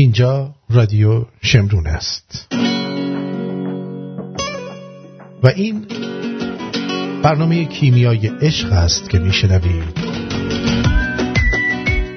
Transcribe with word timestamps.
اینجا 0.00 0.54
رادیو 0.70 1.24
شمرون 1.42 1.86
است. 1.86 2.46
و 5.42 5.48
این 5.56 5.86
برنامه 7.22 7.64
کیمیای 7.64 8.26
عشق 8.26 8.72
است 8.72 9.10
که 9.10 9.18
میشنوید. 9.18 10.00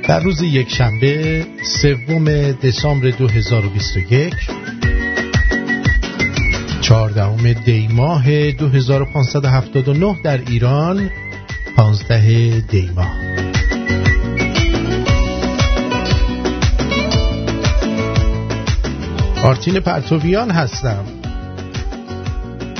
در 0.07 0.19
روز 0.19 0.41
یک 0.41 0.69
شنبه 0.69 1.45
سوم 1.81 2.51
دسامبر 2.51 3.09
2021 3.09 4.33
چهاردهم 6.81 7.53
دی 7.53 7.87
ماه 7.87 8.51
2579 8.51 10.15
در 10.23 10.37
ایران 10.37 11.09
15 11.75 12.59
دی 12.59 12.89
ماه. 12.95 13.22
آرتین 19.43 19.79
پرتویان 19.79 20.51
هستم. 20.51 21.05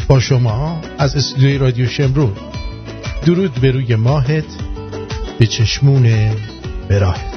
با 0.08 0.20
شما 0.20 0.82
از 0.98 1.16
استودیوی 1.16 1.58
رادیو 1.58 1.88
شمرون 1.88 2.34
درود 3.26 3.54
به 3.54 3.72
روی 3.72 3.96
ماهت 3.96 4.46
به 5.40 5.46
چشمون 5.48 6.32
براهت 6.90 7.34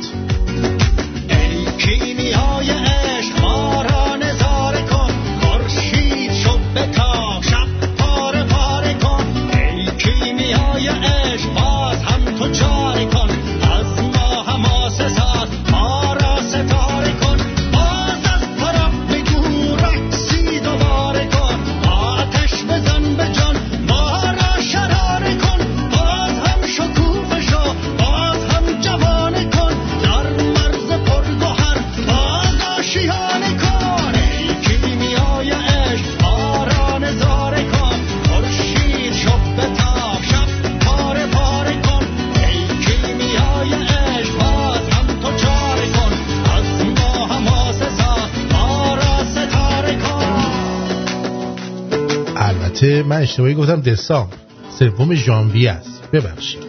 من 53.16 53.22
اشتباهی 53.22 53.54
گفتم 53.54 53.80
دسامبر. 53.80 54.36
سوم 54.78 55.14
ژانویه 55.14 55.70
است. 55.70 56.02
ببخشید. 56.12 56.62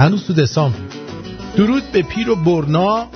هنوز 0.00 0.26
تو 0.26 0.32
دسامبر. 0.32 0.78
درود 1.56 1.82
به 1.92 2.02
پیر 2.02 2.30
و 2.30 2.36
برنا. 2.36 3.06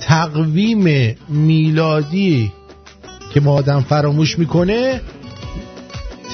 تقویم 0.00 1.16
میلادی 1.28 2.52
که 3.34 3.40
ما 3.40 3.52
آدم 3.52 3.80
فراموش 3.80 4.38
می‌کنه. 4.38 5.00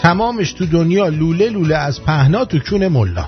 تمامش 0.03 0.53
تو 0.53 0.67
دنیا 0.67 1.09
لوله 1.09 1.49
لوله 1.49 1.77
از 1.77 2.03
پهنا 2.03 2.45
تو 2.45 2.59
کون 2.59 2.89
ملا. 2.89 3.25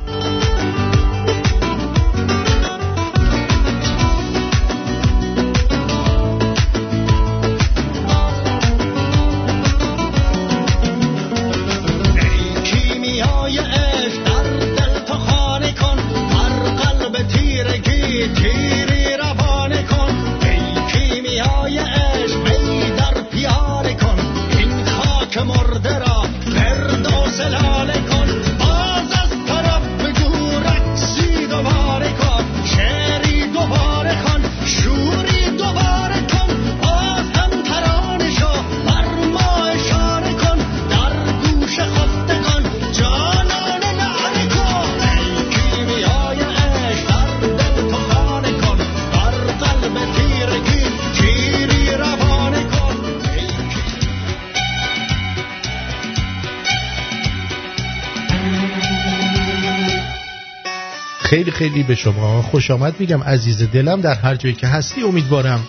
خیلی 61.60 61.82
به 61.82 61.94
شما 61.94 62.42
خوش 62.42 62.70
آمد. 62.70 62.94
میگم 62.98 63.22
عزیز 63.22 63.62
دلم 63.62 64.00
در 64.00 64.14
هر 64.14 64.34
جایی 64.34 64.54
که 64.54 64.66
هستی 64.66 65.02
امیدوارم 65.02 65.66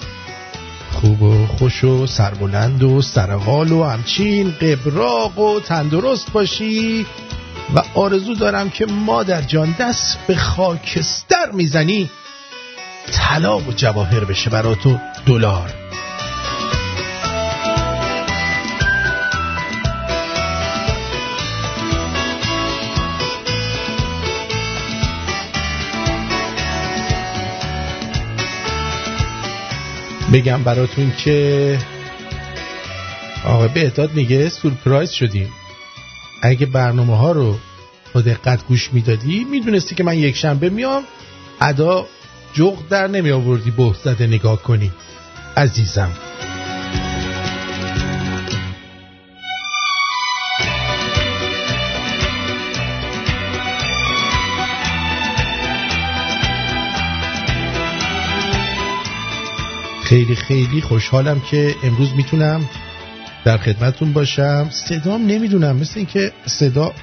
خوب 0.91 1.21
و 1.21 1.47
خوش 1.47 1.83
و 1.83 2.07
سربلند 2.07 2.83
و 2.83 3.01
سرحال 3.01 3.71
و 3.71 3.83
همچین 3.83 4.51
قبراق 4.51 5.39
و 5.39 5.59
تندرست 5.59 6.31
باشی. 6.31 7.05
و 7.75 7.81
آرزو 7.95 8.35
دارم 8.35 8.69
که 8.69 8.85
مادر 8.85 9.41
جان 9.41 9.75
دست 9.79 10.17
به 10.27 10.35
خاکستر 10.35 11.51
می‌زنی. 11.53 12.09
طلا 13.11 13.59
و 13.59 13.73
جواهر 13.75 14.23
بشه 14.25 14.49
براتو 14.49 14.97
دلار. 15.25 15.80
بگم 30.33 30.63
براتون 30.63 31.11
که 31.17 31.77
آقا 33.45 33.67
بهداد 33.67 34.13
میگه 34.13 34.49
سورپرایز 34.49 35.11
شدیم. 35.11 35.49
اگه 36.41 36.65
برنامه 36.65 37.17
ها 37.17 37.31
رو 37.31 37.57
با 38.13 38.21
دقت 38.21 38.67
گوش 38.67 38.89
می‌دادی 38.93 39.43
می‌دونستی 39.51 39.95
که 39.95 40.03
من 40.03 40.17
یک 40.17 40.35
شنبه 40.35 40.69
میام 40.69 41.03
ادا 41.61 42.05
جغ 42.53 42.87
در 42.89 43.07
نمی 43.07 43.31
آوردی 43.31 43.71
بهت 43.71 43.95
زده 43.95 44.27
نگاه 44.27 44.61
کنی. 44.63 44.91
عزیزم. 45.57 46.11
خیلی 60.11 60.35
خیلی 60.35 60.81
خوشحالم 60.81 61.39
که 61.39 61.75
امروز 61.83 62.13
می‌تونم 62.13 62.69
در 63.45 63.57
خدمتون 63.57 64.13
باشم. 64.13 64.69
صدام 64.71 65.25
نمی‌دونم 65.25 65.75
مثل 65.75 65.93
اینکه 65.95 66.31
صدا 66.45 66.93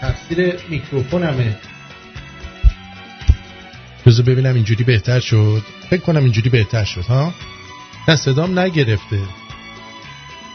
تفسیر 0.00 0.54
میکروفونمه. 0.68 1.56
بذار 4.06 4.26
ببینم 4.26 4.54
اینجوری 4.54 4.84
بهتر 4.84 5.20
شد. 5.20 5.62
فکر 5.90 6.00
کنم 6.00 6.22
اینجوری 6.22 6.50
بهتر 6.50 6.84
شد 6.84 7.04
ها؟ 7.04 7.34
نه 8.08 8.16
صدام 8.16 8.58
نگرفته. 8.58 9.20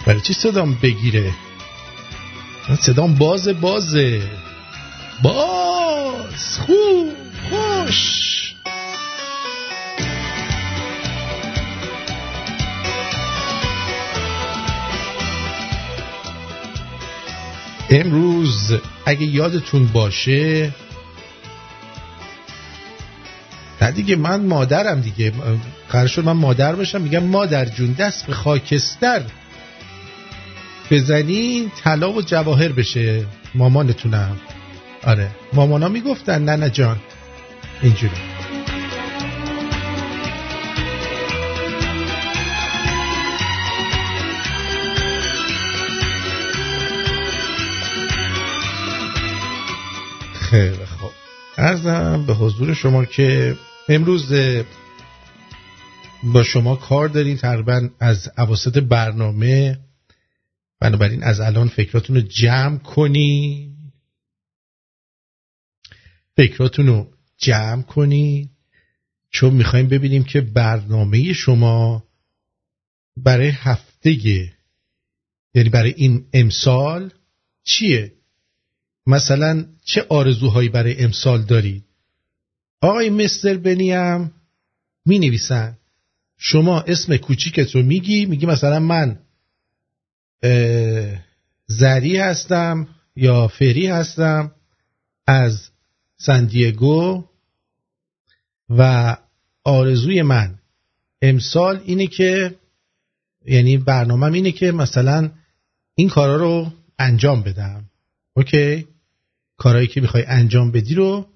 برای 0.06 0.22
چی 0.22 0.34
صدام 0.34 0.78
بگیره؟ 0.84 1.32
صدام 2.80 3.16
باز 3.16 3.48
بازه. 3.48 4.22
باز 5.24 6.60
خوب 6.60 7.14
خوش. 7.50 8.49
امروز 17.90 18.74
اگه 19.06 19.24
یادتون 19.24 19.88
باشه 19.88 20.72
نه 23.82 23.92
دیگه 23.92 24.16
من 24.16 24.46
مادرم 24.46 25.02
دیگه. 25.02 25.34
قرار 25.90 26.08
شد 26.08 26.26
من 26.26 26.32
مادر 26.32 26.76
باشم 26.76 27.02
میگم 27.02 27.24
مادر 27.24 27.66
جون 27.66 27.92
دست 27.92 28.26
به 28.26 28.34
خاکستر. 28.34 29.22
بزنی 30.92 31.72
طلا 31.84 32.12
و 32.12 32.22
جواهر 32.22 32.72
بشه. 32.72 33.26
مامانتونم. 33.56 34.38
آره. 35.04 35.32
مامانا 35.54 35.88
می‌گفتن 35.88 36.56
نه 36.56 36.70
جان. 36.70 36.98
اینجوری. 37.82 38.29
ارزم 51.70 52.26
به 52.26 52.34
حضور 52.34 52.74
شما 52.74 53.06
که 53.06 53.56
امروز 53.90 54.34
با 56.24 56.44
شما 56.44 56.76
کار 56.76 57.08
داریم. 57.08 57.38
تقریبا 57.38 57.90
از 58.00 58.30
عواسط 58.38 58.78
برنامه. 58.78 59.80
بنابراین 60.80 61.24
از 61.24 61.40
الان 61.40 61.68
فکراتون 61.68 62.16
رو 62.16 62.22
جمع 62.22 62.78
کنی 62.78 63.70
فکراتون 66.38 66.88
رو 66.88 67.08
جمع 67.38 67.82
کنی 67.82 68.50
چون 69.32 69.54
می‌خوایم 69.54 69.88
ببینیم 69.88 70.24
که 70.24 70.42
برنامه 70.42 71.34
شما 71.34 72.04
برای 73.18 73.50
هفته 73.50 74.12
یعنی 75.54 75.70
برای 75.70 75.94
این 75.98 76.26
امسال 76.34 77.12
چیه. 77.64 78.19
مثلا 79.10 79.66
چه 79.86 80.06
آرزوهایی 80.10 80.70
برای 80.70 81.04
امسال 81.04 81.42
دارید 81.42 81.84
آقای 82.82 83.10
مستر 83.10 83.58
بنیم 83.58 84.32
می 85.06 85.20
نویسن 85.20 85.78
شما 86.38 86.82
اسم 86.82 87.18
کوچیکت 87.18 87.76
رو 87.76 87.84
میگی 87.84 88.26
میگی 88.26 88.46
مثلا 88.46 88.80
من 88.80 89.20
زری 91.68 92.18
هستم 92.18 92.88
یا 93.16 93.48
فری 93.48 93.88
هستم 93.88 94.52
از 95.28 95.70
سندیگو 96.18 97.24
و 98.70 99.16
آرزوی 99.64 100.22
من 100.22 100.60
امسال 101.22 101.82
اینه 101.86 102.08
که 102.08 102.56
یعنی 103.46 103.78
برنامه 103.78 104.34
اینه 104.34 104.52
که 104.52 104.72
مثلا 104.72 105.32
این 105.96 106.10
کارا 106.10 106.36
رو 106.36 106.72
انجام 107.00 107.42
بدم. 107.42 107.86
اوکی؟ 108.34 108.88
کارهایی 109.60 109.88
که 109.88 110.02
می‌خوای 110.02 110.24
انجام 110.28 110.72
بدی 110.72 110.96
رو 110.96 111.30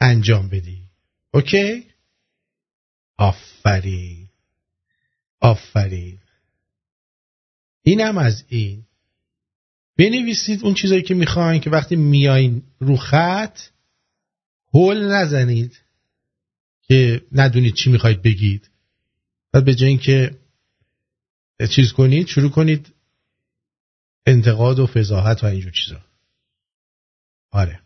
انجام 0.00 0.48
بدی. 0.48 0.88
اوکی؟ 1.34 1.86
آفرین. 3.16 4.28
آفرین. 5.40 6.18
اینم 7.82 8.18
از 8.18 8.44
این. 8.48 8.86
بنویسید 9.98 10.64
اون 10.64 10.74
چیزایی 10.74 11.02
که 11.02 11.14
می‌خواین 11.14 11.60
که 11.60 11.70
وقتی 11.70 11.96
میایین 11.96 12.62
رو 12.78 12.96
خط 12.96 13.60
هول 14.74 15.12
نزنید 15.12 15.80
که 16.82 17.22
ندونید 17.32 17.74
چی 17.74 17.90
می‌خواید 17.90 18.22
بگید. 18.22 18.70
بعد 19.52 19.64
به 19.64 19.74
جای 19.74 19.88
اینکه 19.88 20.38
چیز 21.70 21.92
کنید 21.92 22.26
شروع 22.26 22.50
کنید 22.50 22.92
انتقاد 24.26 24.78
و 24.78 24.86
فضاحت 24.86 25.44
و 25.44 25.46
اینجور 25.46 25.72
چیزا. 25.72 26.13
آره. 27.54 27.80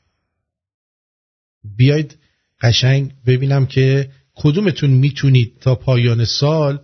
بیاید 1.77 2.19
قشنگ 2.61 3.13
ببینم 3.27 3.67
که 3.67 4.11
کدومتون 4.35 4.91
می‌تونید 4.91 5.59
تا 5.61 5.75
پایان 5.75 6.25
سال 6.25 6.81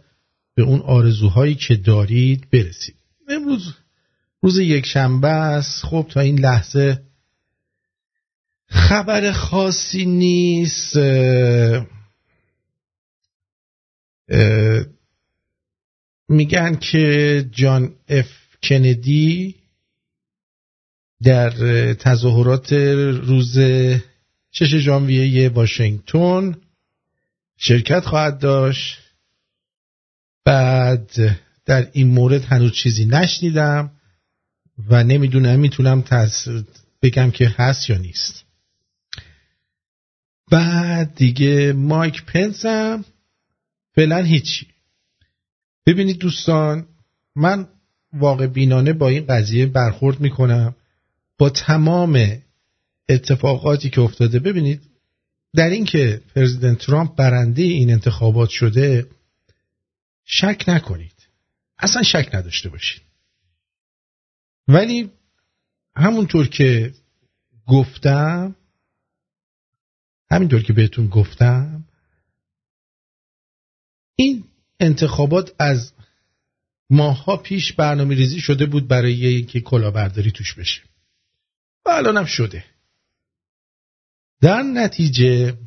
به 0.54 0.62
اون 0.62 0.80
آرزوهایی 0.80 1.54
که 1.54 1.76
دارید 1.76 2.50
برسید. 2.50 2.96
امروز 3.28 3.74
روز 4.42 4.58
یک 4.58 4.86
شنبه 4.86 5.28
است. 5.28 5.84
خب 5.84 6.06
تا 6.10 6.20
این 6.20 6.38
لحظه 6.38 7.02
خبر 8.66 9.32
خاصی 9.32 10.06
نیست. 10.06 10.96
میگن 16.28 16.76
که 16.76 17.48
جان 17.52 17.94
اف 18.08 18.30
کندی 18.62 19.63
در 21.22 21.50
تظاهرات 21.94 22.72
روز 22.72 23.58
شش 24.52 24.76
ژانویه 24.76 25.48
واشنگتن 25.48 26.56
شرکت 27.56 28.00
خواهد 28.00 28.38
داشت. 28.38 28.98
بعد 30.44 31.38
در 31.66 31.88
این 31.92 32.08
مورد 32.08 32.44
هنوز 32.44 32.72
چیزی 32.72 33.06
نشنیدم 33.06 33.90
و 34.88 35.04
نمی‌دونم 35.04 35.60
می‌تونم 35.60 36.04
بگم 37.02 37.30
که 37.30 37.54
هست 37.56 37.90
یا 37.90 37.98
نیست. 37.98 38.44
بعد 40.50 41.14
دیگه 41.14 41.72
مایک 41.72 42.24
پنسم 42.24 43.04
فعلا 43.94 44.18
هیچی. 44.18 44.66
ببینید 45.86 46.18
دوستان 46.18 46.86
من 47.36 47.68
واقع 48.12 48.46
بینانه 48.46 48.92
با 48.92 49.08
این 49.08 49.26
قضیه 49.26 49.66
برخورد 49.66 50.20
می‌کنم. 50.20 50.74
با 51.38 51.50
تمام 51.50 52.42
اتفاقاتی 53.08 53.90
که 53.90 54.00
افتاده 54.00 54.38
ببینید 54.38 54.82
در 55.54 55.70
اینکه 55.70 56.22
پرزیدنت 56.34 56.78
ترامپ 56.78 57.16
برنده 57.16 57.62
این 57.62 57.90
انتخابات 57.90 58.50
شده 58.50 59.06
شک 60.24 60.64
نکنید. 60.68 61.28
اصلا 61.78 62.02
شک 62.02 62.30
نداشته 62.32 62.68
باشید. 62.68 63.02
ولی 64.68 65.10
همونطور 65.96 66.48
که 66.48 66.94
گفتم 67.66 68.56
همینطور 70.30 70.62
که 70.62 70.72
بهتون 70.72 71.06
گفتم 71.06 71.84
این 74.16 74.44
انتخابات 74.80 75.54
از 75.58 75.92
ماها 76.90 77.36
پیش 77.36 77.72
برنامه 77.72 78.14
ریزی 78.14 78.40
شده 78.40 78.66
بود 78.66 78.88
برای 78.88 79.26
اینکه 79.26 79.60
کلاهبرداری 79.60 80.30
توش 80.30 80.54
بشه. 80.54 80.82
و 81.86 81.90
الان 81.90 82.26
شده. 82.26 82.64
در 84.40 84.62
نتیجه 84.62 85.58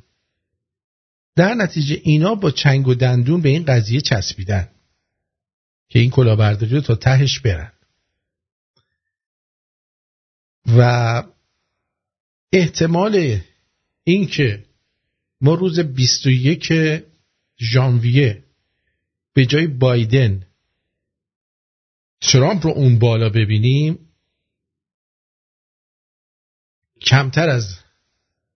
در 1.36 1.54
نتیجه 1.54 2.02
اینا 2.04 2.36
با 2.36 2.52
چنگ 2.52 2.88
و 2.88 2.96
دندون 2.96 3.42
به 3.42 3.50
این 3.50 3.66
قضیه 3.66 4.02
چسبیدن 4.02 4.70
که 5.90 6.00
این 6.00 6.10
کلاهبرداری 6.10 6.76
رو 6.76 6.82
تا 6.82 6.96
تهش 6.96 7.40
برن. 7.40 7.72
و 10.78 11.24
احتمال 12.54 13.40
اینکه 14.04 14.66
ما 15.42 15.54
روز 15.54 15.80
21 15.80 16.74
ژانویه 17.60 18.44
به 19.34 19.46
جای 19.46 19.68
بایدن 19.68 20.48
ترامپ 22.22 22.66
رو 22.66 22.72
اون 22.72 23.00
بالا 23.00 23.30
ببینیم 23.30 24.07
کمتر 27.02 27.50
از 27.50 27.80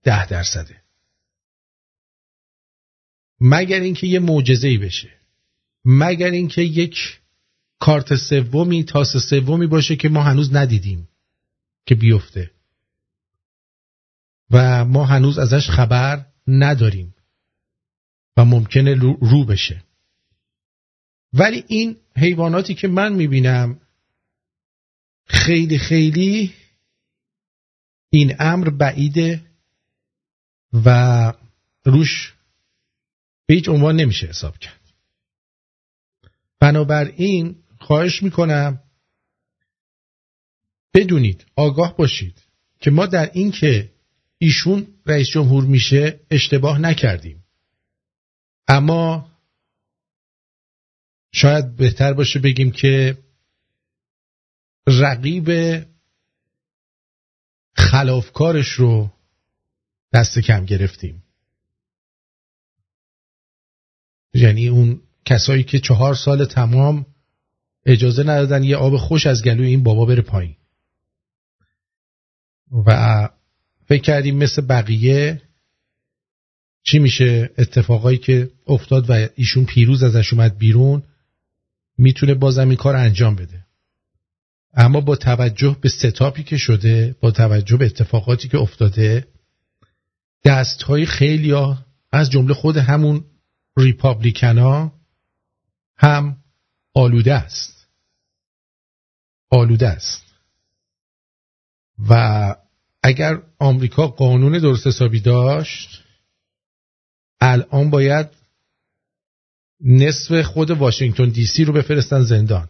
ده 0.03 0.27
درصده. 0.27 0.81
مگر 3.41 3.79
اینکه 3.79 4.07
یه 4.07 4.19
معجزه 4.19 4.77
بشه. 4.77 5.09
مگر 5.85 6.31
اینکه 6.31 6.61
یک 6.61 7.19
کارت 7.79 8.15
سومی 8.15 8.83
تاس 8.83 9.17
سومی 9.17 9.67
باشه 9.67 9.95
که 9.95 10.09
ما 10.09 10.23
هنوز 10.23 10.55
ندیدیم 10.55 11.09
که 11.85 11.95
بیفته. 11.95 12.51
و 14.51 14.85
ما 14.85 15.05
هنوز 15.05 15.39
ازش 15.39 15.69
خبر 15.69 16.25
نداریم 16.47 17.15
و 18.37 18.45
ممکنه 18.45 18.93
رو 18.95 19.45
بشه. 19.45 19.83
ولی 21.33 21.63
این 21.67 21.97
حیواناتی 22.15 22.73
که 22.73 22.87
من 22.87 23.13
می‌بینم 23.13 23.79
خیلی 25.25 25.77
خیلی 25.77 26.53
این 28.13 28.35
امر 28.39 28.69
بعیده 28.69 29.41
و 30.73 31.33
روش 31.83 32.33
به 33.45 33.53
هیچ 33.53 33.69
عنوان 33.69 33.95
نمیشه 33.95 34.27
حساب 34.27 34.57
کرد. 34.57 34.81
بنابراین 36.59 37.63
خواهش 37.79 38.23
می‌کنم 38.23 38.83
بدونید 40.93 41.45
آگاه 41.55 41.97
باشید 41.97 42.43
که 42.79 42.91
ما 42.91 43.05
در 43.05 43.31
این 43.33 43.51
که 43.51 43.91
ایشون 44.37 44.87
رئیس 45.05 45.27
جمهور 45.27 45.63
میشه 45.63 46.19
اشتباه 46.31 46.79
نکردیم. 46.79 47.43
اما 48.67 49.31
شاید 51.33 51.75
بهتر 51.75 52.13
باشه 52.13 52.39
بگیم 52.39 52.71
که 52.71 53.17
رقیب 54.87 55.49
خلافکارش 57.73 58.67
رو 58.67 59.11
دست 60.13 60.39
کم 60.39 60.65
گرفتیم. 60.65 61.23
یعنی 64.33 64.67
اون 64.67 65.01
کسایی 65.25 65.63
که 65.63 65.79
چهار 65.79 66.15
سال 66.15 66.45
تمام 66.45 67.05
اجازه 67.85 68.23
ندادن 68.23 68.63
یه 68.63 68.77
آب 68.77 68.97
خوش 68.97 69.27
از 69.27 69.43
گلوی 69.43 69.67
این 69.67 69.83
بابا 69.83 70.05
بره 70.05 70.21
پایین. 70.21 70.55
و 72.85 73.29
فکر 73.87 74.01
کردیم 74.01 74.37
مثل 74.37 74.61
بقیه 74.61 75.41
چی 76.83 76.99
میشه؟ 76.99 77.49
اتفاقایی 77.57 78.17
که 78.17 78.51
افتاد 78.67 79.09
و 79.09 79.27
ایشون 79.35 79.65
پیروز 79.65 80.03
ازش 80.03 80.33
اومد 80.33 80.57
بیرون 80.57 81.03
می‌تونه 81.97 82.33
بازم 82.33 82.67
این 82.69 82.77
کار 82.77 82.95
انجام 82.95 83.35
بده. 83.35 83.60
اما 84.73 85.01
با 85.01 85.15
توجه 85.15 85.77
به 85.81 85.89
ستاپی 85.89 86.43
که 86.43 86.57
شده 86.57 87.15
با 87.19 87.31
توجه 87.31 87.77
به 87.77 87.85
اتفاقاتی 87.85 88.47
که 88.47 88.57
افتاده 88.57 89.27
دست 90.45 90.83
های 90.83 91.05
خیلی 91.05 91.51
ها 91.51 91.85
از 92.11 92.29
جمله 92.29 92.53
خود 92.53 92.77
همون 92.77 93.25
ریپابلیکنا 93.77 94.91
هم 95.97 96.37
آلوده 96.93 97.33
است. 97.33 97.87
آلوده 99.49 99.87
است. 99.87 100.23
و 102.09 102.55
اگر 103.03 103.41
آمریکا 103.59 104.07
قانون 104.07 104.59
درست 104.59 104.87
حسابی 104.87 105.19
داشت 105.19 106.03
الان 107.41 107.89
باید 107.89 108.27
نصف 109.81 110.41
خود 110.41 110.71
واشنگتن 110.71 111.29
دی 111.29 111.45
سی 111.45 111.65
رو 111.65 111.73
بفرستن 111.73 112.21
زندان. 112.21 112.69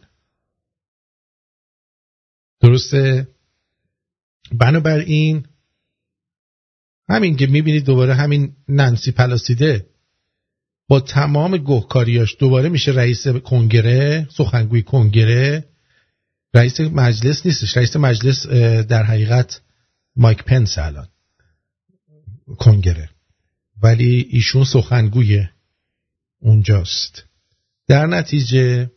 درسته؟ 2.61 3.27
بنابراین 4.51 5.45
همین 7.09 7.35
که 7.35 7.47
می‌بینید 7.47 7.85
دوباره 7.85 8.13
همین 8.13 8.55
نانسی 8.67 9.11
پلاسیده 9.11 9.85
با 10.87 10.99
تمام 10.99 11.57
گهکاریاش 11.57 12.35
دوباره 12.39 12.69
میشه 12.69 12.91
رئیس 12.91 13.27
کنگره 13.27 14.27
سخنگوی 14.37 14.81
کنگره. 14.81 15.65
رئیس 16.53 16.79
مجلس 16.79 17.45
نیستش 17.45 17.77
رئیس 17.77 17.95
مجلس 17.95 18.47
در 18.87 19.03
حقیقت 19.03 19.61
مایک 20.15 20.43
پنس 20.43 20.77
الان. 20.77 21.07
کنگره. 22.57 23.09
ولی 23.83 24.27
ایشون 24.29 24.63
سخنگوی 24.63 25.45
اونجاست. 26.39 27.23
در 27.87 28.07
نتیجه 28.07 28.91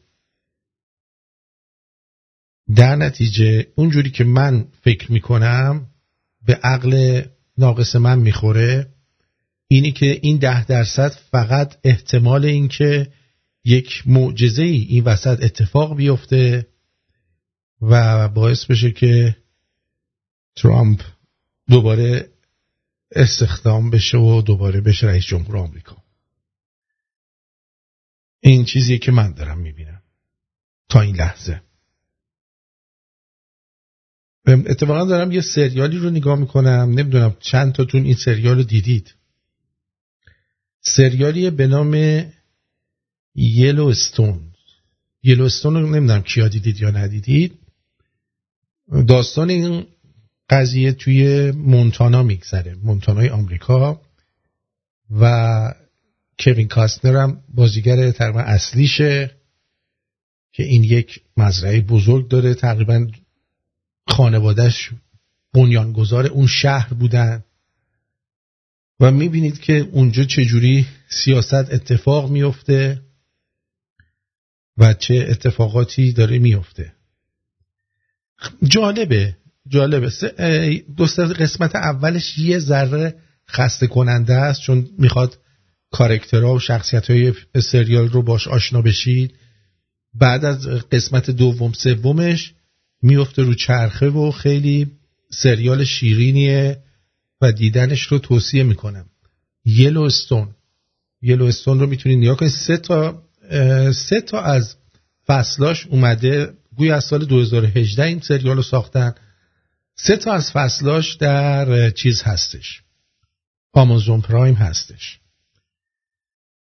در 2.76 2.96
نتیجه 2.96 3.66
اونجوری 3.74 4.10
که 4.10 4.24
من 4.24 4.68
فکر 4.82 5.12
می‌کنم 5.12 5.86
به 6.46 6.54
عقل 6.54 7.22
ناقص 7.58 7.96
من 7.96 8.18
می‌خوره. 8.18 8.90
اینی 9.68 9.92
که 9.92 10.18
این 10.22 10.36
ده 10.36 10.64
درصد 10.64 11.12
فقط 11.30 11.76
احتمال 11.84 12.44
اینکه 12.44 13.12
یک 13.64 14.02
معجزه 14.06 14.62
ای 14.62 14.82
این 14.82 15.04
وسط 15.04 15.42
اتفاق 15.42 15.96
بیفته 15.96 16.66
و 17.80 18.28
باعث 18.28 18.64
بشه 18.64 18.90
که 18.90 19.36
ترامپ 20.56 21.02
دوباره 21.68 22.28
استخدام 23.12 23.90
بشه 23.90 24.18
و 24.18 24.42
دوباره 24.42 24.80
بشه 24.80 25.06
رئیس 25.06 25.24
جمهور 25.24 25.56
آمریکا. 25.56 25.96
این 28.40 28.64
چیزی 28.64 28.98
که 28.98 29.12
من 29.12 29.32
دارم 29.32 29.58
می‌بینم. 29.58 30.02
تا 30.88 31.00
این 31.00 31.16
لحظه. 31.16 31.62
اتفاقا 34.46 35.04
دارم 35.04 35.32
یه 35.32 35.40
سریالی 35.40 35.98
رو 35.98 36.10
نگاه 36.10 36.38
می‌کنم. 36.38 36.90
نمی‌دونم 36.90 37.36
چند 37.40 37.72
تاتون 37.72 38.04
این 38.04 38.14
سریال 38.14 38.56
رو 38.56 38.62
دیدید. 38.62 39.14
سریالی 40.80 41.50
به 41.50 41.66
نام 41.66 42.24
یلو 43.34 43.86
استون 43.86 44.40
یلو 45.22 45.44
استون 45.44 45.74
رو 45.74 45.90
نمی‌دونم 45.90 46.22
کیا 46.22 46.48
دیدید 46.48 46.80
یا 46.80 46.90
ندیدید. 46.90 47.58
داستان 49.08 49.50
این 49.50 49.86
قضیه 50.50 50.92
توی 50.92 51.50
مونتانا 51.50 52.22
میگذره. 52.22 52.74
مونتانای 52.82 53.28
آمریکا 53.28 54.00
و 55.20 55.74
کوین 56.38 56.68
کاستنر 56.68 57.16
هم 57.16 57.40
بازیگر 57.54 58.10
تقریبا 58.10 58.40
اصلیشه 58.40 59.30
که 60.52 60.62
این 60.62 60.84
یک 60.84 61.20
مزرعه 61.36 61.80
بزرگ 61.80 62.28
داره. 62.28 62.54
تقریبا 62.54 63.06
خانوادهش 64.08 64.90
بنیانگذار 65.54 66.26
اون 66.26 66.46
شهر 66.46 66.94
بودن. 66.94 67.44
و 69.00 69.10
می‌بینید 69.10 69.60
که 69.60 69.88
اونجا 69.92 70.24
چجوری 70.24 70.86
سیاست 71.08 71.54
اتفاق 71.54 72.30
میفته 72.30 73.02
و 74.78 74.94
چه 74.94 75.26
اتفاقاتی 75.28 76.12
داره 76.12 76.38
میفته 76.38 76.92
جالبه 78.62 79.36
جالبه. 79.68 80.12
دو 80.96 81.04
قسمت 81.38 81.76
اولش 81.76 82.38
یه 82.38 82.58
ذره 82.58 83.14
خسته 83.48 83.86
کننده 83.86 84.34
است 84.34 84.60
چون 84.60 84.88
می‌خواد 84.98 85.38
کارکترها 85.90 86.54
و 86.54 86.58
شخصیت 86.58 87.10
های 87.10 87.32
سریال 87.60 88.08
رو 88.08 88.22
باش 88.22 88.48
آشنا 88.48 88.82
بشید. 88.82 89.34
بعد 90.14 90.44
از 90.44 90.66
قسمت 90.66 91.30
دوم 91.30 91.72
سومش 91.72 92.54
میفته 93.04 93.42
رو 93.42 93.54
چرخه 93.54 94.08
و 94.08 94.30
خیلی 94.30 94.90
سریال 95.30 95.84
شیرینیه 95.84 96.82
و 97.40 97.52
دیدنش 97.52 98.02
رو 98.02 98.18
توصیه 98.18 98.62
می‌کنم. 98.62 99.06
یلو 99.64 100.02
استون 100.02 100.54
یلو 101.22 101.44
استون 101.44 101.80
رو 101.80 101.86
می‌تونید 101.86 102.18
نیا 102.18 102.34
کنید. 102.34 102.52
سه 102.52 102.76
تا 102.76 103.22
سه 103.92 104.20
تا 104.20 104.40
از 104.40 104.76
فصلاش 105.26 105.86
اومده. 105.86 106.52
گوی 106.76 106.90
از 106.90 107.04
سال 107.04 107.24
2018 107.24 108.02
این 108.02 108.20
سریال 108.20 108.56
رو 108.56 108.62
ساختن. 108.62 109.14
سه 109.96 110.16
تا 110.16 110.32
از 110.32 110.52
فصلاش 110.52 111.14
در 111.14 111.90
چیز 111.90 112.22
هستش. 112.22 112.82
آمازون 113.72 114.20
پرایم 114.20 114.54
هستش. 114.54 115.18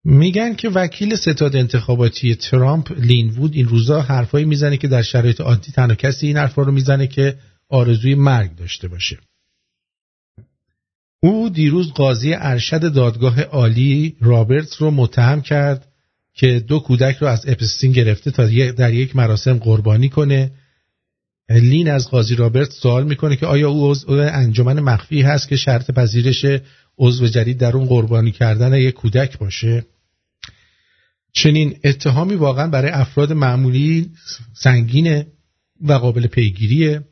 میگن 0.04 0.54
که 0.54 0.68
وکیل 0.68 1.16
ستاد 1.16 1.56
انتخاباتی 1.56 2.34
ترامپ 2.34 2.92
لین 2.92 3.30
وود 3.30 3.54
این 3.54 3.68
روزا 3.68 4.02
حرفایی 4.02 4.44
می‌زنه 4.44 4.76
که 4.76 4.88
در 4.88 5.02
شرایط 5.02 5.40
عادی 5.40 5.72
تنها 5.72 5.94
کسی 5.94 6.26
این 6.26 6.36
حرفا 6.36 6.62
رو 6.62 6.72
می‌زنه 6.72 7.06
که 7.06 7.38
آرزوی 7.68 8.14
مرگ 8.14 8.56
داشته 8.56 8.88
باشه. 8.88 9.18
او 11.22 11.48
دیروز 11.48 11.92
قاضی 11.92 12.34
ارشد 12.34 12.92
دادگاه 12.92 13.42
عالی 13.42 14.16
رابرت 14.20 14.76
رو 14.76 14.90
متهم 14.90 15.42
کرد 15.42 15.88
که 16.34 16.60
دو 16.60 16.78
کودک 16.78 17.16
رو 17.16 17.26
از 17.26 17.44
اپستین 17.48 17.92
گرفته 17.92 18.30
تا 18.30 18.46
در 18.72 18.94
یک 18.94 19.16
مراسم 19.16 19.58
قربانی 19.58 20.08
کنه. 20.08 20.50
لین 21.50 21.90
از 21.90 22.10
قاضی 22.10 22.34
رابرت 22.34 22.70
سوال 22.70 23.04
می‌کنه 23.04 23.36
که 23.36 23.46
آیا 23.46 23.70
او 23.70 23.90
عضو 23.90 24.12
انجمن 24.12 24.80
مخفی 24.80 25.22
هست 25.22 25.48
که 25.48 25.56
شرط 25.56 25.90
پذیرش 25.90 26.44
عضو 26.98 27.26
جدید 27.26 27.58
در 27.58 27.76
اون 27.76 27.86
قربانی 27.86 28.30
کردن 28.30 28.74
یک 28.74 28.94
کودک 28.94 29.38
باشه؟ 29.38 29.84
چنین 31.34 31.78
اتهامی 31.84 32.34
واقعا 32.34 32.66
برای 32.66 32.90
افراد 32.90 33.32
معمولی 33.32 34.10
سنگینه 34.54 35.26
و 35.80 35.92
قابل 35.92 36.26
پیگیریه. 36.26 37.02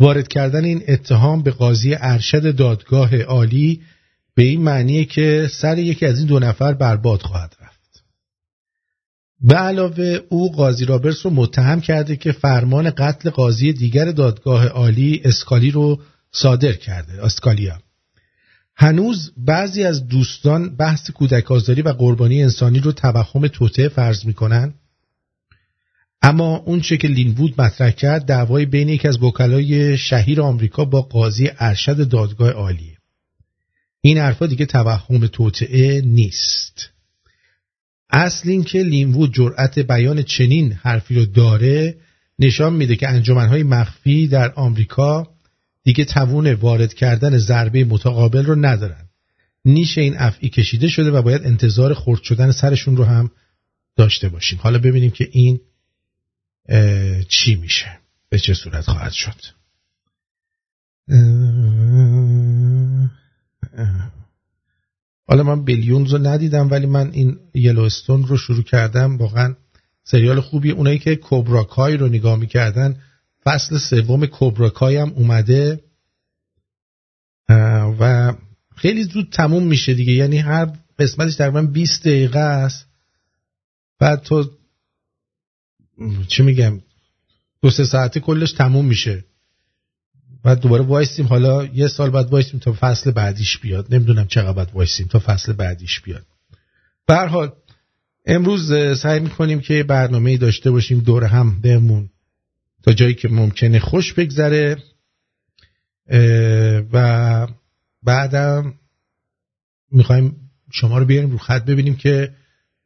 وارد 0.00 0.28
کردن 0.28 0.64
این 0.64 0.82
اتهام 0.88 1.42
به 1.42 1.50
قاضی 1.50 1.94
ارشد 1.94 2.56
دادگاه 2.56 3.16
عالی 3.22 3.82
به 4.34 4.42
این 4.42 4.62
معنیه 4.62 5.04
که 5.04 5.48
سر 5.52 5.78
یکی 5.78 6.06
از 6.06 6.18
این 6.18 6.26
دو 6.26 6.38
نفر 6.38 6.72
برباد 6.72 7.22
خواهد 7.22 7.56
رفت. 7.60 8.04
به 9.40 9.54
علاوه 9.54 10.18
او 10.28 10.52
قاضی 10.52 10.84
رابرس 10.84 11.26
رو 11.26 11.30
متهم 11.30 11.80
کرده 11.80 12.16
که 12.16 12.32
فرمان 12.32 12.90
قتل 12.90 13.30
قاضی 13.30 13.72
دیگر 13.72 14.04
دادگاه 14.04 14.66
عالی 14.66 15.20
اسکالی 15.24 15.70
رو 15.70 16.00
صادر 16.32 16.72
کرده 16.72 17.24
اسکالیا. 17.24 17.78
هنوز 18.76 19.32
بعضی 19.36 19.84
از 19.84 20.08
دوستان 20.08 20.76
بحث 20.76 21.10
کودک 21.10 21.52
آزاری 21.52 21.82
و 21.82 21.88
قربانی 21.88 22.42
انسانی 22.42 22.80
رو 22.80 22.92
توهم 22.92 23.46
توته 23.46 23.88
فرض 23.88 24.26
می‌کنن. 24.26 24.74
اما 26.22 26.56
اون 26.56 26.80
چه 26.80 26.96
که 26.96 27.08
لینوود 27.08 27.60
مطرح 27.60 27.90
کرد 27.90 28.24
دعوای 28.24 28.66
بین 28.66 28.88
یکی 28.88 29.08
از 29.08 29.22
وکلای 29.22 29.98
شهیر 29.98 30.42
آمریکا 30.42 30.84
با 30.84 31.02
قاضی 31.02 31.50
ارشد 31.58 32.08
دادگاه 32.08 32.50
عالی 32.50 32.96
این 34.00 34.18
حرفا 34.18 34.46
دیگه 34.46 34.66
توهم 34.66 35.26
توطعه 35.26 36.00
نیست. 36.00 36.90
اصل 38.10 38.48
این 38.48 38.64
که 38.64 38.82
لینوود 38.82 39.34
جرأت 39.34 39.78
بیان 39.78 40.22
چنین 40.22 40.72
حرفی 40.72 41.14
رو 41.14 41.26
داره 41.26 41.96
نشان 42.38 42.72
میده 42.72 42.96
که 42.96 43.08
انجمنهای 43.08 43.62
مخفی 43.62 44.28
در 44.28 44.52
آمریکا 44.52 45.31
دیگه 45.84 46.04
توون 46.04 46.52
وارد 46.52 46.94
کردن 46.94 47.38
ضربه 47.38 47.84
متقابل 47.84 48.44
رو 48.44 48.54
ندارن. 48.54 49.08
نیش 49.64 49.98
این 49.98 50.14
افعی 50.18 50.48
کشیده 50.48 50.88
شده 50.88 51.10
و 51.10 51.22
باید 51.22 51.46
انتظار 51.46 51.94
خرد 51.94 52.22
شدن 52.22 52.52
سرشون 52.52 52.96
رو 52.96 53.04
هم 53.04 53.30
داشته 53.96 54.28
باشیم. 54.28 54.58
حالا 54.62 54.78
ببینیم 54.78 55.10
که 55.10 55.28
این 55.32 55.60
چی 57.28 57.54
میشه. 57.54 57.98
به 58.28 58.38
چه 58.38 58.54
صورت 58.54 58.84
خواهد 58.84 59.12
شد. 59.12 59.40
حالا 65.26 65.42
من 65.42 65.64
بیلیونز 65.64 66.12
رو 66.12 66.18
ندیدم 66.18 66.70
ولی 66.70 66.86
من 66.86 67.10
این 67.10 67.38
یلوستون 67.54 68.26
رو 68.26 68.36
شروع 68.36 68.62
کردم. 68.62 69.16
واقعا 69.16 69.54
سریال 70.04 70.40
خوبی. 70.40 70.70
اونایی 70.70 70.98
که 70.98 71.16
کوبراکای 71.16 71.96
رو 71.96 72.08
نگاه 72.08 72.38
می‌کردن 72.38 73.00
فصل 73.44 73.78
سوم 73.78 74.26
کوبراکای 74.26 74.96
هم 74.96 75.08
اومده 75.08 75.80
و 78.00 78.32
خیلی 78.76 79.04
زود 79.04 79.28
تموم 79.32 79.62
میشه 79.66 79.94
دیگه. 79.94 80.12
یعنی 80.12 80.38
هر 80.38 80.68
قسمتش 80.98 81.36
تقریبا 81.36 81.62
20 81.62 82.00
دقیقه 82.00 82.38
است. 82.38 82.86
بعد 83.98 84.22
تو 84.22 84.50
چی 86.28 86.42
میگم؟ 86.42 86.80
دو 87.62 87.70
سه 87.70 87.84
ساعته 87.84 88.20
کلش 88.20 88.52
تموم 88.52 88.84
میشه. 88.84 89.24
بعد 90.42 90.60
دوباره 90.60 90.82
وایسیم. 90.82 91.26
حالا 91.26 91.64
یه 91.64 91.88
سال 91.88 92.10
بعد 92.10 92.30
وایسیم 92.30 92.60
تا 92.60 92.76
فصل 92.80 93.10
بعدیش 93.10 93.58
بیاد. 93.58 93.94
نمی‌دونم 93.94 94.26
چقدر 94.26 94.52
بعد 94.52 94.70
وایسیم 94.74 95.06
تا 95.06 95.18
فصل 95.18 95.52
بعدیش 95.52 96.00
بیاد. 96.00 96.26
به 97.06 97.16
حال 97.16 97.52
امروز 98.26 98.72
سعی 98.98 99.20
می‌کنیم 99.20 99.60
که 99.60 99.82
برنامه 99.82 100.36
داشته 100.36 100.70
باشیم. 100.70 101.00
دور 101.00 101.24
هم 101.24 101.60
بهمون 101.60 102.10
تا 102.82 102.92
جایی 102.92 103.14
که 103.14 103.28
ممکنه 103.28 103.78
خوش 103.78 104.12
بگذره 104.12 104.76
و 106.92 107.48
بعدم 108.02 108.74
می‌خوایم 109.90 110.36
شما 110.72 110.98
رو 110.98 111.04
بیاریم 111.04 111.30
رو 111.30 111.38
خط 111.38 111.64
ببینیم 111.64 111.96
که 111.96 112.34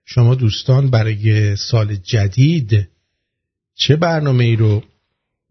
شما 0.05 0.35
دوستان 0.35 0.91
برای 0.91 1.57
سال 1.57 1.97
جدید 1.97 2.89
چه 3.75 3.97
برنامه 3.97 4.45
ای 4.45 4.57
رو 4.57 4.85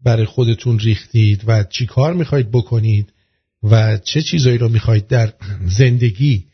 برای 0.00 0.24
خودتون 0.24 0.78
ریختید 0.78 1.42
و 1.46 1.64
چی 1.64 1.86
کار 1.86 2.14
می‌خواید 2.14 2.50
بکنید 2.50 3.12
و 3.62 3.98
چه 3.98 4.22
چیزایی 4.22 4.58
رو 4.58 4.68
می‌خواید 4.68 5.06
در 5.06 5.32
زندگی 5.66 6.46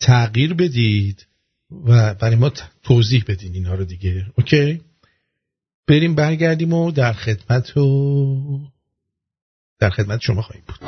تغییر 0.00 0.54
بدید 0.54 1.26
و 1.70 2.14
برای 2.14 2.36
ما 2.36 2.52
توضیح 2.82 3.24
بدین 3.28 3.54
اینا 3.54 3.74
رو 3.74 3.84
دیگه. 3.84 4.26
اوکی؟ 4.38 4.80
بریم 5.88 6.14
برگردیم 6.14 6.72
و 6.72 6.90
در 6.90 7.12
خدمت 7.12 7.76
و 7.76 8.70
در 9.80 9.90
خدمت 9.90 10.20
شما 10.20 10.42
خواهیم 10.42 10.64
بود. 10.66 10.78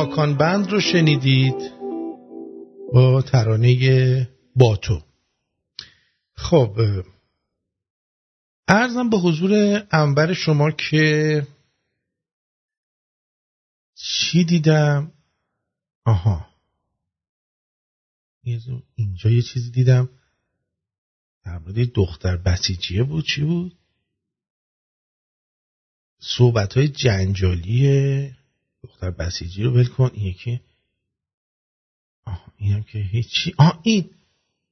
ماکان 0.00 0.36
بند 0.36 0.70
رو 0.70 0.80
شنیدید 0.80 1.72
با 2.92 3.22
ترانه 3.22 4.28
با 4.56 4.76
تو. 4.76 5.02
خب 6.34 6.80
ارزم 8.68 9.10
به 9.10 9.16
حضور 9.16 9.82
انبر 9.90 10.32
شما 10.32 10.70
که 10.70 11.46
چی 13.94 14.44
دیدم؟ 14.44 15.12
آها. 16.04 16.46
اینجا 18.94 19.30
یه 19.30 19.42
چیزی 19.42 19.70
دیدم. 19.70 20.08
در 21.44 21.58
مورد 21.58 21.92
دختر 21.92 22.36
بسیجیه 22.36 23.02
بود 23.02 23.26
چی 23.26 23.44
بود؟ 23.44 23.78
صحبت 26.20 26.76
های 26.76 26.88
جنجالیه. 26.88 28.36
دختر 28.82 29.10
بسیجی 29.10 29.62
رو 29.62 29.70
ول 29.70 29.86
کن. 29.86 30.10
این 30.14 30.26
یکی 30.26 30.60
آه 32.24 32.44
اینم 32.58 32.82
که 32.82 32.98
هیچی 32.98 33.54
آه 33.58 33.80
این 33.82 34.10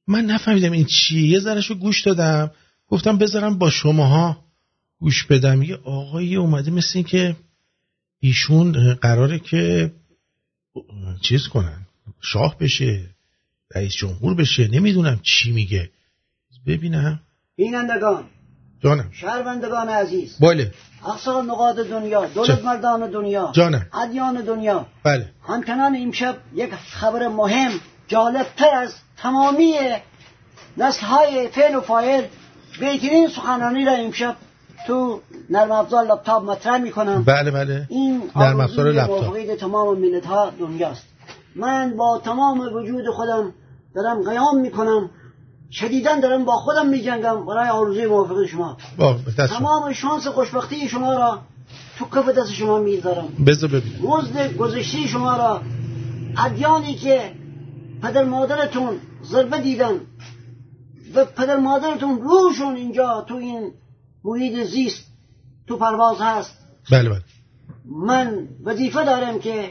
من 0.07 0.25
نفهمیدم 0.25 0.73
این 0.73 0.85
چیه. 0.85 1.29
یه 1.29 1.41
ذرهشو 1.41 1.75
گوش 1.75 2.03
دادم. 2.03 2.51
گفتم 2.89 3.19
بذارم 3.19 3.59
با 3.59 3.71
شماها 3.71 4.45
گوش 5.01 5.25
بدم. 5.25 5.63
یه 5.63 5.77
آقایی 5.77 6.37
اومده 6.37 6.71
مثل 6.71 6.91
این 6.95 7.05
که 7.05 7.37
ایشون 8.21 8.95
قراره 8.95 9.39
که 9.39 9.93
چیز 11.23 11.49
کنن. 11.49 11.87
شاه 12.21 12.59
بشه 12.59 13.11
رئیس 13.75 13.93
جمهور 13.93 14.35
بشه. 14.35 14.69
نمی‌دونم 14.69 15.21
چی 15.23 15.53
میگه. 15.53 15.91
ببینم. 16.67 17.21
بینندگان 17.57 18.25
جانم 18.83 19.09
شهروندگان 19.13 19.89
عزیز 19.89 20.37
بله 20.41 20.71
اقصا 21.07 21.43
نقاط 21.43 21.77
دنیا 21.77 22.27
دولت 22.27 22.65
مردان 22.65 23.11
دنیا 23.11 23.53
جانم 23.55 23.87
ادیان 23.95 24.35
دنیا 24.35 24.87
بله 25.05 25.27
همچنان 25.49 25.97
امشب 26.03 26.37
یک 26.55 26.75
خبر 26.75 27.29
مهم 27.29 27.71
جالبتر 28.09 28.75
از 28.75 28.95
تمامی 29.17 29.75
نسل 30.77 31.07
های 31.07 31.49
فعل 31.49 31.75
و 31.75 31.81
فایل 31.81 32.25
بهترین 32.81 33.29
سخنرانی 33.29 33.85
را 33.85 33.93
امشب 33.93 34.37
تو 34.87 35.21
نرم 35.51 35.73
افزار 35.73 36.05
لپتاپ 36.05 36.43
مطرح 36.43 36.79
می‌کنم 36.79 37.25
بله 37.25 37.51
بله 37.51 37.87
این 37.89 38.23
نرم 38.37 38.61
افزار 38.61 38.93
لپتاپ 38.93 39.55
تمام 39.55 39.99
ملت 39.99 40.27
ها 40.27 40.51
دنیاست 40.61 41.05
من 41.57 41.97
با 41.97 42.21
تمام 42.25 42.61
وجود 42.61 43.09
خودم 43.09 43.53
دارم 43.95 44.23
قیام 44.31 44.61
می‌کنم 44.61 45.11
شدیدا 45.73 46.21
دارم 46.21 46.45
با 46.45 46.53
خودم 46.53 46.89
میجنگم. 46.89 47.47
برای 47.47 47.69
آرزوی 47.69 48.07
موفقیت 48.07 48.49
شما. 48.49 48.77
تمام 49.37 49.93
شانس 49.93 50.27
خوشبختی 50.27 50.89
شما 50.89 51.15
را 51.15 51.39
تو 51.99 52.05
کف 52.05 52.29
دست 52.29 52.53
شما 52.53 52.79
می‌ذارم 52.79 53.29
بذار 53.47 53.71
ببینم. 53.71 54.07
مزد 54.09 54.57
گذشته 54.57 55.07
شما 55.07 55.37
را 55.37 55.63
ادیانی 56.39 56.95
که 56.95 57.33
پدر 58.03 58.25
مادرتون 58.25 58.97
ضربه 59.25 59.59
دیدن 59.59 60.01
و 61.15 61.25
پدر 61.25 61.57
مادرتون 61.57 62.21
روشون 62.21 62.77
اینجا 62.77 63.25
تو 63.29 63.35
این 63.35 63.73
محیط 64.25 64.67
زیست 64.67 65.05
تو 65.67 65.77
پرواز 65.77 66.17
هست. 66.21 66.59
بله 66.91 67.09
بله. 67.09 67.23
من 67.85 68.49
وظیفه 68.65 69.05
دارم 69.05 69.39
که 69.39 69.71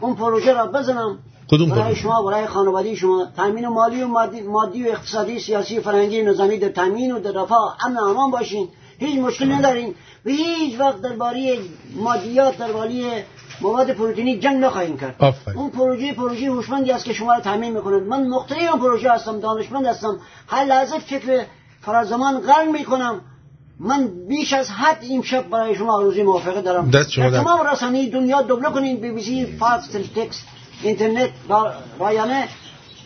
اون 0.00 0.14
پروژه 0.14 0.52
را 0.52 0.66
بزنم. 0.66 1.18
کدوم 1.50 1.70
برای؟ 1.70 1.96
شما 1.96 2.22
برای 2.22 2.46
خانوادی 2.46 2.96
شما. 2.96 3.26
تامین 3.36 3.68
مالی 3.68 4.02
و 4.02 4.06
مادی, 4.06 4.40
مادی 4.40 4.88
و 4.88 4.90
اقتصادی 4.90 5.40
سیاسی 5.40 5.78
و 5.78 5.82
فرهنگی 5.82 6.22
نظامی 6.22 6.58
در 6.58 6.68
تامین 6.68 7.12
و 7.12 7.20
در 7.20 7.30
رفاه 7.30 7.76
امن 7.86 7.98
امان 7.98 8.30
باشین. 8.30 8.68
هیچ 8.98 9.18
مشکل 9.18 9.52
ندارین. 9.52 9.94
و 10.26 10.30
هیچ 10.30 10.80
وقت 10.80 11.00
درباره 11.02 11.58
مادیات 11.94 12.58
درباره 12.58 13.24
مواد 13.60 13.90
پروتئینی 13.90 14.38
جنگ 14.38 14.64
نخواهیم 14.64 14.96
کرد. 14.98 15.16
آفرین. 15.18 15.58
اون 15.58 15.70
پروژه 15.70 16.12
پروژه 16.12 16.46
هوشمندی 16.46 16.90
است 16.90 17.04
که 17.04 17.12
شما 17.12 17.34
را 17.34 17.40
تامین 17.40 17.72
می‌کنه 17.72 17.96
من 17.96 18.28
مقتدی 18.28 18.66
اون 18.66 18.80
پروژه 18.80 19.10
هستم 19.10 19.40
دانشمند 19.40 19.86
هستم. 19.86 20.18
هر 20.48 20.64
لحظه 20.64 20.98
فکر 20.98 21.44
فرازمان 21.80 22.40
غرق 22.40 22.68
می‌کنم. 22.72 23.20
من 23.80 24.10
بیش 24.28 24.52
از 24.52 24.70
حد 24.70 24.98
این 25.00 25.22
شب 25.22 25.50
برای 25.50 25.74
شما 25.74 25.96
آرزوی 25.96 26.22
موافقه 26.22 26.62
دارم. 26.62 26.90
دست 26.90 27.10
شما 27.10 27.30
در 27.30 27.38
تمام 27.42 27.66
رسانه 27.66 28.10
دنیا 28.10 28.42
دبله 28.42 28.70
کنین. 28.70 29.00
بی 29.00 29.10
بی 29.10 29.22
سی 29.22 29.46
فاکس 29.46 29.88
تلتکس 29.88 30.42
اینترنت 30.82 31.30
را- 31.48 31.72
رایانه 31.98 32.48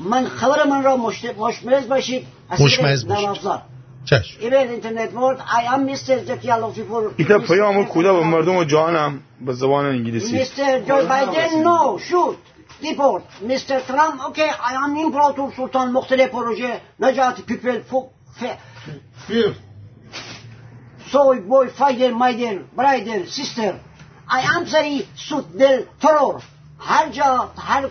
من 0.00 0.28
خبر 0.28 0.64
من 0.66 0.82
را 0.82 0.96
مشت- 0.96 1.38
مشمئز 1.38 1.88
باشید 1.88 2.26
از. 2.50 3.06
نرم 3.08 3.24
افزار. 3.30 3.62
چشم 4.04 4.38
ایمیل 4.40 4.54
اینترنت 4.58 5.14
ورد 5.14 5.38
I 5.38 5.62
am 5.74 5.94
Mr. 5.96 6.28
Zaki 6.28 6.46
Alafipour. 6.48 7.14
ایتا 7.16 7.38
پیام 7.38 7.84
کودا 7.84 8.14
به 8.14 8.24
مردم 8.24 8.56
و 8.56 8.64
جهانم 8.64 9.20
به 9.40 9.52
زبان 9.52 9.86
انگلیسی 9.86 10.44
Mr. 10.44 10.88
Joe 10.88 11.08
Biden, 11.08 11.64
no, 11.64 11.98
shoot, 11.98 12.36
deport. 12.82 13.22
Mr. 13.48 13.86
Trump, 13.88 14.16
okay, 14.28 14.50
I 14.50 14.72
am 14.84 14.96
Imperator 14.96 15.56
Sultan 15.56 15.76
مختلف 15.92 16.28
پروژه 16.30 16.80
نجات 17.00 17.40
پیپل 17.40 17.80
فو 17.80 18.08
ف 18.40 18.44
soy 21.12 21.40
boy 21.40 21.68
fighter 21.78 22.12
mother 22.14 22.54
brother 22.76 23.26
sister 23.26 23.70
I 24.28 24.40
am 24.56 24.66
sorry 24.66 25.06
سود 25.28 25.58
دل 25.58 25.82
ترور 26.02 26.42
هر 26.80 27.10
جا 27.10 27.52
هر 27.58 27.88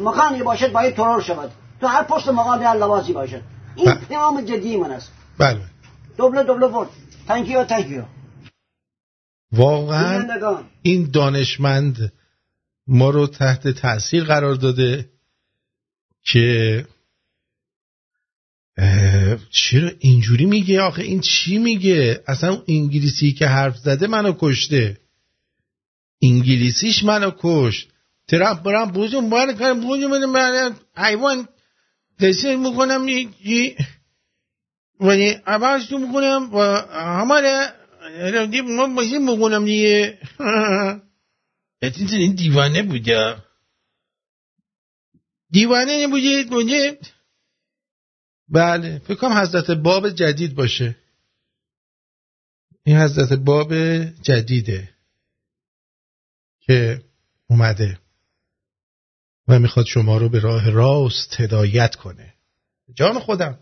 مکانی 0.00 0.42
باشد 0.42 0.72
باید 0.72 0.94
ترور 0.94 1.20
شود. 1.20 1.50
تو 1.80 1.86
هر 1.86 2.02
پست 2.02 2.28
مقام 2.28 2.62
هر 2.62 2.76
لوازی 2.76 3.12
باشد. 3.12 3.42
این 3.76 3.86
بله. 3.86 3.94
پیام 3.94 4.40
جدی 4.40 4.76
من 4.76 4.90
است. 4.90 5.12
بله. 5.38 5.60
دوبله 6.16 6.42
دوبله 6.42 6.66
ورد 6.66 6.88
thank 7.28 7.46
you 7.48 7.68
thank 7.68 7.86
you. 7.86 8.02
واقعا 9.52 10.62
این 10.82 11.10
دانشمند 11.10 12.12
ما 12.86 13.10
رو 13.10 13.26
تحت 13.26 13.68
تاثیر 13.68 14.24
قرار 14.24 14.54
داده 14.54 15.10
که 16.24 16.86
چرا 19.50 19.90
اینجوری 19.98 20.44
میگه؟ 20.44 20.80
آخه 20.80 21.02
این 21.02 21.20
چی 21.20 21.58
میگه؟ 21.58 22.22
اصلا 22.26 22.62
انگلیسی 22.68 23.32
که 23.32 23.46
حرف 23.46 23.76
زده 23.76 24.06
منو 24.06 24.32
کشته. 24.38 24.98
انگلیسیش 26.22 27.04
منو 27.04 27.30
کشت. 27.38 27.88
ترامپ 28.28 28.62
برام 28.62 28.90
بوزم 28.90 29.28
باید 29.28 29.58
کنم 29.58 29.80
بوزم 29.80 30.06
من 30.06 30.24
من 30.24 30.76
حیوان 30.96 31.48
دسته 32.20 32.56
می‌کنم 32.56 33.06
ولی 35.00 35.28
عوض 35.46 35.86
تو 35.86 35.98
می‌کنم 35.98 36.54
و 36.54 36.58
همه 36.92 37.72
ما 38.62 38.86
بازی 38.86 39.18
می‌کنم 39.18 39.64
دیگه 39.64 40.18
این 42.12 42.34
دیوانه 42.34 42.82
بوده 42.82 43.36
دیوانه 45.50 46.06
نبوده 46.06 46.44
بوده. 46.44 46.98
بله 48.48 48.98
فکر 48.98 49.14
کنم 49.14 49.32
حضرت 49.32 49.70
باب 49.70 50.10
جدید 50.10 50.54
باشه. 50.54 50.96
این 52.84 52.96
حضرت 52.96 53.32
باب 53.32 53.74
جدیده. 54.04 54.93
که 56.66 57.04
اومده 57.46 57.98
و 59.48 59.58
می‌خواد 59.58 59.86
شما 59.86 60.16
رو 60.16 60.28
به 60.28 60.40
راه 60.40 60.70
راست 60.70 61.40
هدایت 61.40 61.94
کنه. 61.94 62.34
جان 62.94 63.18
خودم. 63.18 63.58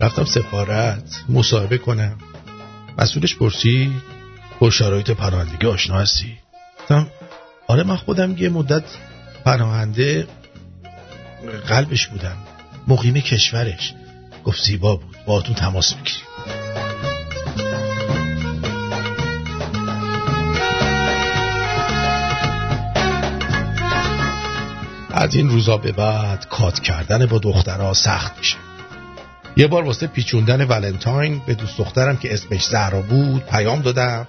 رفتم 0.00 0.24
سفارت 0.24 1.24
مصاحبه 1.28 1.78
کنم. 1.78 2.18
مسئولش 2.98 3.36
پرسید 3.36 3.92
با 4.60 4.70
شرایط 4.70 5.10
پناهندگی 5.10 5.66
آشنا 5.66 5.96
هستی؟ 5.96 6.38
گفتم 6.80 7.10
آره 7.66 7.82
من 7.82 7.96
خودم 7.96 8.36
یه 8.36 8.48
مدت 8.48 8.84
پناهنده 9.44 10.26
قلبش 11.68 12.06
بودم. 12.06 12.36
مقیم 12.88 13.14
کشورش. 13.14 13.94
گفت 14.44 14.64
زیبا 14.64 14.96
بود. 14.96 15.16
باهاتون 15.26 15.54
تماس 15.54 15.94
می‌گیریم. 15.96 16.22
از 25.14 25.34
این 25.34 25.48
روزا 25.48 25.76
به 25.76 25.92
بعد 25.92 26.48
کات 26.48 26.80
کردن 26.80 27.26
با 27.26 27.38
دخترها 27.38 27.94
سخت 27.94 28.38
میشه. 28.38 28.56
یه 29.56 29.66
بار 29.66 29.84
واسه 29.84 30.06
پیچوندن 30.06 30.64
ولنتاین 30.64 31.42
به 31.46 31.54
دوست 31.54 31.78
دخترم 31.78 32.16
که 32.16 32.34
اسمش 32.34 32.64
زهرا 32.64 33.02
بود 33.02 33.42
پیام 33.42 33.82
دادم. 33.82 34.26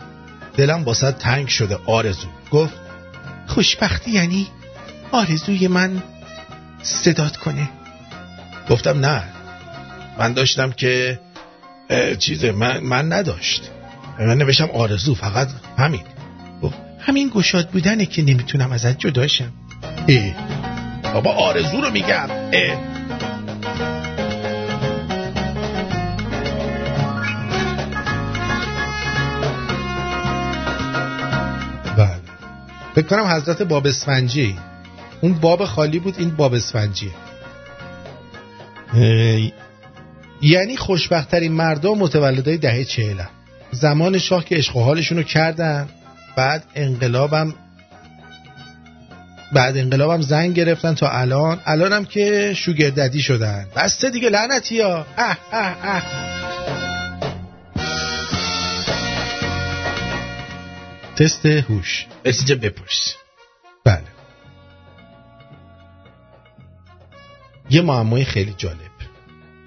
دلم 0.58 0.84
واسه 0.84 1.12
تنگ 1.12 1.48
شده. 1.48 1.78
آرزو. 1.86 2.28
گفت 2.52 2.74
خوشبختی 3.48 4.12
یعنی 4.12 4.48
آرزوی 5.12 5.68
من 5.68 6.04
صدات 6.84 7.38
کنه. 7.38 7.70
گفتم 8.70 9.06
نه. 9.06 9.24
من 10.20 10.34
داشتم 10.34 10.72
که 10.72 11.20
اه، 11.90 12.16
چیزه 12.16 12.52
من, 12.52 12.80
من 12.80 13.14
نداشت. 13.14 13.70
من 14.20 14.38
نوشتم 14.38 14.70
آرزو 14.74 15.16
فقط 15.16 15.48
همین. 15.78 16.02
گفت 16.62 16.76
همین 17.00 17.32
گشاد 17.36 17.70
بودنه 17.70 18.06
که 18.06 18.22
نمی‌تونم 18.22 18.72
ازت 18.72 18.98
جداشم 18.98 19.52
اه 20.10 20.34
بابا 21.14 21.32
آرزو 21.32 21.82
رو 21.82 21.92
میگم. 21.92 22.30
اه. 22.54 22.78
بله. 31.98 32.16
فکر 32.96 33.08
کنم 33.08 33.26
حضرت 33.26 33.62
باب 33.62 33.88
اسفنجی. 33.88 34.58
اون 35.24 35.34
باب 35.34 35.66
خالی 35.66 36.00
بود 36.00 36.16
این 36.18 36.36
باب 36.36 36.54
اسفنجی 36.54 37.12
یعنی 40.42 40.78
خوشبختترین 40.78 41.52
مردم 41.52 41.98
متولدای 41.98 42.58
دهه 42.58 42.84
چهلن 42.84 43.30
زمان 43.72 44.18
شاه 44.18 44.46
که 44.46 44.56
عشق 44.56 44.76
و 44.76 44.84
حالشون 44.84 45.18
رو 45.18 45.24
کردن 45.24 45.88
بعد 46.36 46.64
انقلابم 46.76 47.54
بعد 49.54 49.78
انقلابم 49.78 50.22
زنگ 50.22 50.54
گرفتن 50.56 50.96
تا 50.96 51.10
الان. 51.10 51.60
الانم 51.66 52.06
که 52.06 52.54
شوگرددی 52.56 53.22
شدن. 53.22 53.68
بسته 53.76 54.10
دیگه 54.10 54.30
لعنتی 54.30 54.82
ها. 54.82 55.06
اه 55.18 55.38
اه 55.52 55.78
اه. 55.84 56.04
تست 61.16 61.46
هوش. 61.46 62.08
اینجا 62.26 62.56
بپرس. 62.56 63.23
یه 67.74 67.82
معمای 67.82 68.26
خیلی 68.26 68.54
جالب. 68.58 68.94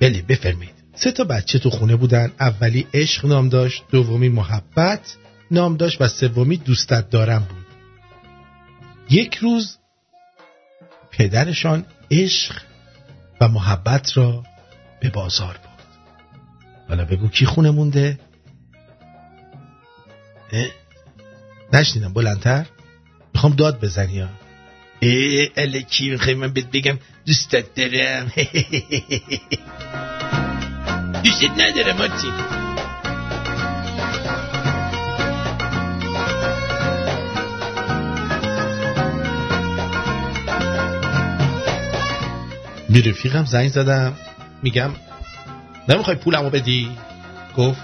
بله 0.01 0.23
بفرمایید. 0.23 0.75
سه 0.95 1.12
تا 1.12 1.25
بچه 1.25 1.59
تو 1.59 1.71
خونه 1.71 1.97
بودن. 1.97 2.33
اولی 2.40 2.87
عشق 2.95 3.27
نام 3.27 3.49
داشت 3.49 3.85
دومی 3.90 4.29
محبت 4.29 5.16
نام 5.51 5.77
داشت 5.77 6.01
و 6.01 6.09
سومی 6.09 6.57
دوستت 6.57 7.11
دارم 7.11 7.38
بود. 7.38 7.66
یک 9.11 9.35
روز 9.35 9.79
پدرشان 11.11 11.85
عشق 12.11 12.62
و 13.40 13.49
محبت 13.49 14.16
را 14.16 14.45
به 15.01 15.11
بازار 15.11 15.55
برد. 15.55 15.87
حالا 16.88 17.05
بگو 17.05 17.29
کی 17.29 17.47
خونه 17.47 17.71
مونده؟ 17.71 18.19
نشنیدم 21.73 22.12
بلندتر؟ 22.12 22.66
می‌خوام 23.35 23.53
داد 23.53 23.81
بزنی 23.81 24.29
اه 25.03 25.49
الکی 25.57 26.11
می‌خوای 26.11 26.35
من 26.35 26.53
بهت 26.53 26.71
بگم 26.73 26.99
دوستت 27.27 27.75
دارم 27.75 28.33
دوستت 31.25 31.51
ندارم 31.51 32.01
آتی 32.01 32.29
به 42.91 43.11
رفیقم 43.11 43.45
زنگ 43.45 43.69
زدم 43.69 44.17
میگم 44.63 44.91
نمی‌خوای 45.89 46.17
پولمو 46.17 46.51
بدی 46.51 46.89
گفت 47.57 47.81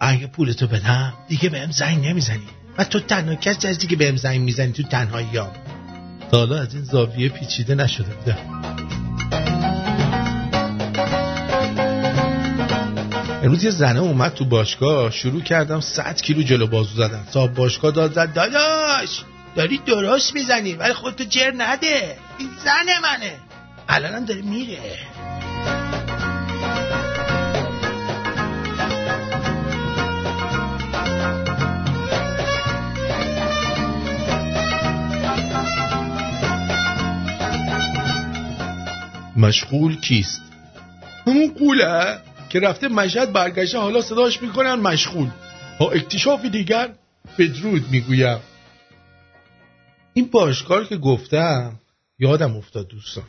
اگه 0.00 0.26
پولتو 0.26 0.66
بدم 0.66 1.12
دیگه 1.28 1.48
بهم 1.48 1.70
زنگ 1.70 2.06
نمی‌زنی 2.06 2.46
و 2.78 2.84
تو 2.84 3.00
تنها 3.00 3.34
کسی 3.34 3.68
هستی 3.68 3.86
که 3.86 3.96
بهم 3.96 4.16
زنگ 4.16 4.40
می‌زنی 4.40 4.72
تو 4.72 4.82
تنهایی 4.82 5.36
ها 5.36 5.52
تا 6.30 6.38
حالا 6.38 6.58
از 6.60 6.74
این 6.74 6.84
زاویه 6.84 7.28
پیچیده 7.28 7.74
نشده 7.74 8.14
بودم 8.14 8.38
امروز 13.42 13.64
یه 13.64 13.70
زنه 13.70 14.00
اومد 14.00 14.34
تو 14.34 14.44
باشگاه 14.44 15.10
شروع 15.10 15.42
کردم 15.42 15.80
100 15.80 16.20
کیلو 16.22 16.42
جلو 16.42 16.66
بازو 16.66 16.96
زدن. 16.96 17.26
صاحب 17.30 17.54
باشگاه 17.54 17.90
داد 17.90 18.12
زد 18.12 18.32
داداش 18.32 19.24
داری 19.56 19.78
درست 19.86 20.34
می‌زنی 20.34 20.72
ولی 20.72 20.92
خودتو 20.92 21.24
جر 21.24 21.52
نده 21.56 22.16
این 22.38 22.48
زن 22.64 22.86
منه. 23.02 23.32
الانم 23.88 24.24
داره 24.24 24.42
میره. 24.42 24.78
مشغول 39.36 40.00
کیست؟ 40.00 40.42
همون 41.26 41.54
قوله 41.54 42.18
که 42.48 42.60
رفته 42.60 42.88
مشهد 42.88 43.32
برگشته 43.32 43.78
حالا 43.78 44.02
صداش 44.02 44.42
می‌کنن 44.42 44.74
مشغول. 44.74 45.30
با 45.80 45.92
اکتشافی 45.92 46.50
دیگر 46.50 46.94
بدرود 47.38 47.90
می‌گویم. 47.90 48.40
این 50.12 50.28
باشکار 50.28 50.84
که 50.84 50.96
گفتم 50.96 51.80
یادم 52.18 52.56
افتاد 52.56 52.88
دوستان. 52.88 53.24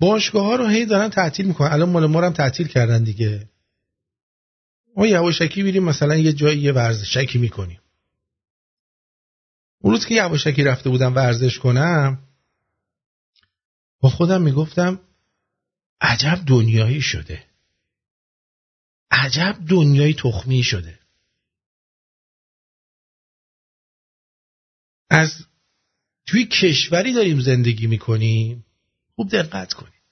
باشگاه 0.00 0.44
ها 0.46 0.56
رو 0.56 0.66
هی 0.66 0.86
دارن 0.86 1.08
تعطیل 1.08 1.46
می‌کنن. 1.46 1.72
الان 1.72 1.88
مال 1.88 2.06
ما 2.06 2.22
هم 2.22 2.32
تعطیل 2.32 2.68
کردن 2.68 3.04
دیگه. 3.04 3.48
ما 4.96 5.06
یواشکی 5.06 5.62
میریم 5.62 5.84
مثلا 5.84 6.16
یه 6.16 6.32
جایی 6.32 6.58
یه 6.58 6.72
ورزشکی 6.72 7.38
می‌کنیم. 7.38 7.80
اون 9.80 9.94
روز 9.94 10.06
که 10.06 10.14
یواشکی 10.14 10.64
رفته 10.64 10.90
بودم 10.90 11.14
ورزش 11.14 11.58
کنم 11.58 12.18
با 14.02 14.08
خودم 14.08 14.42
می‌گفتم 14.42 15.00
عجب 16.00 16.42
دنیایی 16.46 17.02
شده. 17.02 17.46
عجب 19.10 19.58
دنیای 19.68 20.14
تخمی 20.14 20.62
شده. 20.62 20.98
از 25.10 25.46
توی 26.26 26.46
کشوری 26.46 27.12
داریم 27.12 27.40
زندگی 27.40 27.86
می‌کنیم 27.86 28.66
خوب 29.16 29.30
دقت 29.30 29.72
کنیم. 29.72 30.02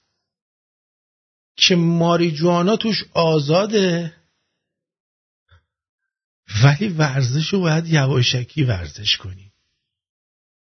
که 1.55 1.75
ماریجوانا 1.75 2.77
توش 2.77 3.03
آزاده. 3.13 4.15
ولی 6.63 6.87
ورزش 6.87 7.47
رو 7.47 7.59
باید 7.59 7.87
یواشکی 7.87 8.63
ورزش 8.63 9.17
کنیم. 9.17 9.53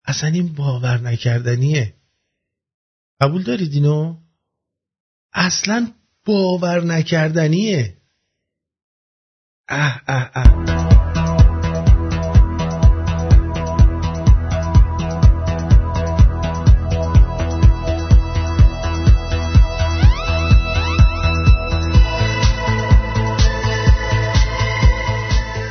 اصلا 0.04 0.30
این 0.30 0.54
باور 0.54 1.00
نکردنیه. 1.00 1.95
قبول 3.20 3.42
دارید 3.42 3.72
اینو؟ 3.72 4.16
اصلا 5.32 5.92
باور 6.24 6.84
نکردنیه. 6.84 7.96
اه 9.68 10.02
اه 10.08 10.30
اه. 10.34 10.66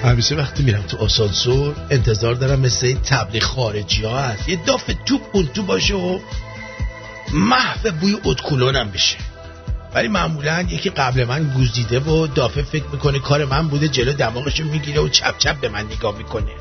همیشه 0.03 0.35
وقتی 0.35 0.63
میرم 0.63 0.81
تو 0.81 0.97
آسانسور 0.97 1.75
انتظار 1.89 2.33
دارم 2.33 2.59
مثل 2.59 2.85
این 2.85 3.01
تبلیغ 3.01 3.43
خارجی 3.43 4.03
ها 4.03 4.19
هست. 4.19 4.49
یه 4.49 4.65
داف 4.65 4.91
توپ 5.05 5.21
اون 5.33 5.47
تو 5.47 5.63
باشه 5.63 5.93
و 5.93 6.19
محو 7.35 7.91
بوی 7.91 8.17
اتکلونم 8.25 8.91
بشه. 8.91 9.17
ولی 9.95 10.07
معمولا 10.07 10.61
یکی 10.61 10.89
قبل 10.89 11.25
من 11.25 11.43
گوزیده 11.43 11.99
و 11.99 12.27
دافه 12.27 12.61
فکر 12.61 12.83
می‌کنه 12.91 13.19
کار 13.19 13.45
من 13.45 13.67
بوده 13.67 13.87
جلو 13.87 14.13
دماغشو 14.13 14.63
می‌گیره 14.63 15.01
و 15.01 15.09
چپ 15.09 15.37
چپ 15.37 15.59
به 15.59 15.69
من 15.69 15.85
نگاه 15.85 16.17
می‌کنه. 16.17 16.51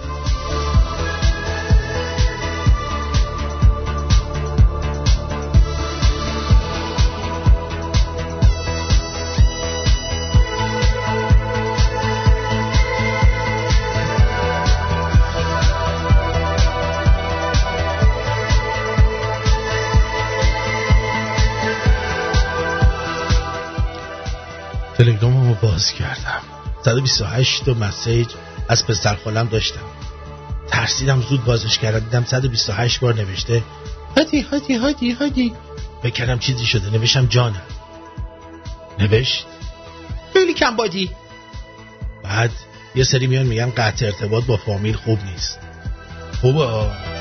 باز 25.74 25.92
کردم. 25.92 26.40
128 26.84 27.64
تا 27.64 27.74
مسیج 27.74 28.28
از 28.68 28.86
پسر 28.86 29.14
خالم 29.24 29.46
داشتم. 29.46 29.80
ترسیدم 30.68 31.20
زود 31.20 31.44
بازش 31.44 31.78
کردم. 31.78 31.98
دیدم 31.98 32.24
128 32.24 33.00
بار 33.00 33.14
نوشته 33.14 33.62
هادی 34.16 34.40
هادی 34.40 34.74
هادی 34.74 35.10
هادی. 35.10 35.52
بکردم 36.02 36.38
چیزی 36.38 36.66
شده. 36.66 36.90
نوشتم 36.90 37.26
جانم. 37.26 37.62
نوشت 38.98 39.46
خیلی 40.32 40.54
کم 40.54 40.76
بادی. 40.76 41.10
بعد 42.22 42.50
یه 42.94 43.04
سری 43.04 43.26
میان 43.26 43.46
میگن 43.46 43.70
قطع 43.70 44.06
ارتباط 44.06 44.44
با 44.44 44.56
فامیل 44.56 44.96
خوب 44.96 45.18
نیست. 45.24 45.58
خوبه؟ 46.40 47.13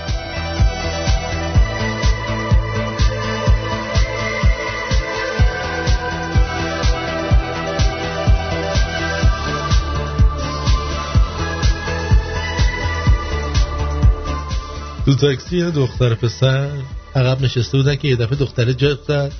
تو 15.05 15.15
تاکسی 15.15 15.57
یه 15.57 15.71
دختر 15.71 16.15
پسر؟ 16.15 16.69
عقب 17.15 17.41
نشسته 17.41 17.77
بودن 17.77 17.95
که 17.95 18.07
یه 18.07 18.15
دفعه 18.15 18.35
دختره 18.35 18.73
جد 18.73 18.99
زد. 19.07 19.31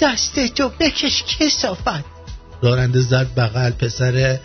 دسته 0.00 0.48
تو 0.48 0.68
بکش 0.80 1.24
کسافت. 1.38 2.04
راننده 2.62 3.00
زد 3.00 3.34
بغل 3.36 3.70
پسر 3.70 4.38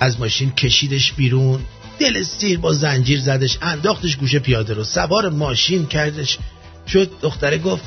از 0.00 0.20
ماشین 0.20 0.50
کشیدش 0.50 1.12
بیرون. 1.12 1.60
دل 1.98 2.22
سیر 2.22 2.58
با 2.58 2.72
زنجیر 2.72 3.20
زدش 3.20 3.58
انداختش 3.62 4.16
گوشه 4.16 4.38
پیاده 4.38 4.74
رو. 4.74 4.84
سوار 4.84 5.28
ماشین 5.28 5.86
کردش. 5.86 6.38
شد 6.86 7.10
دختره 7.22 7.58
گفت 7.58 7.84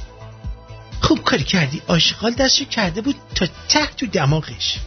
خوب 1.02 1.24
کاری 1.24 1.44
کردی. 1.44 1.82
آشغال 1.88 2.34
دستشو 2.34 2.66
کرده 2.66 3.02
بود 3.02 3.16
تا 3.36 3.48
ته 3.70 3.86
تو 3.98 4.06
دماغش. 4.06 4.78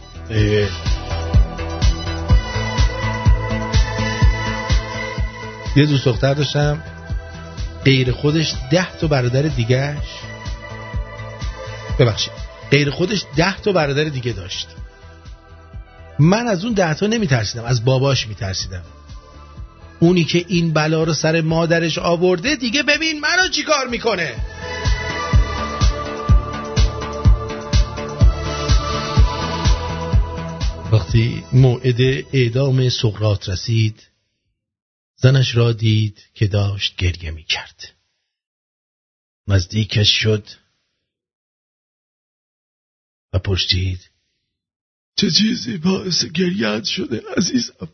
یه 5.75 5.85
دوست 5.85 6.05
دختر 6.05 6.33
داشتم. 6.33 6.83
غیر 7.85 8.11
خودش 8.11 8.53
ده 8.71 8.95
تا 8.95 9.07
برادر 9.07 9.41
دیگهش 9.41 10.07
ببخشید. 11.99 12.33
غیر 12.71 12.89
خودش 12.89 13.25
ده 13.35 13.57
تا 13.57 13.71
برادر 13.71 14.03
دیگه 14.03 14.31
داشت. 14.31 14.67
من 16.19 16.47
از 16.47 16.65
اون 16.65 16.73
ده 16.73 16.93
تا 16.93 17.07
نمی 17.07 17.27
ترسیدم 17.27 17.63
از 17.63 17.85
باباش 17.85 18.27
می 18.27 18.35
ترسیدم 18.35 18.83
اونی 19.99 20.23
که 20.23 20.45
این 20.47 20.73
بلا 20.73 21.03
رو 21.03 21.13
سر 21.13 21.41
مادرش 21.41 21.97
آورده 21.97 22.55
دیگه 22.55 22.83
ببین 22.83 23.19
منو 23.19 23.47
چی 23.51 23.63
کار 23.63 23.87
می‌کنه؟ 23.87 24.35
وقتی 30.91 31.43
موعد 31.53 32.01
اعدام 32.33 32.89
سقرات 32.89 33.49
رسید 33.49 34.08
زنش 35.21 35.55
را 35.55 35.73
دید 35.73 36.23
که 36.33 36.47
داشت 36.47 36.95
گریه 36.95 37.31
می 37.31 37.43
کرد 37.43 37.95
نزدیکش 39.47 40.09
شد 40.09 40.47
و 43.33 43.39
پرسید 43.39 44.09
چه 45.15 45.31
چیزی 45.31 45.77
باعث 45.77 46.25
گریت 46.25 46.83
شده 46.83 47.21
عزیزم؟ 47.37 47.89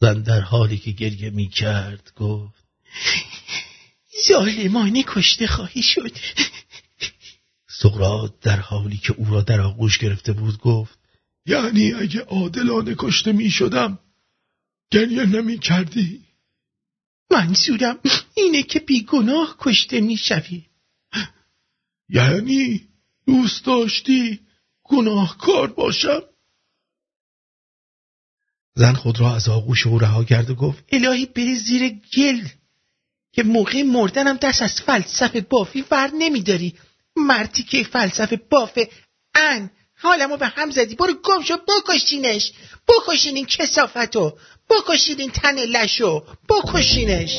زن 0.00 0.22
در 0.22 0.40
حالی 0.40 0.78
که 0.78 0.90
گریه 0.90 1.30
می 1.30 1.48
کرد 1.48 2.12
گفت 2.16 2.66
ظالمانه 4.28 5.04
کشته 5.06 5.46
خواهی 5.46 5.82
شد. 5.82 6.16
سقرات 7.68 8.40
در 8.40 8.60
حالی 8.60 8.96
که 8.96 9.12
او 9.12 9.24
را 9.24 9.42
در 9.42 9.60
آغوش 9.60 9.98
گرفته 9.98 10.32
بود 10.32 10.58
گفت 10.58 10.98
یعنی 11.46 11.92
اگه 11.92 12.20
عادلانه 12.20 12.94
کشته 12.98 13.32
می 13.32 13.50
شدم 13.50 13.98
گریه 14.90 15.26
نمی 15.26 15.58
کردی 15.58 16.25
منظورم 17.30 17.98
اینه 18.34 18.62
که 18.62 18.80
بیگناه 18.80 19.56
کشته 19.60 20.00
می 20.00 20.16
شوی 20.16 20.66
یعنی 22.08 22.88
دوست 23.26 23.64
داشتی 23.64 24.40
گناهکار 24.84 25.72
باشم؟ 25.72 26.22
زن 28.74 28.92
خود 28.92 29.20
را 29.20 29.34
از 29.34 29.48
آغوش 29.48 29.86
او 29.86 29.98
رها 29.98 30.24
کرد 30.24 30.50
و 30.50 30.54
گفت 30.54 30.84
الهی 30.92 31.26
بری 31.26 31.54
زیر 31.54 31.88
گل 32.16 32.48
که 33.32 33.42
موقع 33.42 33.82
مردنم 33.82 34.36
دست 34.36 34.62
از 34.62 34.80
فلسفه 34.80 35.40
بافی 35.40 35.84
ور 35.90 36.10
نمیداری. 36.18 36.74
مرتی 37.16 37.62
که 37.62 37.82
فلسفه 37.82 38.36
بافه 38.36 38.90
ان 39.34 39.70
حالمو 39.94 40.36
به 40.36 40.46
هم 40.46 40.70
زدی. 40.70 40.94
برو 40.94 41.14
گم 41.14 41.42
شو 41.42 41.56
بکشینش. 41.56 42.52
بکشین 42.88 43.36
این 43.36 43.46
کسافتو. 43.46 44.38
بکشین 44.70 45.20
این 45.20 45.30
تن 45.30 45.54
لشو 45.58 46.22
بکشینش. 46.48 47.36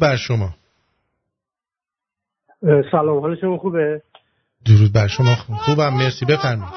بر 0.00 0.16
شما. 0.16 0.50
سلام 2.92 3.18
حال 3.18 3.36
شما 3.40 3.58
خوبه؟ 3.58 4.02
درود 4.66 4.92
بر 4.94 5.06
شما 5.06 5.34
خوبم 5.34 5.94
مرسی 5.94 6.24
بفرمایید. 6.24 6.74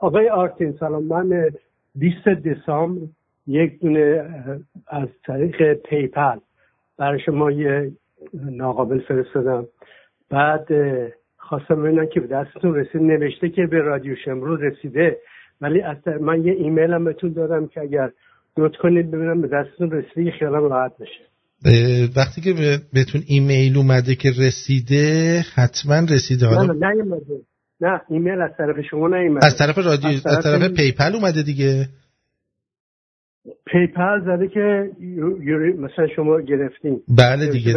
آقای 0.00 0.28
آرتین 0.28 0.76
سلام. 0.80 1.04
من 1.04 1.50
20 1.94 2.28
دسامبر 2.28 3.06
یک 3.46 3.80
دونه 3.80 4.24
از 4.86 5.08
طریق 5.26 5.72
PayPal 5.72 6.38
برای 6.98 7.20
شما 7.26 7.50
یه 7.50 7.92
ناقابل 8.34 9.00
فرستادم. 9.00 9.66
بعد 10.30 10.68
خواستم 11.36 11.82
ببینم 11.82 12.06
که 12.06 12.20
به 12.20 12.26
دستتون 12.26 12.74
رسید 12.74 13.02
نوشته 13.02 13.48
که 13.48 13.66
به 13.66 13.78
رادیو 13.78 14.16
شمرون 14.24 14.56
رسیده 14.56 15.18
ولی 15.60 15.82
از 15.82 15.96
من 16.20 16.44
یه 16.44 16.52
ایمیل 16.52 16.92
هم 16.92 17.04
بهتون 17.04 17.32
دادم 17.32 17.66
که 17.66 17.80
اگر 17.80 18.10
نوت 18.58 18.72
کنید 18.82 19.10
ببینم 19.10 19.40
به 19.42 19.48
دستتون 19.48 19.90
رسیده 19.90 20.30
خیالم 20.38 20.62
راحت 20.62 20.92
بشه. 21.00 21.30
وقتی 22.16 22.40
که 22.40 22.80
بهتون 22.92 23.22
ایمیل 23.26 23.76
اومده 23.76 24.14
که 24.14 24.30
رسیده 24.38 25.44
حتما 25.54 26.06
رسیده. 26.10 26.46
حالا 26.46 26.72
نه 26.72 26.86
نه 27.04 27.20
نه 27.80 28.00
ایمیل 28.10 28.40
از 28.40 28.50
طرف 28.58 28.76
شما 28.90 29.08
نیومده. 29.08 29.46
از 29.46 29.56
طرف 29.58 29.78
رادیو 29.78 30.08
از 30.08 30.22
طرف, 30.22 30.36
از 30.36 30.44
طرف 30.44 30.72
PayPal 30.72 31.14
اومده 31.14 31.42
دیگه. 31.42 31.88
PayPal 33.66 34.24
زده 34.24 34.48
که 34.48 34.90
مثلا 35.78 36.06
شما 36.16 36.40
گرفتین. 36.40 37.00
بله 37.08 37.46
دیگه 37.46 37.72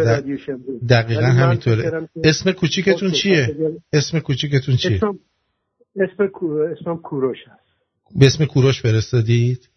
دقیقا 0.90 1.26
همینطوره. 1.26 2.10
اسم 2.24 2.52
کوچیکتون 2.52 3.12
چیه؟ 3.12 3.56
اسم 3.94 4.20
کوچیکتون 4.20 4.76
چیه؟ 4.76 4.96
اسم 4.96 5.20
اسم 5.96 6.30
اسمم 6.82 6.98
کوروش 6.98 7.38
هست. 7.48 7.64
به 8.20 8.26
اسم 8.26 8.46
کوروش 8.46 8.82
فرستادید؟ 8.82 9.70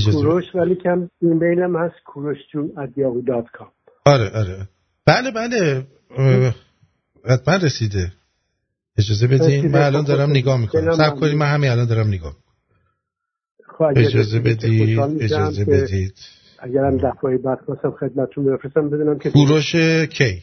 کوروش 0.00 0.54
ولی 0.54 0.74
کم 0.74 1.08
ایمیلم 1.22 1.76
هست 1.76 1.94
کوروش 2.04 2.38
جون 2.52 2.72
آره 4.06 4.30
آره. 4.30 4.68
بله 5.06 5.30
بله. 5.30 5.86
حتما 7.24 7.56
رسیده. 7.56 8.12
اجازه 8.98 9.26
بدین. 9.26 9.68
من 9.72 9.82
الان 9.82 10.04
دارم 10.04 10.30
نگاه 10.30 10.60
می‌کنم. 10.60 10.96
سب 10.96 11.16
کنید 11.16 11.34
من 11.34 11.46
همین 11.46 11.70
الان 11.70 11.86
دارم 11.86 12.08
نگاه 12.08 12.36
خب، 13.78 13.92
اجازه 13.96 14.40
بدید 14.40 15.00
اجازه 15.20 15.64
بدید. 15.64 16.14
اگرم 16.58 16.96
دفعه 16.96 17.38
بعد 17.38 17.58
خواستم 17.66 17.90
خدمتتون 17.90 18.44
بفرستم 18.44 18.90
بدونم 18.90 19.18
که 19.18 19.30
کوروش 19.30 19.72
کی؟ 20.12 20.42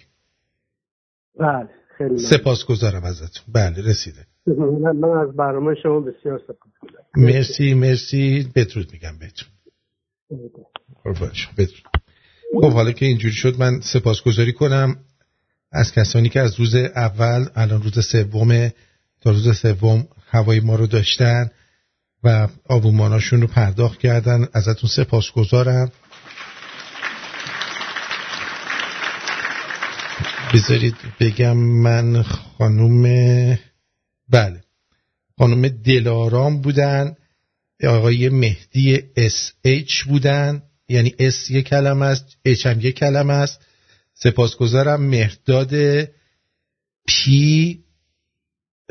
بله 1.39 1.69
خیلی 1.97 2.17
سپاسگزارم 2.17 3.03
ازتون. 3.03 3.43
بله 3.53 3.89
رسیده. 3.89 4.25
من 4.47 5.09
از 5.09 5.35
برنامه 5.35 5.75
شما 5.83 5.99
بسیار 5.99 6.41
سپاسگزارم 6.47 7.05
مرسی 7.15 7.73
مرسی. 7.73 8.51
بدرود 8.55 8.93
میگم 8.93 9.19
بهتون. 9.19 9.49
بدرود 11.57 11.83
خب 12.61 12.71
حالا 12.71 12.91
که 12.91 13.05
اینجوری 13.05 13.33
شد 13.33 13.59
من 13.59 13.79
سپاسگزاری 13.79 14.53
کنم 14.53 14.95
از 15.71 15.91
کسانی 15.93 16.29
که 16.29 16.39
از 16.39 16.59
روز 16.59 16.75
اول 16.75 17.45
الان 17.55 17.81
روز 17.81 18.05
سوم 18.05 18.69
تا 19.21 19.31
روز 19.31 19.57
سوم 19.57 20.07
هوای 20.27 20.59
ما 20.59 20.75
رو 20.75 20.87
داشتن 20.87 21.49
و 22.23 22.47
آبوماناشون 22.69 23.41
رو 23.41 23.47
پرداخت 23.47 23.99
کردن. 23.99 24.47
ازتون 24.53 24.89
سپاسگزارم. 24.89 25.91
بذارید 30.53 30.95
بگم 31.19 31.57
من 31.57 32.23
خانوم 32.23 33.05
بله. 34.29 34.63
خانوم 35.37 35.67
دلارام 35.67 36.61
بودن. 36.61 37.15
آقای 37.83 38.29
مهدی 38.29 38.99
S 39.15 39.51
H 39.63 40.03
بودن. 40.03 40.63
یعنی 40.89 41.15
S 41.19 41.49
یک 41.51 41.67
کلمه 41.67 42.05
است 42.05 42.37
H 42.45 42.65
هم 42.65 42.81
یک 42.81 42.95
کلمه 42.95 43.33
است. 43.33 43.65
سپاسگزارم 44.13 45.01
مهداد 45.01 45.73
P 47.07 47.83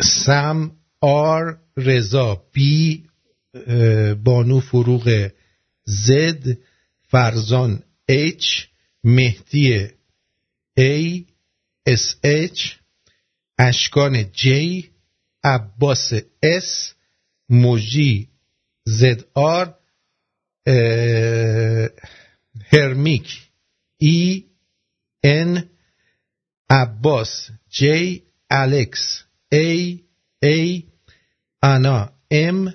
سم 0.01 0.73
R 1.01 1.59
رضا 1.77 2.45
B 2.53 3.07
بانو 4.25 4.61
فروغ 4.61 5.31
Z 5.85 6.59
فرزان 7.09 7.83
H 8.09 8.45
مهدی 9.05 9.89
E 10.77 11.27
S 11.87 12.15
H 12.23 12.73
اشکان 13.59 14.33
G 14.33 14.92
عباس 15.45 16.13
S 16.43 16.95
موجی 17.49 18.29
Z 18.85 19.25
R 19.35 19.75
هرمیک 22.73 23.51
E 23.99 24.45
N 25.25 25.69
عباس 26.71 27.51
G 27.71 28.23
الکس 28.51 29.25
E 29.51 30.01
E 30.43 30.83
انا 31.63 32.13
M 32.31 32.75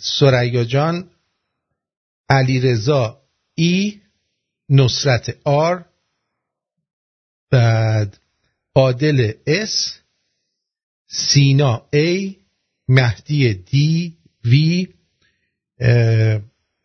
سریا 0.00 0.64
جان 0.64 1.10
علیرضا 2.28 3.22
E 3.54 4.00
نصرت 4.68 5.38
R 5.44 5.84
بعد 7.50 8.18
عادل 8.76 9.32
S 9.46 10.00
سینا 11.16 11.88
E 11.92 12.36
مهدی 12.88 13.54
D 13.54 14.16
V 14.44 14.88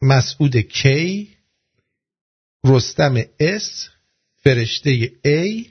مسعود 0.02 0.58
K 0.58 1.30
رستم 2.66 3.14
S 3.40 3.90
فرشته 4.44 5.12
A 5.26 5.68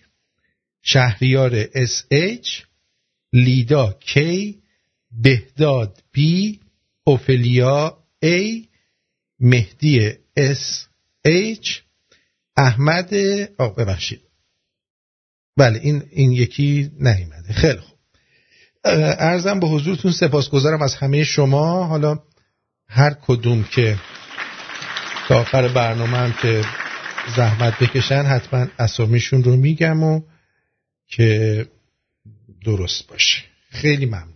شهریار 0.83 1.65
SH 1.65 2.49
لیدا 3.33 3.99
K 4.07 4.19
بهداد 5.13 6.03
B 6.17 6.21
اوفلیا 7.05 8.05
A 8.25 8.67
مهدی 9.41 10.13
SH 10.39 11.69
احمد 12.57 13.15
آه 13.59 13.75
ببخشید. 13.77 14.21
بله 15.57 15.79
این 15.79 16.03
این 16.11 16.33
یکی 16.33 16.91
نیومده. 17.01 17.53
خیلی 17.53 17.79
خوب. 17.79 17.98
ارزم 18.85 19.61
به 19.61 19.67
حضورتون 19.67 20.13
سپاسگزارم 20.13 20.83
از 20.83 20.95
همه 20.95 21.25
شما. 21.25 21.85
حالا 21.85 22.19
هر 22.89 23.15
کدوم 23.15 23.65
که 23.65 23.99
تا 25.29 25.41
آخر 25.41 25.69
برنامه 25.69 26.19
هم 26.19 26.33
که 26.33 26.65
زحمت 27.37 27.79
بکشن 27.83 28.23
حتما 28.23 28.67
اسامیشون 28.79 29.45
رو 29.45 29.57
میگم 29.57 30.03
و 30.03 30.21
که 31.07 31.67
درست 32.65 33.07
باشه. 33.09 33.43
خیلی 33.71 34.07
ممنون. 34.07 34.35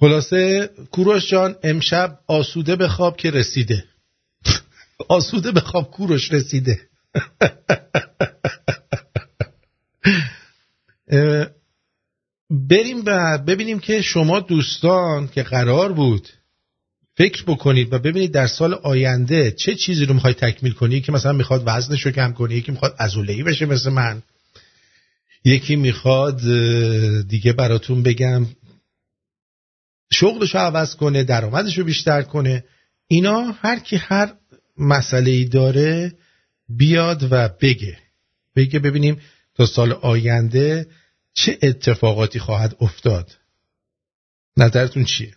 خلاصه 0.00 0.70
کوروش 0.90 1.30
جان 1.30 1.56
امشب 1.62 2.18
آسوده 2.26 2.76
به 2.76 2.88
خواب 2.88 3.16
که 3.16 3.30
رسیده. 3.30 3.84
آسوده 5.08 5.52
به 5.52 5.60
خواب 5.60 5.90
کوروش 5.90 6.32
رسیده. 6.32 6.80
بریم 12.50 13.02
و 13.06 13.38
ببینیم 13.38 13.78
که 13.78 14.02
شما 14.02 14.40
دوستان 14.40 15.28
که 15.28 15.42
قرار 15.42 15.92
بود 15.92 16.28
فکر 17.16 17.44
بکنید 17.44 17.92
و 17.92 17.98
ببینید 17.98 18.32
در 18.32 18.46
سال 18.46 18.74
آینده 18.74 19.50
چه 19.50 19.74
چیزی 19.74 20.06
رو 20.06 20.14
می‌خوای 20.14 20.34
تکمیل 20.34 20.72
کنی؟ 20.72 21.00
که 21.00 21.12
مثلا 21.12 21.32
می‌خواد 21.32 21.62
وزنش 21.66 22.06
رو 22.06 22.12
کم 22.12 22.32
کنی 22.32 22.54
یکی 22.54 22.72
می‌خواد 22.72 22.94
ازولهی 22.98 23.42
بشه 23.42 23.66
مثل 23.66 23.90
من. 23.90 24.22
یکی 25.44 25.76
می‌خواد 25.76 26.40
دیگه 27.28 27.52
براتون 27.52 28.02
بگم 28.02 28.46
شغلش 30.12 30.54
رو 30.54 30.60
عوض 30.60 30.96
کنه 30.96 31.24
درآمدش 31.24 31.78
رو 31.78 31.84
بیشتر 31.84 32.22
کنه. 32.22 32.64
اینا 33.08 33.40
هر 33.40 33.78
کی 33.78 33.96
هر 33.96 34.32
مسئله 34.78 35.30
ای 35.30 35.44
داره 35.44 36.12
بیاد 36.68 37.28
و 37.30 37.48
بگه. 37.60 37.98
بگه 38.56 38.78
ببینیم 38.78 39.20
تا 39.54 39.66
سال 39.66 39.92
آینده 39.92 40.86
چه 41.34 41.58
اتفاقاتی 41.62 42.38
خواهد 42.38 42.76
افتاد؟ 42.80 43.38
نظرتون 44.56 45.04
چیه؟ 45.04 45.34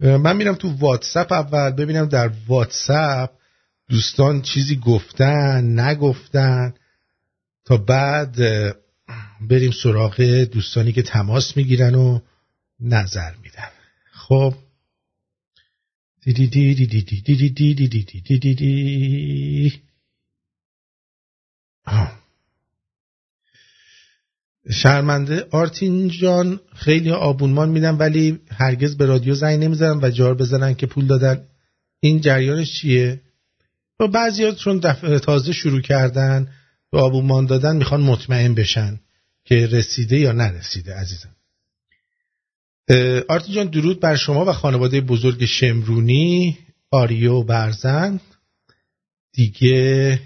من 0.00 0.36
میرم 0.36 0.54
تو 0.54 0.68
واتساپ 0.68 1.32
اول 1.32 1.70
ببینم 1.70 2.08
در 2.08 2.30
واتساپ 2.46 3.30
دوستان 3.88 4.42
چیزی 4.42 4.76
گفتن 4.76 5.80
نگفتن 5.80 6.74
تا 7.64 7.76
بعد 7.76 8.36
بریم 9.40 9.70
سراغ 9.82 10.20
دوستانی 10.52 10.92
که 10.92 11.02
تماس 11.02 11.56
می‌گیرن 11.56 11.94
و 11.94 12.20
نظر 12.80 13.34
میدن. 13.42 13.70
خب؟ 14.12 14.54
دی 16.24 16.46
شرمنده. 24.70 25.46
آرتین 25.50 26.08
جان 26.08 26.60
خیلی 26.74 27.10
آبونمان 27.10 27.68
میدن 27.68 27.96
ولی 27.96 28.38
هرگز 28.50 28.96
به 28.96 29.06
رادیو 29.06 29.34
زنگ 29.34 29.64
نمی‌زنن 29.64 30.00
و 30.02 30.10
جار 30.10 30.34
بزنن 30.34 30.74
که 30.74 30.86
پول 30.86 31.06
دادن. 31.06 31.44
این 32.00 32.20
جریانش 32.20 32.72
چیه؟ 32.72 33.20
و 34.00 34.08
بعضی 34.08 34.52
چون 34.52 34.80
تازه 35.18 35.52
شروع 35.52 35.80
کردن 35.80 36.48
به 36.92 36.98
آبونمان 36.98 37.46
دادن 37.46 37.76
می‌خوان 37.76 38.00
مطمئن 38.00 38.54
بشن 38.54 39.00
که 39.44 39.66
رسیده 39.66 40.18
یا 40.18 40.32
نرسیده 40.32 40.94
عزیزم. 40.94 41.36
آرتین 43.28 43.54
جان 43.54 43.66
درود 43.66 44.00
بر 44.00 44.16
شما 44.16 44.44
و 44.44 44.52
خانواده 44.52 45.00
بزرگ 45.00 45.44
شمرونی 45.44 46.58
آریو 46.90 47.42
برزن 47.42 48.20
دیگه 49.32 50.20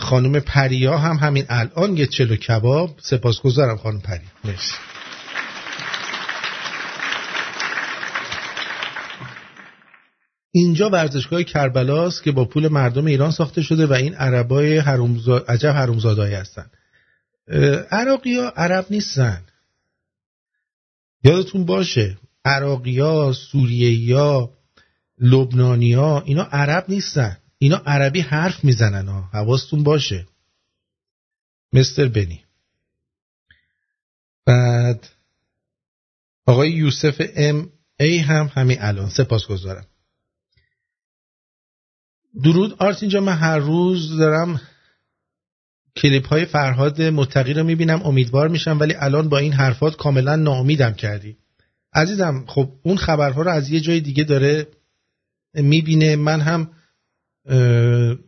خانم 0.00 0.40
پریا 0.40 0.98
هم 0.98 1.16
همین 1.16 1.46
الان 1.48 1.96
یه 1.96 2.06
چلو 2.06 2.36
کباب. 2.36 2.98
سپاسگزارم 3.02 3.76
خانم 3.76 4.00
پریا. 4.00 4.28
مرسی. 4.44 4.74
اینجا 10.52 10.90
ورزشگاه 10.90 11.42
کربلاست 11.42 12.22
که 12.22 12.32
با 12.32 12.44
پول 12.44 12.68
مردم 12.68 13.06
ایران 13.06 13.30
ساخته 13.30 13.62
شده 13.62 13.86
و 13.86 13.92
این 13.92 14.14
عربای 14.14 14.78
حرومزاد... 14.78 15.44
عجب 15.48 15.70
حرومزادایی 15.70 16.34
هستن. 16.34 16.70
عراقی 17.90 18.36
ها 18.38 18.48
عرب 18.56 18.86
نیستن. 18.90 19.42
یادتون 21.24 21.64
باشه 21.64 22.18
عراقی 22.44 23.00
ها 23.00 23.32
سوریه 23.32 24.16
ها 24.16 24.50
لبنانی 25.18 25.92
ها 25.92 26.20
اینا 26.20 26.42
عرب 26.42 26.84
نیستن. 26.88 27.36
اینا 27.62 27.76
عربی 27.86 28.20
حرف 28.20 28.64
می‌زنن 28.64 29.08
ها 29.08 29.28
حواستون 29.32 29.82
باشه. 29.82 30.26
مستر 31.72 32.08
بنی. 32.08 32.44
بعد 34.46 35.08
آقای 36.46 36.70
یوسف 36.70 37.22
ام 37.36 37.70
ای 38.00 38.18
هم 38.18 38.50
همین 38.54 38.76
الان 38.80 39.08
سپاس 39.08 39.46
گذارم 39.46 39.86
درود. 42.44 42.82
آرت 42.82 43.02
اینجا 43.02 43.20
من 43.20 43.36
هر 43.36 43.58
روز 43.58 44.18
دارم 44.18 44.60
کلیپ 45.96 46.26
های 46.26 46.44
فرهاد 46.44 47.02
متقی 47.02 47.52
رو 47.54 47.64
می‌بینم 47.64 48.02
امیدوار 48.02 48.48
میشم 48.48 48.80
ولی 48.80 48.94
الان 48.94 49.28
با 49.28 49.38
این 49.38 49.52
حرفات 49.52 49.96
کاملا 49.96 50.36
ناامیدم 50.36 50.94
کردی. 50.94 51.36
عزیزم 51.92 52.44
خب 52.48 52.72
اون 52.82 52.96
خبرها 52.96 53.42
رو 53.42 53.50
از 53.50 53.70
یه 53.70 53.80
جای 53.80 54.00
دیگه 54.00 54.24
داره 54.24 54.66
می‌بینه. 55.54 56.16
من 56.16 56.40
هم 56.40 56.70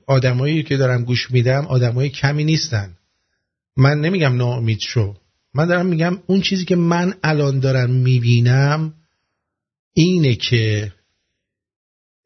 آدمایی 0.07 0.63
که 0.63 0.77
دارم 0.77 1.05
گوش 1.05 1.31
میدم 1.31 1.67
آدمای 1.67 2.09
کمی 2.09 2.45
نیستن. 2.45 2.97
من 3.77 4.01
نمیگم 4.01 4.37
ناامید 4.37 4.79
شو. 4.81 5.15
من 5.55 5.67
دارم 5.67 5.87
میگم 5.87 6.19
اون 6.27 6.41
چیزی 6.41 6.65
که 6.65 6.77
من 6.77 7.15
الان 7.23 7.61
دارم 7.61 7.91
می‌بینم 7.91 8.95
اینه 9.95 10.35
که 10.35 10.93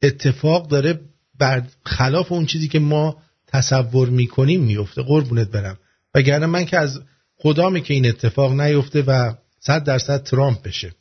اتفاق 0.03 0.68
داره 0.68 1.01
بر 1.38 1.62
خلاف 1.84 2.32
اون 2.32 2.47
چیزی 2.47 2.68
که 2.68 2.78
ما 2.78 3.22
تصور 3.47 4.11
می‌کنیم 4.11 4.62
میفته 4.62 5.03
قربونت 5.03 5.51
برم. 5.51 5.78
وگرنه 6.14 6.47
من 6.47 6.64
که 6.64 6.78
از 6.78 7.01
خدامه 7.36 7.80
که 7.80 7.94
این 7.94 8.07
اتفاق 8.07 8.61
نیفته 8.61 9.03
و 9.03 9.34
صد 9.61 9.84
درصد 9.84 10.22
ترامپ 10.22 10.62
بشه. 10.62 10.92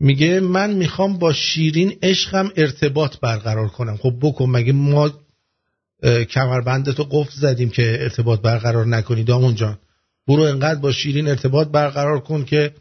میگه 0.00 0.40
من 0.40 0.74
می‌خوام 0.74 1.18
با 1.18 1.32
شیرین 1.32 1.98
عشقم 2.02 2.50
ارتباط 2.56 3.16
برقرار 3.20 3.68
کنم. 3.68 3.96
خب 3.96 4.18
بکن 4.20 4.50
مگه 4.50 4.72
ما 4.72 5.20
کمربندتو 6.30 7.04
قفل 7.10 7.40
زدیم 7.40 7.70
که 7.70 7.96
ارتباط 8.00 8.40
برقرار 8.40 8.86
نکنی 8.86 9.24
دامون 9.24 9.54
جان. 9.54 9.78
برو 10.28 10.42
انقدر 10.42 10.80
با 10.80 10.92
شیرین 10.92 11.28
ارتباط 11.28 11.68
برقرار 11.68 12.20
کن 12.20 12.44
که 12.44 12.74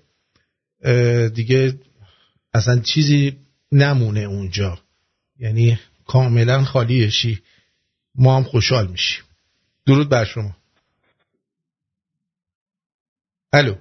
دیگه 1.36 1.80
اصلا 2.54 2.80
چیزی 2.80 3.38
نمونه 3.72 4.20
اونجا. 4.20 4.80
یعنی 5.40 5.80
کاملا 6.06 6.64
خالیشی 6.64 7.42
ما 8.16 8.38
هم 8.38 8.44
خوشحال 8.44 8.88
میشیم. 8.88 9.24
درود 9.86 10.10
بر 10.10 10.26
شما. 10.26 10.56
الو. 13.54 13.76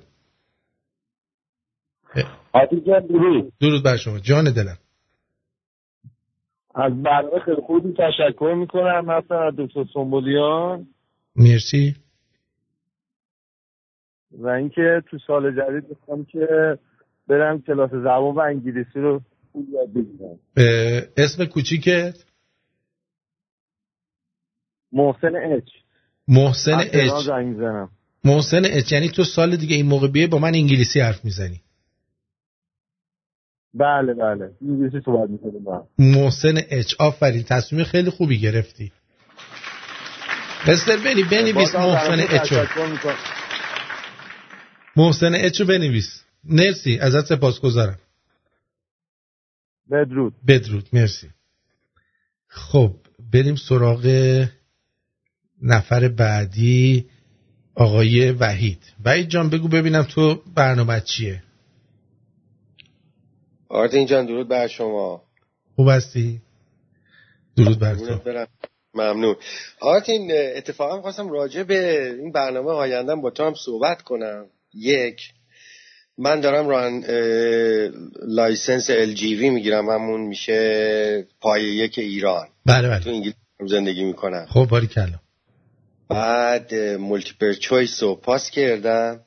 درود 2.55 3.53
درود 3.61 3.85
بر 3.85 3.97
شما. 3.97 4.19
جان 4.19 4.45
دلم. 4.45 4.79
از 6.75 7.03
برنامه 7.03 7.39
خیلی 7.45 7.63
خوبی. 7.67 7.93
تشکر 7.93 8.55
می‌کنم. 8.59 9.05
مثلا 9.05 9.51
دکتر 9.59 9.85
سنبولیان 9.95 10.87
مرسی. 11.37 11.95
و 14.31 14.49
اینکه 14.49 15.03
تو 15.11 15.19
سال 15.27 15.51
جدید 15.51 15.89
می‌خوام 15.89 16.25
که 16.25 16.79
برم 17.29 17.63
کلاس 17.63 17.91
زبان 17.91 18.35
و 18.35 18.41
انگلیسی 18.41 19.01
رو 19.01 19.21
یاد 19.73 19.93
بگیرم. 19.93 20.39
اسم 21.17 21.45
کوچیکت؟ 21.45 22.25
محسن 24.93 25.37
اچ. 25.37 25.69
محسن 26.29 26.79
اچ. 26.93 27.29
محسن 28.25 28.63
اچ. 28.65 28.93
یعنی 28.93 29.09
تو 29.09 29.25
سال 29.25 29.57
دیگه 29.57 29.77
این 29.77 29.87
موقع 29.87 30.09
بیه 30.09 30.27
با 30.27 30.39
من 30.39 30.55
انگلیسی 30.55 31.01
حرف 31.01 31.25
می‌زنی. 31.25 31.61
بله 33.75 34.15
بله. 34.15 34.51
انگلیسی 34.63 35.01
صحبت 35.05 35.31
می‌کنم 35.31 35.87
محسن 35.99 36.55
اچ 36.71 36.95
آفرین. 36.99 37.43
تصمیم 37.43 37.85
خیلی 37.85 38.11
خوبی 38.11 38.39
گرفتی. 38.41 38.93
مستر 40.69 40.97
بنی 40.97 41.23
بنویس 41.23 41.75
محسن 41.75 42.21
اچ 42.29 42.53
محسن 44.97 45.35
اچ 45.35 45.63
بنویس. 45.63 46.25
مرسی 46.45 46.99
ازت 46.99 47.27
سپاس 47.27 47.61
گذارم 47.61 47.99
بدرود. 49.91 50.35
بدرود 50.47 50.89
مرسی. 50.93 51.31
خب 52.49 52.97
بریم 53.33 53.57
سراغ 53.57 54.07
نفر 55.63 56.09
بعدی 56.09 57.11
آقای 57.75 58.31
وحید. 58.31 58.83
وحید 59.05 59.29
جان 59.29 59.51
بگو 59.51 59.69
ببینم 59.69 60.03
تو 60.03 60.43
برنامه 60.55 61.01
چیه. 61.01 61.44
آرتین 63.75 64.07
جان 64.07 64.27
درود 64.27 64.49
بر 64.49 64.67
شما. 64.67 65.23
خوب 65.77 65.89
هستی؟ 65.89 66.41
درود 67.57 67.79
بر 67.79 67.95
تو. 67.95 68.47
ممنون. 68.95 69.37
آرتین 69.81 70.31
اتفاقا 70.57 71.01
خواستم 71.03 71.29
راجع 71.29 71.63
به 71.63 72.09
این 72.19 72.33
برنامه 72.33 72.71
آیندم 72.71 73.21
با 73.21 73.31
تو 73.31 73.45
هم 73.45 73.55
صحبت 73.55 74.03
کنم. 74.03 74.47
یک 74.75 75.21
من 76.19 76.41
دارم 76.41 76.69
driving 76.69 77.05
licence 78.27 78.91
LGV 78.91 79.51
می‌گیرم. 79.51 79.91
همون 79.91 80.21
میشه 80.21 81.27
پایه 81.41 81.63
یک 81.63 81.99
ایران. 81.99 82.49
بله 82.67 82.89
بله. 82.89 83.01
تو 83.01 83.11
انگلیس 83.11 83.35
زندگی 83.67 84.05
می‌کنم. 84.05 84.47
خب 84.51 84.67
باریکلا 84.71 85.19
بعد 86.09 86.75
multiple 86.75 87.53
choice 87.53 88.03
رو 88.03 88.15
پاس 88.15 88.51
کردم. 88.51 89.21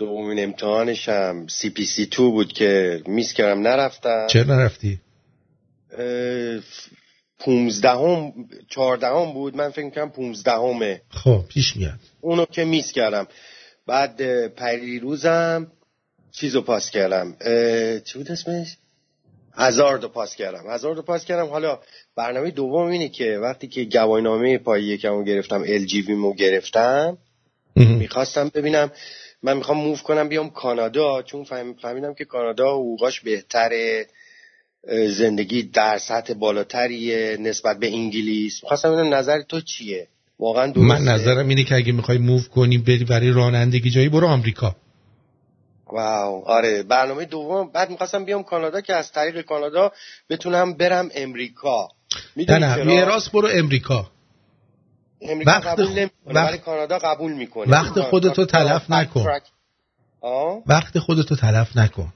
دومین 0.00 0.42
امتحانشم 0.42 1.46
سی 1.48 1.70
پی 1.70 1.84
سی 1.84 2.06
تو 2.06 2.30
بود 2.30 2.52
که 2.52 3.02
میس 3.06 3.32
کردم 3.32 3.60
نرفتم. 3.60 4.26
چرا 4.30 4.56
نرفتی؟ 4.56 5.00
پونزدهم 7.38 8.32
چهاردهم 8.68 9.32
بود. 9.32 9.56
من 9.56 9.70
فکر 9.70 9.90
کنم 9.90 10.10
پونزدهمه. 10.10 11.00
خب 11.10 11.44
پیش 11.48 11.76
میاد. 11.76 11.98
اونو 12.20 12.44
که 12.44 12.64
میس 12.64 12.92
کردم. 12.92 13.26
بعد 13.86 14.46
پریروزم 14.46 15.72
چیزو 16.32 16.60
پاس 16.60 16.90
کردم. 16.90 17.36
چی 18.04 18.18
بود 18.18 18.30
اسمش؟ 18.30 18.76
هزار 19.54 19.98
پاس 19.98 20.34
کردم. 20.34 20.70
هزار 20.70 21.02
پاس 21.02 21.24
کردم. 21.24 21.46
حالا 21.46 21.78
برنامه 22.16 22.50
دوم 22.50 22.86
اینه 22.86 23.08
که 23.08 23.38
وقتی 23.38 23.68
که 23.68 23.84
گواهینامه 23.84 24.58
پای 24.58 24.82
یکمو 24.82 25.24
گرفتم 25.24 25.62
ال 25.66 25.84
جی 25.84 26.06
گرفتم 26.38 27.18
می‌خواستم 27.76 28.50
ببینم 28.54 28.90
من 29.42 29.56
می‌خوام 29.56 29.78
موف 29.78 30.02
کنم 30.02 30.28
بیام 30.28 30.50
کانادا 30.50 31.22
چون 31.22 31.44
فهمیدم 31.82 32.14
که 32.14 32.24
کانادا 32.24 32.70
حقوقاش 32.70 33.20
بهتره 33.20 34.06
زندگی 35.08 35.62
در 35.62 35.98
سطح 35.98 36.34
بالاتریه 36.34 37.36
نسبت 37.40 37.78
به 37.78 37.86
انگلیس. 37.86 38.62
می‌خواستم 38.62 38.92
ببینم 38.92 39.14
نظر 39.14 39.42
تو 39.42 39.60
چیه؟ 39.60 40.08
واقعا 40.38 40.72
من 40.76 41.02
نظرم 41.02 41.48
اینه 41.48 41.64
که 41.64 41.74
اگه 41.74 41.92
می‌خوای 41.92 42.18
موف 42.18 42.48
کنی 42.48 42.78
بری 42.78 43.04
برای 43.04 43.30
رانندگی 43.30 43.90
جایی 43.90 44.08
برو 44.08 44.26
آمریکا. 44.26 44.76
واو. 45.92 46.42
آره 46.46 46.82
برنامه 46.82 47.24
دوم. 47.24 47.70
بعد 47.72 47.90
می‌خواستم 47.90 48.24
بیام 48.24 48.42
کانادا 48.42 48.80
که 48.80 48.94
از 48.94 49.12
طریق 49.12 49.40
کانادا 49.40 49.92
بتونم 50.30 50.74
برم 50.74 51.10
امریکا. 51.14 51.88
نه 52.36 52.58
نه. 52.58 52.84
میراث 52.84 53.28
برو 53.28 53.48
امریکا. 53.52 54.10
امریکا 55.22 55.50
وقت 55.50 55.66
قبول 55.66 55.88
نمی‌کنه 55.88 56.34
وقت... 56.34 56.60
کانادا 56.60 56.98
قبول 56.98 57.32
می‌کنه. 57.32 57.70
وقت 57.70 58.00
خودتو 58.00 58.44
تلف 58.44 58.90
نکن. 58.90 59.26
وقت 60.66 60.98
خودتو 60.98 61.36
تلف 61.36 61.76
نکن. 61.76 62.12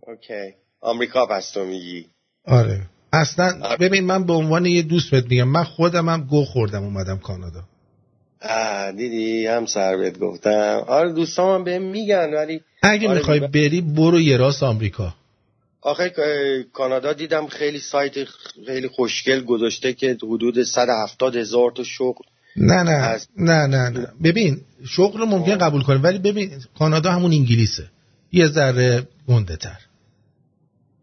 اوکی. 0.00 0.54
آمریکا 0.80 1.26
پس 1.26 1.50
تو 1.50 1.64
میگی. 1.64 2.06
آره. 2.46 2.82
اصلا 3.12 3.76
ببین 3.80 4.04
من 4.04 4.24
به 4.24 4.32
عنوان 4.32 4.66
یه 4.66 4.82
دوست 4.82 5.10
بهت 5.10 5.24
میگم. 5.24 5.48
من 5.48 5.64
خودم 5.64 6.08
هم 6.08 6.24
گو 6.24 6.44
خوردم 6.44 6.84
اومدم 6.84 7.18
کانادا. 7.18 7.62
دیدی؟ 8.96 9.46
هم 9.46 9.66
سر 9.66 9.96
بهت 9.96 10.18
گفتم. 10.18 10.84
آره 10.86 11.12
دوستام 11.12 11.54
هم 11.54 11.64
بهم 11.64 11.82
میگن 11.82 12.34
ولی 12.34 12.60
اگه 12.82 13.08
آره 13.08 13.18
می‌خوای 13.18 13.40
بری 13.40 13.80
برو 13.80 14.20
یه 14.20 14.36
راست 14.36 14.62
آمریکا. 14.62 15.14
آخه 15.86 16.12
کانادا 16.72 17.12
دیدم 17.12 17.46
خیلی 17.46 17.78
سایت 17.78 18.14
خیلی 18.66 18.88
خوشگل 18.88 19.40
گذاشته 19.44 19.92
که 19.92 20.16
حدود 20.22 20.62
170 20.62 21.36
هزار 21.36 21.70
تا 21.70 21.84
شغل 21.84 22.24
نه 22.56 22.82
نه. 22.82 23.20
نه 23.36 23.66
نه 23.66 23.88
نه. 23.88 24.06
ببین 24.24 24.60
شغل 24.88 25.18
رو 25.20 25.26
ممکن 25.26 25.58
قبول 25.58 25.82
کنه 25.82 25.98
ولی 25.98 26.18
ببین 26.18 26.50
کانادا 26.78 27.12
همون 27.12 27.32
انگلیسه. 27.32 27.90
یه 28.32 28.46
ذره 28.46 29.08
گنده 29.28 29.56
تر. 29.56 29.80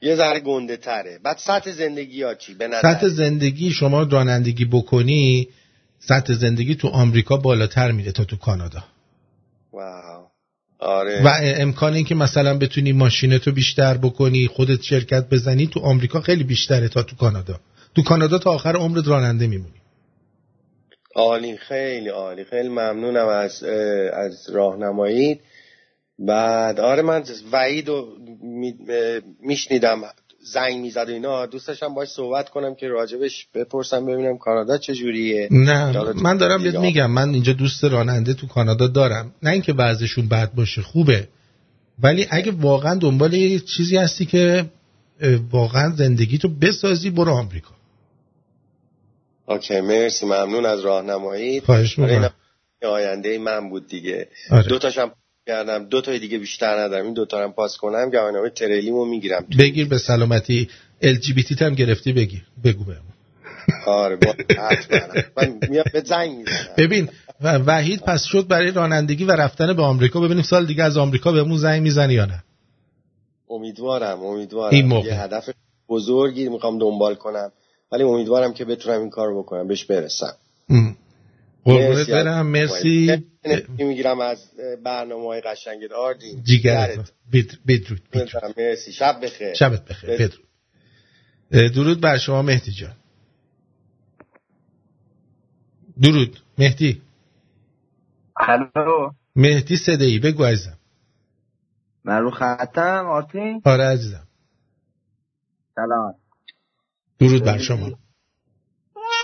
یه 0.01 0.15
ذره 0.15 0.39
گنده 0.39 0.77
تره. 0.77 1.19
بعد 1.23 1.37
سطح 1.37 1.71
زندگی 1.71 2.23
ها 2.23 2.35
چی؟ 2.35 2.53
به 2.53 2.69
سطح 2.81 3.07
زندگی 3.07 3.71
شما 3.71 4.03
رانندگی 4.03 4.65
بکنی 4.65 5.47
سطح 5.99 6.33
زندگی 6.33 6.75
تو 6.75 6.87
آمریکا 6.87 7.37
بالاتر 7.37 7.91
میره 7.91 8.11
تا 8.11 8.23
تو 8.23 8.35
کانادا. 8.37 8.83
واو. 9.73 10.32
آره. 10.83 11.23
و 11.23 11.29
امکان 11.41 11.93
این 11.93 12.05
که 12.05 12.15
مثلا 12.15 12.57
بتونی 12.57 12.91
ماشینتو 12.91 13.51
بیشتر 13.51 13.97
بکنی 13.97 14.47
خودت 14.47 14.81
شرکت 14.81 15.29
بزنی 15.29 15.67
تو 15.67 15.79
آمریکا 15.79 16.21
خیلی 16.21 16.43
بیشتره 16.43 16.87
تا 16.87 17.03
تو 17.03 17.15
کانادا. 17.15 17.59
تو 17.95 18.03
کانادا 18.03 18.37
تا 18.37 18.51
آخر 18.51 18.75
عمرت 18.75 19.07
راننده 19.07 19.47
میمونی. 19.47 19.81
عالی 21.15 21.57
خیلی 21.57 22.09
عالی. 22.09 22.43
خیلی 22.43 22.69
ممنونم 22.69 23.27
از 23.27 23.63
از 24.13 24.49
راهنماییت. 24.49 25.37
بعد 26.19 26.79
آره 26.79 27.01
من 27.01 27.23
وعید 27.51 27.87
رو 27.87 28.07
میشنیدم. 29.41 30.01
زنگ 30.45 30.81
می‌زد 30.81 31.09
و 31.09 31.11
اینا 31.11 31.45
دوست 31.45 31.67
داشتم 31.67 31.93
باش 31.93 32.07
صحبت 32.07 32.49
کنم 32.49 32.75
که 32.75 32.87
راجبش 32.87 33.47
بپرسم 33.53 34.05
ببینم 34.05 34.37
کانادا 34.37 34.77
چجوریه 34.77 35.47
نه 35.51 36.13
من 36.13 36.37
دارم 36.37 36.63
بهت. 36.63 36.75
میگم 36.75 37.11
من 37.11 37.29
اینجا 37.29 37.53
دوست 37.53 37.83
راننده 37.83 38.33
تو 38.33 38.47
کانادا 38.47 38.87
دارم. 38.87 39.33
نه 39.43 39.51
اینکه 39.51 39.73
وضعشون 39.73 40.27
بد 40.27 40.53
باشه 40.53 40.81
خوبه. 40.81 41.27
ولی 42.03 42.27
اگه 42.29 42.51
واقعا 42.51 42.95
دنبال 42.95 43.33
یه 43.33 43.59
چیزی 43.59 43.97
هستی 43.97 44.25
که 44.25 44.65
واقعا 45.51 45.95
زندگی 45.95 46.37
تو 46.37 46.49
بسازی 46.49 47.09
برو 47.09 47.31
آمریکا. 47.31 47.75
اوکی 49.47 49.81
مرسی 49.81 50.25
ممنون 50.25 50.65
از 50.65 50.79
راهنمایی 50.79 51.61
خواهش 51.61 51.99
می‌کنم. 51.99 52.33
آینده 52.83 53.37
من 53.37 53.69
بود 53.69 53.87
دیگه. 53.87 54.27
آره. 54.51 54.67
دو 54.67 54.79
تاشم 54.79 55.11
کردم. 55.47 55.85
دو 55.85 56.01
تای 56.01 56.19
دیگه 56.19 56.37
بیشتر 56.37 56.79
ندارم. 56.79 57.05
این 57.05 57.13
دو 57.13 57.25
تا 57.25 57.37
رو 57.39 57.43
هم 57.43 57.53
پاس 57.53 57.77
کنم. 57.77 58.09
گواهینامه 58.09 58.49
تریلیمو 58.49 59.05
می‌گیرم. 59.05 59.45
بگیر 59.59 59.87
به 59.87 59.97
سلامتی. 59.97 60.69
LGBT 61.03 61.61
هم 61.61 61.75
گرفتی 61.75 62.13
بگیر. 62.13 62.43
بگو 62.63 62.83
بهم 62.83 63.01
آره 63.87 64.15
با. 64.15 64.35
من 65.37 65.59
میام 65.69 65.85
به 65.93 66.01
زنگ 66.01 66.37
می‌زنم. 66.37 66.75
ببین 66.77 67.09
و- 67.41 67.57
وحید 67.57 68.01
پس 68.01 68.23
شد 68.23 68.47
برای 68.47 68.71
رانندگی 68.71 69.23
و 69.25 69.31
رفتن 69.31 69.73
به 69.73 69.83
آمریکا. 69.83 70.19
ببینیم 70.19 70.43
سال 70.43 70.65
دیگه 70.65 70.83
از 70.83 70.97
آمریکا 70.97 71.31
بهمون 71.31 71.57
زنگ 71.57 71.81
می‌زنی 71.81 72.13
یا 72.13 72.25
نه. 72.25 72.43
امیدوارم 73.49 74.23
امیدوارم. 74.23 74.75
این 74.75 74.85
موقع. 74.85 75.07
یه 75.07 75.21
هدف 75.21 75.49
بزرگی 75.89 76.49
می‌خوام 76.49 76.77
دنبال 76.79 77.15
کنم. 77.15 77.51
ولی 77.91 78.03
امیدوارم 78.03 78.53
که 78.53 78.65
بتونم 78.65 78.99
این 78.99 79.09
کار 79.09 79.37
بکنم. 79.37 79.67
بهش 79.67 79.85
برسم. 79.85 80.33
ام. 80.69 80.95
قربونت 81.63 82.09
برم 82.09 82.47
مرسی. 82.47 83.23
می‌گیرم 83.77 84.19
از 84.19 84.51
برنامه 84.83 85.27
های 85.27 85.41
قشنگت 85.41 85.91
آردین 85.91 86.43
جیگرت 86.43 87.11
بدرود 87.33 88.01
بدرود. 88.13 88.57
مرسی. 88.57 88.91
شب 88.91 89.19
بخیر. 89.23 89.53
شبت 89.53 89.85
بخیر. 89.85 90.09
بد- 90.09 90.17
بدرود. 91.51 91.73
درود 91.73 92.01
بر 92.01 92.17
شما 92.17 92.41
مهدی 92.41 92.71
جان. 92.71 92.95
درود. 96.01 96.39
مهدی. 96.57 97.01
الو. 98.39 99.11
مهدی 99.35 99.77
صدایی. 99.77 100.19
بگو 100.19 100.43
عزیزم. 100.43 100.77
من 102.03 102.17
رو 102.21 102.31
خطم 102.31 103.05
آرتین؟ 103.05 103.61
آره 103.65 103.83
عزیزم. 103.83 104.27
سلام. 105.75 106.15
درود 107.19 107.43
بر 107.43 107.57
شما. 107.57 107.91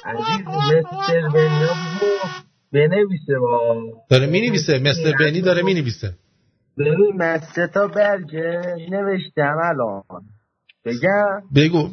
عزیز 0.06 0.48
مستر 0.48 1.30
بنیا 1.30 1.74
بنویسه 2.74 3.40
با 3.40 3.76
داره 4.10 4.28
می 4.28 4.42
نویسه 4.42 4.80
مستر 4.80 5.12
بنی 5.20 5.42
داره 5.42 5.64
می 5.64 5.74
نویسه 5.74 6.14
ببین 6.78 7.16
من 7.18 7.40
سه 7.56 7.68
تا 7.68 7.88
برگه 7.88 8.76
نوشتم 8.92 9.58
الان. 9.64 10.04
بگم؟ 10.86 11.42
بگو. 11.56 11.90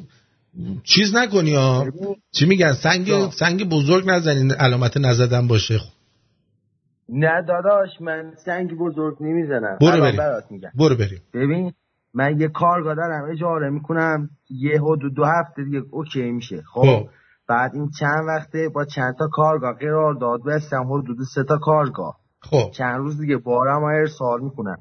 چیز 0.85 1.17
نکنی 1.17 1.55
ها. 1.55 1.87
چی 2.31 2.47
میگن؟ 2.47 2.73
سنگ. 2.73 3.31
سنگ 3.31 3.69
بزرگ 3.69 4.05
نزنین 4.11 4.53
علامت 4.53 4.97
نزدن 4.97 5.47
باشه. 5.47 5.81
نه 7.09 7.43
داداش 7.49 8.01
من 8.01 8.33
سنگ 8.45 8.79
بزرگ 8.79 9.17
نمی‌زنم. 9.21 9.79
برو 9.81 10.01
بریم. 10.01 10.21
برو 10.75 10.97
بریم. 10.97 11.23
ببین 11.35 11.73
من 12.15 12.41
یه 12.41 12.49
کارگاه 12.49 12.95
دارم 12.95 13.31
اجاره 13.31 13.71
می‌کنم 13.71 14.31
یه 14.51 14.81
حدود 14.81 15.15
دو 15.15 15.25
هفته 15.25 15.65
دیگه 15.65 15.83
اوکی 15.91 16.31
میشه. 16.31 16.63
خب. 16.73 17.09
بعد 17.49 17.75
این 17.75 17.91
چند 17.99 18.29
وقته 18.29 18.69
با 18.69 18.85
چند 18.85 19.15
تا 19.19 19.29
کارگاه 19.33 19.73
قرار 19.73 20.15
داد 20.15 20.41
بستم 20.47 20.93
حدود 20.93 21.17
سه 21.35 21.45
تا 21.45 21.59
کارگاه. 21.59 22.17
خب. 22.41 22.71
چند 22.71 22.99
روز 22.99 23.21
دیگه 23.21 23.37
بارم 23.37 23.81
رو 23.81 23.87
ارسال 23.87 24.41
می‌کنم. 24.41 24.77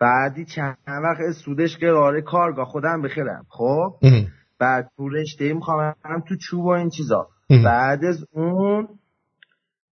بعدی 0.00 0.44
چند 0.44 0.76
وقت 0.86 1.32
سودش 1.44 1.76
قراره 1.76 2.22
کارگاه 2.22 2.66
خودم 2.66 3.02
بخرم. 3.02 3.46
خب؟ 3.48 3.96
ام. 4.02 4.26
بعد 4.58 4.90
تو 4.96 5.08
رشته 5.08 5.52
می‌خوام 5.52 5.94
تو 6.28 6.36
چوب 6.36 6.64
و 6.64 6.68
این 6.68 6.90
چیزا. 6.90 7.28
ام. 7.50 7.64
بعد 7.64 8.04
از 8.04 8.26
اون 8.32 8.88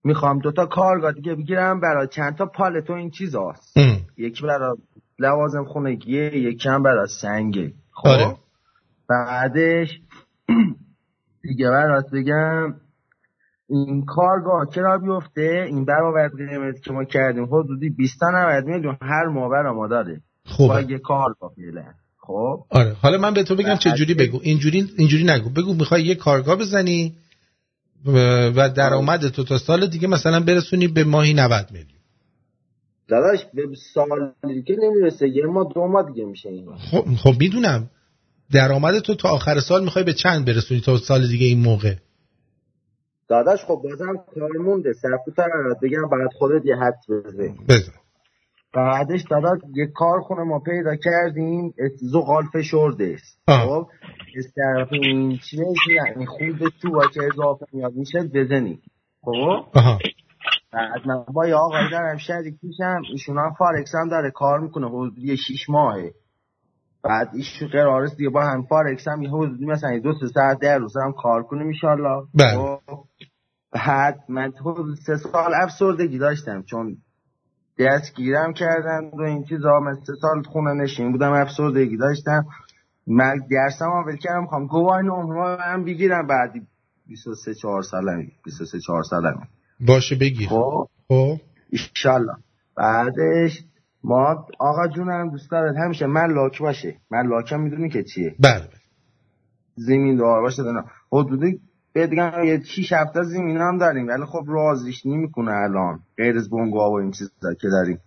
می‌خوام 0.03 0.39
دوتا 0.39 0.65
کارگاه 0.65 1.11
دیگه 1.11 1.35
بگیرم 1.35 1.79
برای 1.79 2.07
چند 2.07 2.35
تا 2.35 2.45
پالت 2.45 2.89
و 2.89 2.93
این 2.93 3.09
چیزاست. 3.09 3.77
ام. 3.77 3.97
یکی 4.17 4.43
برای 4.43 4.77
لوازم 5.19 5.63
خونگیه 5.63 6.37
یکی 6.37 6.69
هم 6.69 6.83
برای 6.83 7.07
سنگه. 7.21 7.73
خب؟ 7.91 8.07
آره. 8.07 8.35
بعدش 9.09 9.89
دیگه 11.41 11.69
برات 11.69 12.05
بگم 12.13 12.75
این 13.69 14.05
کارگاه 14.05 14.69
کرا 14.75 14.97
بیفته؟ 14.97 15.65
این 15.67 15.85
برآورد 15.85 16.31
قیمتی 16.37 16.81
که 16.81 16.91
ما 16.93 17.03
کردیم 17.03 17.43
حدودی 17.45 17.89
20 17.89 18.19
تا 18.19 18.29
90 18.29 18.65
میلیون 18.65 18.97
هر 19.01 19.25
ماه 19.25 19.49
برا 19.49 19.73
ما 19.73 19.87
داره 19.87 20.21
با 20.59 20.81
یه 20.81 20.99
کارگاه 20.99 21.51
فعلا. 21.55 21.83
خب؟ 22.17 22.63
آره. 22.69 22.95
حالا 23.01 23.17
من 23.17 23.33
به 23.33 23.43
تو 23.43 23.55
بگم 23.55 23.75
چه 23.75 23.91
جوری 23.91 24.13
بگو. 24.13 24.39
اینجوری 24.43 24.93
اینجوری 24.97 25.23
نگو. 25.23 25.49
بگو 25.49 25.73
می‌خوای 25.73 26.03
یه 26.03 26.15
کارگاه 26.15 26.55
بزنی 26.55 27.15
و- 28.05 28.69
درآمد 28.69 29.27
تو 29.27 29.43
تا 29.43 29.57
سال 29.57 29.87
دیگه 29.87 30.07
مثلا 30.07 30.39
برسونی 30.39 30.87
به 30.87 31.03
ماهی 31.03 31.33
90 31.33 31.71
میلیون. 31.71 31.99
داداش 33.07 33.39
به 33.53 33.63
سال 33.93 34.33
دیگه 34.47 34.75
نمی‌رسه. 34.83 35.29
یه 35.29 35.45
ماه 35.45 35.67
دو 35.75 35.87
ماه 35.87 36.05
دیگه 36.11 36.25
میشه 36.25 36.49
این 36.49 36.65
خب 36.75 37.05
خب 37.23 37.33
می‌دونم. 37.39 37.89
درآمد 38.53 38.99
تو 38.99 39.15
تا 39.15 39.29
آخر 39.29 39.59
سال 39.59 39.83
می‌خوای 39.83 40.05
به 40.05 40.13
چند 40.13 40.45
برسونی 40.45 40.81
تا 40.81 40.97
سال 40.97 41.27
دیگه 41.27 41.45
این 41.45 41.59
موقع؟ 41.59 41.95
داداش 43.29 43.59
خب 43.65 43.81
بازم 43.83 44.17
کار 44.35 44.57
مونده. 44.65 44.93
سرکوتر 44.93 45.47
برات 45.47 45.77
بگم 45.83 46.09
بعد 46.09 46.29
خودت 46.37 46.65
یه 46.65 46.75
حد 46.75 46.99
بزن. 47.09 47.55
بزن. 47.69 47.91
بعدش 48.73 49.21
داداش 49.29 49.59
یه 49.75 49.87
کارخونه 49.95 50.43
ما 50.43 50.59
پیدا 50.59 50.95
کردیم. 50.95 51.73
زغال 51.95 52.43
فشرده 52.53 53.15
است. 53.15 53.41
خب؟ 53.47 53.87
استرپین 54.35 55.37
چی 55.37 55.57
میشه 55.57 56.13
این 56.15 56.25
خود 56.25 56.73
تو 56.81 57.07
که 57.13 57.19
اضافه 57.33 57.65
میاد. 57.73 57.93
میشه 57.93 58.19
بزنی. 58.33 58.79
خب؟ 59.21 59.65
بعد 60.73 61.07
من 61.07 61.25
با 61.33 61.47
یه 61.47 61.55
آقایی 61.55 61.89
دارم 61.91 62.17
شریک 62.17 62.55
میشم 62.63 63.01
ایشون 63.11 63.37
هم 63.37 63.53
فارکس 63.59 63.95
هم 63.95 64.09
داره 64.09 64.31
کار 64.31 64.59
می‌کنه. 64.59 64.87
حدودی 64.87 65.37
شیش 65.37 65.69
ماهه. 65.69 66.13
بعد 67.03 67.29
ایشون 67.33 67.67
قرار 67.67 68.03
است 68.03 68.17
دیگه 68.17 68.29
با 68.29 68.43
هم 68.43 68.63
فارکس 68.63 69.07
هم 69.07 69.23
یه 69.23 69.29
حدودی 69.29 69.65
مثلا 69.65 69.99
دو 69.99 70.13
سه 70.19 70.27
ساعت 70.27 70.59
در 70.59 70.77
روز 70.77 70.97
هم 70.97 71.13
کار 71.13 71.43
کنیم 71.43 71.67
انشالله 71.67 72.23
بله. 72.33 72.57
خب. 72.57 72.79
بعد 73.71 74.19
من 74.29 74.53
حدود 74.61 74.95
سه 74.95 75.17
سال 75.17 75.53
افسردگی 75.53 76.17
داشتم 76.17 76.63
چون 76.63 76.97
دستگیرم 77.79 78.53
کردن 78.53 79.09
و 79.13 79.21
این 79.21 79.43
چیزا 79.43 79.79
من 79.79 79.93
سه 79.93 80.13
سال 80.21 80.43
خونه 80.43 80.73
نشین 80.73 81.11
بودم 81.11 81.31
افسردگی 81.33 81.97
داشتم. 81.97 82.45
من 83.07 83.35
درسم 83.51 83.85
هم 83.85 84.03
ول 84.07 84.17
کردم 84.17 84.41
می‌خوام 84.41 84.67
گواهی 84.67 85.03
نمره 85.03 85.61
هم 85.61 85.85
بگیرم. 85.85 86.27
بعدی 86.27 86.61
23 87.07 87.53
4 87.53 87.81
سالم 87.81 88.27
23 88.45 88.79
4 88.79 89.03
سالم 89.03 89.47
باشه 89.79 90.15
بگیر. 90.15 90.49
خب. 90.49 90.87
خب. 91.07 91.37
ایشالله 91.69 92.35
بعدش 92.77 93.63
ما 94.03 94.47
آقا 94.59 94.87
جونم 94.87 95.29
دوست 95.29 95.51
دارد 95.51 95.75
همیشه 95.77 96.05
من 96.05 96.33
لاک 96.33 96.61
باشه. 96.61 96.95
من 97.11 97.27
لاکم 97.27 97.59
می‌دونی 97.59 97.89
که 97.89 98.03
چیه؟ 98.03 98.35
بله 98.39 98.59
بله. 98.59 98.81
زمین 99.75 100.17
دار 100.17 100.41
باشه 100.41 100.63
نه 100.63 100.83
حدودی 101.11 101.59
به 101.93 102.07
دیگه 102.07 102.45
یه 102.45 102.63
6 102.63 102.93
هفته 102.93 103.23
زمین 103.23 103.57
هم 103.57 103.77
داریم. 103.77 104.07
ولی 104.07 104.25
خب 104.25 104.43
رازیش 104.47 105.05
نمی‌کنه 105.05 105.51
الان. 105.51 105.99
غیر 106.17 106.37
از 106.37 106.49
بونگا 106.49 106.91
و 106.91 106.93
این 106.93 107.11
چیزا 107.11 107.53
که 107.61 107.67
داریم. 107.69 107.99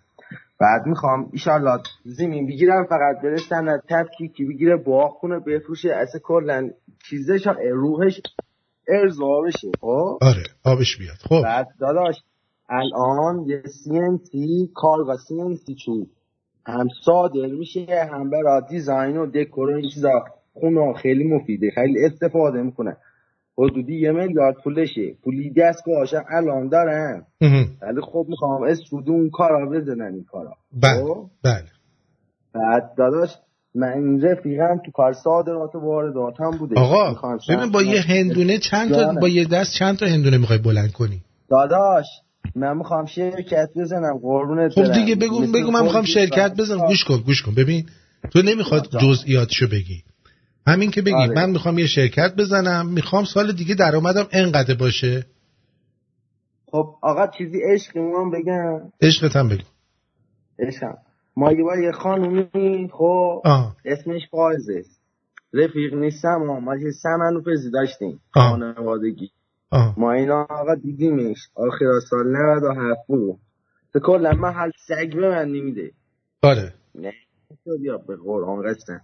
بعد 0.61 0.87
می‌خوام 0.87 1.29
ایشالله 1.33 1.81
زمین 2.05 2.47
بگیرم 2.47 2.85
فقط 2.85 3.23
بره 3.23 3.37
سند 3.37 3.83
تفکیکی 3.89 4.45
بگیره 4.45 4.77
باغ 4.77 5.19
کنه 5.21 5.39
بفروشه. 5.39 5.95
اصلا 5.95 6.21
کلا 6.25 6.71
چیزش 7.09 7.47
روحش 7.73 8.21
ارضا 8.89 9.41
بشه. 9.47 9.71
خب؟ 9.81 10.19
آره 10.23 10.43
آبش 10.65 10.99
بیاد. 10.99 11.17
خب. 11.29 11.43
بعد 11.43 11.69
داداش 11.81 12.15
الان 12.69 13.45
یه 13.47 13.63
CNC 13.63 14.37
کارگاه 14.75 15.17
CNC 15.17 15.85
چوب. 15.85 16.09
هم 16.67 16.89
صادر 17.05 17.47
میشه 17.47 17.87
هم 18.13 18.31
برای 18.31 18.63
دیزاین 18.71 19.17
و 19.17 19.27
دکور 19.27 19.71
و 19.71 19.77
این 19.77 19.91
چیزا. 19.95 20.25
خونه 20.53 20.93
خیلی 20.93 21.25
مفیده 21.25 21.71
خیلی 21.75 22.05
استفاده 22.05 22.63
می‌کنه. 22.63 22.97
حدودی 23.59 24.01
یه 24.01 24.13
میلیارد 24.13 24.57
پولشه. 24.65 25.15
پولی 25.25 25.51
دستگاهاش 25.51 26.15
هم 26.15 26.25
الان 26.31 26.69
دارن. 26.69 27.27
ولی 27.83 28.01
خب 28.01 28.27
می‌خوام 28.29 28.63
اسود 28.63 29.11
اون 29.11 29.31
کارا 29.31 29.71
بزنن 29.71 30.15
این 30.15 30.25
کارا. 30.25 30.55
بله 30.83 31.03
خب؟ 31.03 31.27
بله. 31.45 31.65
بعد 32.55 32.95
داداش 32.99 33.31
من 33.75 33.93
این 33.93 34.23
رفیقم 34.23 34.81
تو 34.87 34.91
کار 34.91 35.13
صادرات 35.13 35.75
و 35.75 35.79
واردات 35.79 36.41
هم 36.41 36.51
بوده. 36.59 36.81
آقا 36.81 37.39
ببین 37.49 37.73
با 37.73 37.83
یه 37.83 38.01
هندونه 38.01 38.59
چند 38.59 38.91
تا. 38.91 39.15
با 39.21 39.29
یه 39.29 39.45
دست 39.45 39.71
چند 39.79 39.99
تا 39.99 40.07
هندونه 40.07 40.39
می‌خوای 40.39 40.59
بلند 40.59 40.93
کنی؟ 40.93 41.23
داداش 41.51 42.07
من 42.57 42.77
می‌خوام 42.77 43.07
شرکت 43.07 43.71
بزنم 43.77 44.19
قربونت 44.23 44.73
خب. 44.73 44.93
دیگه 44.93 45.15
بگو 45.15 45.41
بگو 45.53 45.71
من 45.71 45.83
می‌خوام 45.83 46.05
شرکت. 46.05 46.55
بزنم. 46.59 46.87
گوش 46.87 47.05
کن 47.05 47.17
گوش 47.17 47.43
کن. 47.43 47.55
ببین 47.55 47.87
تو 48.33 48.43
نمی‌خواد. 48.43 48.89
جزئیاتشو 49.01 49.67
بگی. 49.67 50.03
همین 50.67 50.91
که 50.91 51.03
بگی 51.03 51.15
آره. 51.15 51.35
من 51.35 51.51
می‌خوام 51.51 51.79
یه 51.79 51.87
شرکت 51.87 52.35
بزنم. 52.39 52.89
می‌خوام 52.89 53.25
سال 53.25 53.53
دیگه 53.53 53.75
درآمدم 53.75 54.27
انقدر 54.33 54.75
باشه. 54.75 55.27
خب 56.67 56.95
آقا 57.03 57.27
چیزی 57.39 57.61
عشقمون 57.73 58.31
بگم. 58.31 58.81
عشقت 59.03 59.37
هم 59.37 59.49
بگو. 59.49 59.63
عشقم. 60.59 60.99
ما 61.37 61.53
یه 61.53 61.63
بار 61.63 61.79
یه 61.79 61.93
خانومی 61.93 62.89
خب 62.93 63.43
آه. 63.45 63.77
اسمش 63.85 64.23
فائزه 64.31 64.75
است 64.79 65.01
رفیق 65.53 65.95
نیستم 65.95 66.37
ما 66.37 66.77
یه 66.77 66.91
سمن 66.91 67.43
پزی 67.47 67.71
داشتیم. 67.71 68.21
خانوادگی. 68.31 69.31
آه. 69.75 69.95
ما 69.99 70.13
اینا 70.13 70.47
آقا 70.51 70.75
دیدیمش. 70.75 71.39
آخر 71.55 72.01
سال 72.11 72.27
97 72.27 73.01
بود. 73.07 73.39
کلا 74.05 74.33
من 74.33 74.53
حل 74.53 74.71
سگ 74.89 75.17
به 75.17 75.29
من 75.29 75.49
نمیده 75.49 75.91
آره 76.43 76.73
نه 76.95 77.13
تو 77.65 77.79
بیا 77.79 77.99
به 77.99 78.17
قرآن 78.17 78.63
قسم. 78.63 79.01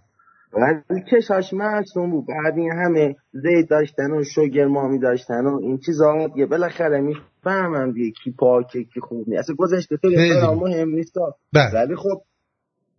ولی 0.53 1.01
کشاش 1.11 1.53
معصوم 1.53 2.11
بود. 2.11 2.25
بعد 2.27 2.57
این 2.57 2.71
همه 2.71 3.15
زید 3.31 3.69
داشتن 3.69 4.11
و 4.11 4.23
شوگر 4.23 4.65
مامی 4.65 4.99
داشتن 4.99 5.45
و 5.45 5.59
این 5.61 5.79
چیزا 5.85 6.27
دیگه 6.27 6.45
بالاخره 6.45 7.01
می‌فهمم 7.01 7.91
دیگه 7.91 8.11
کی 8.23 8.31
پاکه 8.31 8.83
کی 8.83 8.99
خوب 8.99 9.29
نیست. 9.29 9.39
اصلا 9.39 9.55
گذشته 9.55 9.97
تو 9.97 10.09
مهم 10.55 10.89
نیست. 10.89 11.15
بله. 11.53 11.73
ولی 11.73 11.95
خب 11.95 12.21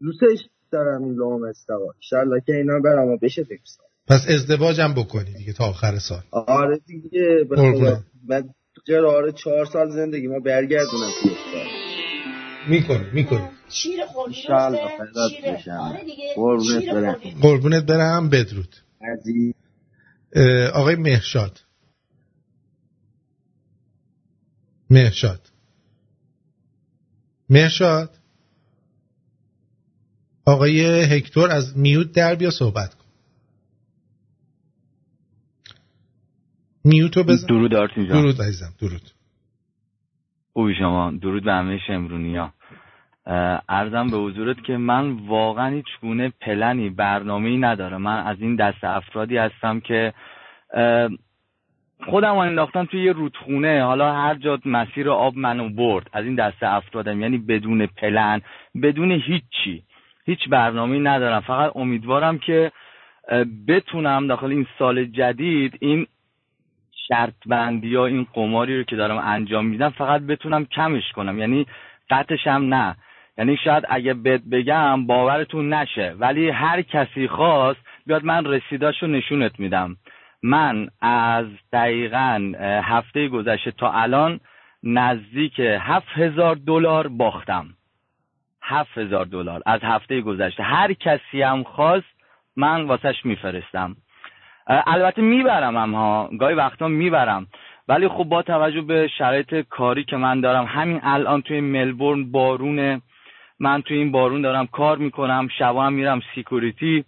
دوستش 0.01 0.49
دارم 0.73 1.05
این 1.05 1.15
لام 1.15 1.45
استوا. 1.45 1.93
انشالله 1.95 2.41
که 2.47 2.53
اینا 2.53 2.81
برام 2.85 3.19
بشه 3.23 3.45
فکر 3.45 3.63
پس 4.07 4.29
ازدواجم 4.29 4.95
بکنی 4.95 5.35
دیگه 5.35 5.53
تا 5.53 5.65
آخر 5.65 5.99
سال. 5.99 6.23
آره 6.33 6.81
دیگه 6.87 7.45
و 7.51 7.57
قراره 8.87 9.33
چهار 9.33 9.65
سال 9.65 9.91
زندگی 9.91 10.27
ما 10.27 10.39
برگردونم 10.41 11.11
توی 11.23 11.31
استاد. 11.31 11.67
می‌کنی 12.69 13.11
می‌کنی. 13.13 13.49
شیر. 13.69 14.01
آره 15.79 16.05
دیگه. 16.05 16.35
قربونت 16.37 16.81
شیر 16.81 16.95
برم. 16.95 17.17
قربونت 17.41 17.83
برم 17.87 18.29
بدرود. 18.29 18.77
آقای 20.75 20.95
مهشاد 20.95 21.61
مهشاد 24.91 25.51
مهشاد 27.51 28.19
آقای 30.45 31.03
هکتور 31.05 31.51
از 31.51 31.77
میوت 31.77 32.13
در 32.13 32.35
بیا 32.35 32.51
صحبت 32.51 32.95
کن. 32.95 33.02
میوتو 36.85 37.23
بزن. 37.23 37.47
درود 37.47 37.75
آرتین 37.75 38.07
جان. 38.07 38.23
درود 38.23 38.35
عزیزم 38.35 38.75
درود. 38.81 39.03
خوبی 40.53 40.75
شما. 40.75 41.11
درود 41.11 41.45
به 41.45 41.53
همه 41.53 41.79
شمرونی 41.87 42.37
ها 42.37 42.53
ارزم 43.69 44.07
به 44.11 44.17
حضورت 44.17 44.65
که 44.65 44.77
من 44.77 45.13
واقعا 45.13 45.69
هیچ 45.69 45.87
گونه 46.01 46.33
پلنی 46.41 46.91
برنامه 46.91 47.49
ای 47.49 47.57
ندارم. 47.57 48.03
من 48.03 48.27
از 48.27 48.37
این 48.41 48.57
دست 48.57 48.85
افرادی 48.85 49.37
هستم 49.37 49.81
که 49.81 50.13
خودم 52.07 52.37
انداختم 52.37 52.85
توی 52.85 53.05
یه 53.05 53.13
رودخونه. 53.13 53.83
حالا 53.85 54.13
هر 54.13 54.35
جا 54.35 54.59
مسیر 54.65 55.11
آب 55.11 55.37
منو 55.37 55.69
برد 55.69 56.07
از 56.13 56.25
این 56.25 56.35
دست 56.35 56.63
افرادم. 56.63 57.21
یعنی 57.21 57.39
بدون 57.39 57.87
پلن 57.87 58.41
بدون 58.83 59.13
هیچی. 59.13 59.83
هیچ 60.25 60.49
برنامه 60.49 60.99
ندارم. 60.99 61.41
فقط 61.41 61.73
امیدوارم 61.77 62.39
که 62.39 62.73
بتونم 63.69 64.27
داخل 64.27 64.51
این 64.51 64.67
سال 64.79 65.05
جدید 65.05 65.79
این 65.81 66.07
شرط 67.09 67.35
بندی 67.47 67.95
ها 67.95 68.07
این 68.07 68.27
قماری 68.33 68.79
رو 68.79 68.85
که 68.85 68.97
دارم 68.97 69.19
انجام 69.19 69.67
میدم 69.67 69.91
فقط 69.91 70.21
بتونم 70.21 70.65
کمش 70.65 71.13
کنم. 71.13 71.39
یعنی 71.39 71.67
قطعش 72.11 72.47
هم 72.47 72.75
نه. 72.75 72.97
یعنی 73.39 73.57
شاید 73.65 73.85
اگه 73.89 74.15
بهت 74.15 74.43
بگم 74.53 75.07
باورتون 75.07 75.73
نشه. 75.75 76.15
ولی 76.19 76.51
هر 76.51 76.83
کسی 76.83 77.29
خواست 77.29 77.81
بیاد 78.07 78.25
من 78.25 78.45
رسیداشو 78.45 79.07
نشونت 79.07 79.61
میدم. 79.61 79.97
من 80.43 80.89
از 81.01 81.47
دقیقا 81.73 82.53
هفته 82.85 83.29
گذشته 83.29 83.71
تا 83.71 83.93
الان 83.93 84.41
نزدیک 84.83 85.61
هفت 85.61 86.09
هزار 86.09 86.57
دلار 86.57 87.09
باختم. 87.09 87.67
هفت 88.63 88.99
هزار 88.99 89.25
دلار 89.25 89.63
از 89.67 89.81
هفته 89.83 90.21
گذشته. 90.21 90.63
هر 90.63 90.93
کسی 90.93 91.43
هم 91.43 91.63
خواست 91.63 92.07
من 92.57 92.83
واسش 92.83 93.25
میفرستم. 93.25 93.97
البته 94.87 95.23
می‌برم 95.23 95.77
هم 95.77 95.95
ها 95.95 96.31
گاهی 96.41 96.55
وقتا 96.55 96.89
می‌برم. 96.89 97.47
ولی 97.89 98.09
خب 98.09 98.25
با 98.25 98.43
توجه 98.43 98.81
به 98.81 99.09
شرایط 99.19 99.55
کاری 99.55 100.05
که 100.05 100.17
من 100.17 100.41
دارم 100.41 100.65
همین 100.65 101.01
الان 101.03 101.43
توی 101.43 101.61
ملبورن 101.61 102.31
بارونه. 102.31 103.01
من 103.61 103.83
توی 103.83 103.97
این 103.97 104.13
بارون 104.13 104.43
دارم 104.43 104.67
کار 104.67 104.99
می‌کنم 104.99 105.49
شبا 105.59 105.85
هم 105.85 105.93
میرم 105.93 106.21
security. 106.35 107.05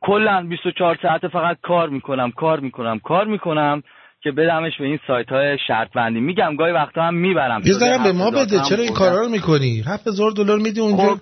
کلا 0.00 0.46
24 0.48 0.98
ساعت 1.02 1.28
فقط 1.28 1.56
کار 1.62 1.88
می‌کنم 1.88 2.30
کار 2.30 2.60
می‌کنم 2.60 2.98
کار 2.98 3.26
می‌کنم 3.26 3.82
که 4.22 4.30
بدمش 4.30 4.72
به 4.78 4.84
این 4.84 4.98
سایت 5.06 5.28
های 5.28 5.58
شرط 5.66 5.92
بندی 5.92 6.20
میگم 6.20 6.56
گاهی 6.56 6.72
وقتا 6.72 7.02
هم 7.02 7.14
می‌برم. 7.14 7.60
یه 7.64 7.74
به 8.04 8.12
ما 8.12 8.26
7000 8.26 8.44
بده 8.44 8.60
چرا 8.68 8.82
این. 8.82 8.94
کارا 8.94 9.20
رو 9.20 9.28
می‌کنی؟ 9.28 9.82
هفت 9.86 10.08
هزار 10.08 10.30
دلار 10.30 10.58
میدی 10.58 10.80
اونجا؟ 10.80 11.14
خب. 11.14 11.20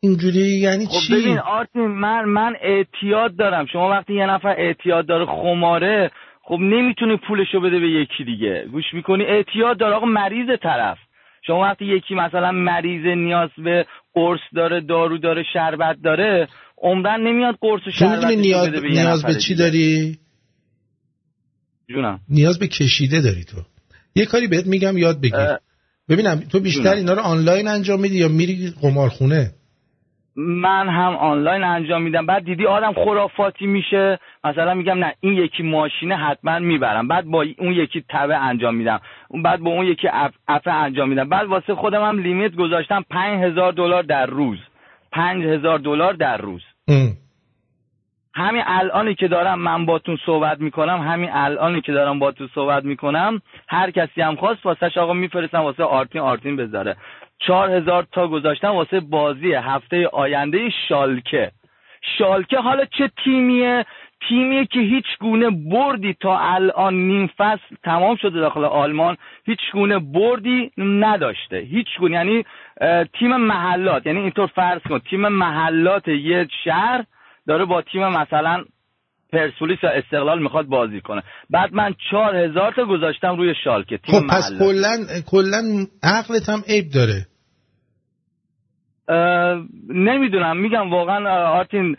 اینجوری 0.00 0.58
یعنی 0.58 0.86
خب 0.86 0.98
چی؟ 1.06 1.14
ببین 1.14 1.38
آرتین 1.38 1.86
من 1.86 2.24
من 2.24 2.52
اعتیاد 2.62 3.36
دارم. 3.36 3.66
شما 3.72 3.90
وقتی 3.90 4.14
یه 4.14 4.26
نفر 4.26 4.54
اعتیاد 4.58 5.06
داره 5.06 5.26
خماره 5.26 6.10
خب 6.42 6.58
نمی‌تونه 6.60 7.16
پولشو 7.28 7.60
بده 7.60 7.78
به 7.78 7.90
یکی 7.90 8.24
دیگه. 8.24 8.66
گوش 8.72 8.84
می‌کنی؟ 8.92 9.24
اعتیاد 9.24 9.78
داره. 9.78 9.94
آقا 9.94 10.06
مریض 10.06 10.48
طرف. 10.62 10.98
شما 11.46 11.60
وقتی 11.60 11.84
یکی 11.84 12.14
مثلا 12.14 12.52
مریض 12.52 13.06
نیاز 13.06 13.50
به 13.64 13.86
قرص 14.14 14.40
داره 14.54 14.80
دارو 14.80 15.18
داره 15.18 15.44
شربت 15.52 15.96
داره 16.04 16.48
عمرن 16.78 17.20
نمیاد 17.20 17.58
قرص 17.60 17.86
و 17.86 17.90
شربتشو 17.90 18.28
نیاز, 18.28 18.68
بده 18.68 18.80
به 18.80 18.88
نیاز 18.88 19.24
به 19.24 19.34
چی. 19.34 19.54
داری؟ 19.54 20.18
جونم. 21.88 22.20
نیاز 22.28 22.58
به 22.58 22.66
کشیده 22.66 23.20
داری 23.20 23.44
تو. 23.44 23.56
یه 24.14 24.26
کاری 24.26 24.46
بهت 24.46 24.66
میگم 24.66 24.98
یاد 24.98 25.20
بگیر. 25.20 25.56
ببینم 26.08 26.40
تو 26.52 26.60
بیشتر. 26.60 26.94
اینا 26.94 27.12
رو 27.12 27.20
آنلاین 27.20 27.68
انجام 27.68 28.00
میدی 28.00 28.16
یا 28.16 28.28
میری 28.28 28.70
قمارخونه؟ 28.82 29.50
من 30.38 30.88
هم 30.88 31.16
آنلاین 31.16 31.64
انجام 31.64 32.02
میدم. 32.02 32.26
بعد 32.26 32.44
دیدی 32.44 32.66
آدم 32.66 32.92
خرافاتی 32.92 33.66
میشه. 33.66 34.18
مثلا 34.44 34.74
میگم 34.74 34.98
نه 34.98 35.14
این 35.20 35.32
یکی 35.32 35.62
ماشینه 35.62 36.16
حتما 36.16 36.58
می‌برم. 36.58 37.08
بعد 37.08 37.24
با 37.24 37.44
اون 37.58 37.72
یکی 37.72 38.04
تبه 38.08 38.36
انجام 38.36 38.74
میدم. 38.74 39.00
بعد 39.44 39.60
با 39.60 39.70
اون 39.70 39.86
یکی 39.86 40.08
اف- 40.08 40.38
افه 40.48 40.70
انجام 40.70 41.08
میدم. 41.08 41.28
بعد 41.28 41.46
واسه 41.46 41.74
خودم 41.74 42.04
هم 42.04 42.18
limit 42.18 42.54
گذاشتم 42.54 43.04
پنج 43.10 43.42
هزار 43.44 43.72
دلار 43.72 44.02
در 44.02 44.26
روز. 44.26 44.58
پنج 45.12 45.44
هزار 45.44 45.78
دلار 45.78 46.12
در 46.12 46.36
روز. 46.36 46.62
همین 48.38 48.62
الانی 48.66 49.14
که 49.14 49.28
دارم 49.28 49.58
من 49.58 49.86
باتون 49.86 50.18
صحبت 50.26 50.60
می‌کنم 50.60 51.00
همین 51.00 51.30
الانی 51.32 51.80
که 51.80 51.92
دارم 51.92 52.18
باتون 52.18 52.48
صحبت 52.54 52.84
می‌کنم 52.84 53.42
هر 53.68 53.90
کسی 53.90 54.20
هم 54.20 54.36
خواست 54.36 54.66
واسه 54.66 55.00
آقا 55.00 55.12
میفرستم 55.12 55.60
واسه 55.60 55.84
آرتین 55.84 56.20
آرتین 56.20 56.56
بذاره. 56.56 56.96
چهار 57.38 57.70
هزار 57.70 58.06
تا 58.12 58.28
گذاشتم 58.28 58.68
واسه 58.68 59.00
بازی 59.00 59.52
هفته 59.52 60.08
آینده 60.08 60.70
شالکه. 60.88 61.50
شالکه 62.18 62.58
حالا 62.58 62.84
چه 62.84 63.10
تیمیه؟ 63.24 63.84
تیمیه 64.28 64.64
که 64.64 64.80
هیچ 64.80 65.06
گونه 65.20 65.50
بردی 65.50 66.16
تا 66.20 66.38
الان 66.38 66.94
نیم 66.94 67.30
فصل 67.38 67.76
تمام 67.84 68.16
شده 68.16 68.40
داخل 68.40 68.64
آلمان 68.64 69.16
هیچ 69.46 69.60
گونه 69.72 69.98
بردی 69.98 70.70
نداشته. 70.78 71.56
هیچ 71.56 71.86
گونه 71.98 72.14
یعنی 72.14 72.44
تیم 73.18 73.36
محلات 73.36 74.06
یعنی 74.06 74.20
اینطور 74.20 74.46
فرض 74.46 74.82
کن 74.82 74.98
تیم 74.98 75.28
محلات 75.28 76.08
یه 76.08 76.48
شهر 76.64 77.04
داره 77.48 77.64
با 77.64 77.82
تیم 77.82 78.08
مثلا 78.08 78.64
پرسپولیس 79.32 79.78
یا 79.82 79.90
استقلال 79.90 80.42
می‌خواد 80.42 80.66
بازی 80.66 81.00
کنه. 81.00 81.22
بعد 81.50 81.72
من 81.72 81.94
چهار 82.10 82.36
هزار 82.36 82.72
تا 82.76 82.84
گذاشتم 82.84 83.36
روی 83.36 83.54
شالکه 83.64 83.98
تیم 83.98 84.20
خب 84.20 84.26
پس. 84.26 84.52
کلا 84.58 85.20
کلا 85.26 85.86
عقلت 86.02 86.48
هم 86.48 86.62
عیب 86.68 86.90
داره. 86.90 87.26
نمی‌دونم 89.88 90.56
میگم 90.56 90.90
واقعا 90.90 91.48
آرتین 91.48 91.96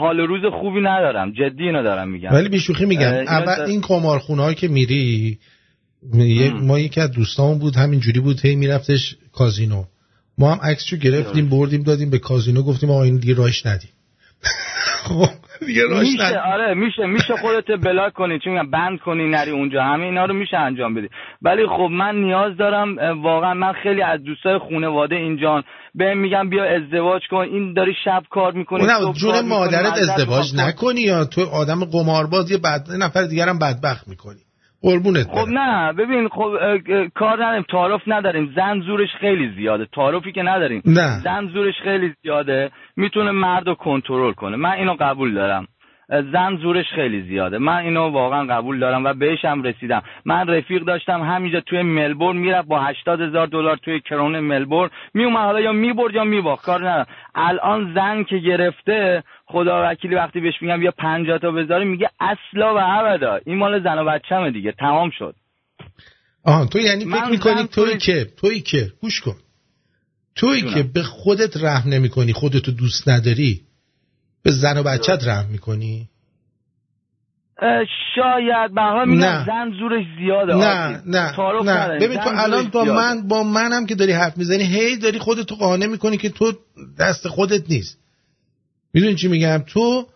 حال 0.00 0.20
روز 0.20 0.52
خوبی 0.60 0.80
ندارم 0.80 1.32
جدی 1.32 1.62
اینو 1.62 1.82
دارم 1.82 2.08
میگم. 2.08 2.30
ولی 2.32 2.48
بیشوخی 2.48 2.86
میگم. 2.86 3.12
اول 3.28 3.62
این 3.66 3.80
قمارخونه 3.80 4.54
که 4.54 4.68
میری 4.68 5.38
ام. 6.14 6.66
ما 6.66 6.78
یکی 6.78 7.00
از 7.00 7.12
دوستامون 7.12 7.58
بود 7.58 7.76
همین 7.76 8.00
جوری 8.00 8.20
بود 8.20 8.40
هی 8.40 8.56
میرفتش 8.56 9.16
کازینو. 9.32 9.84
ما 10.38 10.54
هم 10.54 10.60
عکسشو 10.62 10.96
گرفتیم 10.96 11.48
بردیم 11.48 11.82
دادیم 11.82 12.10
به 12.10 12.18
کازینو 12.18 12.62
گفتیم 12.62 12.90
آقا 12.90 13.02
این 13.02 13.16
دیگه 13.16 13.34
راهش 13.34 13.66
ندیم. 13.66 13.90
خب 15.04 15.66
دیگه 15.66 15.82
میشه 16.00 16.38
آره 16.38 16.74
میشه 16.74 17.06
میشه 17.06 17.34
خودت 17.36 17.84
بلاک 17.84 18.12
کنی 18.12 18.38
چون 18.38 18.70
بند 18.70 18.98
کنی 18.98 19.28
نری 19.28 19.50
اونجا. 19.50 19.82
همه 19.82 20.04
اینا 20.04 20.24
رو 20.24 20.34
میشه 20.34 20.56
انجام 20.56 20.94
بدی. 20.94 21.08
ولی 21.42 21.66
خب 21.66 21.88
من 21.90 22.14
نیاز 22.16 22.56
دارم 22.56 22.98
واقعا 23.22 23.54
من 23.54 23.72
خیلی 23.72 24.02
از 24.02 24.22
دوستای 24.24 24.58
خانواده 24.58 25.16
اینجان 25.16 25.62
به 25.94 26.14
میگم 26.14 26.48
بیا 26.48 26.64
ازدواج 26.64 27.22
کن. 27.30 27.36
این 27.36 27.72
داری 27.72 27.94
شب 28.04 28.22
کار 28.30 28.52
می‌کنی 28.52 28.86
نه 28.86 29.12
جون 29.12 29.48
مادرت 29.48 29.98
ازدواج 29.98 30.54
نکنی 30.56 31.00
یا 31.00 31.24
تو 31.24 31.40
آدم 31.52 31.84
قمارباز 31.84 32.50
یه 32.50 32.58
بد... 32.58 32.86
نفر 32.98 33.22
دیگر 33.22 33.48
هم 33.48 33.58
بدبخت 33.58 34.08
می‌کنی. 34.08 34.43
قربونت 34.84 35.26
خب. 35.26 35.48
نه 35.48 35.92
ببین 35.92 36.28
خب 36.28 36.52
کار 37.14 37.36
نداریم. 37.44 37.64
تعارف 37.70 38.02
نداریم. 38.06 38.52
زن 38.56 38.80
زورش 38.80 39.08
خیلی 39.20 39.52
زیاده. 39.56 39.86
تعارفی 39.92 40.32
که 40.32 40.42
نداریم. 40.42 40.82
نه. 40.84 41.20
زن 41.24 41.48
زورش 41.54 41.74
خیلی 41.84 42.14
زیاده. 42.22 42.70
می‌تونه 42.96 43.30
مرد 43.30 43.66
رو 43.68 43.74
کنترل 43.74 44.32
کنه. 44.32 44.56
من 44.56 44.72
اینو 44.72 44.96
قبول 45.00 45.34
دارم. 45.34 45.66
زن 46.08 46.56
زورش 46.62 46.86
خیلی 46.94 47.22
زیاده. 47.22 47.58
من 47.58 47.76
اینو 47.76 48.08
واقعا 48.08 48.44
قبول 48.44 48.78
دارم 48.78 49.04
و 49.04 49.14
بهش 49.14 49.44
هم 49.44 49.62
رسیدم. 49.62 50.02
من 50.24 50.46
رفیق 50.46 50.84
داشتم 50.84 51.22
همینجا 51.22 51.60
توی 51.60 51.82
ملبورن 51.82 52.36
می‌رفت 52.36 52.68
با 52.68 52.82
هشتاد 52.82 53.20
هزار 53.20 53.46
دلار 53.46 53.76
توی 53.76 54.00
کرون 54.00 54.40
ملبورن. 54.40 54.90
میومد 55.14 55.36
حالا 55.36 55.60
یا 55.60 55.72
می‌برد 55.72 56.14
یا 56.14 56.24
میباخت 56.24 56.64
کار 56.64 56.80
ندارم. 56.80 57.06
الان 57.34 57.94
زن 57.94 58.24
که 58.24 58.38
گرفته 58.38 59.24
خدا 59.46 59.90
وکیلی 59.90 60.14
وقتی 60.14 60.40
بهش 60.40 60.62
میگم 60.62 60.82
یا 60.82 60.90
پنجاه 60.98 61.38
تا 61.38 61.50
بذاره 61.50 61.84
میگه 61.84 62.10
اصلا 62.20 62.74
و 62.74 62.78
ابدا. 62.80 63.40
این 63.46 63.58
مال 63.58 63.82
زن 63.82 63.98
و 63.98 64.04
بچه‌مه 64.04 64.50
دیگه. 64.50 64.72
تمام 64.72 65.10
شد. 65.18 65.34
آها 66.44 66.66
تو 66.66 66.78
یعنی 66.78 67.04
فکر 67.04 67.30
می‌کنی 67.30 67.54
توی 67.54 67.86
توی- 67.86 67.98
که؟ 67.98 68.26
توی 68.40 68.60
که؟ 68.60 68.86
گوش 69.00 69.20
کن. 69.20 69.34
توی. 70.36 70.62
که 70.62 70.82
به 70.94 71.02
خودت 71.02 71.56
رحم 71.56 71.90
نمی 71.90 72.08
کنی 72.08 72.32
خودتو 72.32 72.72
دوست 72.72 73.08
نداری؟ 73.08 73.60
به 74.44 74.50
زن 74.50 74.78
و 74.78 74.82
بچت 74.82 75.18
رحم 75.26 75.50
می‌کنی 75.50 76.08
شاید 78.16 78.74
به 78.74 79.04
میگم. 79.04 79.44
زن 79.46 79.70
زورش 79.78 80.04
زیاده 80.18 80.54
نه. 80.54 81.02
نه 81.06 81.32
نه. 81.62 81.98
ببین 82.00 82.18
تو 82.18 82.30
الان 82.34 82.64
با. 82.64 82.84
من 82.84 83.28
با 83.28 83.42
منم 83.42 83.86
که 83.86 83.94
داری 83.94 84.12
حرف 84.12 84.36
می‌زنی 84.36 84.64
هی 84.64 84.96
داری 84.96 85.18
خودتو 85.18 85.54
قانع 85.54 85.86
می‌کنی 85.86 86.16
که 86.16 86.28
تو 86.28 86.52
دست 86.98 87.28
خودت 87.28 87.70
نیست 87.70 87.98
می‌دونی 88.94 89.14
چی 89.14 89.28
میگم 89.28 89.62
تو 89.66 90.06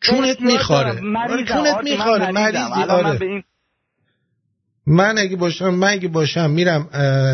چونت 0.00 0.40
میخاره. 0.40 0.90
آره. 1.30 1.44
چونت 1.44 1.84
میخاره. 1.84 2.32
مریضی 2.32 2.82
آره 2.88 3.44
من 4.86 5.18
اگه 5.18 5.36
باشم 5.36 5.68
من 5.68 5.88
اگه 5.88 6.08
باشم 6.08 6.50
میرم 6.50 6.88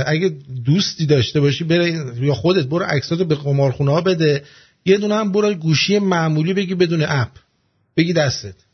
اگه 0.07 0.37
دوستی 0.67 1.07
داشته 1.07 1.41
باشی 1.41 1.65
بره 1.65 1.91
یا 2.21 2.35
خودت 2.35 2.67
برو 2.67 2.85
عکساتو 2.85 3.25
به 3.25 3.35
قمارخونه 3.35 3.93
ها 3.93 4.01
بده 4.01 4.43
یه 4.89 4.99
دونه 4.99 5.15
هم 5.15 5.33
برو 5.33 5.55
گوشی 5.55 5.99
معمولی 5.99 6.55
بگی 6.55 6.75
بدون 6.75 7.03
اپ. 7.03 7.29
بگی 7.97 8.13
دستت. 8.13 8.69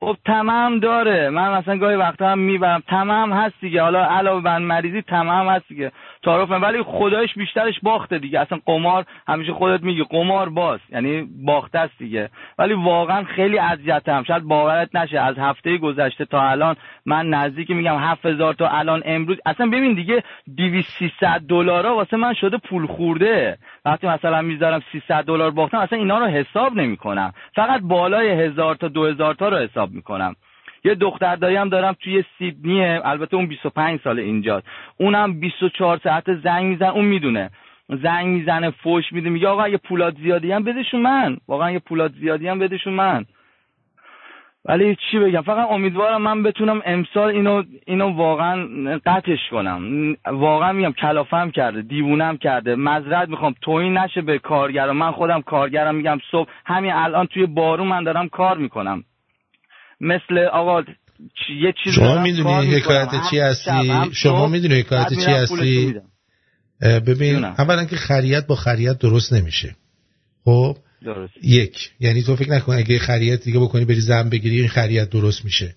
خب 0.00 0.16
تمام 0.26 0.80
داره. 0.80 1.30
من 1.30 1.58
مثلا 1.58 1.76
گاهی 1.76 1.96
وقتا 1.96 2.28
هم 2.28 2.38
می‌برم. 2.38 2.82
تمام 2.88 3.32
هست 3.32 3.54
دیگه. 3.60 3.82
حالا 3.82 4.04
علاوه 4.04 4.42
بر 4.42 4.58
مریضی 4.58 5.02
تمام 5.02 5.48
هست 5.48 5.68
دیگه. 5.68 5.92
تعارف. 6.22 6.50
ولی 6.50 6.82
خدایش 6.82 7.34
بیشترش 7.34 7.74
باخته 7.82 8.18
دیگه. 8.18 8.40
اصلا 8.40 8.58
قمار 8.66 9.04
همیشه 9.28 9.52
خودت 9.52 9.82
میگی 9.82 10.04
قمار 10.10 10.48
باز. 10.48 10.80
یعنی 10.92 11.28
باخته 11.44 11.78
است 11.78 11.98
دیگه. 11.98 12.30
ولی 12.58 12.74
واقعا 12.74 13.24
خیلی 13.24 13.58
اذیتم 13.58 14.22
شاید 14.22 14.42
باورت 14.42 14.96
نشه. 14.96 15.20
از 15.20 15.38
هفته 15.38 15.76
گذشته 15.78 16.24
تا 16.24 16.48
الان 16.48 16.76
من 17.06 17.28
نزدیک 17.28 17.70
میگم 17.70 17.98
7000 17.98 18.54
تا 18.54 18.68
الان 18.68 19.02
امروز. 19.04 19.36
اصلا 19.46 19.66
ببین 19.66 19.94
دیگه 19.94 20.22
200 20.56 20.88
300 20.98 21.40
دلارا 21.48 21.94
واسه 21.94 22.16
من 22.16 22.34
شده 22.34 22.56
پول 22.56 22.86
خورده. 22.86 23.58
وقتی 23.88 24.06
مثلا 24.06 24.42
می‌ذارم 24.42 24.82
300 24.92 25.24
دلار 25.24 25.50
باختم 25.50 25.78
اصلا 25.78 25.98
اینا 25.98 26.18
رو 26.18 26.26
حساب 26.26 26.74
نمی‌کنم. 26.74 27.32
فقط 27.54 27.80
بالای 27.80 28.30
1000 28.30 28.74
تا 28.74 28.88
2000 28.88 29.34
تا 29.34 29.48
رو 29.48 29.56
حساب 29.56 29.90
می‌کنم. 29.90 30.36
یه 30.84 30.94
دختر 30.94 31.36
داریم 31.36 31.68
دارم 31.68 31.96
توی 32.00 32.24
سیدنیه 32.38 33.00
البته 33.04 33.36
اون 33.36 33.46
25 33.46 34.00
سال 34.04 34.18
اینجاست. 34.18 34.66
اونم 34.96 35.40
24 35.40 36.00
ساعت 36.04 36.34
زنگ 36.34 36.64
میزن 36.64 36.86
اون 36.86 37.04
می‌دونه. 37.04 37.50
زنگ 37.88 38.26
می‌زنه 38.26 38.70
فوش 38.70 39.12
میده 39.12 39.30
میگه 39.30 39.48
آقا 39.48 39.62
اگه 39.62 39.76
پولات 39.76 40.14
زیادی 40.16 40.52
هم 40.52 40.64
بدشون 40.64 41.00
من. 41.00 41.36
واقعا 41.48 41.68
اگه 41.68 41.78
پولات 41.78 42.12
زیادی 42.12 42.48
هم 42.48 42.58
بدشون 42.58 42.92
من. 42.92 43.24
ولی 44.68 44.96
چی 45.10 45.18
بگم 45.18 45.42
فقط 45.42 45.68
امیدوارم 45.70 46.22
من 46.22 46.42
بتونم 46.42 46.82
امسال 46.86 47.28
اینو 47.28 47.62
اینو 47.86 48.16
واقعا 48.16 48.68
قطعش 49.06 49.38
کنم. 49.50 49.82
واقعا 50.32 50.72
میگم 50.72 50.92
کلافم 50.92 51.50
کرده 51.50 51.82
دیوونم 51.82 52.36
کرده. 52.36 52.74
مذرت 52.76 53.28
می‌خوام. 53.28 53.54
توهین 53.62 53.98
نشه 53.98 54.20
به 54.22 54.38
کارگرم 54.38 54.96
من 54.96 55.12
خودم 55.12 55.42
کارگرم 55.42 55.94
میگم 55.94 56.18
صبح 56.30 56.48
همین 56.66 56.92
الان 56.92 57.26
توی 57.26 57.46
بارون 57.46 57.88
من 57.88 58.04
دارم 58.04 58.28
کار 58.28 58.58
می‌کنم. 58.58 59.04
مثل 60.00 60.38
آقا 60.52 60.82
چ- 60.82 61.50
یه 61.50 61.74
چیز 61.84 61.92
شما 61.92 62.22
می‌دونی. 62.22 62.74
حکایت 62.74 63.08
چی 63.30 63.38
هستی؟ 63.38 63.92
شما 64.12 64.46
می‌دونی 64.46 64.80
حکایت 64.80 65.08
چی 65.24 65.30
هستی؟ 65.30 65.94
ببین. 67.06 67.44
اولا 67.44 67.84
که 67.84 67.96
خریت 67.96 68.46
با 68.46 68.54
خریت 68.54 68.98
درست 68.98 69.32
نمیشه. 69.32 69.76
خب؟ 70.44 70.76
درست 71.04 71.32
یک. 71.42 71.90
یعنی 72.00 72.22
تو 72.22 72.36
فکر 72.36 72.50
نکن 72.50 72.74
اگه 72.74 72.98
خریت 72.98 73.44
دیگه 73.44 73.58
بکنی 73.58 73.84
بری 73.84 74.00
زن 74.00 74.28
بگیری 74.28 74.58
این 74.58 74.68
خریت 74.68 75.10
درست 75.10 75.44
میشه. 75.44 75.74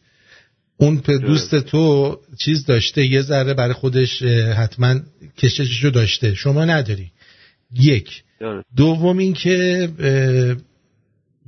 اون 0.78 0.96
دوست 1.06 1.56
تو 1.56 2.18
چیز 2.40 2.66
داشته 2.66 3.06
یه 3.06 3.22
ذره 3.22 3.54
برای 3.54 3.74
خودش 3.74 4.24
حتما 4.58 5.00
کشششو 5.38 5.90
داشته. 5.90 6.34
شما 6.34 6.66
نداری. 6.66 7.12
یک. 7.74 8.24
درست. 8.40 8.68
دوم 8.76 9.18
این 9.18 9.34
که 9.34 9.90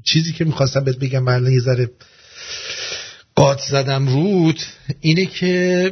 چیزی 0.04 0.34
که 0.34 0.46
می‌خواستم 0.46 0.84
بهت 0.84 1.00
بگم 1.00 1.24
من 1.24 1.34
الان 1.34 1.52
یه 1.52 1.60
ذره 1.60 1.90
قاط 3.36 3.62
زدم 3.62 4.08
رود 4.08 4.60
اینه 5.02 5.26
که 5.26 5.92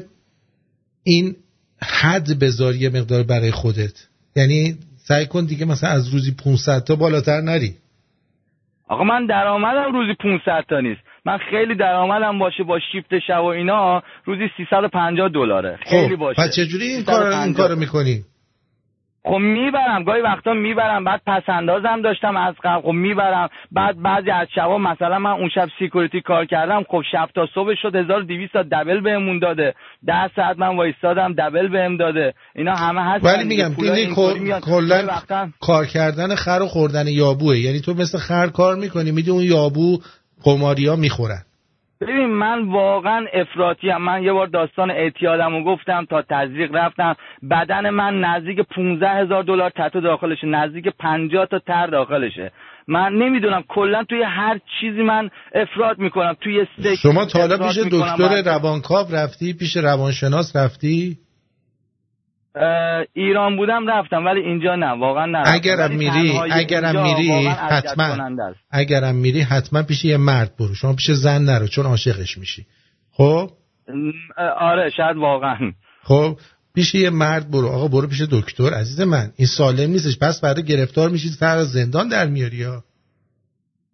این 1.04 1.36
حد 1.82 2.40
بذار 2.40 2.76
یه 2.76 2.90
مقدار 2.90 3.24
برای 3.24 3.52
خودت. 3.52 3.94
یعنی 4.36 4.78
سعی 5.12 5.26
کن 5.26 5.46
دیگه 5.46 5.66
مثلا 5.66 5.90
از 5.90 6.14
روزی 6.14 6.36
500 6.44 6.84
تا 6.84 6.96
بالاتر 6.96 7.42
نری. 7.42 7.74
آقا 8.88 9.04
من 9.04 9.26
درآمدم 9.26 9.94
روزی 9.94 10.14
500 10.14 10.66
تا 10.70 10.80
نیست. 10.80 11.02
من 11.26 11.38
خیلی 11.38 11.76
درآمدم 11.76 12.40
باشه 12.40 12.64
با 12.64 12.80
شیفت 12.92 13.20
شب 13.28 13.42
و 13.42 13.46
اینا. 13.46 14.04
روزی 14.26 14.44
350 14.58 15.30
دلاره. 15.30 15.80
خیلی 15.90 16.16
خب 16.16 16.16
باشه. 16.16 16.42
پس 16.42 16.56
چجوری 16.56 16.86
این 16.88 17.04
کار 17.04 17.22
این 17.24 17.32
350. 17.32 17.68
کارو 17.68 17.80
می‌کنی؟ 17.80 18.24
خب 19.24 19.38
می‌برم 19.38 20.04
گاهی 20.04 20.22
وقتا 20.22 20.54
می‌برم 20.54 21.04
بعد 21.04 21.22
پسندازم 21.28 22.02
داشتم 22.02 22.38
از 22.38 22.56
قبل. 22.64 22.82
خب 22.82 22.92
می‌برم 22.92 23.50
بعد 23.72 24.02
بعضی 24.02 24.30
از 24.30 24.48
شبا 24.56 24.78
مثلا 24.78 25.20
من 25.20 25.32
اون 25.32 25.50
شب 25.50 25.68
سیکوریتی 25.80 26.22
کار 26.22 26.46
کردم 26.46 26.84
خب 26.90 27.02
شب 27.12 27.30
تا 27.36 27.48
صبح 27.56 27.76
شد 27.82 27.96
1200 27.96 28.54
تا 28.54 28.64
دبل 28.64 29.02
بهمون 29.02 29.40
داده. 29.40 29.74
ده 30.08 30.30
ساعت 30.36 30.60
من 30.60 30.78
وایستادم 30.78 31.34
دبل 31.34 31.68
بهم 31.68 31.98
داده. 31.98 32.34
اینا 32.56 32.76
همه 32.76 33.02
هست 33.02 33.26
ولی 33.26 33.44
میگم 33.44 33.76
این 33.80 34.14
کلا 34.60 35.08
کار 35.60 35.86
کردن 35.86 36.36
خر 36.36 36.60
و 36.62 36.68
خوردن 36.68 37.08
یابوه. 37.08 37.60
یعنی 37.60 37.80
تو 37.82 37.94
مثل 37.94 38.18
خر 38.18 38.48
کار 38.48 38.76
می‌کنی 38.76 39.12
میدی 39.12 39.32
اون 39.32 39.44
یابو 39.44 40.00
قماریا 40.44 40.96
می‌خورن. 40.96 41.44
ببین 42.02 42.26
من 42.26 42.62
واقعا 42.62 43.26
افراطی 43.34 43.90
هم. 43.90 44.02
من 44.02 44.24
یه 44.24 44.34
بار 44.34 44.48
داستان 44.48 44.92
اعتیادم 44.92 45.56
رو 45.56 45.64
گفتم 45.64 46.06
تا 46.06 46.22
تزریق 46.22 46.76
رفتم. 46.76 47.16
بدن 47.52 47.90
من 47.90 48.20
نزدیک 48.20 48.60
15 48.60 49.10
هزار 49.10 49.44
دلار 49.44 49.70
تتو 49.70 50.02
داخلشه. 50.02 50.48
نزدیک 50.48 50.88
50 51.00 51.46
تا 51.46 51.60
تر 51.60 51.88
داخلشه. 51.88 52.52
من 52.88 53.14
نمی‌دونم 53.14 53.64
کلا 53.68 54.04
توی 54.04 54.24
هر 54.24 54.60
چیزی 54.80 55.02
من 55.02 55.30
افراط 55.56 56.00
می‌کنم. 56.00 56.36
توی 56.42 56.66
سکس 56.78 57.02
شما 57.02 57.26
تا 57.26 57.40
حالا 57.40 57.58
پیش. 57.58 57.78
دکتر 57.78 58.42
روانکاو 58.46 59.08
رفتی 59.16 59.54
پیش 59.54 59.78
روانشناس 59.78 60.56
رفتی؟ 60.56 61.18
ایران 63.14 63.58
بودم 63.58 63.88
رفتم 63.88 64.26
ولی 64.26 64.40
اینجا 64.40 64.76
نه 64.76 65.00
واقعا 65.00 65.26
نه 65.26 65.44
اگرم 65.46 65.92
میری 65.92 66.40
اگرم 66.52 67.04
میری 67.04 67.48
حتما. 67.48 68.30
اگرم 68.72 69.16
میری 69.16 69.42
حتما 69.42 69.84
پیش 69.84 70.06
یه 70.06 70.18
مرد 70.18 70.58
برو. 70.60 70.76
شما 70.76 70.94
پیش 70.94 71.12
زن 71.12 71.42
نرو 71.42 71.68
چون 71.68 71.86
عاشقش 71.86 72.38
میشی. 72.38 72.66
خب؟ 73.12 73.50
آره 74.60 74.90
شاید 74.98 75.18
واقعا. 75.18 75.72
خب 76.04 76.38
پیش 76.76 76.96
یه 76.96 77.10
مرد 77.10 77.52
برو. 77.52 77.68
آقا 77.68 77.88
برو 77.88 78.08
پیش 78.08 78.22
دکتر 78.22 78.74
عزیز 78.74 79.02
من. 79.02 79.32
این 79.36 79.48
سالم 79.48 79.92
نیستش. 79.92 80.18
پس 80.20 80.42
فردا 80.42 80.62
گرفتار 80.62 81.10
میشی 81.10 81.30
سر 81.30 81.64
زندان 81.64 82.08
در 82.08 82.28
میاری 82.28 82.64
ها 82.64 82.84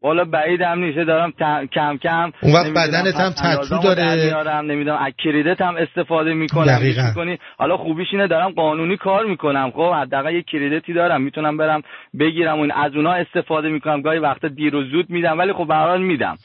والا 0.01 0.25
بعید 0.25 0.61
هم 0.61 0.79
نیست 0.79 0.97
دارم 0.97 1.31
کم 1.73 1.97
کم 1.97 2.31
اون 2.41 2.53
وقت 2.53 2.69
بدنت 2.69 3.15
هم 3.15 3.29
تتو 3.29 3.77
داره. 3.77 4.61
نمی‌دونم 4.61 4.97
از 4.97 5.13
کریدت 5.23 5.61
هم 5.61 5.75
استفاده 5.75 6.33
می‌کنم. 6.33 6.79
می‌کنی 6.81 7.37
حالا 7.57 7.77
خوبیش 7.77 8.07
اینه 8.11 8.27
دارم 8.27 8.51
قانونی 8.51 8.97
کار 8.97 9.25
می‌کنم 9.25 9.71
خب 9.75 9.91
حداقل 9.93 10.33
یه 10.33 10.43
کریدتی 10.43 10.93
دارم 10.93 11.21
می‌تونم 11.21 11.57
برم 11.57 11.81
بگیرم 12.19 12.59
اون 12.59 12.71
از 12.71 12.95
اونها 12.95 13.13
استفاده 13.13 13.69
می‌کنم 13.69 14.01
گاهی 14.01 14.19
وقتا 14.19 14.47
دیر 14.47 14.75
و 14.75 14.83
زود 14.83 15.09
میدم 15.09 15.37
ولی 15.37 15.53
خب 15.53 15.67
به 15.67 15.97
میدم 15.97 16.35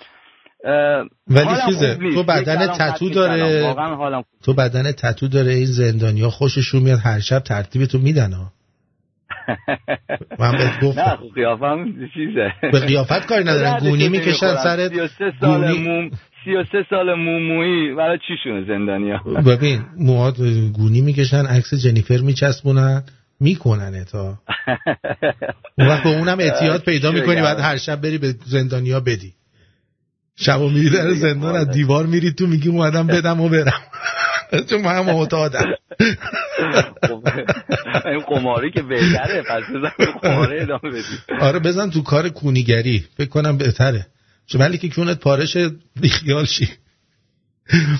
ولی 1.28 1.48
چیزه،. 1.66 1.94
تو 2.14 2.22
بدن 2.22 2.66
تتو. 2.66 3.10
داره. 3.10 3.62
واقعا 3.62 3.94
حالم 3.94 4.24
تو 4.44 4.54
بدن 4.54 4.92
تتو 4.92 5.28
داره 5.28 5.52
این 5.52 5.66
زندانیا 5.66 6.30
خوششون 6.30 6.82
میاد 6.82 6.98
هر 7.04 7.20
شب 7.20 7.38
ترتیب 7.38 7.84
تو 7.84 7.98
میدن 7.98 8.32
ها 8.32 8.52
من 10.38 10.52
بهت 10.52 10.80
گفتم. 10.80 11.00
نه 11.00 11.16
خب 11.16 11.34
قیافم 11.34 11.94
چیزه. 12.14 12.52
به 12.72 12.80
قیافت 12.80 13.26
کاری 13.26 13.44
ندارن؟ 13.44 13.78
گونی 13.78 14.08
می‌کشن. 14.08 14.56
سرت؟ 14.56 14.92
33 14.92 15.32
سال 15.40 15.72
موم 15.78 16.10
33 16.44 16.86
سال 16.90 17.14
مومویی 17.14 17.94
برای 17.94 18.18
چی 18.18 18.34
شونه 18.44 18.64
زندانیا 18.68 19.18
ببین 19.46 19.84
موهات 19.96 20.36
گونی 20.76 21.00
می‌کشن 21.00 21.46
عکس 21.46 21.74
جنیفر 21.74 22.18
میچسبونن 22.18 23.02
می‌کنن 23.40 24.04
تا. 24.04 24.38
اون 25.78 25.88
وقت 25.88 26.02
به 26.02 26.08
اونم 26.08 26.40
اعتیاد 26.40 26.84
پیدا 26.90 27.10
می‌کنی؟ 27.10 27.42
بعد 27.42 27.60
هر 27.60 27.76
شب 27.76 28.00
بری 28.00 28.18
به 28.18 28.34
زندانیا 28.46 29.00
بدی. 29.00 29.32
شبا 30.36 30.68
میری 30.68 30.90
در 30.90 31.10
زندان 31.10 31.56
از 31.56 31.70
دیوار 31.70 32.06
میری 32.06 32.32
تو 32.32 32.46
میگی 32.46 32.68
اومدم 32.68 33.06
بدم 33.06 33.40
و 33.40 33.48
برم. 33.48 33.82
چون 34.70 34.82
من 34.82 35.00
معتادم 35.00 35.60
خب، 35.60 36.04
این 38.04 38.20
قماری 38.20 38.70
که 38.70 38.82
بهتره 38.82 39.42
پس 39.42 39.62
بزن 39.74 39.92
قماره 40.22 40.62
ادامه 40.62 40.90
بدی 40.90 41.40
آره 41.40 41.58
بزن 41.58 41.90
تو 41.90 42.02
کار 42.02 42.28
کونیگری. 42.28 43.04
فکر 43.16 43.28
کنم 43.28 43.58
بهتره. 43.58 44.06
ولی 44.54 44.78
که 44.78 44.88
کونت 44.88 45.18
پارش 45.18 45.56
بیخیال 46.00 46.44
شی. 46.44 46.68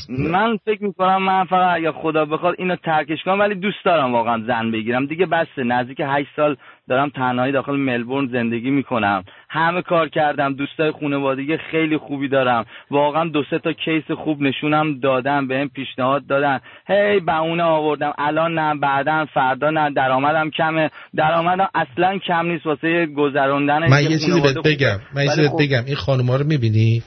من 0.09 0.57
فکر 0.65 0.85
می‌کنم 0.85 1.23
من 1.23 1.45
فقط 1.45 1.77
اگه 1.77 1.93
خدا 1.93 2.25
بخواد 2.25 2.55
اینو 2.59 2.77
ترکش 2.77 3.23
کنم 3.25 3.41
ولی 3.41 3.55
دوست 3.55 3.85
دارم 3.85 4.13
واقعا 4.13 4.43
زن 4.47 4.71
بگیرم. 4.71 5.07
دیگه 5.07 5.27
بسته 5.27 5.65
نزدیک 5.65 6.01
هشت 6.05 6.29
سال 6.37 6.57
دارم 6.89 7.09
تنهایی 7.09 7.53
داخل 7.53 7.77
ملبورن 7.77 8.27
زندگی 8.27 8.71
می‌کنم. 8.71 9.25
همه 9.49 9.83
کار 9.83 10.09
کردم 10.09 10.55
دوستای 10.55 10.91
خانوادگی 10.91 11.57
خیلی 11.57 11.97
خوبی 11.97 12.29
دارم. 12.29 12.65
واقعا 12.91 13.25
دو 13.29 13.43
سه 13.51 13.59
تا 13.59 13.73
کیس 13.73 14.11
خوب 14.11 14.43
نشونم 14.43 14.99
دادم 15.01 15.49
بهم 15.49 15.69
پیشنهاد 15.69 16.27
دادن. 16.27 16.61
هی 16.89 17.21
بهونه 17.21 17.63
آوردم. 17.63 18.13
الان 18.19 18.59
نه 18.59 18.81
بعدا 18.81 19.27
فردا 19.35 19.71
نه. 19.71 19.91
درآمدم 19.91 20.51
کمه. 20.51 20.91
درآمدم 21.15 21.69
اصلا 21.75 22.19
کم 22.19 22.47
نیست. 22.47 22.67
واسه 22.67 23.07
گذروندن 23.07 23.89
من 23.89 24.03
یه 24.03 24.09
چیزی 24.09 24.41
بهت 24.41 24.57
بگم. 24.65 24.99
من 25.15 25.23
یه 25.23 25.29
چیزی 25.29 25.43
بهت 25.43 25.51
خب. 25.51 25.59
بگم. 25.63 25.85
این 25.87 25.97
خانوما 25.97 26.37
رو 26.37 26.47
می‌بینی؟ 26.47 27.03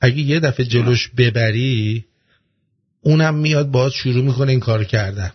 اگه 0.00 0.18
یه 0.18 0.40
دفعه 0.40 0.66
جلوش 0.66 1.10
ببری 1.16 2.04
اونم 3.02 3.34
میاد 3.34 3.70
باهات 3.70 3.92
شروع 3.92 4.24
می‌کنه 4.24 4.50
این 4.50 4.60
کار 4.60 4.84
کردن. 4.84 5.30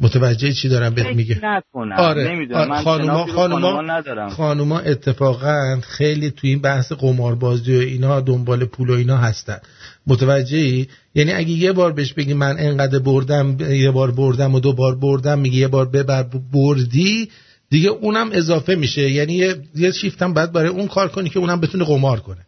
متوجه 0.00 0.52
چی 0.52 0.68
دارم 0.68 0.94
بهت 0.94 1.06
میگه 1.06 1.40
نکنم. 1.42 1.96
آره. 1.96 2.32
نمی‌دونم. 2.32 2.82
خانوما 2.82 3.26
خانوما 3.26 4.30
خانوما 4.30 4.78
اتفاقا 4.78 5.80
خیلی 5.82 6.30
تو 6.30 6.46
این 6.46 6.60
بحث 6.60 6.92
قماربازی 6.92 7.76
و 7.76 7.80
اینا 7.80 8.20
دنبال 8.20 8.64
پول 8.64 8.90
و 8.90 8.92
اینا 8.92 9.16
هستن. 9.16 9.58
متوجهی؟ 10.06 10.88
یعنی 11.14 11.32
اگه 11.32 11.50
یه 11.50 11.72
بار 11.72 11.92
بهش 11.92 12.12
بگی 12.12 12.34
من 12.34 12.56
انقدر 12.58 12.98
بردم 12.98 13.56
یه 13.60 13.90
بار 13.90 14.10
بردم 14.10 14.54
و 14.54 14.60
دو 14.60 14.72
بار 14.72 14.96
بردم 14.96 15.38
میگه 15.38 15.56
یه 15.56 15.68
بار 15.68 15.88
ببر 15.88 16.22
بردی 16.52 17.30
دیگه 17.70 17.88
اونم 17.88 18.28
اضافه 18.32 18.74
میشه. 18.74 19.10
یعنی 19.10 19.32
یه, 19.32 19.56
یه 19.74 19.90
شیفتم 19.90 20.34
باید 20.34 20.52
برای 20.52 20.68
اون 20.68 20.88
کار 20.88 21.08
کنی 21.08 21.28
که 21.28 21.38
اونم 21.38 21.60
بتونه 21.60 21.84
قمار 21.84 22.20
کنه. 22.20 22.46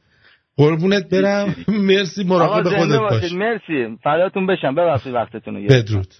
قربونت 0.56 1.08
برم. 1.08 1.54
مرسی 1.88 2.24
مراقب 2.24 2.76
خودت. 2.76 2.98
باش. 2.98 3.32
مرسی. 3.32 3.98
فداتون 4.04 4.46
بشم. 4.46 4.74
ببخشید 4.74 5.14
وقتتون 5.14 5.56
رو. 5.56 5.62
بدرود. 5.62 6.14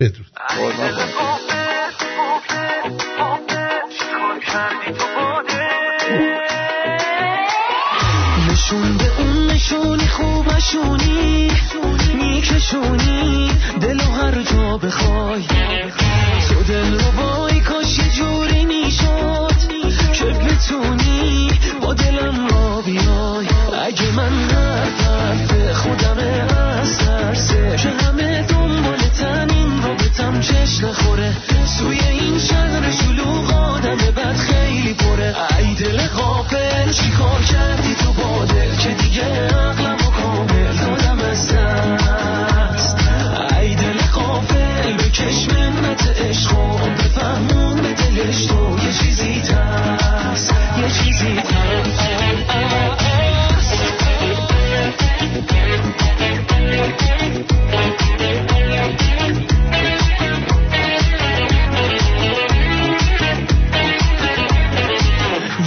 بدرود. 0.00 0.26
نشون 8.50 8.96
به 8.98 9.04
اون 9.18 9.50
نشونی 9.50 10.06
خوبشونی 10.06 11.50
میکشونی 12.14 13.50
دل 13.80 13.96
و 14.00 14.10
هر 14.10 14.42
جا 14.42 14.78
بخوای. 14.78 15.42
تو 16.48 16.62
دل 16.68 16.98
رو 16.98 17.10
بای 17.22 17.60
کاش 17.60 17.98
یه 17.98 18.10
جوری 18.10 18.64
می‌شد. 18.64 19.55
که 20.16 20.24
بتونی 20.24 21.50
با 21.82 21.94
دلم 21.94 22.46
را 22.46 22.80
بیای. 22.80 23.46
اگه 23.86 24.10
من 24.16 24.48
طرف 24.98 25.72
خودم 25.72 26.18
از 26.80 26.98
ترسه 26.98 27.76
که 27.76 27.88
همه 27.88 28.42
دنبال 28.42 28.98
تنین 28.98 29.82
رابطم 29.82 30.40
چش 30.40 30.84
نخوره 30.84 31.32
توی 31.78 32.00
این 32.00 32.38
شهر 32.38 32.90
شلوغ 32.90 33.52
آدم 33.52 33.96
بد 33.96 34.36
خیلی 34.36 34.94
پره. 34.94 35.34
ای 35.58 35.74
دل 35.74 36.06
غافل 36.06 36.92
چی 36.92 37.10
کار 37.10 37.42
کردی 37.42 37.94
تو 37.94 38.12
با 38.12 38.44
دل؟ 38.44 38.76
که 38.76 38.88
دیگه 38.88 39.24
عقلم 39.24 40.05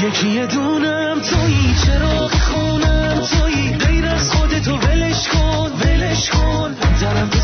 یکی 0.03 0.45
دونم 0.45 1.21
تویی 1.21 1.75
چراغ 1.85 2.31
خونم 2.31 3.21
تویی 3.31 3.73
غیر 3.77 4.05
از 4.05 4.31
خودتو 4.31 4.77
ولش 4.77 5.27
کن 5.27 5.71
ولش 5.71 6.29
کن. 6.29 6.75
درم 7.01 7.29
به 7.29 7.39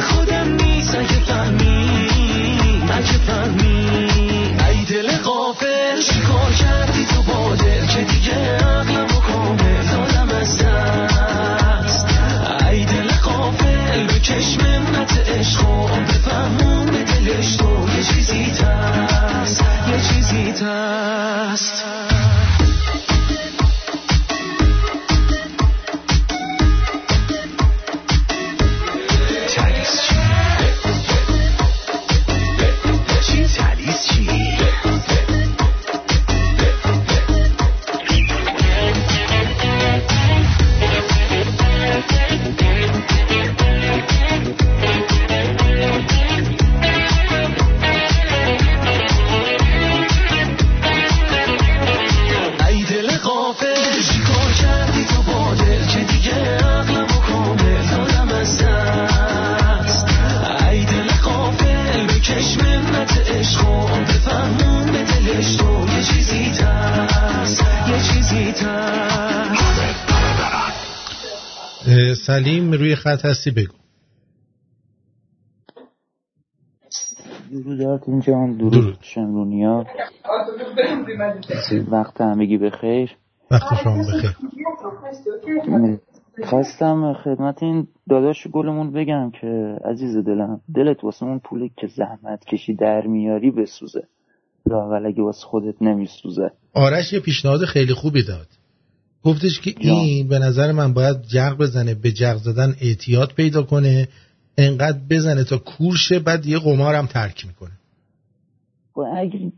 خودم 0.00 0.54
نیست 0.54 0.94
اگه 0.94 1.20
فهمی 1.20 2.00
اگه 2.90 3.18
فهمی. 3.26 4.00
ای 4.68 4.84
دل 4.84 5.16
غافل 5.16 6.02
چیکار 6.02 6.52
کردی 6.52 7.04
تو 7.06 7.22
با 7.22 7.54
دل 7.54 7.86
که 7.86 8.00
دیگه 8.00 8.34
عقلم 8.34 9.04
و 9.04 9.20
کامل 9.20 9.82
دادم 9.86 10.28
از 10.40 10.58
دست؟ 10.58 12.06
ای 12.70 12.84
دل 12.84 13.08
غافل 13.08 14.06
بکش 14.06 14.58
منت 14.58 15.28
عشق 15.28 15.68
و 15.68 15.86
بفهمون 15.88 16.86
به 16.86 17.02
دلش 17.02 17.56
تو 17.56 17.88
یه 17.96 18.02
چیزی 18.02 18.46
تست 18.52 19.64
یه 19.88 20.00
چیزی 20.00 20.52
تست 20.52 22.05
سلیم 72.46 72.72
روی 72.72 72.96
خط 72.96 73.24
هستی 73.24 73.50
بگو. 73.50 73.74
درودات 77.52 78.08
اینجا 78.08 78.32
درود. 78.58 78.98
شمرونیا. 79.00 79.84
وقت 81.90 82.20
همگی 82.20 82.58
بخیر 82.58 83.16
وقت 83.50 83.82
شما 83.82 83.98
بخیر 83.98 84.36
خواستم 86.44 87.12
خدمت 87.24 87.62
این 87.62 87.88
داداش 88.10 88.46
گلمون 88.46 88.92
بگم 88.92 89.30
که 89.40 89.78
عزیز 89.84 90.16
دلم 90.16 90.60
دلت 90.74 91.04
واسه 91.04 91.26
اون 91.26 91.38
پولی 91.38 91.72
که 91.76 91.86
زحمت 91.86 92.44
کشی 92.44 92.74
در 92.74 93.06
میاری 93.06 93.50
بسوزه. 93.50 94.08
لااقل 94.66 95.06
اگه 95.06 95.22
واسه 95.22 95.46
خودت 95.46 95.82
نمیسوزه. 95.82 96.50
آرش 96.74 97.12
یه 97.12 97.20
پیشنهاد 97.20 97.64
خیلی 97.64 97.94
خوبی 97.94 98.24
داد. 98.24 98.48
گفتش 99.26 99.60
که 99.60 99.74
این 99.78 100.28
به 100.28 100.38
نظر 100.38 100.72
من 100.72 100.92
باید 100.92 101.22
جغ 101.22 101.58
بزنه 101.58 101.94
به 101.94 102.12
جغ 102.12 102.36
زدن 102.36 102.76
اعتیاد 102.80 103.32
پیدا 103.32 103.62
کنه 103.62 104.08
انقدر 104.58 104.98
بزنه 105.10 105.44
تا 105.44 105.58
کورشه 105.58 106.18
بعد 106.18 106.46
یه 106.46 106.58
قمارم 106.58 107.06
ترک 107.06 107.46
می‌کنه. 107.46 107.72
و 108.96 109.00
اگه 109.00 109.52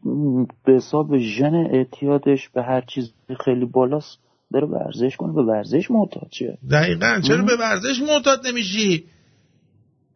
به 0.65 0.73
حساب 0.73 1.19
ژن 1.19 1.55
اعتیادش 1.55 2.49
به 2.49 2.63
هر 2.63 2.81
چیز 2.81 3.13
خیلی 3.45 3.65
بالاست 3.65 4.19
داره 4.53 4.67
ورزش 4.67 5.17
کنه. 5.17 5.33
به 5.33 5.43
ورزش 5.43 5.91
محتاج 5.91 6.29
شه. 6.31 6.59
دقیقا. 6.71 7.21
چرا 7.29 7.45
به 7.45 7.57
ورزش 7.61 8.01
معتاد 8.09 8.47
نمیشی؟ 8.47 9.05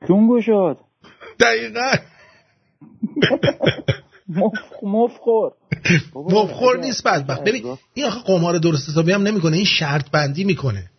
کون 0.07 0.29
گشاد. 0.29 0.79
دقیقا. 1.41 1.93
مف- 4.37 4.83
مفخور. 4.83 5.53
مفخور 6.15 6.81
نیست 6.81 7.07
بدبخت. 7.07 7.45
ببین 7.45 7.63
این 7.95 8.07
آخه 8.07 8.21
قمار 8.21 8.59
درست 8.59 8.89
حسابی 8.89 9.13
هم 9.13 9.23
نمی‌کنه 9.23 9.57
این 9.57 9.65
شرط 9.65 10.11
بندی 10.11 10.45
می‌کنه. 10.45 10.91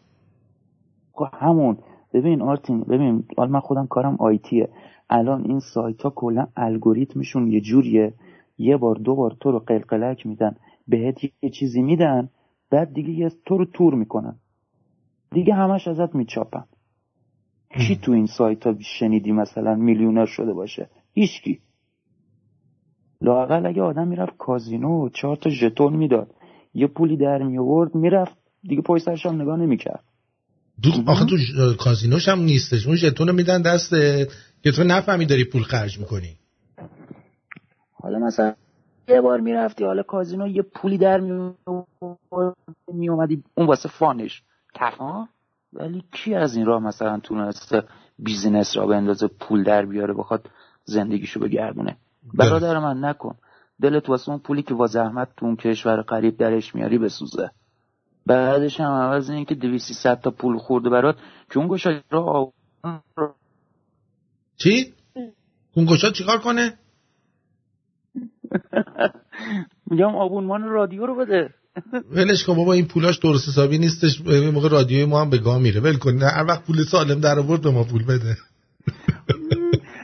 خب 1.14 1.26
همون. 1.34 1.78
ببین 2.14 2.42
آرتین 2.42 2.82
ببین 2.82 3.24
حالا 3.38 3.52
من 3.52 3.60
خودم 3.60 3.88
کارم 3.88 4.16
آیتیه 4.20 4.70
الان 5.10 5.44
این 5.46 5.60
سایت 5.60 6.02
ها 6.02 6.10
کلا 6.10 6.48
الگوریتمشون 6.58 7.52
یه 7.52 7.62
جوریه. 7.62 8.14
یه 8.58 8.78
بار 8.78 8.96
دو 8.96 9.16
بار 9.16 9.38
تو 9.40 9.52
رو 9.52 9.60
قلقلک 9.60 10.26
میدن 10.26 10.56
بهت 10.88 11.24
یه 11.24 11.50
چیزی 11.50 11.82
میدن 11.82 12.30
بعد 12.70 12.94
دیگه 12.94 13.10
یه 13.10 13.32
تو 13.46 13.58
رو 13.58 13.66
تور 13.66 13.94
می‌کنن. 13.94 14.36
دیگه 15.32 15.54
همش 15.54 15.88
ازت 15.88 16.16
میچاپن. 16.16 16.64
کی 17.78 17.96
تو 17.96 18.12
این 18.12 18.26
سایت 18.26 18.68
ها 18.68 18.76
شنیدی 18.80 19.32
مثلا 19.32 19.76
میلیونر 19.76 20.26
شده 20.26 20.54
باشه؟ 20.54 20.90
هیچکی 21.14 21.60
لاقل 23.24 23.66
اگه 23.66 23.82
آدم 23.82 24.08
می‌رفت 24.08 24.38
کازینو 24.38 25.10
چهار 25.10 25.36
تا 25.36 25.50
ژتون 25.50 25.94
می‌داد. 25.94 26.28
یه 26.74 26.88
پولی 26.88 27.18
در 27.18 27.44
می 27.44 27.58
آورد 27.58 27.96
می‌رفت. 27.96 28.38
دیگه 28.64 28.82
پای 28.82 29.00
سرش 29.00 29.26
هم 29.26 29.42
نگاه 29.42 29.58
نمی‌کرد. 29.58 30.04
دو 30.84 30.90
آخه 31.08 31.26
تو 31.26 31.38
کازینوش 31.80 32.28
هم 32.28 32.40
نیستش. 32.40 32.88
اون 32.88 32.96
ژتون 32.96 33.28
رو 33.28 33.34
میدن 33.34 33.62
دست 33.62 33.90
که 34.64 34.72
تو 34.76 34.84
نفهمی 34.84 35.26
داری 35.26 35.44
پول 35.44 35.62
خرج 35.64 36.00
می‌کنی. 36.00 36.38
حالا 37.94 38.20
مثلا 38.20 38.54
یه 39.08 39.22
بار 39.22 39.40
می‌رفتی 39.40 39.84
حالا 39.84 40.04
کازینو 40.04 40.48
یه 40.48 40.62
پولی 40.62 40.98
در 40.98 41.20
می 42.94 43.10
اومدی 43.10 43.44
اون 43.56 43.68
واسه 43.68 43.90
fun 43.90 44.17
ش. 44.17 44.44
تقا 44.76 45.26
ولی 45.74 46.04
کی 46.12 46.36
از 46.36 46.56
این 46.56 46.66
راه 46.66 46.84
مثلا 46.84 47.20
تونسته 47.20 47.84
business 48.20 48.78
راه 48.78 48.88
بندازه 48.88 49.28
پول 49.28 49.64
در 49.64 49.86
بیاره 49.86 50.14
بخواد 50.14 50.50
زندگیشو 50.86 51.40
بگردونه؟ 51.40 51.98
برادر 52.34 52.80
من 52.80 53.06
نکن. 53.06 53.36
دلت 53.82 54.10
واسه 54.10 54.30
اون 54.30 54.40
پولی 54.40 54.64
که 54.64 54.74
با 54.74 54.88
زحمت 54.88 55.28
تو 55.38 55.46
اون 55.46 55.56
کشور 55.56 56.02
قریب 56.02 56.38
درش 56.38 56.76
میاری 56.76 56.98
بسوزه. 56.98 57.52
بعدش 58.26 58.80
هم 58.80 58.92
عوض 58.92 59.30
این 59.30 59.46
که 59.46 59.56
دویستی 59.56 59.94
صد 59.94 60.22
تا 60.22 60.32
پول 60.32 60.58
خورده 60.58 60.90
برات 60.90 61.16
که 61.52 61.60
اون 61.60 61.68
گوشا 61.68 62.02
را 62.10 62.54
چی؟ 64.58 64.94
کنگوشا 65.76 66.12
چیکار 66.12 66.38
کنه؟ 66.38 66.78
میگم 69.90 70.16
آبونمان 70.16 70.64
رادیو 70.64 71.06
رو 71.06 71.16
بده. 71.16 71.54
ولش 72.16 72.44
کن 72.44 72.56
بابا 72.56 72.74
این 72.74 72.88
پولاش 72.88 73.18
درست 73.18 73.50
حسابی 73.50 73.78
نیستش. 73.78 74.22
موقع 74.54 74.70
رادیوی 74.70 75.06
ما 75.06 75.22
هم 75.22 75.30
به 75.30 75.38
گاه 75.38 75.58
میره. 75.58 75.82
ول 75.82 75.98
کن 75.98 76.22
هر 76.22 76.46
وقت 76.48 76.64
پول 76.66 76.84
سالم 76.92 77.20
در 77.20 77.40
آورد 77.40 77.62
به 77.62 77.72
ما 77.72 77.84
پول 77.84 78.06
بده. 78.06 78.38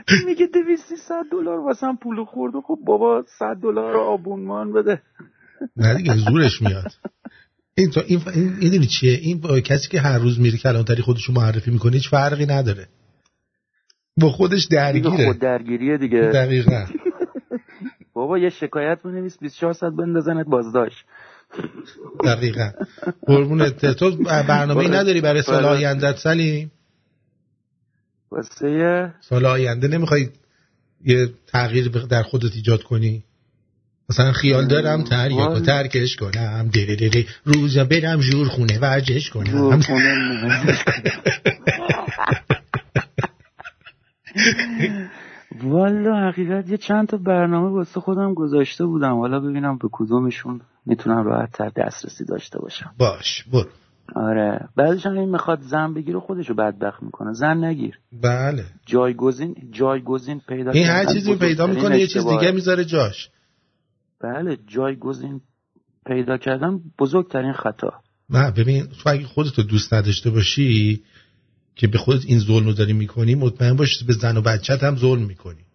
میگه 0.27 0.47
دویستی 0.47 0.95
صد 0.95 1.23
دلار 1.31 1.59
واسم 1.59 1.95
پول 1.95 2.23
خورده 2.25 2.57
خب 2.67 2.77
بابا 2.85 3.23
صد 3.39 3.55
دلار 3.63 3.97
آبونمان 3.97 4.73
بده. 4.73 5.01
نه 5.77 5.93
دیگه 5.93 6.15
زورش 6.15 6.61
میاد. 6.61 6.91
این 7.77 7.89
تو 7.89 8.01
این 8.07 8.21
این 8.61 8.85
چیه؟ 8.85 9.19
این 9.21 9.61
کسی 9.61 9.89
که 9.89 9.99
هر 10.01 10.17
روز 10.17 10.39
میره 10.39 10.57
کلانتری 10.57 11.01
خودشو 11.01 11.33
معرفی 11.33 11.71
می‌کنه 11.71 11.91
هیچ 11.91 12.09
فرقی 12.09 12.45
نداره. 12.45 12.87
با 14.17 14.29
خودش 14.29 14.65
درگیره. 14.65 15.25
خود 15.25 15.39
درگیریه 15.39 15.97
دیگه. 15.97 16.21
دقیقا. 16.21 16.85
بابا 18.13 18.37
یه 18.37 18.49
شکایت 18.49 19.01
بنویس 19.03 19.37
24 19.37 19.73
ساعت 19.73 19.93
بندازنت 19.93 20.45
بازداشت. 20.45 21.05
دقیقا. 22.25 22.71
قربونت 23.27 23.85
تو 23.99 24.11
برنامه 24.25 24.87
بله. 24.87 24.99
نداری 24.99 25.21
برای 25.21 25.41
سال 25.41 25.63
بله. 25.63 25.67
آیندت 25.67 26.17
سلیم؟ 26.17 26.71
واسه 28.31 29.13
سال 29.21 29.45
آینده 29.45 29.87
نمی‌خوای 29.87 30.29
یه 31.05 31.29
تغییر 31.47 31.87
در 31.87 32.23
خودت 32.23 32.55
ایجاد 32.55 32.83
کنی؟ 32.83 33.23
مثلا 34.09 34.31
خیال 34.31 34.67
دارم 34.67 35.03
تریاکو 35.03 35.43
والا. 35.43 35.59
ترکش 35.59 36.15
کنم. 36.15 36.69
دره 36.73 36.95
دره 36.95 37.25
روزا 37.43 37.83
برم 37.83 38.19
جور 38.19 38.47
خونه 38.55 38.79
ورزش 38.79 39.29
کنم. 39.29 39.81
والا 45.63 46.29
حقیقت 46.29 46.69
یه 46.69 46.77
چند 46.77 47.07
تا 47.07 47.17
برنامه 47.17 47.69
واسه 47.69 47.99
خودم 47.99 48.33
گذاشته 48.33 48.85
بودم. 48.85 49.17
حالا 49.17 49.39
ببینم 49.39 49.77
به 49.77 49.89
کدومشون 49.91 50.61
می‌تونم 50.85 51.23
راحت 51.23 51.51
تر 51.51 51.69
دسترسی 51.75 52.25
داشته 52.25 52.59
باشم. 52.59 52.91
باش 52.97 53.43
برو. 53.51 53.69
آره. 54.15 54.69
بعدش 54.75 55.05
هم 55.05 55.17
این 55.17 55.29
می‌خواد 55.29 55.61
زن 55.61 55.93
بگیره 55.93 56.19
خودشو 56.19 56.53
بدبخت 56.53 57.03
می‌کنه. 57.03 57.33
زن 57.33 57.63
نگیر. 57.63 57.99
بله. 58.21 58.65
جایگزین 58.85 59.55
جایگزین 59.71 60.41
پیدا 60.49 60.71
این 60.71 60.85
هر 60.85 61.05
چیزی 61.05 61.35
پیدا 61.35 61.67
می‌کنه 61.67 61.99
یه 61.99 62.07
چیز. 62.07 62.27
دیگه 62.27 62.51
می‌ذاره 62.51 62.85
جاش. 62.85 63.29
بله 64.21 64.57
جایگزین 64.67 65.41
پیدا 66.05 66.37
کردن 66.37 66.79
بزرگترین 66.99 67.53
خطا. 67.53 67.93
نه 68.29 68.51
ببین 68.51 68.87
تو 68.87 69.09
اگه 69.09 69.25
خودتو 69.25 69.63
دوست 69.63 69.93
نداشته 69.93 70.29
باشی 70.29 71.03
که 71.75 71.87
به 71.87 71.97
خودت 71.97 72.25
این 72.25 72.39
ظلم 72.39 72.65
رو 72.65 72.73
داری 72.73 72.93
می‌کنی 72.93 73.35
مطمئن 73.35 73.75
باش 73.75 74.03
به 74.03 74.13
زن 74.13 74.37
و 74.37 74.41
بچت 74.41 74.83
هم 74.83 74.95
ظلم 74.95 75.21
می‌کنی. 75.21 75.65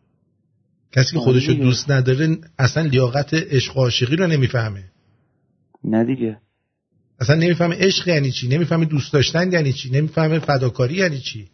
کسی 0.93 1.13
که 1.13 1.19
خودشو. 1.19 1.53
دوست 1.53 1.91
نداره 1.91 2.39
اصلا 2.59 2.83
لیاقت 2.83 3.35
عشق 3.35 3.77
و 3.77 3.81
عاشقی 3.81 4.17
رو 4.17 4.27
نمی‌فهمه. 4.27 4.85
نه 5.85 6.05
دیگه. 6.05 6.39
اصلا 7.25 7.37
نمی‌فهمه 7.37 7.77
عشق 7.79 8.09
یعنی 8.09 8.31
چی؟ 8.31 8.49
نمی‌فهمه 8.49 8.85
دوست 8.85 9.13
داشتن 9.13 9.53
یعنی 9.53 9.73
چی؟ 9.73 9.91
نمی‌فهمه 9.91 10.39
فداکاری 10.39 10.95
یعنی 10.95 11.19
چی؟ 11.19 11.51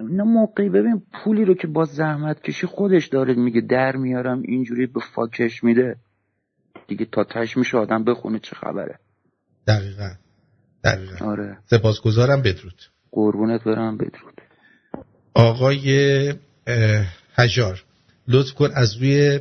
نه 0.00 0.22
موقعی 0.22 0.68
ببین 0.68 1.02
پولی 1.12 1.44
رو 1.44 1.54
که 1.54 1.66
با 1.66 1.84
زحمت 1.84 2.42
کشی 2.42 2.66
خودش 2.66 3.06
داره 3.06 3.34
میگه 3.34 3.60
در 3.60 3.96
میارم 3.96 4.42
اینجوری 4.44 4.86
به 4.86 5.00
فاکش 5.14 5.64
میده. 5.64 5.96
دیگه 6.88 7.04
تا 7.12 7.24
تش 7.24 7.56
میشه 7.56 7.78
آدم 7.78 8.04
بخونه 8.04 8.38
چه 8.38 8.56
خبره. 8.56 8.98
دقیقا 9.66 10.10
دقیقا. 10.84 11.26
آره. 11.26 11.58
سپاسگزارم 11.64 12.42
بدرود. 12.42 12.82
قربونت 13.10 13.64
برم 13.64 13.96
بدرود. 13.96 14.40
آقای 15.34 16.34
هجار 17.34 17.82
لطف 18.28 18.54
کن 18.54 18.68
از 18.74 18.96
روی 18.96 19.40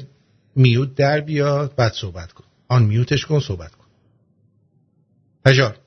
میوت 0.55 0.95
در 0.95 1.21
بیا 1.21 1.71
بعد 1.77 1.91
صحبت 1.91 2.31
کن. 2.31 2.43
آن 2.67 2.83
میوتش 2.83 3.25
کن 3.25 3.39
صحبت 3.39 3.71
کن. 3.71 3.80
هجار 5.45 5.77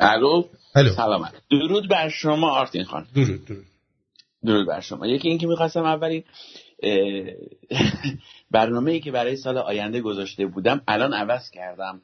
الو. 0.00 0.44
سلامت. 0.74 1.32
درود 1.50 1.88
بر 1.88 2.08
شما 2.08 2.50
آرتین 2.50 2.84
خان. 2.84 3.06
درود 3.14 3.44
درود. 3.44 3.64
درود 4.44 4.68
بر 4.68 4.80
شما. 4.80 5.06
یکی 5.06 5.28
اینکه 5.28 5.46
می‌خواستم 5.46 5.84
اولین 5.84 6.24
برنامه 8.50 8.92
ای 8.92 9.00
که 9.00 9.10
برای 9.10 9.36
سال 9.36 9.58
آینده 9.58 10.00
گذاشته 10.00 10.46
بودم 10.46 10.80
الان 10.88 11.14
عوض 11.14 11.50
کردم. 11.50 12.00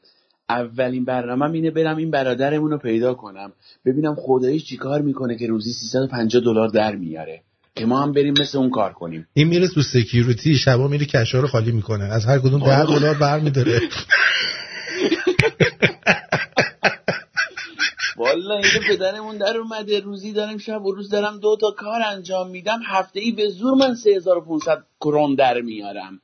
اولین 0.48 1.04
برنامه 1.04 1.50
اینه 1.50 1.70
برم 1.70 1.96
این 1.96 2.10
برادرمون 2.10 2.70
رو 2.70 2.78
پیدا 2.78 3.14
کنم. 3.14 3.52
ببینم 3.86 4.14
خداییش 4.14 4.64
چیکار 4.64 5.02
می‌کنه 5.02 5.36
که 5.38 5.46
روزی 5.46 5.72
350 5.72 6.42
دلار 6.42 6.68
در 6.68 6.96
میاره. 6.96 7.42
که 7.76 7.86
ما 7.86 8.02
هم 8.02 8.12
بریم 8.12 8.34
مثل 8.40 8.58
اون 8.58 8.70
کار 8.70 8.92
کنیم. 8.92 9.26
این 9.34 9.48
میره 9.48 9.68
تو 9.68 9.82
سکیوریتی 9.82 10.54
شبا 10.54 10.88
میره 10.88 11.06
کشا 11.06 11.40
رو 11.40 11.48
خالی 11.48 11.72
می‌کنه. 11.72 12.04
از 12.04 12.24
هر 12.26 12.38
کدوم 12.38 12.60
ده 12.60 12.76
آره. 12.76 12.98
دلار 12.98 13.14
برمیداره. 13.14 13.80
والا 18.16 18.54
اینجا 18.54 18.80
پدرمون 18.88 19.36
در 19.36 19.56
اومده. 19.56 20.00
روزی 20.00 20.32
دارم 20.32 20.58
شب 20.58 20.84
و 20.84 20.92
روز 20.92 21.10
دارم 21.10 21.38
دو 21.38 21.56
تا 21.60 21.70
کار 21.70 22.02
انجام 22.02 22.50
میدم. 22.50 22.80
هفته 22.86 23.20
ای 23.20 23.32
به 23.32 23.48
زور 23.48 23.74
من 23.74 23.94
3500 23.94 24.84
کرون 25.00 25.34
در 25.34 25.60
میارم. 25.60 26.20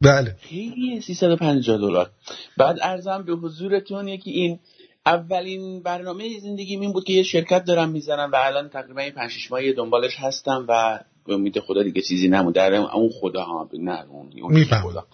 بله. 0.00 0.36
خیلی 0.40 1.00
350 1.00 1.78
دلار. 1.78 2.10
بعد 2.56 2.78
ارزم 2.82 3.22
به 3.22 3.32
حضورتون 3.32 4.08
یکی 4.08 4.30
این 4.30 4.58
اولین 5.06 5.82
برنامه 5.82 6.40
زندگی 6.40 6.76
این 6.76 6.92
بود 6.92 7.04
که 7.04 7.12
یه 7.12 7.22
شرکت 7.22 7.64
دارم 7.64 7.88
می‌زنم 7.88 8.30
و 8.32 8.36
الان 8.36 8.68
تقریبا 8.68 9.00
این 9.00 9.12
5 9.12 9.30
6 9.30 9.50
ماهی 9.52 9.72
دنبالش 9.72 10.16
هستم 10.18 10.64
و 10.68 11.00
به 11.26 11.34
امید 11.34 11.60
خدا 11.60 11.82
دیگه 11.82 12.02
چیزی 12.02 12.28
نمونده. 12.28 12.60
در 12.60 12.74
اون 12.74 13.10
خدا 13.20 13.42
ها 13.42 13.68
نه 13.78 14.04
اون, 14.10 14.64
خدا. 14.64 15.06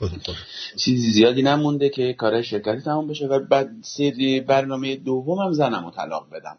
چیزی 0.76 1.10
زیادی 1.10 1.42
نمونده 1.42 1.88
که 1.88 2.12
کار 2.12 2.42
شرکتی 2.42 2.80
تموم 2.80 3.08
بشه 3.08 3.26
و 3.26 3.38
بعد 3.38 3.70
سری 3.82 4.40
برنامه 4.40 4.96
دومم 4.96 5.52
زنم 5.52 5.84
رو 5.84 5.90
طلاق 5.90 6.26
بدم. 6.30 6.58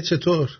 چطور؟ 0.00 0.50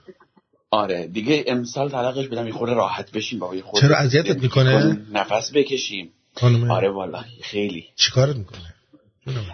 آره 0.70 1.06
دیگه 1.06 1.44
امسال 1.46 1.90
طلاقش 1.90 2.26
بدم. 2.26 2.46
یه 2.46 2.52
خورده 2.52 2.74
راحت 2.74 3.10
بشیم 3.10 3.38
با 3.38 3.54
یه 3.54 3.62
خورده 3.62 3.86
چرا 3.86 3.96
اذیتت 3.96 4.42
می‌کنه؟ 4.42 5.06
نفس 5.12 5.52
بکشیم. 5.54 6.12
خانم. 6.34 6.70
آره 6.70 6.90
والا 6.90 7.24
خیلی. 7.42 7.84
چیکارت 7.96 8.36
می‌کنه؟ 8.36 8.74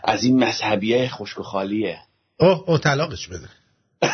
از 0.04 0.24
این 0.24 0.44
مذهبیه 0.44 1.08
خشک 1.08 1.40
و 1.40 1.42
خالیه. 1.42 1.98
اوه 2.40 2.64
اوه 2.66 2.78
طلاقش 2.78 3.28
بده. 3.28 3.48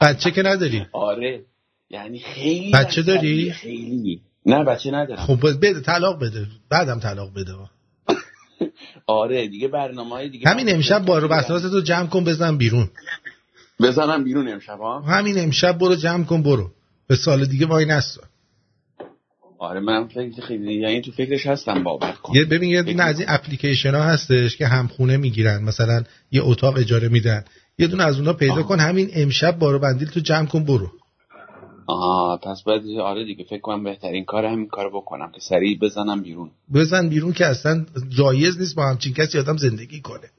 بچه 0.00 0.30
که 0.30 0.42
نداری. 0.42 0.86
آره. 0.92 1.44
یعنی 1.90 2.18
خیلی 2.18 2.72
بچه 2.72 3.02
داری؟ 3.02 3.52
خیلی. 3.52 4.20
نه 4.46 4.64
بچه 4.64 4.90
ندارم. 4.90 5.20
خب 5.20 5.38
بده 5.42 5.80
طلاق 5.80 6.22
بده. 6.22 6.46
بعدم 6.70 7.00
طلاق 7.00 7.32
بده. 7.34 7.52
آره 9.06 9.48
دیگه 9.48 9.68
برنامه 9.68 10.10
های 10.10 10.28
دیگه 10.28 10.48
همین 10.48 10.74
امشب 10.74 11.04
بارو 11.04 11.28
بساس 11.28 11.62
تو 11.62 11.80
جمع 11.80 12.06
کن 12.06 12.24
بزن 12.24 12.56
بیرون. 12.56 12.90
بزنم 13.80 14.24
بیرون 14.24 14.48
امشب 14.48 14.78
ها؟ 14.78 15.00
همین 15.00 15.38
امشب 15.38 15.78
برو 15.78 15.94
جمع 15.94 16.24
کن 16.24 16.42
برو. 16.42 16.70
به 17.06 17.16
سال 17.16 17.44
دیگه 17.44 17.66
وای 17.66 17.84
نستا. 17.84 18.22
آره 19.58 19.80
من 19.80 20.08
فکر 20.08 20.40
خیلی 20.40 20.74
یعنی 20.74 21.00
تو 21.00 21.12
فکرش 21.12 21.46
هستم 21.46 21.82
باور 21.82 22.12
کن. 22.12 22.34
یه 22.34 22.44
ببین 22.44 22.70
یه 22.70 22.82
دونه 22.82 23.02
از 23.02 23.20
این 23.20 23.28
اپلیکیشن 23.30 23.94
ها 23.94 24.02
هستش 24.02 24.56
که 24.56 24.66
همخونه 24.66 25.16
می‌گیرن. 25.16 25.62
مثلا 25.62 26.04
یه 26.30 26.42
اتاق 26.44 26.78
اجاره 26.78 27.08
میدن. 27.08 27.44
یه 27.78 27.86
دونه 27.86 28.04
از 28.04 28.16
اونها 28.16 28.32
پیدا 28.32 28.62
کن. 28.62 28.80
همین 28.80 29.10
امشب 29.14 29.58
بارو 29.58 29.78
بندیل 29.78 30.08
تو 30.08 30.20
جمع 30.20 30.46
کن 30.46 30.64
برو. 30.64 30.90
آها 31.86 32.36
پس 32.36 32.62
باید 32.62 32.82
آره 33.00 33.24
دیگه 33.24 33.44
فکر 33.44 33.60
کنم 33.60 33.84
بهترین 33.84 34.24
کار 34.24 34.44
همین 34.44 34.68
کار 34.68 34.90
بکنم 34.90 35.30
که 35.34 35.40
سریع 35.40 35.78
بزنم 35.78 36.22
بیرون. 36.22 36.50
بزن 36.74 37.08
بیرون 37.08 37.32
که 37.32 37.46
اصلا 37.46 37.86
جایز 38.08 38.58
نیست 38.58 38.74
با 38.74 38.88
همچین 38.88 39.14
کسی 39.14 39.38
آدم 39.38 39.56
زندگی 39.56 40.00
کنه. 40.00 40.30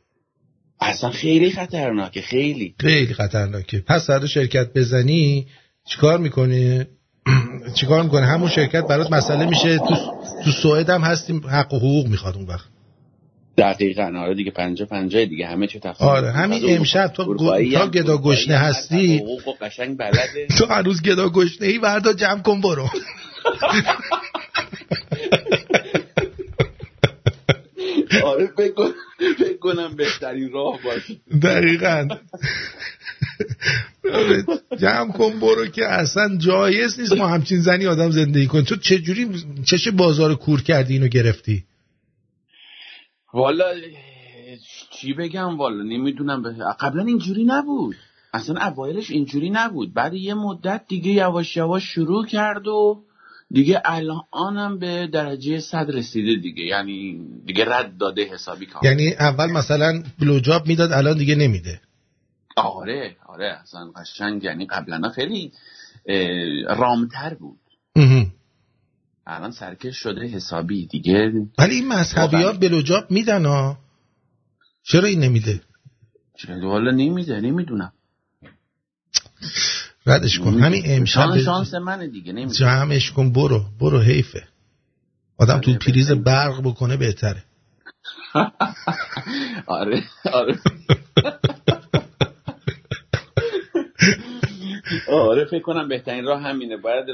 اصلا 0.82 1.10
خیلی 1.10 1.52
خطرناکه 1.52 2.22
خیلی. 2.22 2.76
خیلی 2.80 3.14
خطرناکه. 3.14 3.84
پس 3.88 4.08
فردا 4.08 4.28
شرکت 4.28 4.74
بزنی 4.74 5.48
چیکار 5.86 6.18
می‌کنه 6.18 6.88
چیکار 7.80 8.04
می‌کنه 8.04 8.26
همون 8.26 8.50
شرکت 8.50 8.88
برات 8.88 9.12
مسئله 9.12 9.46
میشه. 9.46 9.78
تو 9.78 9.96
تو 10.44 10.52
سوئد 10.52 10.90
هم 10.90 11.02
هستیم 11.02 11.48
حق 11.48 11.74
و 11.74 11.78
حقوق 11.78 12.08
می‌خواد 12.08 12.36
اون 12.36 12.46
وقت. 12.46 12.75
دقیقا. 13.58 14.12
آره 14.20 14.34
دیگه 14.36 14.52
پنجا 14.52 14.86
پنجا 14.86 15.26
دیگه. 15.26 15.48
همه 15.48 15.68
چی 15.68 15.80
تقسیم 15.80 16.08
آره 16.08 16.32
همین 16.32 16.64
امشب 16.78 17.08
تا 17.08 17.24
تا 17.74 17.88
گدا 17.88 18.18
گشنه 18.18 18.58
هستی 18.58 19.24
قشنگ 19.62 19.98
بلده. 19.98 20.48
تو 20.58 20.66
هنوز 20.66 21.02
گدا 21.02 21.30
گشنه 21.30 21.68
ای 21.68 21.78
وردا 21.78 22.14
جمع 22.14 22.42
کن 22.42 22.62
برو. 22.62 22.90
آره 28.24 28.48
فکر 28.58 28.72
کن- 28.74 28.94
فکر 29.40 29.58
کنم 29.58 29.96
بهترین 29.96 30.52
راه 30.52 30.80
باشه. 30.84 31.16
دقیقا. 31.42 32.08
جمع 34.80 35.12
کن 35.12 35.40
برو 35.40 35.68
که 35.68 35.86
اصلا 35.86 36.38
جایز 36.38 37.00
نیست 37.00 37.14
ما 37.14 37.28
همچین 37.28 37.60
زنی 37.62 37.86
آدم 37.88 38.12
زندگی 38.12 38.48
کن 38.48 38.64
تو 38.64 38.76
چجوری 38.76 39.28
چش 39.66 39.88
بازار 39.88 40.36
کور 40.36 40.62
کردی 40.62 40.94
اینو 40.94 41.08
گرفتی؟ 41.08 41.64
والا 43.36 43.66
چی 44.92 45.14
بگم 45.14 45.58
والا؟ 45.58 45.84
نمی‌دونم 45.84 46.44
به... 46.44 46.56
قبلا 46.80 47.04
اینجوری 47.04 47.44
نبود. 47.44 47.96
اصلا 48.34 48.62
اوایلش 48.62 49.12
اینجوری 49.12 49.50
نبود. 49.50 49.94
بعد 49.94 50.14
یه 50.14 50.34
مدت 50.34 50.82
دیگه 50.88 51.12
یواش 51.12 51.58
یواش 51.58 51.84
شروع 51.84 52.26
کرد 52.26 52.68
و 52.68 53.04
دیگه 53.52 53.82
الانم 53.86 54.80
به 54.80 55.08
درجه 55.08 55.60
صد 55.60 55.92
رسیده 55.92 56.36
دیگه. 56.36 56.64
یعنی 56.64 57.20
دیگه 57.46 57.66
رد 57.68 57.98
داده 57.98 58.24
حسابی 58.24 58.66
کار. 58.66 58.86
یعنی 58.86 59.14
اول 59.14 59.52
مثلا 59.52 60.04
بلوجاب 60.20 60.68
می‌داد 60.68 60.92
الان 60.92 61.18
دیگه 61.18 61.36
نمیده. 61.36 61.82
آره 62.56 63.16
آره 63.26 63.58
اصلا 63.62 63.92
قشنگ. 63.96 64.44
یعنی 64.44 64.66
قبلا 64.66 65.10
خیلی 65.10 65.52
رامتر 66.68 67.34
بود. 67.34 67.60
الان 69.28 69.52
سرکش 69.52 69.98
شده 69.98 70.28
حسابی 70.28 70.88
دیگه. 70.88 71.32
ولی 71.58 71.76
این 71.76 71.88
مذهبی 71.88 72.38
ها. 72.44 72.52
بلوجاب 72.54 73.12
میدن 73.12 73.46
ها. 73.46 73.78
چرا 74.84 75.08
این 75.08 75.20
نمیده؟ 75.20 75.62
چه 76.38 76.56
والا 76.56 76.92
نمیده 76.92 77.42
نمی‌دونم. 77.42 77.92
ردش 80.06 80.40
کن. 80.40 80.60
همین 80.60 80.84
امشب 80.86 81.38
شانس 81.38 81.74
منه 81.74 82.08
دیگه 82.08 82.34
نمی‌دونم. 82.34 82.54
جمعش 82.54 83.12
کن. 83.12 83.32
برو 83.34 83.66
برو 83.80 84.00
حیفه. 84.00 84.48
آدم 85.38 85.60
تو 85.60 85.74
پریز 85.74 86.12
برق 86.12 86.62
بکنه 86.64 86.98
بهتره. 86.98 87.44
آره 89.68 90.04
آره. 90.34 90.60
آره 95.12 95.46
فکر 95.46 95.62
کنم 95.62 95.88
بهترین 95.88 96.26
راه 96.26 96.42
همینه. 96.42 96.78
باید 96.78 97.06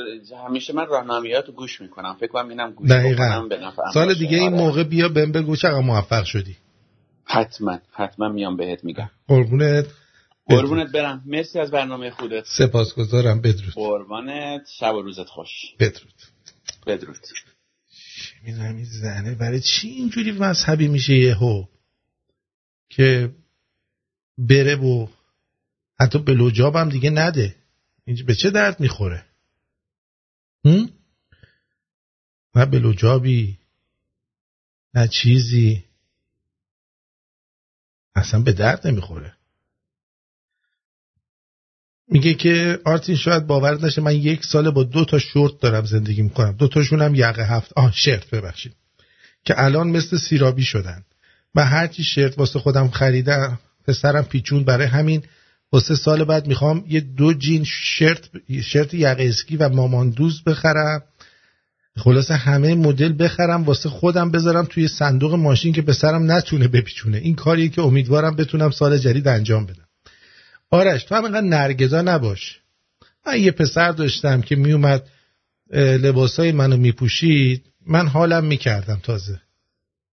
همیشه 0.47 0.73
من 0.73 0.85
راهنماییاتو 0.88 1.51
گوش 1.51 1.81
می‌کنم. 1.81 2.18
فکر 2.19 2.31
کنم 2.31 2.49
اینم 2.49 2.72
گوش 2.72 2.89
دقیقا. 2.89 3.23
بکنم 3.23 3.49
به 3.49 3.57
نفعم 3.57 3.91
سال. 3.93 4.13
دیگه 4.13 4.38
این 4.38 4.53
آره. 4.53 4.63
موقع 4.63 4.84
بیا 4.84 5.09
بهم 5.09 5.31
بگو 5.31 5.55
چقدر 5.55 5.80
موفق 5.80 6.23
شدی. 6.23 6.57
حتما 7.23 7.80
حتما 7.91 8.30
میام 8.30 8.57
بهت 8.57 8.84
میگم. 8.84 9.09
قربونت. 9.27 9.85
قربونت 10.45 10.91
برم. 10.91 11.23
مرسی 11.26 11.59
از 11.59 11.72
برنامه 11.72 12.11
خودت. 12.11 12.43
سپاسگزارم. 12.45 13.41
بدرود. 13.41 13.73
قربانت. 13.73 14.61
شب 14.80 14.95
و 14.95 15.01
روزت 15.01 15.27
خوش. 15.27 15.49
بدرود. 15.80 16.13
بدرود. 16.88 17.18
می‌دونم 18.45 18.76
این 18.76 18.85
زنه. 19.01 19.35
برای 19.35 19.59
چی 19.61 19.89
اینجوری 19.89 20.31
مذهبی 20.31 20.88
میشه 20.88 21.13
یهو 21.13 21.63
که 22.89 23.30
بره 24.38 24.76
و 24.76 25.07
حتی 25.99 26.19
بلوجاب 26.19 26.76
هم 26.76 26.89
دیگه 26.89 27.09
نده؟ 27.09 27.55
اینج 28.06 28.23
به 28.23 28.36
چه 28.36 28.49
درد 28.49 28.80
می‌خوره؟ 28.80 29.26
نه 32.56 32.65
بلوجابی 32.65 33.57
نه 34.94 35.07
چیزی. 35.07 35.84
اصلا 38.15 38.41
به 38.41 38.53
درد 38.53 38.88
نمی‌خوره. 38.88 39.34
میگه 42.07 42.34
که 42.34 42.80
آرتین 42.86 43.15
شاید 43.15 43.48
باور 43.48 43.86
نشه 43.86 44.02
من 44.02 44.15
یک 44.15 44.45
سال 44.45 44.69
با 44.69 44.84
دو 44.84 45.06
تا 45.06 45.19
شورت 45.19 45.60
دارم 45.60 45.86
زندگی 45.86 46.22
می‌کنم. 46.22 46.52
دو 46.52 46.68
تاشون 46.68 47.02
هم 47.02 47.15
یقه 47.15 47.44
هفت. 47.44 47.73
آه 47.76 47.91
شرت 47.91 48.30
ببخشید. 48.30 48.76
که 49.45 49.53
الان 49.64 49.90
مثل 49.90 50.18
سیرابی 50.18 50.64
شدن. 50.64 51.06
و 51.56 51.65
هرچی 51.65 52.03
شرت 52.03 52.38
واسه 52.38 52.60
خودم 52.60 52.90
خریدم 52.90 53.60
پسرم 53.88 54.23
پیچون 54.23 54.64
برای 54.64 54.88
همین. 54.88 55.23
واسه 55.72 55.95
سال 55.95 56.23
بعد 56.23 56.48
می‌خوام 56.48 56.85
یه 56.88 56.99
دو 56.99 57.34
جین 57.34 57.64
شرت 57.64 58.30
شرت 58.64 58.93
یقه 58.93 59.23
اسکی 59.23 59.57
و 59.57 59.69
ماماندوز 59.69 60.43
بخرم. 60.43 61.03
خلاصه 61.98 62.34
همه 62.34 62.76
مدل 62.76 63.23
بخرم 63.23 63.64
واسه 63.64 63.89
خودم 63.89 64.31
بذارم 64.31 64.65
توی 64.65 64.88
صندوق 64.88 65.34
ماشین 65.34 65.73
که 65.73 65.81
پسرم 65.81 66.31
نتونه 66.31 66.68
بپیچونه. 66.68 67.18
این 67.18 67.35
کاریه 67.35 67.69
که 67.69 67.81
امیدوارم 67.81 68.35
بتونم 68.35 68.72
سال 68.72 68.98
جدید 68.98 69.27
انجام 69.27 69.65
بدم. 69.65 69.88
آرش 70.69 71.03
تو 71.03 71.15
هم 71.15 71.23
اینقدر 71.23 71.48
نرگزا 71.48 72.02
نباش. 72.02 72.60
من 73.27 73.39
یه 73.39 73.52
پسر 73.52 73.91
داشتم 73.91 74.41
که 74.41 74.56
میومد 74.56 75.07
لباسای 75.73 76.52
منو 76.52 76.77
میپوشید. 76.77 77.65
من 77.88 78.07
حالم 78.07 78.45
می‌کردم 78.45 78.99
تازه. 79.03 79.41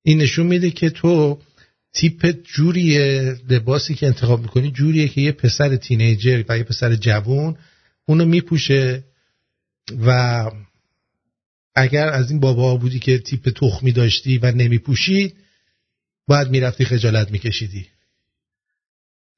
این 0.03 0.17
نشون 0.17 0.45
میده 0.45 0.71
که 0.71 0.89
تو 0.89 1.39
تیپ 1.97 2.35
جوریه 2.43 3.35
لباسی 3.49 3.95
که 3.95 4.07
انتخاب 4.07 4.41
می‌کنی 4.41 4.71
جوریه 4.71 5.07
که 5.07 5.21
یه 5.21 5.31
پسر 5.31 5.75
تینیجر 5.75 6.43
و 6.49 6.57
یه 6.57 6.63
پسر 6.63 6.95
جوون 6.95 7.57
اونو 8.05 8.25
میپوشه 8.25 9.03
و 10.05 10.51
اگر 11.75 12.09
از 12.09 12.31
این 12.31 12.39
بابا 12.39 12.77
بودی 12.77 12.99
که 12.99 13.17
تیپ 13.17 13.49
تخمی 13.49 13.91
داشتی 13.91 14.37
و 14.37 14.51
نمیپوشید 14.51 15.35
باید 16.27 16.49
می‌رفتی 16.49 16.85
خجالت 16.85 17.31
میکشیدی. 17.31 17.87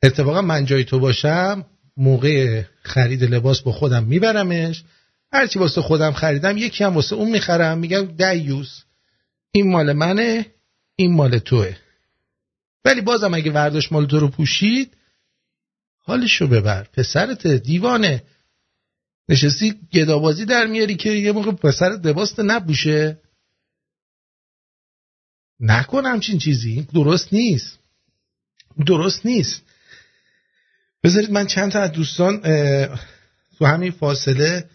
اتفاقا 0.04 0.42
من 0.42 0.66
جای 0.66 0.84
تو 0.84 1.00
باشم 1.00 1.66
موقع 1.98 2.64
خرید 2.84 3.24
لباس 3.24 3.62
با 3.62 3.72
خودم 3.72 4.04
میبرمش. 4.04 4.84
هرچی 5.32 5.60
واسه 5.60 5.82
خودم 5.82 6.12
خریدم 6.12 6.58
یکی 6.58 6.84
هم 6.84 6.94
واسه 6.94 7.16
اون 7.16 7.32
می‌خرم. 7.32 7.78
میگم 7.78 8.06
دیوس 8.06 8.84
این 9.52 9.72
مال 9.72 9.94
منه 9.94 10.46
این 10.96 11.16
مال 11.16 11.38
توه. 11.38 11.76
ولی 12.86 13.02
بازم 13.02 13.34
اگه 13.34 13.52
ورداش 13.52 13.92
مال 13.92 14.06
تو 14.06 14.20
رو 14.20 14.28
پوشید 14.28 14.98
حالشو 15.98 16.48
ببر. 16.48 16.84
پسرت 16.84 17.48
دیوانه. 17.48 18.24
نشستی 19.30 19.80
گدابازی 19.94 20.46
در 20.46 20.68
میاری 20.68 20.96
که 20.96 21.10
یه 21.10 21.32
موقع 21.32 21.52
پسرت 21.52 22.06
لباس 22.06 22.40
نبوشه 22.40 23.18
نکن 25.60 26.06
همچین 26.06 26.40
چیزی. 26.40 26.88
درست 26.94 27.34
نیست. 27.34 27.80
درست 28.86 29.26
نیست. 29.26 29.62
بذارید 31.04 31.32
من 31.32 31.48
چند 31.48 31.72
تا 31.72 31.80
از 31.80 31.92
دوستان 31.92 32.42
تو 33.58 33.66
همین 33.66 33.92
فاصله 33.92 34.70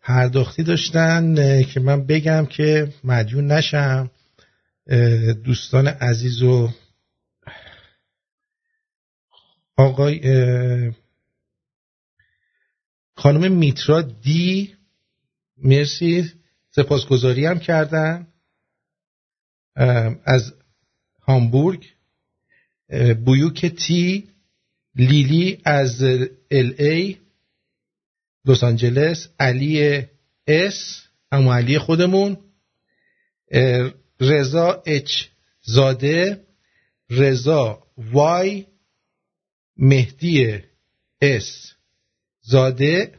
پرداختی 0.00 0.62
داشتن 0.62 1.62
که 1.62 1.80
من 1.80 2.06
بگم 2.06 2.46
که 2.46 2.92
مدیون 3.04 3.52
نشم. 3.52 4.10
دوستان 5.44 5.86
عزیز 5.86 6.42
و 6.42 6.70
آقای 9.76 10.20
خانم 13.16 13.52
میترا 13.52 14.02
دی 14.02 14.74
مرسی 15.58 16.32
سپاسگزاری 16.70 17.46
هم 17.46 17.58
کردن 17.58 18.26
از 20.24 20.54
هامبورگ 21.22 21.86
بویوک 23.24 23.66
T 23.66 24.28
لیلی 24.94 25.60
از 25.64 26.02
LA 26.50 27.16
لس 28.44 28.64
آنجلس 28.64 29.28
علی 29.38 30.02
S 30.46 31.02
اما 31.32 31.56
علی 31.56 31.78
خودمون 31.78 32.36
رضا 34.20 34.82
H 34.86 35.24
زاده 35.62 36.44
رضا 37.10 37.82
Y 37.98 38.66
مهدی 39.78 40.58
S 41.20 41.72
زاده 42.42 43.12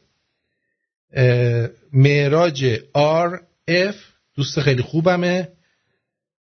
معراج 1.94 2.80
R 2.94 3.41
F 3.68 3.95
دوست 4.36 4.60
خیلی 4.60 4.82
خوبمه 4.82 5.50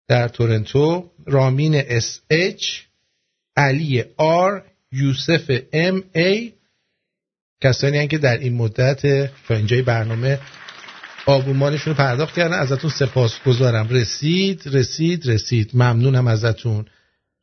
در 0.08 0.28
تورنتو 0.28 1.10
رامین 1.26 1.74
S 1.74 2.20
H 2.30 2.66
علی 3.56 4.04
R 4.16 4.64
یوسف 4.92 5.60
M 5.72 6.04
E 6.14 6.52
کسانی 7.60 7.96
هستند 7.96 8.10
که 8.10 8.18
در 8.18 8.38
این 8.38 8.54
مدت 8.54 9.02
تا 9.48 9.54
اینجای 9.54 9.82
برنامه 9.82 10.38
آبومانشون 11.26 11.92
رو 11.92 11.96
پرداخت 11.96 12.34
کردن. 12.34 12.58
ازتون 12.58 12.90
سپاسگزارم 12.90 13.88
رسید 13.88 14.62
رسید 14.66 15.30
رسید. 15.30 15.70
ممنونم 15.74 16.26
ازتون. 16.26 16.86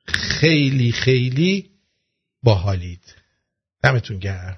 خیلی 0.08 0.92
خیلی 0.92 1.70
باحالید. 2.46 3.16
دمتون 3.84 4.20
گرم. 4.20 4.58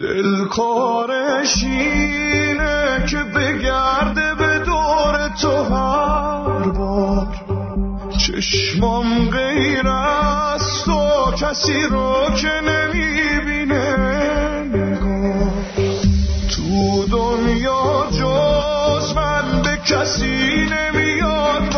دلکارش 0.00 1.64
اینه 1.64 3.06
که 3.06 3.16
بگرده 3.16 4.34
به 4.34 4.58
دور 4.58 5.28
تو 5.28 5.62
هر 5.62 6.68
بار. 6.68 7.26
چشمام 8.18 9.30
غیر 9.30 9.88
از 9.88 10.84
تو 10.84 11.32
کسی 11.36 11.82
رو 11.90 12.30
که 12.36 12.60
نمی‌بینه 12.60 13.94
تو 16.50 17.06
دنیا 17.06 18.06
جز 18.10 19.12
من 19.16 19.62
به 19.62 19.76
کسی 19.76 20.66
نمیاد 20.70 21.73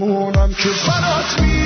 من 0.00 0.06
همونم 0.06 0.54
که 0.54 0.68
برات 0.86 1.59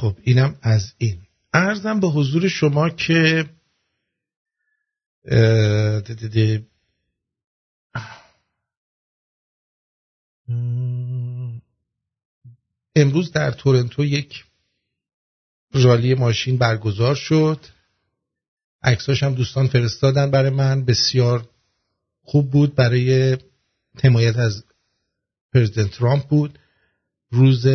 خوب 0.00 0.18
اینم 0.22 0.58
از 0.62 0.92
این. 0.98 1.22
ارزم 1.52 2.00
به 2.00 2.06
حضور 2.08 2.48
شما 2.48 2.90
که 2.90 3.50
ده- 5.24 6.00
ده- 6.00 6.28
ده. 6.28 6.66
امروز 12.96 13.32
در 13.32 13.50
تورنتو 13.50 14.04
یک 14.04 14.44
رالی 15.72 16.14
ماشین 16.14 16.56
برگزار 16.58 17.14
شد. 17.14 17.66
عکساش 18.82 19.22
هم 19.22 19.34
دوستان 19.34 19.68
فرستادن 19.68 20.30
برای 20.30 20.50
من. 20.50 20.84
بسیار 20.84 21.48
خوب 22.22 22.50
بود. 22.50 22.74
برای 22.74 23.38
حمایت 24.04 24.36
از 24.36 24.64
پرزیدنت 25.54 25.90
ترامپ 25.90 26.28
بود. 26.28 26.58
روز 27.30 27.66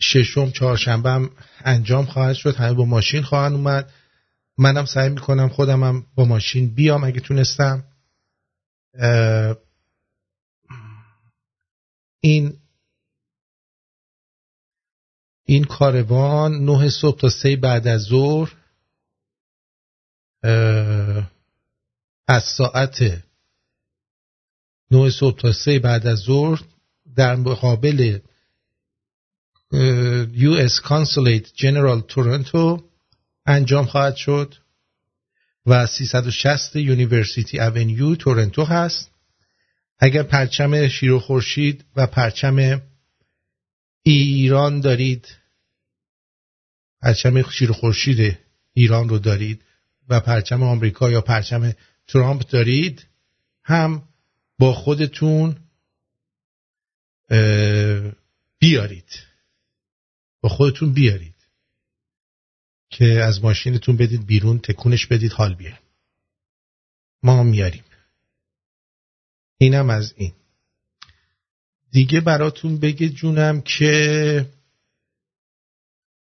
ششم 0.00 0.50
چهارشنبه 0.50 1.10
هم 1.10 1.30
انجام 1.64 2.06
خواهد 2.06 2.34
شد. 2.36 2.54
همه 2.54 2.72
با 2.72 2.84
ماشین 2.84 3.22
خواهند 3.22 3.52
اومد. 3.52 3.92
منم 4.58 4.84
سعی 4.84 5.08
می‌کنم 5.08 5.48
خودمم 5.48 6.06
با 6.14 6.24
ماشین 6.24 6.74
بیام 6.74 7.04
اگه 7.04 7.20
تونستم. 7.20 7.84
این 12.20 12.58
این 15.44 15.64
کاروان 15.64 16.64
نه 16.64 16.90
صبح 16.90 17.20
تا 17.20 17.28
سه 17.28 17.56
بعد 17.56 17.88
از 17.88 18.02
ظهر 18.02 18.54
از 22.28 22.44
ساعت 22.56 23.22
نه 24.90 25.10
صبح 25.10 25.40
تا 25.40 25.52
سه 25.52 25.78
بعد 25.78 26.06
از 26.06 26.18
ظهر 26.18 26.62
در 27.16 27.36
مقابل 27.36 28.18
US 29.72 30.80
Consulate 30.80 31.54
General 31.54 32.00
تورنتو 32.00 32.90
انجام 33.46 33.86
خواهد 33.86 34.16
شد 34.16 34.54
و 35.66 35.86
360 35.86 36.76
University 36.76 37.58
Avenue 37.58 38.14
تورنتو 38.14 38.64
هست. 38.64 39.10
اگر 39.98 40.22
پرچم 40.22 40.88
شیر 40.88 41.12
و 41.12 41.20
خورشید 41.20 41.84
و 41.96 42.06
پرچم 42.06 42.82
ایران 44.02 44.80
دارید 44.80 45.26
پرچم 47.02 47.50
شیر 47.50 47.70
و 47.70 47.74
خورشید 47.74 48.38
ایران 48.72 49.08
رو 49.08 49.18
دارید 49.18 49.62
و 50.08 50.20
پرچم 50.20 50.62
آمریکا 50.62 51.10
یا 51.10 51.20
پرچم 51.20 51.72
ترامپ 52.08 52.48
دارید 52.48 53.06
هم 53.62 54.02
با 54.58 54.72
خودتون 54.72 55.56
بیارید. 58.58 59.25
خودتون 60.48 60.92
بیارید. 60.92 61.36
که 62.90 63.04
از 63.04 63.44
ماشینتون 63.44 63.96
بدید 63.96 64.26
بیرون 64.26 64.58
تکونش 64.58 65.06
بدید 65.06 65.32
حال 65.32 65.54
بیه 65.54 65.78
ما 67.22 67.42
میاریم. 67.42 67.84
اینم 69.58 69.90
از 69.90 70.14
این. 70.16 70.32
دیگه 71.90 72.20
براتون 72.20 72.78
بگه 72.78 73.08
جونم 73.08 73.60
که 73.60 74.46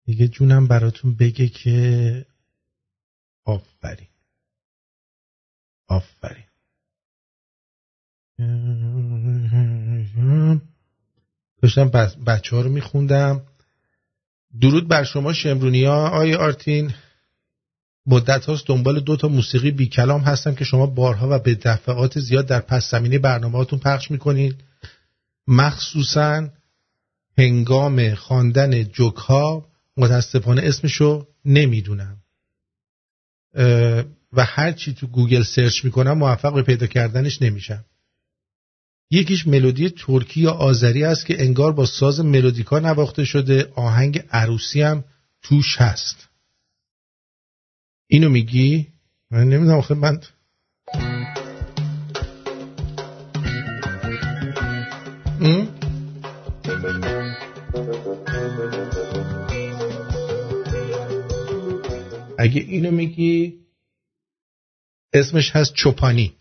دیگه 0.05 0.27
جونم 0.27 0.67
براتون 0.67 1.15
بگه 1.15 1.47
که 1.47 2.25
آفرین. 3.43 4.07
آفرین. 5.87 6.45
داشتم 11.61 11.89
بچه 12.27 12.55
ها 12.55 12.61
رو 12.61 12.69
میخوندم. 12.69 13.48
درود 14.61 14.87
بر 14.87 15.03
شما 15.03 15.33
شمرونی 15.33 15.83
ها 15.83 16.09
آی 16.09 16.35
آرتین. 16.35 16.93
مدت 18.05 18.45
هاست 18.45 18.67
دنبال 18.67 18.99
دو 18.99 19.15
تا 19.15 19.27
موسیقی 19.27 19.71
بی 19.71 19.87
کلام 19.87 20.21
هستم 20.21 20.55
که 20.55 20.65
شما 20.65 20.85
بارها 20.85 21.27
و 21.31 21.39
به 21.39 21.55
دفعات 21.55 22.19
زیاد 22.19 22.47
در 22.47 22.59
پس 22.59 22.91
زمینه 22.91 23.19
برنامه 23.19 23.65
پخش 23.65 24.11
می‌کنین. 24.11 24.53
مخصوصا 25.47 26.49
هنگام 27.37 28.15
خواندن 28.15 28.83
جوک 28.83 29.15
ها 29.15 29.65
متاسفانه 29.97 30.61
اسمشو 30.61 31.27
نمی‌دونم. 31.45 32.17
و 34.33 34.45
هر 34.45 34.71
چی 34.71 34.93
تو 34.93 35.07
گوگل 35.07 35.43
search 35.43 35.85
می‌کنم 35.85 36.17
موفق 36.17 36.53
به 36.53 36.61
پیدا 36.61 36.87
کردنش 36.87 37.41
نمیشم. 37.41 37.85
یکیش 39.11 39.47
ملودی 39.47 39.89
ترکی 39.89 40.41
یا 40.41 40.51
آذری 40.51 41.03
است 41.03 41.25
که 41.25 41.43
انگار 41.43 41.73
با 41.73 41.85
ساز 41.85 42.19
ملودیکا 42.19 42.79
نواخته 42.79 43.25
شده 43.25 43.71
آهنگ 43.75 44.23
عروسی 44.31 44.81
هم 44.81 45.03
توش 45.41 45.77
هست. 45.77 46.29
اینو 48.07 48.29
میگی؟ 48.29 48.87
من 49.31 49.43
نمی‌دونم 49.43 49.77
آخه 49.77 49.93
من 49.93 50.21
اگه 62.37 62.61
اینو 62.61 62.91
میگی 62.91 63.59
اسمش 65.13 65.55
هست 65.55 65.73
چوپانی. 65.73 66.38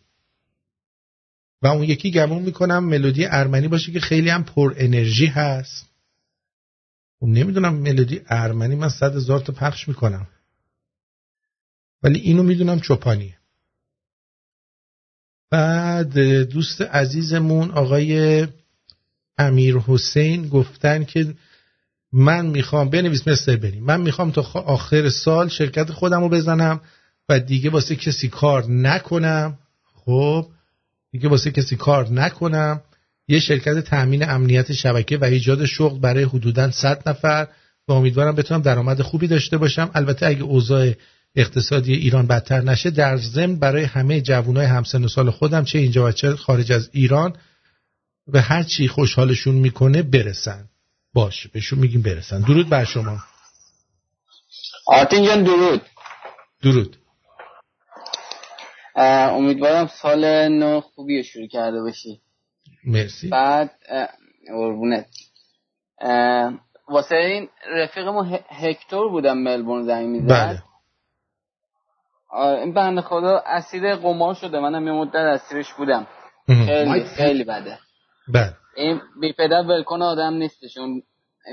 و 1.63 1.67
اون 1.67 1.83
یکی 1.83 2.11
گمون 2.11 2.43
می‌کنم 2.43 2.85
ملودی 2.85 3.27
ارمنی 3.27 3.69
باشه 3.69 3.93
که 3.93 4.01
خیلی 4.01 4.31
هم 4.31 4.45
پر 4.45 4.75
انرژی 4.77 5.27
هست. 5.27 5.87
نمی‌دونم 7.23 7.75
ملودی 7.75 8.21
ارمنی 8.29 8.75
من 8.75 8.89
صد 8.89 9.17
هزار 9.17 9.41
تا 9.41 9.53
پخش 9.53 9.89
می‌کنم. 9.89 10.27
ولی 12.03 12.19
اینو 12.19 12.43
می‌دونم 12.43 12.81
چوپانیه. 12.81 13.39
بعد 15.51 16.19
دوست 16.43 16.83
عزیزمون 16.83 17.71
آقای 17.71 18.47
امیر 19.39 19.77
حسین 19.77 20.49
گفتن 20.49 21.05
که 21.05 21.35
من 22.13 22.47
می‌خوام 22.47 22.91
بنویس 22.91 23.29
مثل 23.29 23.57
بریم 23.57 23.85
من 23.85 24.01
می‌خوام 24.01 24.31
تا 24.31 24.43
آخر 24.43 25.09
سال 25.09 25.49
شرکت 25.49 25.93
خودم 25.93 26.21
رو 26.21 26.29
بزنم 26.29 26.81
و 27.29 27.41
دیگه 27.41 27.71
واسه 27.71 27.97
کسی 27.97 28.29
کار 28.29 28.71
نکنم. 28.71 29.59
خب 29.95 30.47
دیگه 31.13 31.29
واسه 31.29 31.51
کسی 31.51 31.77
کار 31.77 32.13
نکنم 32.13 32.81
یه 33.29 33.41
شرکت 33.41 33.81
تأمین 33.81 34.29
امنیت 34.29 34.73
شبکه 34.73 35.19
و 35.19 35.25
ایجاد 35.25 35.65
شغل 35.65 35.99
برای 35.99 36.25
حدودا 36.25 36.71
100 36.71 37.09
نفر 37.09 37.49
و 37.89 37.93
امیدوارم 37.93 38.35
بتونم 38.35 38.63
درآمد 38.63 39.03
خوبی 39.03 39.27
داشته 39.27 39.57
باشم. 39.57 39.91
البته 39.95 40.27
اگه 40.27 40.43
اوضاع 40.43 40.93
اقتصادی 41.37 41.95
ایران 41.95 42.27
بدتر 42.27 42.61
نشه 42.61 42.91
در 42.91 43.17
ضمن 43.17 43.57
برای 43.57 43.85
همه 43.85 44.21
جوانای 44.21 44.67
همسن 44.67 45.05
و 45.05 45.09
سال 45.09 45.31
خودم 45.31 45.65
چه 45.65 45.79
اینجا 45.79 46.05
و 46.05 46.13
چه 46.13 46.37
خارج 46.37 46.73
از 46.73 46.91
ایران 46.93 47.37
به 48.27 48.41
هر 48.41 48.63
چی 48.63 48.89
خوشحالشون 48.89 49.55
می‌کنه 49.55 50.03
برسن. 50.03 50.69
باش 51.15 51.47
بهشون 51.47 51.79
میگیم 51.79 52.03
برسن. 52.03 52.41
درود 52.41 52.69
بر 52.69 52.85
شما. 52.85 53.19
آرتین 54.87 55.25
جان 55.25 55.43
درود. 55.43 55.83
درود. 56.63 56.97
امیدوارم 59.01 59.87
سال 59.87 60.49
نو 60.49 60.81
خوبی 60.81 61.25
شروع 61.25 61.49
کرده 61.49 61.83
باشی. 61.83 62.20
مرسی. 62.85 63.29
بعد 63.29 63.70
قربونت. 64.49 65.07
واسه 66.89 67.16
این 67.16 67.49
رفیقمون 67.70 68.39
هکتور 68.49 69.09
بودم 69.09 69.39
ملبورن 69.39 69.85
زنگ 69.85 70.07
می‌زد. 70.07 70.29
بله. 70.29 70.62
این 72.62 72.75
بنده 72.75 73.01
خدا 73.01 73.43
اسیر 73.47 73.95
قمار 73.95 74.35
شده. 74.35 74.61
منم 74.61 74.87
یه 74.87 74.93
مدت 74.93 75.15
اسیرش 75.15 75.73
بودم. 75.73 76.07
خیلی 76.47 77.05
خیلی 77.05 77.45
بده. 77.45 77.79
بله. 78.29 78.53
این 78.77 79.01
بی 79.20 79.33
پدر 79.33 79.62
ولکن 79.62 80.03
آدم 80.03 80.35
نیستش. 80.35 80.77
اون 80.77 81.03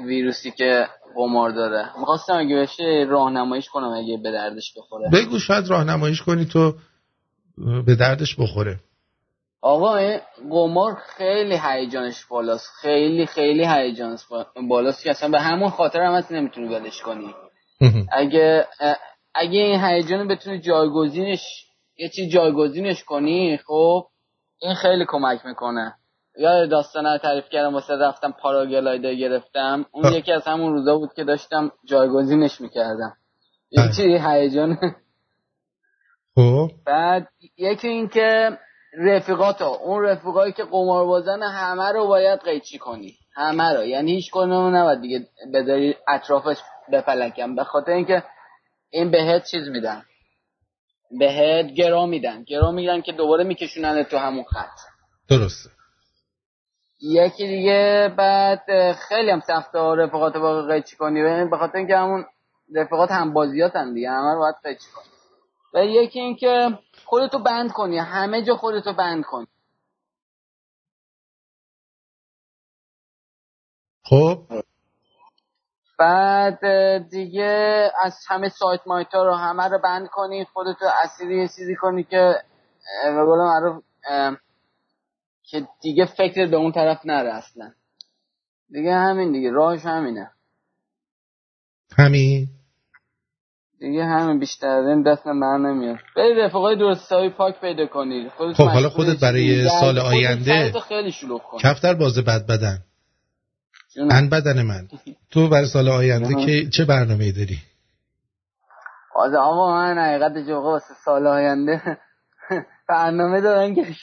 ویروسی 0.05 0.51
که 0.51 0.88
قمار 1.15 1.49
داره. 1.49 1.99
می‌خواستم 1.99 2.38
اگه 2.38 2.55
بشه 2.55 3.05
راهنماییش 3.09 3.69
کنم 3.69 3.89
اگه 3.89 4.17
به 4.23 4.31
دردش 4.31 4.73
بخوره. 4.77 5.09
بگو 5.13 5.39
شاید 5.39 5.67
راهنماییش 5.67 6.22
کنی 6.22 6.45
تو 6.45 6.73
به 7.86 7.95
دردش 7.95 8.40
بخوره. 8.40 8.80
آقا 9.61 9.95
این 9.95 10.19
قمار 10.49 10.95
خیلی 10.95 11.60
هیجانش 11.64 12.26
بالاست. 12.26 12.68
خیلی 12.82 13.26
خیلی 13.26 13.65
هیجانش 13.68 14.22
بالاست 14.69 15.03
که 15.03 15.10
اصلا 15.10 15.30
به 15.30 15.40
همون 15.40 15.69
خاطر 15.69 16.02
هم 16.02 16.14
اصلا 16.14 16.40
نمی‌تونی 16.40 16.68
ولش 16.68 17.02
کنی. 17.02 17.36
اگه 18.11 18.68
اگه 19.36 19.60
این 19.60 19.84
هیجان 19.84 20.27
بتونی 20.27 20.60
جایگزینش 20.60 21.41
یه 21.98 22.10
چیز 22.10 22.32
جایگزینش 22.32 23.03
کنی 23.03 23.57
خب 23.57 24.07
این 24.61 24.73
خیلی 24.73 25.06
کمک 25.07 25.45
می‌کنه. 25.45 25.94
یا 26.38 26.65
داستانه 26.65 27.18
تعریف 27.18 27.49
کردم 27.49 27.73
واسه 27.73 27.94
رفتم 27.94 28.32
پاراگلایدر 28.32 29.14
گرفتم. 29.14 29.86
اون 29.91 30.14
یکی 30.14 30.32
از 30.32 30.44
همون 30.44 30.73
روزا 30.73 30.98
بود 30.98 31.14
که 31.15 31.23
داشتم 31.23 31.72
جایگزینش 31.86 32.61
می‌کردم. 32.61 33.14
یه 33.72 33.84
چی 33.98 34.18
هیجان 34.18 34.77
خب. 36.35 36.71
بعد 36.85 37.27
یکی 37.57 37.87
این 37.87 38.07
که 38.07 38.57
رفیقات 38.97 39.61
اون 39.61 40.03
رفیقایی 40.03 40.53
که 40.53 40.63
قمار 40.63 41.05
بازن 41.05 41.43
همه 41.43 41.91
رو 41.91 42.07
باید 42.07 42.39
قیچی 42.39 42.77
کنی. 42.77 43.15
همه 43.35 43.73
رو. 43.73 43.85
یعنی 43.85 44.11
هیچ 44.11 44.31
کنون 44.31 44.75
نباید 44.75 45.01
دیگه 45.01 45.27
بذاری 45.53 45.95
اطرافش 46.07 46.57
بپلکم 46.91 47.55
به 47.55 47.63
خاطر 47.63 47.91
اینکه 47.91 48.23
این 48.89 49.11
بهت 49.11 49.43
چیز 49.51 49.67
میدن. 49.69 50.03
بهت 51.19 51.65
گرا 51.65 52.05
میدن. 52.05 52.43
گرا 52.43 52.71
میدن 52.71 53.01
که 53.01 53.11
دوباره 53.11 53.43
میکشونن 53.43 54.03
تو 54.03 54.17
همون 54.17 54.43
خط. 54.43 54.79
درسته. 55.29 55.69
یکی 57.01 57.47
دیگه 57.47 58.13
بعد 58.17 58.93
خیلی 59.09 59.29
هم 59.29 59.39
سخته 59.39 59.79
رفقات 59.79 60.37
با 60.37 60.61
قیچی 60.61 60.95
کنی. 60.95 61.45
به 61.49 61.57
خاطر 61.57 61.77
اینکه 61.77 61.97
همون 61.97 62.25
رفقات 62.75 63.11
هم 63.11 63.33
بازیاتن 63.33 63.93
دیگه. 63.93 64.09
همه 64.09 64.33
رو 64.33 64.39
باید 64.39 64.55
قیچی 64.63 64.91
کنی. 64.95 65.14
و 65.76 65.85
یکی 65.85 66.19
اینکه 66.19 66.80
خودتو 67.06 67.39
بند 67.39 67.72
کنی 67.72 67.97
همه 67.97 68.43
جا 68.43 68.56
خودتو 68.56 68.93
بند 68.93 69.23
کنی. 69.23 69.47
خب؟ 74.03 74.39
بعد 75.99 76.60
دیگه 77.10 77.91
از 78.03 78.14
همه 78.27 78.49
سایت 78.49 78.81
مایت 78.85 79.14
ها 79.14 79.23
رو 79.23 79.35
همه 79.35 79.68
رو 79.68 79.80
بند 79.80 80.07
کنی 80.07 80.45
خودتو 80.45 80.85
اسیری 81.03 81.41
یه 81.41 81.47
چیزی 81.47 81.76
کنی 81.76 82.03
که 82.03 82.43
به 83.03 83.26
قول 83.26 83.39
معروف 83.39 83.84
که 85.43 85.68
دیگه 85.81 86.06
فکر 86.06 86.45
به 86.45 86.57
اون 86.57 86.72
طرف 86.72 87.06
نره 87.06 87.34
اصلا. 87.34 87.72
دیگه 88.69 88.93
همین 88.93 89.31
دیگه 89.31 89.52
راهش 89.52 89.85
همینه. 89.85 90.31
همین؟ 91.97 92.55
دیگه 93.80 94.06
همین 94.06 94.39
بیشتر 94.39 94.68
این 94.68 95.03
دست 95.03 95.27
من 95.27 95.61
نمیاد. 95.61 95.97
برید 96.15 96.39
رفقای 96.39 96.76
درست 96.76 97.11
های 97.11 97.30
پاک 97.30 97.61
پیدا 97.61 97.88
کنید. 97.88 98.31
خب 98.56 98.68
حالا 98.68 98.89
خودت 98.89 99.19
برای 99.19 99.69
سال 99.69 99.99
آینده 99.99 100.80
خیلی 100.80 101.11
شلوغ 101.11 101.41
کن. 101.43 101.57
کفتر 101.57 101.93
باز 101.93 102.19
بد 102.19 102.45
بدن. 102.47 102.77
ان 104.11 104.30
بدن 104.30 104.61
من. 104.61 104.88
تو 105.31 105.49
برای 105.49 105.65
سال 105.65 105.89
آینده 105.89 106.45
که 106.45 106.69
چه 106.69 106.85
برنامه 106.85 107.31
داری؟ 107.31 107.57
از 109.26 109.34
آقا 109.34 109.73
من 109.73 109.97
حقیقت 109.97 110.47
جوقه 110.47 110.68
واسه 110.68 110.93
سال 111.06 111.27
آینده 111.27 111.97
برنامه 112.89 113.41
دارم 113.41 113.76
که 113.76 113.85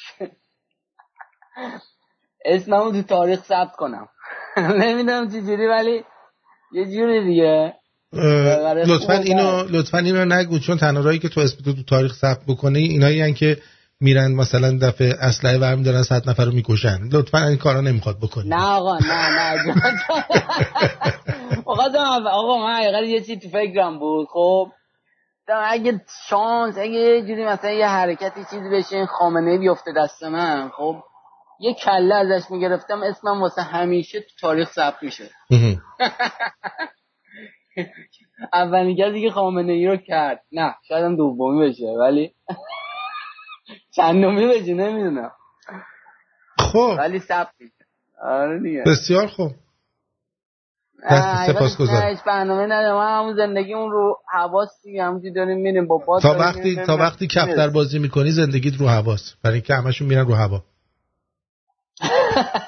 اسممو 2.45 2.93
تو 2.93 3.03
تاریخ 3.03 3.45
ثبت 3.45 3.77
کنم. 3.77 4.09
نمی‌دونم 4.57 5.31
چه 5.31 5.41
جوری 5.41 5.67
ولی 5.67 6.05
یه 6.73 6.85
جوری 6.85 7.25
دیگه. 7.25 7.75
لطفا 8.13 9.13
اینو 9.13 9.63
لطفا 9.71 9.99
اینو 9.99 10.25
نگو 10.25 10.59
چون 10.59 10.77
تنها 10.77 11.17
که 11.17 11.29
تو 11.29 11.41
اسم 11.41 11.65
تو, 11.65 11.83
تاریخ 11.83 12.15
ثبت 12.15 12.41
بکنی 12.49 12.79
اینایی 12.79 13.35
که 13.35 13.57
میرن 14.01 14.33
مثلا 14.33 14.79
دفعه 14.83 15.15
اسلحه 15.21 15.59
برمی 15.59 15.83
دارن 15.83 16.03
صد 16.03 16.31
نفر 16.31 16.45
رو 16.45 16.53
می‌کشن. 16.53 16.99
لطفا 17.13 17.39
این 17.39 17.59
کارا 17.59 17.81
نمی‌خواد 17.81 18.19
بکنی. 18.19 18.49
نه 18.49 18.65
آقا 18.65 18.99
نه 18.99 19.29
نه 19.29 19.75
آقا 21.67 22.31
آقا 22.31 22.67
من 22.67 22.75
حقیقت 22.75 23.03
یه 23.03 23.21
چیزی 23.21 23.37
تو 23.37 23.49
فکرم 23.49 23.99
بود. 23.99 24.27
خب 24.33 24.69
اگه 25.49 26.01
شانس 26.29 26.79
اگه 26.79 26.91
یه 26.91 27.23
جوری 27.23 27.45
مثلا 27.45 27.71
یه 27.71 27.87
حرکتی 27.89 28.41
چیزی 28.51 28.69
بشه 28.73 28.97
این 28.97 29.07
خامنه 29.07 29.59
بیفته 29.59 29.93
دست 29.97 30.23
من 30.23 30.71
خب 30.77 30.97
یه 31.61 31.75
کله 31.75 32.15
ازش 32.15 32.51
می‌گرفتم 32.51 33.03
اسمم 33.03 33.41
واسه 33.41 33.63
همیشه 33.63 34.21
تو 34.21 34.29
تاریخ 34.41 34.73
ثبت 34.73 35.03
میشه. 35.03 35.31
اولین 38.53 38.97
کسی 38.97 39.21
که 39.21 39.31
خامنه 39.31 39.73
ای 39.73 39.87
رو 39.87 39.97
کرد. 39.97 40.43
نه 40.53 40.75
شاید 40.89 41.05
هم 41.05 41.17
دومی 41.17 41.69
بشه 41.69 41.87
ولی 41.87 42.35
چندمی 43.97 44.47
بشه 44.47 44.75
نمی‌دونم. 44.75 45.33
خب. 46.59 46.95
ولی 46.99 47.13
میشه. 47.13 47.73
آره 48.23 48.61
دیگه. 48.61 48.83
بسیار 48.87 49.27
خوب. 49.27 49.53
نه، 51.11 51.47
سپاسگزارم. 51.47 52.03
نه، 52.03 52.11
هیچ 52.11 52.19
برنامه 52.27 52.67
ندارم 52.67 52.95
ما 52.95 53.19
همون 53.19 53.37
زندگی 53.37 53.75
اون 53.75 53.91
رو 53.91 54.19
حواس 54.33 54.69
دیگه 54.83 55.05
همونجوری 55.05 55.35
داریم 55.35 55.59
میریم 55.59 55.87
با 55.87 55.99
باد 55.99 56.23
تا 56.23 56.39
وقتی 56.39 56.77
تا 56.87 56.97
وقتی 56.97 57.27
کفتر 57.27 57.69
بازی 57.69 57.99
می‌کنی 57.99 58.31
زندگیت 58.31 58.75
رو 58.75 58.89
هواست 58.89 59.37
برای 59.43 59.55
اینکه 59.55 59.75
همشون 59.75 60.09
میرن 60.09 60.27
رو 60.27 60.35
هوا. 60.35 60.63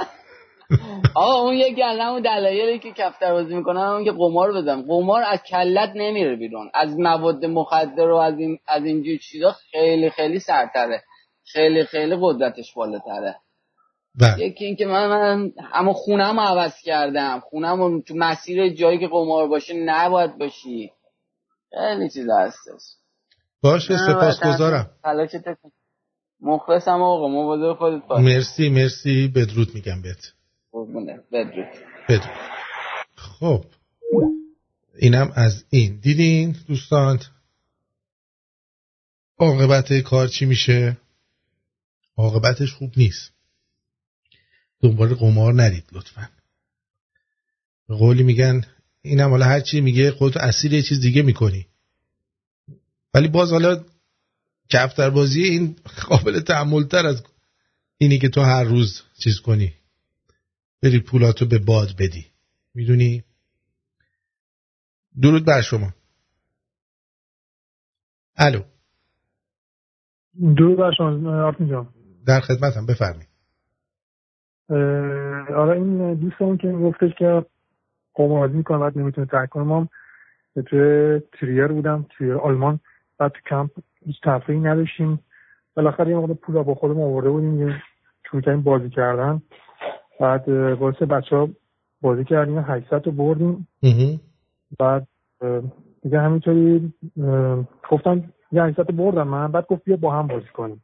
آقا 1.15 1.41
اون 1.41 1.55
یکی 1.55 1.83
از 1.83 1.99
همون 1.99 2.23
دلایلی 2.23 2.79
که 2.79 2.93
کفتر 2.93 3.33
بازی 3.33 3.55
می‌کنن 3.55 3.81
اون 3.81 4.05
که 4.05 4.13
قمار 4.13 4.53
بزن 4.53 4.83
قمار 4.83 5.23
از 5.23 5.43
کلت 5.43 5.93
نمیره 5.95 6.37
بیرون. 6.37 6.71
از 6.75 6.99
مواد 6.99 7.45
مخدر 7.45 8.09
و 8.09 8.17
از 8.17 8.39
این 8.39 8.59
از 8.67 8.85
اینجور 8.85 9.17
چیزا 9.17 9.53
خیلی 9.53 10.11
خیلی 10.11 10.39
سرتره 10.39 11.03
خیلی 11.45 11.85
خیلی 11.85 12.17
قدرتش 12.21 12.75
بالاتره. 12.75 13.37
بله. 14.21 14.47
یکی 14.47 14.65
اینکه 14.65 14.87
من 14.87 15.09
من 15.09 15.53
اما 15.73 15.93
خونم 15.93 16.41
عوض 16.41 16.81
کردم. 16.83 17.41
خونم 17.41 18.01
تو 18.01 18.15
مسیر 18.17 18.69
جایی 18.69 18.99
که 18.99 19.09
قمار 19.09 19.49
باشه 19.49 19.75
نباید 19.75 20.39
باشی. 20.39 20.93
خیلی 21.71 22.11
چیز 22.11 22.27
هستش. 22.39 22.83
باشه 23.63 23.97
سپاسگزارم. 23.97 24.91
مخلصم 26.41 27.03
آقا 27.03 27.29
مواظب 27.29 27.79
خودت 27.79 28.07
باش. 28.07 28.21
مرسی 28.21 28.69
مرسی. 28.69 29.29
بدرود 29.29 29.69
میگم 29.75 30.03
بهت. 30.03 30.33
بدرود. 32.09 32.31
خب. 33.15 33.65
اینم 34.99 35.33
از 35.35 35.65
این. 35.71 35.97
دیدین 35.97 36.57
دوستان؟ 36.69 37.21
عاقبت 39.39 39.93
کار 39.93 40.29
چی 40.29 40.45
میشه؟ 40.45 40.97
عاقبتش 42.17 42.73
خوب 42.73 42.93
نیست. 42.97 43.33
دنبال 44.83 45.15
قمار 45.15 45.55
نرید 45.55 45.85
لطفا. 45.93 46.29
به 47.89 47.97
قولی 47.97 48.23
میگن 48.23 48.65
اینم 49.03 49.31
حالا 49.31 49.45
هر 49.45 49.61
چی 49.61 49.81
میگه 49.81 50.11
خودتو 50.11 50.41
اسیر 50.41 50.73
یه 50.73 50.83
چیز 50.83 51.01
دیگه 51.01 51.23
می‌کنی. 51.23 51.67
ولی 53.15 53.29
باز 53.29 53.51
حالا 53.51 53.85
کفتر 54.71 55.11
بازی 55.11 55.43
این 55.43 55.77
قابل 56.09 56.41
تحمل 56.41 56.85
تر 56.85 57.07
از 57.07 57.23
اینی 57.99 58.19
که 58.19 58.29
تو 58.29 58.41
هر 58.41 58.65
روز 58.65 59.03
چیز 59.19 59.41
کنی. 59.41 59.75
بری 60.85 61.01
پولاتو 61.01 61.47
به 61.47 61.59
باد 61.59 61.89
بدی. 61.99 62.27
می‌دونی؟ 62.75 63.25
درود 65.23 65.47
بر 65.47 65.61
شما. 65.61 65.89
الو. 68.37 68.61
درود 70.57 70.79
بر 70.79 70.93
شما 70.97 71.53
جان. 71.53 71.89
در 72.27 72.41
خدمتم 72.41 72.87
بفرمی 72.87 73.25
اه، 74.71 75.55
آره 75.55 75.77
این 75.77 76.15
دوستمون 76.15 76.57
که 76.57 76.73
گفتش 76.73 77.11
که 77.19 77.47
قماربازی 78.15 78.57
می‌کنه 78.57 78.79
بعد 78.79 78.99
نمی‌تونه 78.99 79.27
ترک 79.27 79.49
کنه. 79.49 79.65
ما 79.65 79.81
هم 79.81 79.89
توی 80.63 81.21
تریر 81.41 81.67
بودم 81.67 82.07
توی 82.11 82.33
آلمان. 82.33 82.81
بعد 83.19 83.33
تو 83.33 83.41
کمپ 83.51 83.71
هیچ 84.07 84.17
تفریحی 84.23 84.61
نداشتیم. 84.61 85.21
بالاخره 85.75 86.11
یه 86.11 86.17
موقع 86.17 86.35
پول 86.35 86.63
با 86.63 86.75
خودمون 86.75 87.03
آورده 87.03 87.31
بودیم 87.31 87.69
یه 87.69 87.83
شروع 88.31 88.43
کردیم 88.43 88.63
بازی 88.63 88.91
کردن. 88.91 89.43
بعد 90.21 90.49
واسه 90.49 91.07
بچه 91.07 91.37
ها 91.37 91.49
بازی 92.03 92.25
کردیم 92.25 92.59
800 92.59 93.07
رو 93.07 93.13
بردیم. 93.13 93.69
بعد 94.79 95.07
دیگه 96.03 96.21
همینطوری 96.21 96.93
گفتم 97.91 98.25
یه 98.53 98.63
800 98.63 98.91
رو 98.91 98.97
بردم 98.97 99.29
من. 99.29 99.53
بعد 99.53 99.67
گفت 99.67 99.85
بیا 99.85 99.97
با 99.97 100.13
هم 100.13 100.27
بازی 100.27 100.49
کنیم. 100.55 100.83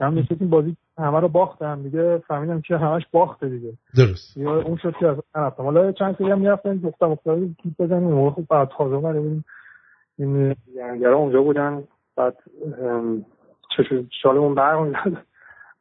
هم 0.00 0.18
نشستیم 0.18 0.50
بازی 0.50 0.76
همه 0.98 1.20
رو 1.20 1.28
باختم 1.28 1.82
دیگه. 1.82 2.18
فهمیدم 2.18 2.60
که 2.60 2.76
همش 2.76 3.02
باخته 3.12 3.48
دیگه. 3.48 3.72
درست. 3.96 4.36
یا 4.36 4.62
اون 4.62 4.76
شد 4.76 4.94
که 5.00 5.08
اصلا 5.08 5.22
نرفتم 5.34 5.62
حالا 5.62 5.92
چند 5.92 6.16
سری 6.16 6.30
هم 6.30 6.40
می‌رفتم 6.40 6.76
دختم 6.76 7.10
افتاده 7.10 7.48
کیپ 7.62 7.72
بزنیم. 7.78 8.30
خب 8.30 8.44
بعد 8.50 8.70
تازه 8.78 8.94
اومده 8.94 9.20
بودیم. 9.20 9.44
این 10.18 10.54
اونجا 11.06 11.42
بودن. 11.42 11.84
بعد 12.16 12.36
چشم 13.76 14.08
شالمون 14.22 14.54
برق 14.54 14.78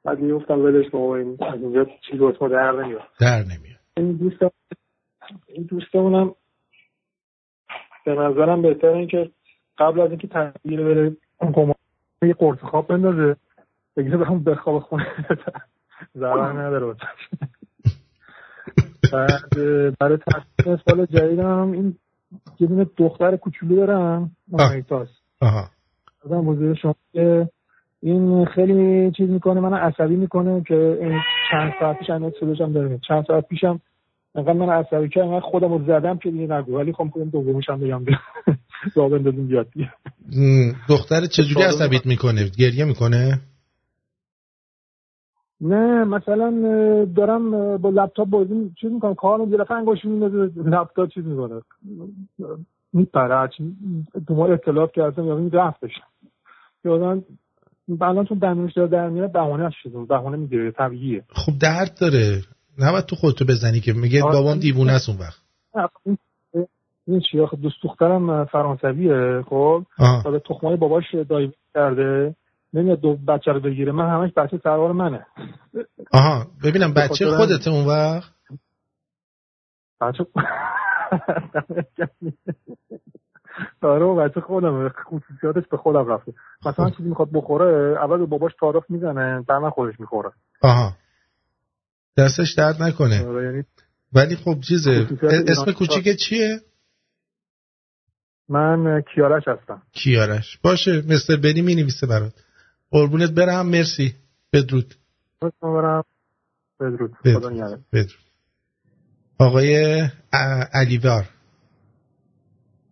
بعد 0.04 0.20
می‌گفتم 0.20 0.60
ولش 0.60 0.90
بابا 0.90 1.16
این 1.16 1.38
از 1.42 1.62
اینجا 1.62 1.86
چیز 2.10 2.22
ما 2.22 2.48
در 2.48 2.72
نمیاد. 2.72 3.02
در 3.20 3.44
نمیاد. 3.44 3.80
این 3.98 4.12
دوست 4.18 4.44
این 5.48 5.64
دوستمونم 5.64 6.36
به 8.06 8.16
نظرم 8.16 8.62
بهتره 8.62 8.98
این 8.98 9.08
که 9.08 9.32
قبل 9.78 10.00
از 10.02 10.10
اینکه 10.10 10.28
تغییر 10.28 10.84
بره 10.84 11.16
اون 11.42 11.74
یه 12.22 12.34
قرص 12.34 12.60
خواب 12.60 12.88
بندازه 12.88 13.36
بگیره 13.98 14.18
به 14.18 14.26
همون 14.26 14.44
بخواب 14.44 14.80
خونه. 14.80 15.08
ضرر 16.18 16.62
نداره. 16.62 16.96
بعد 19.14 19.50
برای 20.00 20.18
تصمیم 20.18 20.78
سال 20.90 21.06
جدیدم 21.06 21.72
این 21.72 21.96
یه 22.60 22.68
دونه 22.68 22.86
دختر 22.98 23.38
کوچولو 23.38 23.76
دارم 23.76 24.32
مانیتاس 24.48 25.10
آها. 25.42 25.70
ازم 26.26 26.46
بزرگ 26.46 26.78
شما 26.78 26.96
که 27.14 27.50
این 28.02 28.46
خیلی 28.46 29.12
چیز 29.12 29.30
می‌کنه 29.30 29.60
من 29.60 29.74
عصبی 29.74 30.16
می‌کنه 30.16 30.64
که 30.68 30.98
این 31.02 31.20
چند 31.52 31.74
ساعت 31.80 32.00
پیش 32.00 32.10
اندازه 32.10 32.36
صداش 32.40 32.62
هم 32.62 32.74
داره. 32.74 33.00
چند 33.08 33.26
ساعت 33.26 33.48
پیشم 33.48 33.82
انقدر 34.36 34.54
من 34.54 34.70
عصبی 34.70 35.10
کردم 35.10 35.28
انقدر 35.28 35.50
خودم 35.50 35.74
رو 35.74 35.84
زدم 35.86 36.18
که 36.18 36.32
دیگه 36.32 36.54
نگو. 36.54 36.78
ولی 36.78 36.94
خب 36.94 37.10
خودم 37.14 37.30
دومیش 37.30 37.70
هم 37.70 37.80
بگم. 37.80 38.06
راه 38.96 39.10
بندازیم 39.10 39.48
بیاد 39.48 39.68
دختر 40.90 41.22
چجوری 41.26 41.64
عصبیت 41.64 42.06
می‌کنه؟ 42.06 42.50
گریه 42.58 42.86
می‌کنه؟ 42.86 43.40
نه 45.62 46.04
مثلا 46.04 46.52
دارم 47.16 47.78
با 47.78 47.90
لپتاپ 47.90 48.28
بازی 48.28 48.72
چیز 48.82 48.92
می‌کنم. 48.92 49.16
کار 49.16 49.46
دفعه 49.46 49.78
انگوش 49.78 50.06
میندازه 50.06 50.52
لپتاپ 50.56 51.10
چیز 51.10 51.26
می‌کنه. 51.26 51.62
میپره 52.94 53.50
دنبال 54.28 54.52
اطلاعات 54.52 54.92
کردم 54.92 55.26
یا 55.26 55.38
این 55.38 55.52
رفتش 55.52 55.92
یادم 56.86 57.24
الان 58.02 58.26
چون 58.26 58.38
دندونش 58.38 58.74
داره 58.74 58.88
در 58.90 59.10
میره 59.10 59.28
بهانه 59.28 59.70
شده 59.84 60.06
بهانه 60.06 60.38
می‌گیره 60.38 60.72
طبیعیه 60.72 61.24
خب 61.30 61.52
درد 61.62 61.98
داره. 62.02 62.42
نباید 62.80 63.06
تو 63.06 63.16
خودتو 63.16 63.46
بزنی 63.46 63.80
که 63.80 63.94
میگه 63.94 64.24
آره. 64.24 64.34
بابام 64.34 64.60
دیوونه 64.60 64.92
است 64.92 65.10
اون 65.10 65.18
وقت. 65.18 65.40
نه، 65.76 65.88
این- 67.08 67.22
چی 67.32 67.40
آخه 67.40 67.58
دوست 67.58 67.76
دخترم 67.84 68.46
فرانسویه 68.46 69.42
خب. 69.50 69.84
حالا 69.98 70.40
تخمای 70.40 70.76
باباش 70.76 71.04
دایو 71.30 71.52
کرده. 71.74 72.36
نمیاد 72.74 73.00
دو 73.00 73.18
بچه 73.28 73.52
رو 73.52 73.60
بگیره. 73.60 73.92
من 73.92 74.10
همش 74.10 74.32
بچه 74.38 74.58
سروار 74.64 74.92
منه. 74.92 75.26
آها 76.14 76.48
ببینم 76.64 76.94
بچه 76.94 77.26
خودت 77.38 77.68
اون 77.68 77.86
وقت؟ 77.88 78.32
بچه 80.02 80.26
آره 83.82 84.06
و 84.06 84.16
بچه 84.16 84.42
خودم 84.42 84.90
خصوصیاتش 84.90 85.64
به 85.72 85.78
خودم 85.78 86.08
رفته. 86.08 86.34
مثلا 86.66 86.90
چیزی 86.90 87.10
می‌خواد 87.10 87.30
بخوره 87.34 87.98
اول 88.04 88.18
به 88.18 88.26
باباش 88.26 88.52
تعارف 88.60 88.84
می‌زنه 88.90 89.42
بعد 89.42 89.70
خودش 89.70 90.00
می‌خوره. 90.00 90.30
آها. 90.62 90.94
دستش 92.18 92.54
درد 92.54 92.84
نکنه. 92.84 93.28
آره 93.28 93.46
یعنی 93.46 93.64
ولی 94.14 94.36
خب 94.36 94.60
چیزه 94.68 95.08
اسم 95.48 95.72
کوچیک 95.72 96.20
چیه؟ 96.20 96.60
من 98.50 99.04
کیارش 99.16 99.44
هستم. 99.48 99.82
کیارش. 99.92 100.58
باشه 100.64 101.02
مستر 101.10 101.36
بنی 101.36 101.62
می 101.62 101.76
نویسه 101.76 102.08
برات. 102.08 102.34
قربونت 102.92 103.32
برم 103.32 103.66
مرسی. 103.70 104.16
بدرود. 104.54 104.94
برم. 105.62 106.04
بدرود. 106.80 107.12
بدرود. 107.26 107.44
خدا. 107.44 107.78
بدرود. 107.94 108.20
آقای 109.40 110.02
علیوار. 110.74 111.26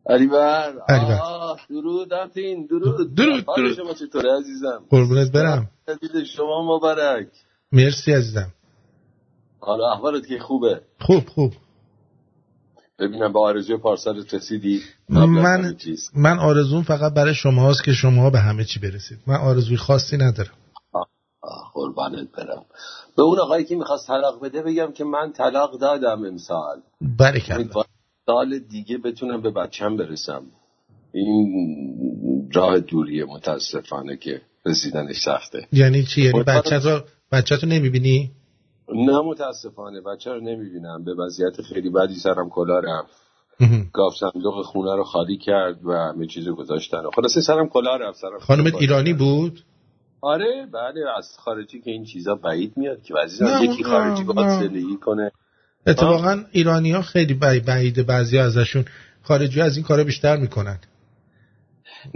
علیبر. 0.10 0.74
آه 0.90 1.60
درود 1.70 2.14
آتین 2.14 2.66
درود. 2.66 3.16
درود، 3.16 3.46
درود. 3.46 3.74
شما 3.74 3.94
چطوره 3.94 4.38
عزیزم؟ 4.40 4.84
قربونت 4.90 5.32
برم. 5.32 5.70
جدید 5.88 6.24
شما 6.24 6.76
مبارک. 6.76 7.28
مرسی 7.72 8.14
عزیزم. 8.14 8.54
حالا 9.60 9.92
احوالت 9.92 10.28
که 10.28 10.40
خوبه؟ 10.40 10.82
خوب 11.00 11.30
خوب. 11.30 11.54
ببینم 13.00 13.34
به 13.34 13.40
آرزوی 13.40 13.78
پارسالت 13.78 14.34
رسیدی؟ 14.34 14.82
من 15.10 15.76
چیز. 15.76 16.10
من 16.16 16.40
آرزوم 16.40 16.84
فقط 16.84 17.14
برای 17.14 17.34
شماست 17.36 17.84
که 17.84 17.94
شما 17.94 18.30
به 18.30 18.40
همه 18.40 18.64
چی 18.64 18.80
برسید. 18.80 19.20
من 19.28 19.36
آرزوی 19.36 19.78
خاصی 19.78 20.18
ندارم. 20.18 20.54
قربانت 21.74 22.32
برم. 22.38 22.66
به 23.18 23.24
اون 23.24 23.40
آقایی 23.40 23.66
که 23.66 23.76
می‌خواست 23.76 24.08
طلاق 24.08 24.44
بده 24.44 24.62
بگم 24.62 24.92
که 24.92 25.04
من 25.04 25.32
طلاق 25.32 25.80
دادم 25.80 26.26
امسال. 26.26 26.82
امیدوارم 27.02 27.87
سال 28.28 28.60
دیگه 28.60 28.98
بتونم 28.98 29.42
به 29.42 29.50
بچم 29.52 29.98
برسم. 29.98 30.44
این 31.14 32.50
راه 32.54 32.80
دوریه 32.80 33.26
متاسفانه 33.26 34.18
که 34.18 34.42
رسیدنش 34.66 35.16
سخته. 35.26 35.68
یعنی 35.74 36.04
چی؟ 36.04 36.22
یعنی 36.22 36.44
بچه 36.44 36.80
تو 36.80 37.00
بچه 37.32 37.58
تو 37.58 37.68
نمی‌بینی؟ 37.68 38.32
نه 38.90 39.22
متاسفانه 39.22 40.02
بچه 40.02 40.32
رو 40.32 40.40
نمی‌بینم. 40.40 41.04
به 41.04 41.14
وضعیت 41.14 41.62
خیلی 41.62 41.90
بدی 41.90 42.16
سرم 42.16 42.50
کلا 42.50 42.80
رفت. 42.80 43.28
گاف 43.94 44.14
صندوق 44.16 44.66
خونه 44.66 44.96
رو 44.96 45.04
خالی 45.04 45.38
کرد 45.38 45.86
و 45.86 45.92
همه 45.92 46.28
چیزو 46.28 46.56
گذاشتن. 46.56 47.06
و 47.06 47.10
خلاصه 47.16 47.42
سرم 47.42 47.70
کلا 47.70 47.96
رفت 47.96 48.20
سرم 48.20 48.40
خانمت 48.40 48.76
ایرانی 48.76 49.14
بود؟ 49.14 49.60
آره 50.22 50.68
بله 50.74 51.02
از 51.18 51.38
خارجی 51.38 51.82
که 51.82 51.92
این 51.92 52.04
چیزا 52.04 52.36
بعید 52.36 52.74
میاد 52.78 53.02
که 53.02 53.14
عزیزم 53.24 53.46
نه، 53.46 53.64
یکی 53.64 53.84
خارجی. 53.84 54.24
بخواد 54.24 54.48
زندگی 54.48 54.98
کنه. 55.02 55.32
اتفاقا 55.88 56.44
ایرانی 56.52 56.92
ها 56.92 57.02
خیلی 57.02 57.34
بعید 57.34 57.66
بعیده 57.66 58.04
بعضی 58.04 58.38
ازشون 58.38 58.86
خارجی 59.24 59.62
از 59.62 59.78
این 59.78 59.86
کارا 59.86 60.04
بیشتر 60.04 60.38
می‌کنن. 60.38 60.80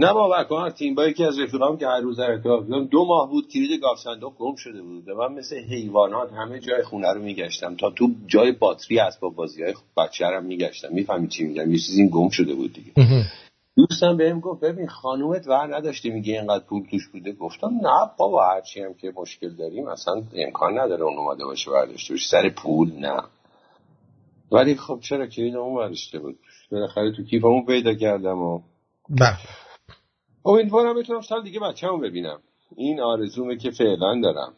نه 0.00 0.12
باور 0.12 0.44
کن 0.44 0.70
تیم 0.70 0.94
با 0.94 1.06
یکی 1.06 1.24
از 1.24 1.38
رفیقام 1.38 1.78
که 1.78 1.86
هر 1.86 2.00
روز 2.00 2.16
در 2.16 2.30
ارتباط 2.30 2.64
بودم 2.64 2.84
دو 2.84 3.04
ماه 3.04 3.30
بود 3.30 3.48
کلید 3.48 3.80
گاف 3.80 3.98
صندوق 3.98 4.36
گم 4.38 4.54
شده 4.56 4.82
بود. 4.82 5.08
و 5.08 5.14
من 5.14 5.32
مثل 5.38 5.56
حیوانات 5.56 6.32
همه 6.32 6.60
جای 6.60 6.82
خونه 6.82 7.12
رو 7.12 7.22
میگشتم 7.22 7.76
تا 7.76 7.90
تو 7.90 8.08
جای 8.26 8.52
باتری 8.52 8.98
اسباب 8.98 9.34
بازی 9.34 9.62
های 9.62 9.74
بچه‌رم 9.96 10.44
میگشتم. 10.44 10.88
می‌فهمی 10.92 11.28
چی 11.28 11.44
میگم؟ 11.44 11.70
یه 11.70 11.78
چیزی 11.78 12.08
گم 12.08 12.28
شده 12.28 12.54
بود 12.54 12.72
دیگه. 12.72 12.92
دوستم 13.76 14.16
بهم 14.16 14.40
گفت 14.40 14.60
ببین 14.60 14.86
خانومت 14.88 15.48
ور 15.48 15.76
نداشته 15.76 16.10
میگه 16.10 16.32
اینقدر 16.32 16.64
پول 16.64 16.82
توش 16.90 17.08
بوده؟ 17.08 17.32
گفتم 17.32 17.70
نه 17.82 18.10
بابا 18.18 18.48
هرچی 18.48 18.80
هم 18.82 18.94
که 18.94 19.12
مشکل 19.16 19.56
داریم 19.56 19.88
اصلا 19.88 20.22
امکان 20.34 20.78
نداره 20.78 21.02
اون 21.02 21.18
اومده 21.18 21.44
باشه 21.44 21.70
برداشته 21.70 22.14
باشه. 22.14 22.28
سر 22.30 22.48
پول 22.48 22.92
نه. 22.92 23.22
ولی 24.52 24.74
خب 24.74 25.00
چرا 25.02 25.26
کلید 25.26 25.56
اون 25.56 25.74
برداشته 25.74 26.18
بود؟ 26.18 26.38
بالاخره 26.70 27.12
تو 27.12 27.24
کیفمون 27.24 27.66
پیدا 27.66 27.94
کردم 27.94 28.38
و 28.38 28.62
بله. 29.08 29.38
امیدوارم 30.44 30.98
بتونم 30.98 31.20
سال 31.20 31.44
دیگه 31.44 31.60
بچه‌مو 31.60 31.98
ببینم. 31.98 32.40
این 32.76 33.00
آرزومه 33.00 33.56
که 33.56 33.70
فعلا 33.70 34.20
دارم. 34.22 34.52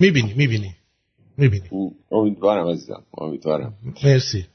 می‌بینی 0.00 0.34
می‌بینی 0.36 0.74
می‌بینی. 1.36 1.92
امیدوارم 2.10 2.68
عزیزم 2.68 3.02
امیدوارم. 3.18 3.74
مرسی. 4.04 4.46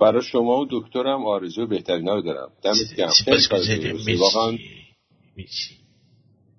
برای 0.00 0.22
شما 0.22 0.60
و 0.60 0.66
دکترم 0.70 1.26
آرزو 1.26 1.66
بهترینا 1.66 2.14
رو 2.14 2.22
دارم. 2.22 2.52
دمت 2.62 2.94
گرم. 2.96 3.10
واقعا 4.20 4.58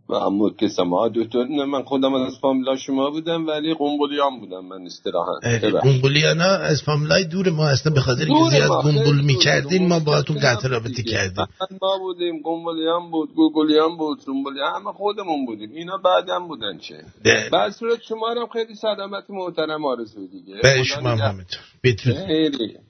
و 0.10 0.14
اما 0.14 0.50
که 0.50 0.68
شما 0.68 1.10
دکتر 1.16 1.44
نه 1.44 1.66
من 1.66 1.84
خودم 1.84 2.14
از 2.14 2.34
فامیلا 2.42 2.76
شما 2.76 3.10
بودم 3.10 3.48
ولی 3.48 3.74
قنبلیان 3.74 4.40
بودم 4.40 4.66
من 4.66 4.84
ببخشید. 4.84 5.94
گنبولیانا 5.94 6.44
از 6.46 6.84
فاملای 6.84 7.24
دور 7.24 7.50
ما 7.50 7.66
هستن 7.66 7.94
به 7.94 8.02
خاطر 8.02 8.26
که 8.26 8.34
زیاد 8.52 8.82
دور. 8.84 9.22
می‌کردین 9.22 9.88
ما 9.88 10.00
باهاتون 10.00 10.36
مشکل 10.36 10.48
قطع 10.48 10.68
رابطه. 10.68 11.04
کردیم. 11.04 11.46
ما 11.82 11.98
بودیم 11.98 12.42
قنبلیان 12.44 13.12
بود 13.12 13.34
گوگلیان 13.36 13.98
بود 13.98 14.20
سنبولیان 14.20 14.74
همه 14.76 14.94
خودمون 14.94 15.46
بودیم. 15.46 15.72
اینا 15.72 15.98
بعدم 15.98 16.48
بودن 16.48 16.78
چه. 16.78 17.04
بعد 17.52 17.72
صورت 17.72 18.02
شما 18.02 18.34
رو 18.34 18.42
هم 18.42 18.48
خیلی 18.48 18.76
سلامت 18.76 19.24
محترم 19.30 19.86
آرزو 19.86 20.28
دیگه. 20.28 20.56
به 20.64 20.84
شما 20.84 21.10
همینطور. 21.10 21.62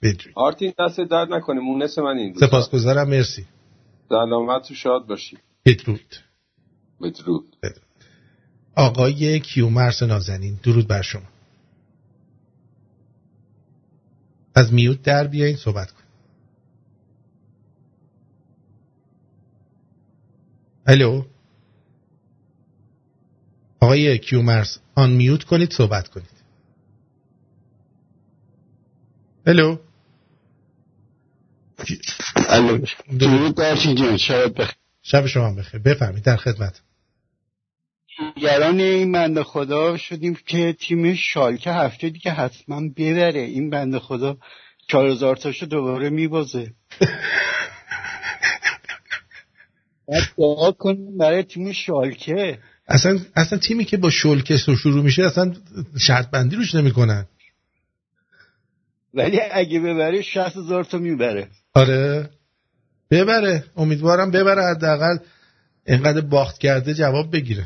بدرود. 0.03 0.33
آرتین 0.35 0.73
دست 0.79 0.99
درد 0.99 1.33
نکنه 1.33 1.59
مونس 1.59 1.97
من 1.99 2.17
این. 2.17 2.33
سپاسگزارم 2.33 3.09
مرسی. 3.09 3.45
سلامت 4.09 4.71
و 4.71 4.73
شاد 4.73 5.07
باشی. 5.07 5.37
بدرود. 5.65 6.26
بدرود 7.01 7.55
آقای 8.75 9.39
کیومرس 9.39 10.03
نازنین 10.03 10.59
درود 10.63 10.87
بر 10.87 11.01
شما. 11.01 11.27
از 14.55 14.73
میوت 14.73 15.01
در 15.01 15.27
بیاین 15.27 15.55
صحبت 15.55 15.91
کن 15.91 16.03
الو 20.87 21.23
آقای 23.79 24.17
کیومرس 24.17 24.79
آن 24.95 25.11
میوت 25.11 25.43
کنید 25.43 25.73
صحبت 25.73 26.07
کنید. 26.07 26.37
الو 29.45 29.77
الو. 32.35 32.85
درود 33.19 33.55
درشین 33.55 33.95
جان 33.95 34.17
شب 34.17 34.61
بخیر. 34.61 34.75
شب 35.01 35.25
شما 35.25 35.53
بخیر. 35.53 35.79
بفرمید 35.79 36.23
در 36.23 36.37
خدمت 36.37 36.81
نگران 38.37 38.79
این 38.79 39.11
بنده 39.11 39.43
خدا 39.43 39.97
شدیم 39.97 40.37
که 40.45 40.73
تیم 40.73 41.13
شالکه 41.13 41.71
هفته 41.71 42.09
دیگه 42.09 42.31
حتما 42.31 42.81
ببره. 42.97 43.39
این 43.39 43.69
بنده 43.69 43.99
خدا 43.99 44.37
چهار 44.87 45.07
هزار 45.07 45.35
تاشو 45.35 45.65
دوباره 45.65 46.09
میبازه. 46.09 46.71
باید 50.07 50.23
دعا 50.37 50.71
کنیم 50.71 51.17
برای 51.17 51.43
تیم 51.43 51.71
شالکه. 51.71 52.59
اصلا 52.87 53.19
اصلا 53.35 53.59
تیمی 53.59 53.85
که 53.85 53.97
با 53.97 54.09
شلکه 54.09 54.57
شروع 54.57 55.03
میشه 55.03 55.23
اصلا 55.23 55.53
شرط 55.99 56.29
بندی 56.29 56.55
روش 56.55 56.75
نمی‌کنن. 56.75 57.25
ولی 59.13 59.39
اگه 59.51 59.79
ببره 59.79 60.21
شهست 60.21 60.57
هزار 60.57 60.83
تا 60.83 60.97
می‌بره. 60.97 61.47
آره. 61.73 62.29
ببره. 63.11 63.63
امیدوارم 63.77 64.31
ببره 64.31 64.63
حداقل 64.63 65.17
اینقدر 65.87 66.21
باخت 66.21 66.57
کرده 66.57 66.93
جواب 66.93 67.31
بگیره. 67.31 67.65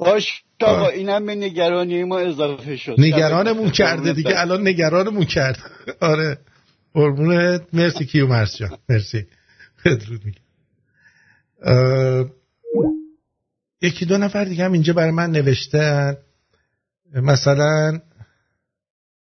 باش 0.00 0.42
آقا 0.60 0.88
اینم 0.88 1.26
به 1.26 1.34
نگرانی 1.34 2.04
ما 2.04 2.18
اضافه 2.18 2.76
شد. 2.76 2.94
نگرانمون 2.98 3.70
کرده 3.70 4.12
دیگه 4.12 4.40
الان 4.40 4.68
نگرانمون 4.68 5.24
کرد 5.24 5.58
آره. 6.00 6.38
قربونت 6.94 7.62
مرسی 7.72 8.06
کیو 8.06 8.26
مرس 8.26 8.56
جان. 8.56 8.78
مرسی. 8.88 9.26
بدرود 9.84 10.22
میگم. 10.24 10.40
یکی 13.82 14.06
دو 14.06 14.18
نفر 14.18 14.44
دیگه 14.44 14.64
هم 14.64 14.72
اینجا 14.72 14.92
برای 14.92 15.10
من 15.10 15.30
نوشتن. 15.30 16.16
مثلا 17.14 18.00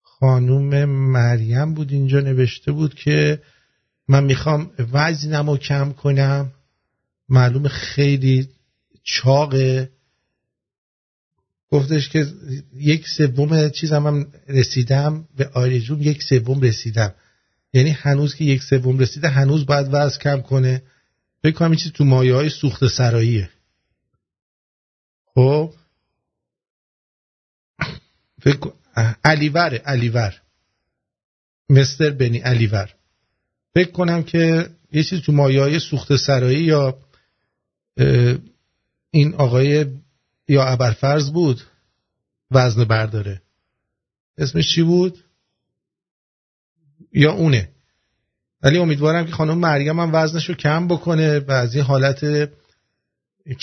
خانوم 0.01 0.85
مریم 0.85 1.73
بود 1.73 1.91
اینجا 1.91 2.19
نوشته 2.19 2.71
بود 2.71 2.93
که 2.93 3.41
من 4.07 4.23
می‌خوام 4.23 4.71
وزنم 4.93 5.49
رو 5.49 5.57
کم 5.57 5.91
کنم. 5.91 6.51
معلوم 7.29 7.67
خیلی 7.67 8.49
چاقه. 9.03 9.89
گفتش 11.73 12.09
که 12.09 12.27
یک 12.73 13.07
سوم 13.07 13.69
چیزم 13.69 14.07
هم 14.07 14.27
رسیدم 14.47 15.27
به 15.37 15.49
آرزوم 15.53 16.01
یک 16.01 16.23
سوم 16.23 16.61
رسیدم. 16.61 17.15
یعنی 17.73 17.89
هنوز 17.89 18.35
که 18.35 18.43
یک 18.43 18.63
سوم 18.63 18.99
رسیده 18.99 19.29
هنوز 19.29 19.65
باید 19.65 19.87
وزن 19.91 20.19
کم 20.19 20.41
کنه. 20.41 20.83
فکر 21.43 21.51
کنم 21.51 21.71
این 21.71 21.79
چیز 21.79 21.91
تو 21.91 22.05
مایه 22.05 22.35
های 22.35 22.49
سوخت 22.49 22.87
سراییه. 22.87 23.49
خب؟ 25.35 25.73
فکر 28.41 28.73
علیوره 29.23 29.77
علیور 29.77 30.41
مستر 31.69 32.09
بنی 32.09 32.37
علیور. 32.37 32.89
فکر 33.73 33.91
کنم 33.91 34.23
که 34.23 34.69
یه 34.91 35.03
چیز 35.03 35.21
تو 35.21 35.31
مایه 35.31 35.61
های 35.61 35.79
سوخت 35.79 36.15
سرایی 36.15 36.63
یا 36.63 36.99
این 39.11 39.33
آقای 39.33 39.85
یا 40.47 40.65
ابرفرز 40.65 41.31
بود 41.31 41.61
وزن 42.51 42.83
برداره. 42.83 43.41
اسمش 44.37 44.75
چی 44.75 44.83
بود؟ 44.83 45.23
یا 47.13 47.31
اونه. 47.31 47.69
ولی 48.61 48.77
امیدوارم 48.77 49.25
که 49.25 49.31
خانم 49.31 49.57
مریم 49.57 49.99
هم 49.99 50.09
وزنش 50.13 50.49
رو 50.49 50.55
کم 50.55 50.87
بکنه 50.87 51.39
و 51.39 51.51
از 51.51 51.75
این 51.75 51.83
حالت 51.83 52.49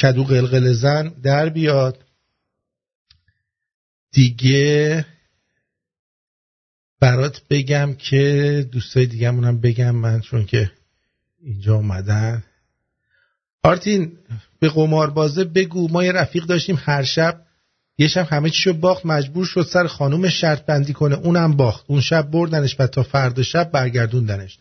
کدو 0.02 0.24
قلقل 0.24 0.72
زن 0.72 1.08
در 1.08 1.48
بیاد. 1.48 2.04
دیگه 4.12 5.06
برات 7.00 7.42
بگم 7.50 7.94
که 7.94 8.68
دوستای 8.72 9.06
دیگه 9.06 9.28
هم 9.28 9.60
بگم 9.60 9.90
من 9.90 10.20
چون 10.20 10.46
که 10.46 10.72
اینجا 11.40 11.74
اومدن. 11.74 12.44
آرتین 13.62 14.18
به 14.60 14.68
قماربازه 14.68 15.44
بگو 15.44 15.88
ما 15.88 16.04
یه 16.04 16.12
رفیق 16.12 16.44
داشتیم 16.44 16.78
هر 16.80 17.02
شب. 17.02 17.42
یه 17.98 18.08
شب 18.08 18.26
همه 18.30 18.50
چیشو 18.50 18.72
باخت 18.72 19.06
مجبور 19.06 19.46
شد 19.46 19.66
سر 19.72 19.86
خانوم 19.86 20.28
شرط 20.28 20.66
بندی 20.66 20.92
کنه. 20.92 21.16
اونم 21.16 21.56
باخت. 21.56 21.84
اون 21.88 22.00
شب 22.00 22.30
بردنش 22.30 22.76
و 22.78 22.86
تا 22.86 23.02
فردا 23.02 23.42
شب 23.42 23.70
برگردوندنش. 23.70 24.58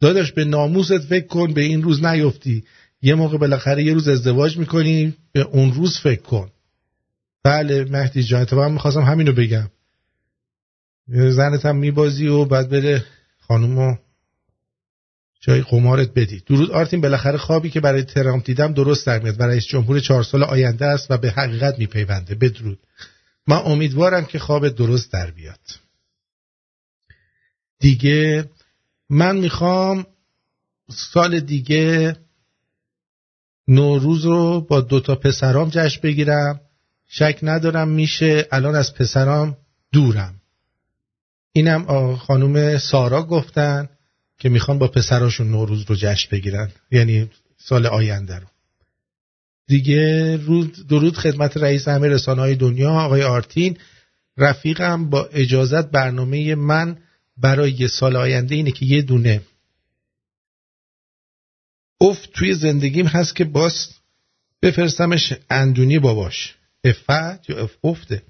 داداش 0.00 0.32
به 0.32 0.44
ناموست 0.44 0.98
فکر 0.98 1.26
کن 1.26 1.52
به 1.52 1.60
این 1.60 1.82
روز 1.82 2.04
نیفتی. 2.04 2.64
یه 3.02 3.14
موقع 3.14 3.38
بالاخره 3.38 3.84
یه 3.84 3.94
روز 3.94 4.08
ازدواج 4.08 4.56
می‌کنی 4.58 5.14
به 5.32 5.40
اون 5.40 5.72
روز 5.72 5.98
فکر 5.98 6.22
کن. 6.22 6.50
بله 7.44 7.84
مهدی 7.84 8.22
جان 8.22 8.42
اتفاقا 8.42 8.68
می‌خواستم 8.68 9.02
همینو 9.02 9.32
بگم. 9.32 9.70
زنت 11.08 11.66
هم 11.66 11.76
میبازی 11.76 12.28
و 12.28 12.44
بعد 12.44 12.68
بره 12.70 13.04
خانومو 13.40 13.96
جای 15.40 15.62
قمارت 15.62 16.14
بدی. 16.14 16.40
درود 16.46 16.70
آرتین 16.70 17.00
بالاخره 17.00 17.38
خوابی 17.38 17.70
که 17.70 17.80
برای 17.80 18.02
ترامپ 18.02 18.44
دیدم 18.44 18.72
درست 18.72 19.06
در 19.06 19.18
میاد 19.18 19.40
و 19.40 19.42
رئیس 19.42 19.66
جمهور 19.66 20.00
چهار 20.00 20.22
سال 20.22 20.42
آینده 20.42 20.86
است 20.86 21.10
و 21.10 21.16
به 21.16 21.30
حقیقت 21.30 21.78
میپیونده. 21.78 22.34
بدرود. 22.34 22.78
من 23.46 23.56
امیدوارم 23.56 24.24
که 24.24 24.38
خواب 24.38 24.68
درست 24.68 25.12
در 25.12 25.30
بیاد. 25.30 25.60
دیگه 27.78 28.50
من 29.10 29.36
می‌خوام 29.36 30.06
سال 30.90 31.40
دیگه 31.40 32.16
نوروز 33.68 34.24
رو 34.24 34.60
با 34.60 34.80
دوتا 34.80 35.14
پسرام 35.14 35.70
جشن 35.70 36.00
بگیرم. 36.00 36.60
شک 37.08 37.38
ندارم 37.42 37.88
میشه. 37.88 38.48
الان 38.52 38.74
از 38.74 38.94
پسرام 38.94 39.56
دورم. 39.92 40.34
اینم 41.52 42.16
خانم 42.16 42.78
سارا 42.78 43.22
گفتن. 43.22 43.88
که 44.40 44.48
می‌خوان 44.48 44.78
با 44.78 44.88
پسراشون 44.88 45.50
نوروز 45.50 45.84
رو 45.88 45.96
جشن 45.96 46.28
بگیرن. 46.32 46.70
یعنی 46.90 47.30
سال 47.58 47.86
آینده 47.86 48.38
رو. 48.38 48.46
دیگه 49.66 50.36
رود 50.36 50.86
درود 50.88 51.16
خدمت 51.16 51.56
رئیس 51.56 51.88
همه 51.88 52.08
رسانه 52.08 52.40
های 52.40 52.54
دنیا 52.54 52.90
آقای 52.90 53.22
آرتین. 53.22 53.76
رفیقم 54.36 55.10
با 55.10 55.24
اجازت 55.24 55.90
برنامه 55.90 56.54
من 56.54 56.98
برای 57.36 57.72
یه 57.72 57.88
سال 57.88 58.16
آینده 58.16 58.54
اینه 58.54 58.70
که 58.70 58.86
یه 58.86 59.02
دونه 59.02 59.40
افت 62.00 62.32
توی 62.32 62.54
زندگیم 62.54 63.06
هست 63.06 63.36
که 63.36 63.44
باز 63.44 63.88
بفرستمش 64.62 65.34
اندونی 65.50 65.98
باباش. 65.98 66.54
افت 66.84 67.50
یا 67.50 67.62
اف 67.62 67.72
افته. 67.84 68.22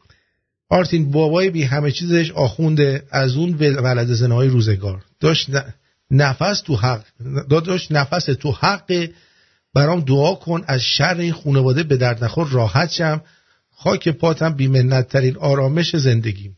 آرتین 0.69 1.11
بابای 1.11 1.51
بی 1.51 1.62
همه 1.62 1.91
چیزش 1.91 2.31
آخونده 2.31 3.03
از 3.11 3.37
اون 3.37 3.55
ولد 3.55 4.12
زنهای 4.12 4.49
روزگار. 4.49 5.05
داشت 5.20 5.51
نفس 6.11 6.61
تو 6.61 6.77
حق. 6.77 7.05
داشت 7.49 7.93
نفس 7.93 8.24
تو 8.24 8.53
حق. 8.53 9.09
برام 9.74 10.01
دعا 10.01 10.35
کن 10.35 10.65
از 10.66 10.81
شر 10.82 11.16
این 11.19 11.32
خانواده 11.32 11.82
به 11.82 11.97
درد 11.97 12.24
نخور 12.24 12.49
راحت 12.49 12.91
شم. 12.91 13.23
خاک 13.70 14.09
پاتم 14.09 14.55
بیمنت 14.55 15.09
ترین 15.09 15.37
آرامش 15.37 15.97
زندگیم. 15.97 16.57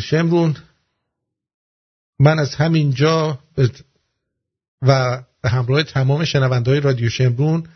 شمرون 0.00 0.56
من 2.18 2.38
از 2.38 2.54
همینجا 2.54 3.38
به- 3.54 3.70
و 4.82 5.22
به 5.42 5.48
همراه 5.48 5.82
تمام 5.82 6.24
شنونده 6.24 6.70
های 6.70 6.80
رادیو 6.80 7.08
شمرون 7.08 7.66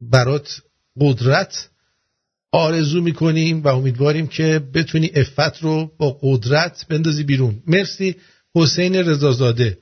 برات 0.00 0.62
قدرت 1.00 1.68
آرزو 2.52 3.00
می‌کنیم 3.02 3.62
و 3.62 3.68
امیدواریم 3.68 4.26
که 4.26 4.58
بتونی 4.74 5.10
افت 5.14 5.62
رو 5.62 5.90
با 5.98 6.18
قدرت 6.22 6.86
بندازی 6.88 7.22
بیرون. 7.24 7.62
مرسی. 7.66 8.16
حسین 8.62 8.94
رضازاده. 8.96 9.78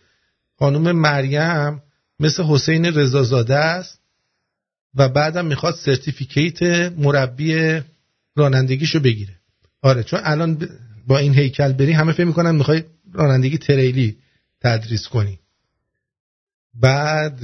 خانم 0.58 0.92
مریم 0.92 1.82
مثل 2.20 2.42
حسین 2.42 2.84
رضازاده 2.84 3.56
است 3.56 4.00
و 4.94 5.08
بعدم 5.08 5.46
می‌خواد 5.46 5.74
سرتیفیکیت 5.74 6.62
مربی 6.98 7.80
رانندگیشو 8.36 9.00
بگیره. 9.00 9.36
آره 9.82 10.02
چون 10.02 10.20
الان 10.22 10.68
با 11.06 11.18
این 11.18 11.34
هیکل 11.34 11.72
بری 11.72 11.92
همه 11.92 12.12
فکر 12.12 12.24
می‌کنن 12.24 12.54
می‌خوای 12.54 12.84
رانندگی 13.12 13.58
تریلی 13.58 14.18
تدریس 14.60 15.08
کنی. 15.08 15.38
بعد 16.74 17.40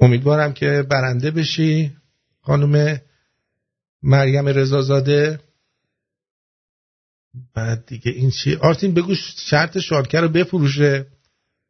امیدوارم 0.00 0.52
که 0.52 0.82
برنده 0.90 1.30
بشی 1.30 1.96
خانم 2.40 3.00
مریم 4.02 4.48
رضازاده. 4.48 5.40
بعد 7.54 7.86
دیگه 7.86 8.12
این 8.12 8.30
چی؟ 8.30 8.54
آرتین 8.54 8.94
بگو 8.94 9.14
شرط 9.36 9.78
شالکه 9.78 10.20
رو 10.20 10.28
بفروشه. 10.28 11.06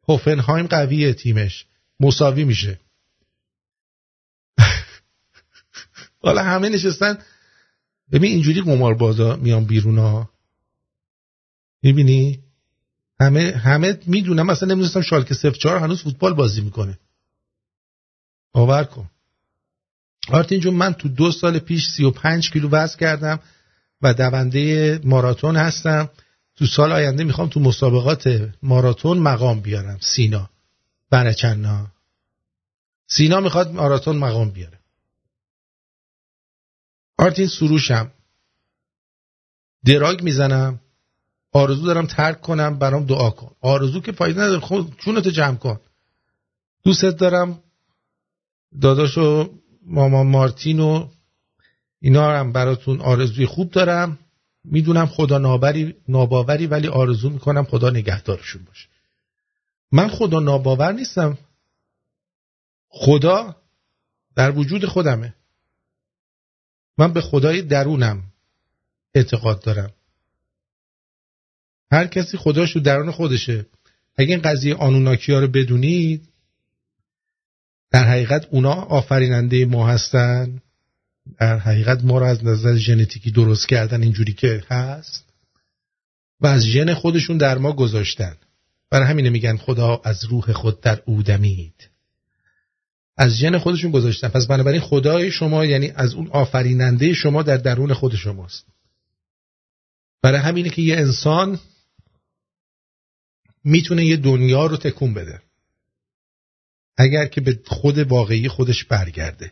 هوفنهایم 0.09 0.67
قویه 0.67 1.13
تیمش. 1.13 1.65
مساوی 1.99 2.43
میشه. 2.43 2.79
حالا 6.23 6.43
همه 6.43 6.69
نشستن. 6.69 7.17
ببین 8.11 8.31
اینجوری 8.31 8.61
قمار 8.61 8.93
بازا 8.93 9.35
میان 9.35 9.65
بیرون 9.65 9.97
ها. 9.97 10.29
می‌بینی؟ 11.83 12.43
همه 13.19 13.51
همه 13.51 13.99
می‌دونم 14.05 14.45
مثلا 14.45 14.69
نمی‌دونستم 14.69 15.01
شالکه 15.01 15.35
04 15.51 15.77
هنوز 15.77 16.03
فوتبال 16.03 16.33
بازی 16.33 16.61
می‌کنه. 16.61 16.99
باور 18.51 18.83
کن. 18.83 19.09
آرتین 20.27 20.59
جون 20.59 20.73
من 20.73 20.93
تو 20.93 21.09
دو 21.09 21.31
سال 21.31 21.59
پیش 21.59 21.87
35 21.89 22.51
کیلو 22.51 22.69
وزن 22.69 22.97
کردم. 22.97 23.39
و 24.03 24.13
دونده 24.13 24.99
ماراتون 25.03 25.55
هستم. 25.55 26.09
تو 26.55 26.65
سال 26.65 26.91
آینده 26.91 27.23
می‌خوام 27.23 27.49
تو 27.49 27.59
مسابقات 27.59 28.51
ماراتون 28.63 29.17
مقام 29.17 29.59
بیارم. 29.59 29.97
سینا. 30.01 30.49
برچنا 31.09 31.87
سینا 33.07 33.39
می‌خواد 33.39 33.71
ماراتون 33.71 34.17
مقام 34.17 34.49
بیاره. 34.49 34.79
آرتین 37.17 37.47
سروشم. 37.47 38.11
دراگ 39.85 40.23
می‌زنم. 40.23 40.79
آرزو 41.51 41.85
دارم 41.85 42.05
ترک 42.05 42.41
کنم 42.41 42.79
برام 42.79 43.05
دعا 43.05 43.29
کن. 43.29 43.55
آرزو 43.61 44.01
که 44.01 44.11
فایده 44.11 44.41
نداره. 44.41 44.59
خود 44.59 44.95
چونتو 44.97 45.29
جمع 45.29 45.55
کن. 45.55 45.79
دوستت 46.83 47.17
دارم. 47.17 47.63
داداش 48.81 49.17
و 49.17 49.53
مامان 49.85 50.27
مارتین 50.27 50.79
اینا 52.03 52.39
هم 52.39 52.51
براتون 52.51 53.01
آرزوی 53.01 53.45
خوب 53.45 53.71
دارم. 53.71 54.19
می‌دونم 54.63 55.05
خدا 55.05 55.37
نابری 55.37 55.95
ناباوری 56.07 56.67
ولی 56.67 56.87
آرزو 56.87 57.29
می‌کنم 57.29 57.63
خدا 57.63 57.89
نگهدارشون 57.89 58.63
باشه. 58.63 58.87
من 59.91 60.07
خدا 60.07 60.39
ناباور 60.39 60.91
نیستم. 60.91 61.37
خدا 62.89 63.55
در 64.35 64.51
وجود 64.51 64.85
خودمه. 64.85 65.33
من 66.97 67.13
به 67.13 67.21
خدای 67.21 67.61
درونم 67.61 68.23
اعتقاد 69.13 69.63
دارم. 69.63 69.91
هر 71.91 72.07
کسی 72.07 72.37
خداش 72.37 72.71
رو 72.71 72.81
درون 72.81 73.11
خودشه. 73.11 73.65
اگه 74.15 74.29
این 74.29 74.41
قضیه 74.41 74.75
آنوناکی 74.75 75.31
رو 75.31 75.47
بدونید 75.47 76.29
در 77.91 78.03
حقیقت 78.03 78.47
اونا 78.51 78.73
آفریننده 78.73 79.65
ما 79.65 79.87
هستن. 79.87 80.61
در 81.39 81.57
حقیقت 81.59 82.03
ما 82.03 82.19
رو 82.19 82.25
از 82.25 82.45
نظر 82.45 82.75
ژنتیکی 82.75 83.31
درست 83.31 83.67
کردن 83.67 84.03
اینجوری 84.03 84.33
که 84.33 84.63
هست 84.69 85.33
و 86.41 86.47
از 86.47 86.63
ژن 86.65 86.93
خودشون 86.93 87.37
در 87.37 87.57
ما 87.57 87.73
گذاشتن. 87.73 88.37
برای 88.89 89.07
همینه 89.07 89.29
میگن 89.29 89.57
خدا 89.57 90.01
از 90.03 90.25
روح 90.25 90.51
خود 90.51 90.81
در 90.81 91.01
او 91.05 91.23
دمید. 91.23 91.89
از 93.17 93.31
ژن 93.31 93.57
خودشون 93.57 93.91
گذاشتن. 93.91 94.27
پس 94.27 94.47
بنابراین 94.47 94.81
خدای 94.81 95.31
شما 95.31 95.65
یعنی 95.65 95.91
از 95.95 96.13
اون 96.13 96.27
آفریننده 96.27 97.13
شما 97.13 97.43
در 97.43 97.57
درون 97.57 97.93
خود 97.93 98.15
شماست. 98.15 98.65
برای 100.21 100.39
همینه 100.39 100.69
که 100.69 100.81
یه 100.81 100.97
انسان 100.97 101.59
می‌تونه 103.63 104.05
یه 104.05 104.17
دنیا 104.17 104.65
رو 104.65 104.77
تکون 104.77 105.13
بده. 105.13 105.41
اگر 106.97 107.25
که 107.25 107.41
به 107.41 107.59
خود 107.65 107.97
واقعی 107.97 108.47
خودش 108.47 108.83
برگرده. 108.83 109.51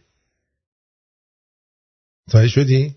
متوجه 2.31 2.47
شدی؟ 2.47 2.95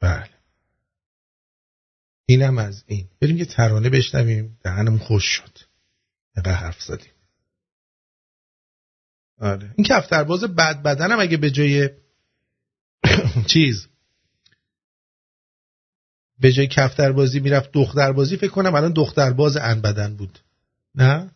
بله. 0.00 0.30
اینم 2.26 2.58
از 2.58 2.84
این. 2.86 3.08
بریم 3.20 3.36
یه 3.36 3.44
ترانه 3.44 3.90
بشنویم. 3.90 4.58
دهنم 4.64 4.98
خوش 4.98 5.24
شد. 5.24 5.58
اینقدر 6.36 6.54
حرف 6.54 6.82
زدیم. 6.82 7.12
آره. 9.38 9.74
این 9.76 9.86
کفترباز 9.86 10.44
بد 10.44 10.82
بدنم 10.82 11.20
اگه 11.20 11.36
به 11.36 11.50
جای 11.50 11.90
چیز. 13.52 13.88
به 16.38 16.52
جای 16.52 16.66
کفتربازی 16.66 17.40
می‌رفت 17.40 17.72
دختربازی 17.72 18.36
فکر 18.36 18.50
کنم 18.50 18.74
الان 18.74 18.92
دخترباز 18.92 19.56
ان 19.56 19.80
بدن 19.80 20.16
بود. 20.16 20.38
نه 20.94 21.30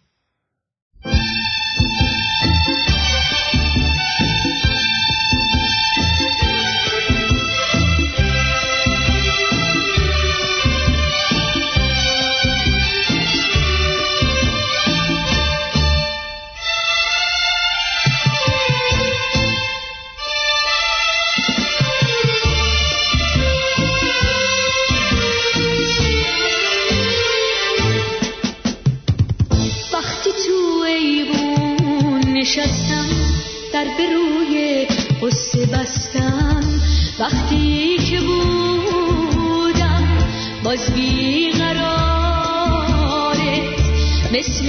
مثل 44.33 44.69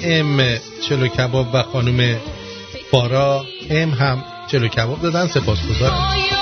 ام 0.04 0.60
چلو 0.90 1.08
کباب 1.08 1.48
و 1.54 1.62
خانم 1.62 2.20
بارا 2.92 3.46
ام 3.70 3.90
هم 3.90 4.24
چلو 4.52 4.68
کباب 4.68 5.02
دادن 5.02 5.28
سپاسگزارم. 5.28 6.35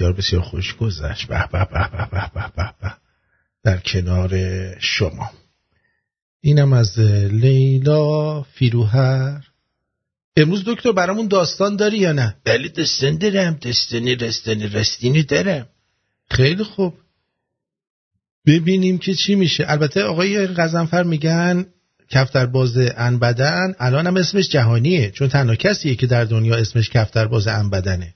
بسیار 0.00 0.12
بسیار 0.12 0.42
خوش 0.42 0.76
گذشت. 0.76 1.28
به 1.28 1.48
به 1.52 1.64
به 1.64 1.88
به 1.92 2.08
به 2.12 2.50
به 2.56 2.72
به 2.82 2.92
در 3.64 3.76
کنار 3.76 4.30
شما. 4.78 5.30
اینم 6.40 6.72
از 6.72 6.98
لیلا 7.30 8.42
فیروهر. 8.42 9.46
امروز 10.36 10.62
دکتر 10.66 10.92
برامون 10.92 11.28
داستان 11.28 11.76
داری 11.76 11.98
یا 11.98 12.12
نه؟ 12.12 12.36
بله 12.44 12.68
دستان 12.68 13.18
دارم. 13.18 13.54
دستانی 13.54 14.14
رستانی 14.14 14.66
رستینی 14.66 15.22
دارم. 15.22 15.66
خیلی 16.30 16.64
خوب. 16.64 16.94
ببینیم 18.46 18.98
که 18.98 19.14
چی 19.14 19.34
میشه. 19.34 19.64
البته 19.68 20.02
آقای 20.02 20.46
غزنفر 20.46 21.02
میگن 21.02 21.66
کفترباز 22.10 22.76
انبدن 22.96 23.74
الان 23.78 24.06
هم 24.06 24.16
اسمش 24.16 24.48
جهانیه 24.48 25.10
چون 25.10 25.28
تنها 25.28 25.54
کسیه 25.54 25.94
که 25.94 26.06
در 26.06 26.24
دنیا 26.24 26.56
اسمش 26.56 26.90
کفترباز 26.90 27.46
انبدنه. 27.46 28.14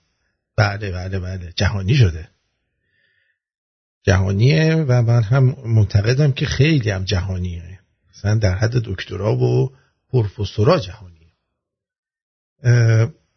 بله 0.56 0.92
بله 0.92 1.18
بله. 1.18 1.52
جهانی 1.56 1.94
شده. 1.94 2.28
جهانیه 4.02 4.74
و 4.88 5.02
من 5.02 5.22
هم 5.22 5.56
معتقدم 5.66 6.32
که 6.32 6.46
خیلی 6.46 6.90
هم 6.90 7.04
جهانیه. 7.04 7.80
مثلا 8.10 8.34
در 8.34 8.54
حد 8.54 8.70
دکترا 8.70 9.36
و 9.36 9.70
پروفسورا 10.12 10.78
جهانیه. 10.78 11.32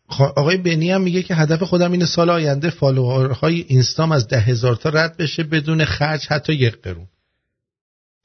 خا- 0.09 0.33
آقای 0.35 0.57
بنی 0.57 0.91
هم 0.91 1.01
میگه 1.01 1.23
که 1.23 1.35
هدف 1.35 1.63
خودم 1.63 1.91
اینه 1.91 2.05
سال 2.05 2.29
آینده 2.29 2.69
فالوورهای 2.69 3.65
اینستام 3.67 4.11
از 4.11 4.27
ده 4.27 4.39
هزار 4.39 4.75
تا 4.75 4.89
رد 4.89 5.17
بشه 5.17 5.43
بدون 5.43 5.85
خرج 5.85 6.27
حتی 6.27 6.53
یک 6.53 6.81
قرون. 6.81 7.07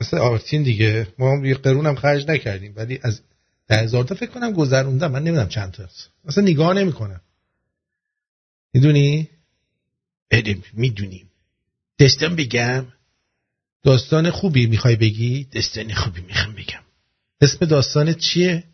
مثل 0.00 0.18
آرتین 0.18 0.62
دیگه. 0.62 1.06
ما 1.18 1.32
هم 1.32 1.44
یک 1.44 1.58
قرون 1.58 1.86
هم 1.86 1.94
خرج 1.94 2.30
نکردیم 2.30 2.72
ولی 2.76 3.00
از 3.02 3.20
ده 3.68 3.76
هزار 3.76 4.04
تا 4.04 4.14
فکر 4.14 4.30
کنم 4.30 4.52
گذروندم. 4.52 5.12
من 5.12 5.22
نمی‌دونم 5.22 5.48
چند 5.48 5.70
تا 5.72 5.88
مثلا 6.24 6.44
نگاه 6.44 6.74
نمی‌کنم. 6.74 7.20
می‌دونی؟ 8.74 9.28
بله 10.30 10.58
می‌دونیم 10.72 11.30
داستان 11.98 12.36
بگم 12.36 12.86
داستان 13.82 14.30
خوبی 14.30 14.66
می‌خوای 14.66 14.96
بگی؟ 14.96 15.44
داستان 15.44 15.94
خوبی 15.94 16.20
می‌خوام 16.20 16.54
بگم. 16.54 16.82
اسم 17.40 17.66
داستانت 17.66 18.18
چیه؟ 18.18 18.64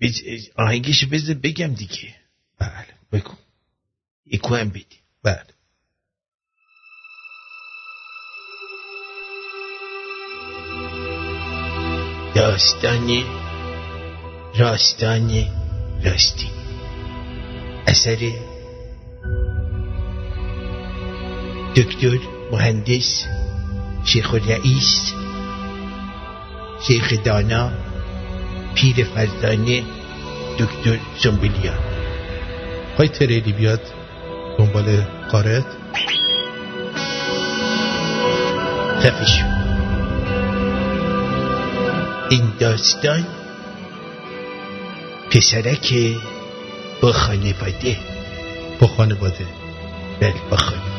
بج... 0.00 0.22
آهنگش 0.56 1.04
بذار 1.04 1.34
بگم 1.34 1.74
دیگه. 1.74 2.14
بله 2.58 2.86
بگو. 3.12 3.32
یکو 4.26 4.54
هم 4.54 4.68
بدی. 4.68 4.84
بله. 5.22 5.44
داستان 12.34 13.24
راستان 14.58 15.30
راستی. 16.04 16.59
اثر 17.86 18.18
دکتر 21.76 22.18
مهندس 22.52 23.24
شیخ 24.04 24.34
رئیس 24.34 25.12
شیخ 26.86 27.12
دانا 27.24 27.70
پیر 28.74 29.04
فرزانه 29.04 29.82
دکتر 30.58 30.98
زنبلیان 31.22 31.78
های 32.98 33.08
تریلی 33.08 33.52
بیاد 33.52 33.80
دنبال 34.58 35.02
کارت. 35.30 35.64
خفش 39.00 39.42
این 42.30 42.52
داستان 42.58 43.26
پسرک 45.30 45.94
بخانی 47.02 47.52
بایده 47.52 47.96
بخانی 48.80 49.14
بایده 49.14 49.46
بل 50.20 50.32
بخانی 50.50 50.89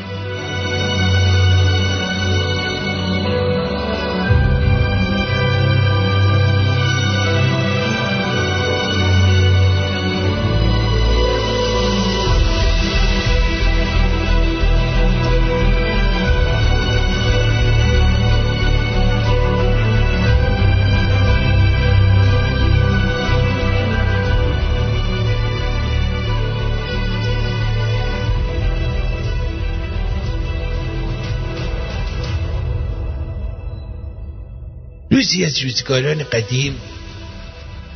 روزی 35.31 35.45
از 35.45 35.59
روزگاران 35.59 36.23
قدیم 36.23 36.75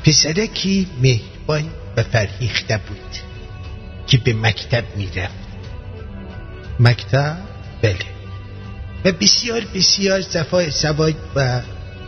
پسرکی 0.03 0.87
مهربان 1.01 1.69
و 1.97 2.03
فرهیخته 2.03 2.77
بود 2.77 3.15
که 4.07 4.17
به 4.17 4.33
مکتب 4.33 4.83
می‌رفت. 4.95 5.33
مکتب؟ 6.79 7.37
بله. 7.81 8.05
و 9.05 9.11
بسیار 9.11 9.61
بسیار 9.75 10.21
صفای 10.21 10.71
سواد 10.71 11.15
و 11.35 11.61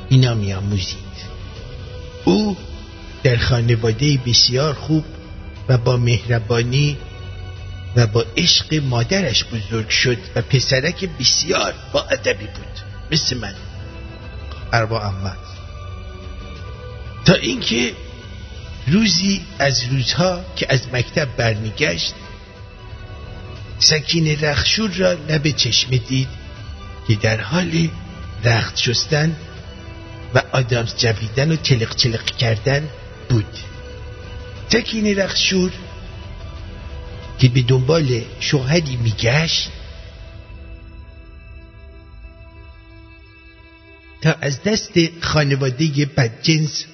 اینا 0.10 0.34
میآموزید. 0.34 1.18
او 2.26 2.58
در 3.24 3.38
خانواده 3.38 4.18
بسیار 4.26 4.74
خوب 4.74 5.06
و 5.70 5.78
با 5.78 5.98
مهربانی 5.98 6.98
و 7.96 8.08
با 8.08 8.26
عشق 8.38 8.74
مادرش 8.74 9.46
بزرگ 9.46 9.90
شد 9.90 10.18
و 10.36 10.42
پسرک 10.42 11.10
بسیار 11.20 11.74
با 11.94 12.02
ادبی 12.02 12.46
بود 12.46 13.12
مثل 13.12 13.38
من. 13.38 13.54
اربا 14.74 15.02
احمد 15.02 15.38
تا 17.26 17.34
اینکه 17.34 17.94
روزی 18.88 19.42
از 19.60 19.84
روزها 19.92 20.42
که 20.56 20.66
از 20.70 20.88
مکتب 20.94 21.36
برمیگشت 21.36 22.14
سکین 23.80 24.40
رخشور 24.42 24.90
را 24.90 25.12
لب 25.12 25.50
چشمه 25.50 25.98
دید 25.98 26.28
که 27.08 27.16
در 27.16 27.42
حال 27.42 27.90
رخت 28.44 28.78
شستن 28.78 29.36
و 30.34 30.42
آدامس 30.52 30.98
جویدن 30.98 31.52
و 31.52 31.56
تلق 31.56 31.94
تلق 31.96 32.26
کردن 32.26 32.90
بود. 33.30 33.58
سکین 34.70 35.20
رخشور 35.20 35.72
که 37.40 37.48
به 37.48 37.62
دنبال 37.62 38.22
شوهری 38.40 38.96
میگشت 38.96 39.70
تا 44.22 44.32
از 44.42 44.64
دست 44.64 44.92
خانواده 45.22 46.06
بدجنس 46.06 46.86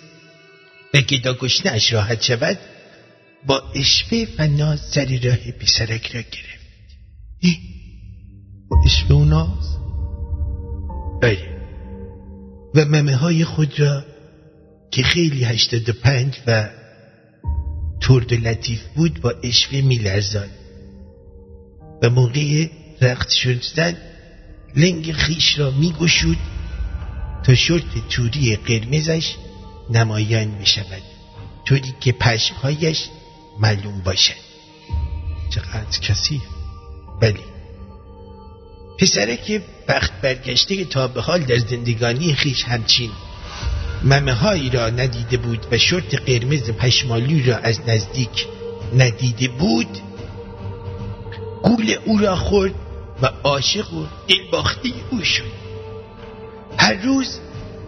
و 0.93 1.01
گدا 1.01 1.33
گشنهاش 1.33 1.93
راحت 1.93 2.21
شود 2.21 2.57
با 3.45 3.63
اشوه 3.75 4.25
و 4.39 4.47
ناز 4.47 4.79
سر 4.79 5.19
راه 5.23 5.51
پسرک 5.51 6.15
را 6.15 6.21
گرفت. 6.21 6.63
ای 7.39 7.57
با 8.69 8.77
اشوه 8.85 9.17
و 9.17 9.25
ناز. 9.25 9.77
بله 11.21 11.53
و 12.75 12.85
ممه 12.85 13.15
های 13.15 13.45
خود 13.45 13.79
را 13.79 14.05
که 14.91 15.03
خیلی 15.03 15.43
هشتاد 15.43 15.89
و 15.89 15.93
پنج 15.93 16.37
و 16.47 16.69
ترد 18.01 18.33
و 18.33 18.35
لطیف 18.35 18.81
بود 18.95 19.21
با 19.21 19.33
اشوه 19.43 19.81
میلرزان. 19.81 20.49
و 22.01 22.09
موقع 22.09 22.67
رخت 23.01 23.29
شدن 23.29 23.97
لنگ 24.75 25.11
خیش 25.11 25.59
را 25.59 25.71
میگشود. 25.71 26.37
تا 27.43 27.55
شرط 27.55 27.83
توری 28.09 28.55
قرمزش 28.55 29.35
نمایان 29.89 30.47
می 30.47 30.65
شود 30.65 31.01
طوری 31.65 31.93
که 32.01 32.11
پشمهایش 32.11 33.09
معلوم 33.59 34.01
باشد. 34.01 34.43
چقدر 35.49 35.99
کسی؟ 36.01 36.41
بلی 37.21 37.43
پسره 38.99 39.37
که 39.37 39.61
بخت 39.87 40.21
برگشته 40.21 40.85
تا 40.85 41.07
به 41.07 41.21
حال 41.21 41.39
در 41.39 41.57
زندگانی 41.57 42.33
خیش 42.33 42.63
همچین 42.63 43.11
ممه 44.03 44.71
را 44.71 44.89
ندیده 44.89 45.37
بود 45.37 45.67
و 45.71 45.77
شرط 45.77 46.15
قرمز 46.15 46.71
پشمالی 46.71 47.43
را 47.43 47.57
از 47.57 47.79
نزدیک 47.87 48.47
ندیده 48.97 49.47
بود 49.47 49.97
گول 51.63 51.95
او 52.05 52.17
را 52.17 52.35
خورد 52.35 52.73
و 53.21 53.25
عاشق 53.43 53.93
و 53.93 54.05
دلباخته 54.27 54.89
او 55.11 55.23
شد. 55.23 55.62
هر 56.83 56.93
روز 56.93 57.39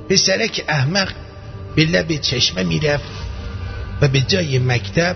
پسرک 0.09 0.65
احمق 0.67 1.11
به 1.75 1.85
لب 1.85 2.15
چشمه 2.15 2.63
می‌رفت 2.63 3.03
و 4.01 4.07
به 4.07 4.21
جای 4.21 4.59
مکتب 4.59 5.15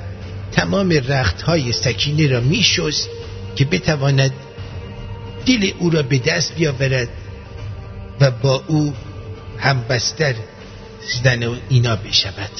تمام 0.52 0.92
رخت 0.92 1.42
های 1.42 1.72
سکینه 1.72 2.28
را 2.28 2.40
میشست 2.40 3.10
که 3.56 3.66
بتواند 3.66 4.32
دل 5.46 5.72
او 5.80 5.90
را 5.90 6.04
به 6.04 6.18
دست 6.18 6.56
بیاورد 6.56 7.10
و 8.20 8.32
با 8.32 8.64
او 8.68 8.94
هم 9.58 9.86
بستر 9.90 10.36
زن 11.24 11.44
و 11.44 11.56
اینا 11.70 11.96
بشود. 11.96 12.52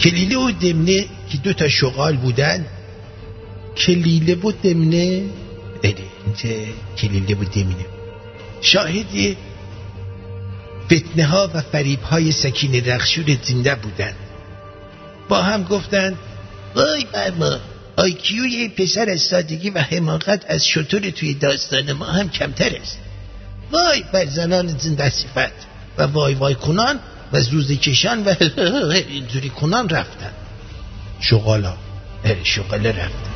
کلیله 0.00 0.36
و 0.36 0.50
دمنه 0.50 1.04
که 1.30 1.38
دو 1.38 1.52
تا 1.52 1.68
شغال 1.68 2.16
بودن 2.16 2.66
کلیله 3.76 4.34
و 4.34 4.52
دمنه 4.62 5.22
کلیله 6.96 7.34
و 7.34 7.44
دمنه. 7.44 7.95
شاهد 8.60 9.36
فتنه 10.86 11.26
ها 11.26 11.50
و 11.54 11.60
فریب 11.60 12.02
های 12.02 12.32
سکین 12.32 12.84
رخشور 12.84 13.36
زنده 13.42 13.74
بودن 13.74 14.14
با 15.28 15.42
هم 15.42 15.62
گفتند 15.62 16.18
وای 16.74 17.04
بر 17.12 17.30
ما 17.30 17.58
آیکیوی 17.96 18.68
پسر 18.68 19.10
از 19.10 19.20
سادگی 19.20 19.70
و 19.70 19.78
حماقت 19.78 20.44
از 20.48 20.66
شطور 20.66 21.10
توی 21.10 21.34
داستان 21.34 21.92
ما 21.92 22.04
هم 22.04 22.30
کمتر 22.30 22.76
است. 22.82 22.98
وای 23.72 24.04
بر 24.12 24.26
زنان 24.26 24.68
زنده 24.78 25.10
صفت. 25.10 25.66
و 25.98 26.02
وای 26.02 26.34
وای 26.34 26.54
کنان 26.54 26.98
و 27.32 27.36
از 27.36 27.48
روز 27.48 27.72
کشان 27.72 28.24
و 28.24 28.34
اینجوری 29.08 29.48
کنان 29.48 29.88
رفتن. 29.88 30.32
شغالا 31.20 31.76
شغاله 32.42 32.88
رفتن. 32.88 33.35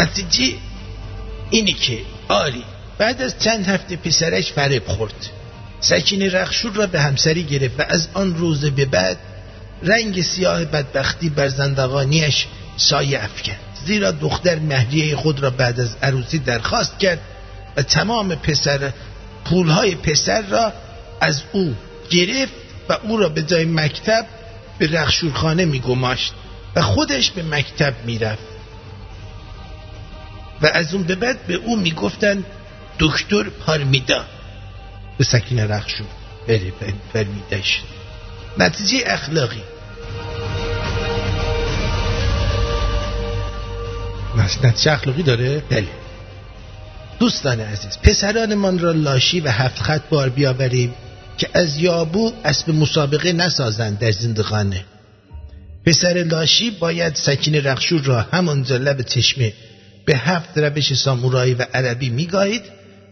نتیجه 0.00 0.54
اینی 1.50 1.72
که 1.72 1.98
آری 2.28 2.64
بعد 2.98 3.22
از 3.22 3.38
چند 3.38 3.68
هفته 3.68 3.96
پسرش 3.96 4.52
فریب 4.52 4.88
خورد. 4.88 5.30
سکین 5.80 6.22
رخشور 6.22 6.72
را 6.72 6.86
به 6.86 7.00
همسری 7.00 7.44
گرفت 7.44 7.80
و 7.80 7.84
از 7.88 8.08
آن 8.14 8.36
روز 8.36 8.64
به 8.64 8.84
بعد 8.84 9.18
رنگ 9.82 10.22
سیاه 10.22 10.64
بدبختی 10.64 11.28
بر 11.28 11.48
زندگانیش 11.48 12.46
سایه 12.76 13.24
افکند. 13.24 13.56
زیرا 13.86 14.10
دختر 14.10 14.58
مهریه 14.58 15.16
خود 15.16 15.40
را 15.40 15.50
بعد 15.50 15.80
از 15.80 15.96
عروسی 16.02 16.38
درخواست 16.38 16.98
کرد 16.98 17.20
و 17.76 17.82
تمام 17.82 18.34
پسر 18.34 18.92
پولهای 19.44 19.94
پسر 19.94 20.42
را 20.42 20.72
از 21.20 21.42
او 21.52 21.74
گرفت 22.10 22.52
و 22.88 22.92
او 23.02 23.16
را 23.16 23.28
به 23.28 23.42
جای 23.42 23.64
مکتب 23.64 24.26
به 24.78 24.86
رخشورخانه 24.86 25.64
می 25.64 25.80
گماشت 25.80 26.32
و 26.76 26.82
خودش 26.82 27.30
به 27.30 27.42
مکتب 27.42 27.94
می 28.06 28.18
رفت 28.18 28.49
و 30.62 30.66
از 30.66 30.94
اون 30.94 31.02
به 31.02 31.14
بعد 31.14 31.46
به 31.46 31.54
او 31.54 31.76
می‌گفتن 31.76 32.44
دکتر 32.98 33.42
پارمیدا. 33.42 34.24
به 35.18 35.24
سکین 35.24 35.58
رخشو 35.58 36.04
بله 36.48 36.72
فرمیدش 37.12 37.82
نتیجه 38.58 39.02
اخلاقی. 39.06 39.62
نتیجه 44.64 44.92
اخلاقی 44.92 45.22
داره؟ 45.22 45.62
بله. 45.70 45.88
دوستان 47.18 47.60
عزیز 47.60 47.98
پسرانمان 48.02 48.78
را 48.78 48.92
لاشی 48.92 49.40
و 49.40 49.48
هفت 49.48 49.82
خط 49.82 50.02
بار 50.10 50.28
بیاوریم 50.28 50.94
که 51.38 51.48
از 51.54 51.76
یابو 51.76 52.32
اسب 52.44 52.70
مسابقه 52.70 53.32
نسازند 53.32 53.98
در 53.98 54.10
زندگانه. 54.10 54.84
پسر 55.86 56.24
لاشی 56.30 56.70
باید 56.70 57.14
سکین 57.14 57.54
رخشور 57.54 58.00
را 58.02 58.20
همانجا 58.32 58.76
لب 58.76 59.02
چشمه 59.02 59.52
به 60.10 60.16
هفت 60.16 60.58
روش 60.58 60.94
سامورایی 60.94 61.54
و 61.54 61.62
عربی 61.74 62.10
میگاهید 62.10 62.62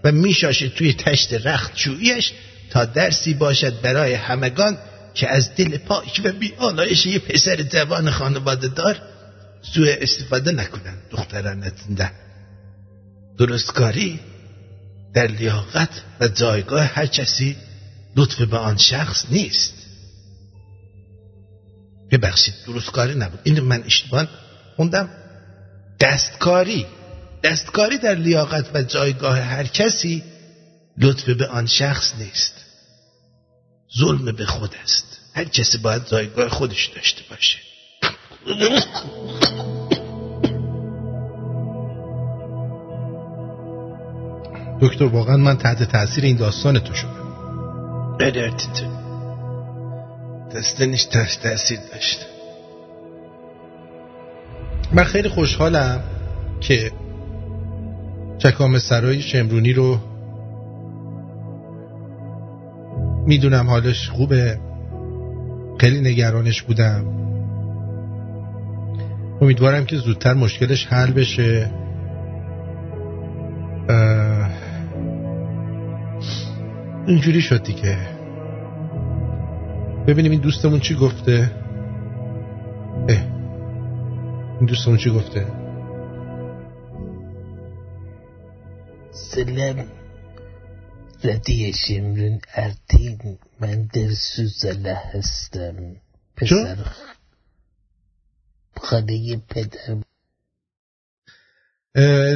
و 0.04 0.12
میشاشید 0.12 0.74
توی 0.74 0.92
تشت 0.92 1.34
رخت 1.34 1.76
شویش 1.76 2.32
تا 2.70 2.84
درسی 2.84 3.34
باشد 3.34 3.80
برای 3.80 4.14
همگان 4.14 4.78
که 5.14 5.30
از 5.30 5.54
دل 5.54 5.76
پاک 5.76 6.20
و 6.24 6.32
بی 6.32 6.52
آلایش 6.58 7.06
یه 7.06 7.18
پسر 7.18 7.56
جوان 7.56 8.10
خانواده 8.10 8.68
دار 8.68 9.02
سوء 9.62 9.94
استفاده 10.00 10.52
نکنند 10.52 11.02
دختران 11.10 11.72
زنده. 11.86 12.10
درستکاری 13.38 14.20
در 15.14 15.26
لیاقت 15.26 16.02
و 16.20 16.28
جایگاه 16.28 16.84
هر 16.84 17.06
کسی 17.06 17.56
لطف 18.16 18.40
به 18.40 18.56
آن 18.56 18.76
شخص 18.76 19.24
نیست. 19.30 19.74
ببخشید 22.10 22.54
درستکاری 22.66 23.14
نبود. 23.14 23.40
این 23.44 23.60
من 23.60 23.82
اشتباه 23.82 24.28
خوندم. 24.76 25.08
دستکاری. 26.00 26.86
دستکاری 27.42 27.98
در 27.98 28.14
لیاقت 28.14 28.66
و 28.74 28.82
جایگاه 28.82 29.38
هر 29.38 29.64
کسی 29.64 30.22
لطف 30.98 31.28
به 31.28 31.46
آن 31.46 31.66
شخص 31.66 32.14
نیست. 32.18 32.54
ظلم 33.98 34.32
به 34.32 34.46
خود 34.46 34.74
است. 34.82 35.20
هر 35.34 35.44
کسی 35.44 35.78
باید 35.78 36.06
جایگاه 36.06 36.48
خودش 36.48 36.86
داشته 36.86 37.22
باشه. 37.30 37.58
دکتر 44.80 45.04
واقعا 45.04 45.36
من 45.36 45.58
تحت 45.58 45.82
تاثیر 45.82 46.24
این 46.24 46.36
داستان 46.36 46.78
تو 46.78 46.94
شدم. 46.94 48.16
بدرتت 48.20 48.82
دستنش 50.54 51.04
تحت 51.04 51.42
تاثیر 51.42 51.78
داشت. 51.92 52.38
من 54.93 55.05
خیلی 55.05 55.28
خوشحالم 55.28 56.01
که 56.60 56.90
چکام 58.39 58.78
سرای 58.78 59.20
شمرونی 59.20 59.73
رو 59.73 59.98
می‌دونم 63.27 63.66
حالش 63.66 64.09
خوبه. 64.09 64.59
خیلی 65.81 66.01
نگرانش 66.01 66.62
بودم. 66.62 67.05
امیدوارم 69.40 69.85
که 69.85 69.97
زودتر 69.97 70.35
مشکلش 70.35 70.86
حل 70.86 71.10
بشه. 71.10 71.70
اینجوری 77.06 77.40
شد 77.40 77.62
دیگه. 77.62 77.98
ببینیم 80.06 80.32
این 80.32 80.40
دوستمون 80.40 80.81
چی 80.81 80.94
گفته. 80.94 81.51
این 84.59 84.66
دوستمون 84.66 84.98
چی 84.98 85.10
گفته؟ 85.10 85.47
سلام. 89.12 89.89
ردی 91.24 91.72
شمرون 91.72 92.40
ارتین. 92.55 93.39
من 93.60 93.82
در 93.82 94.14
سوزله 94.14 94.94
هستم. 94.94 95.97
پسر 96.36 96.76
خانه 98.76 99.36
پدر 99.36 99.97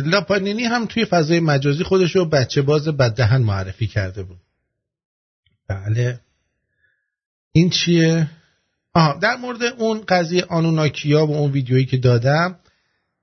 لاپانینی 0.05 0.65
هم 0.65 0.87
توی 0.87 1.05
فضای 1.05 1.41
مجازی 1.41 1.85
خودش 1.85 2.17
رو 2.17 2.25
بچه 2.25 2.63
باز 2.63 2.89
بددهن 2.89 3.43
معرفی 3.43 3.87
کرده 3.87 4.23
بود. 4.23 4.41
بله. 5.69 6.21
این 7.53 7.71
چیه؟ 7.71 8.31
آها 8.95 9.19
در 9.19 9.37
مورد 9.37 9.63
اون 9.63 10.05
قضیه 10.09 10.45
آنوناکیا 10.45 11.27
و 11.27 11.31
اون 11.31 11.53
ویدیویی 11.53 11.87
که 11.87 11.97
دادم 11.97 12.59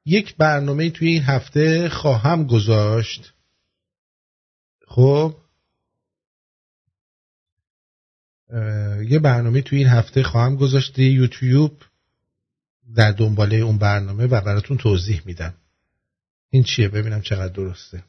یک 0.05 0.35
برنامه 0.37 0.89
توی 0.89 1.07
این 1.07 1.21
هفته 1.21 1.89
خواهم 1.89 2.47
گذاشت. 2.47 3.33
خب؟ 4.87 5.35
یه 9.09 9.19
برنامه 9.19 9.61
توی 9.61 9.77
این 9.77 9.87
هفته 9.87 10.23
خواهم 10.23 10.55
گذاشت 10.55 10.99
یوتیوب. 10.99 11.83
در 12.95 13.11
دنباله 13.11 13.55
اون 13.55 13.77
برنامه 13.77 14.25
و 14.25 14.41
براتون 14.41 14.77
توضیح 14.77 15.21
میدم. 15.25 15.53
این 16.49 16.63
چیه؟ 16.63 16.87
ببینم 16.89 17.21
چقدر 17.21 17.53
درسته. 17.53 18.03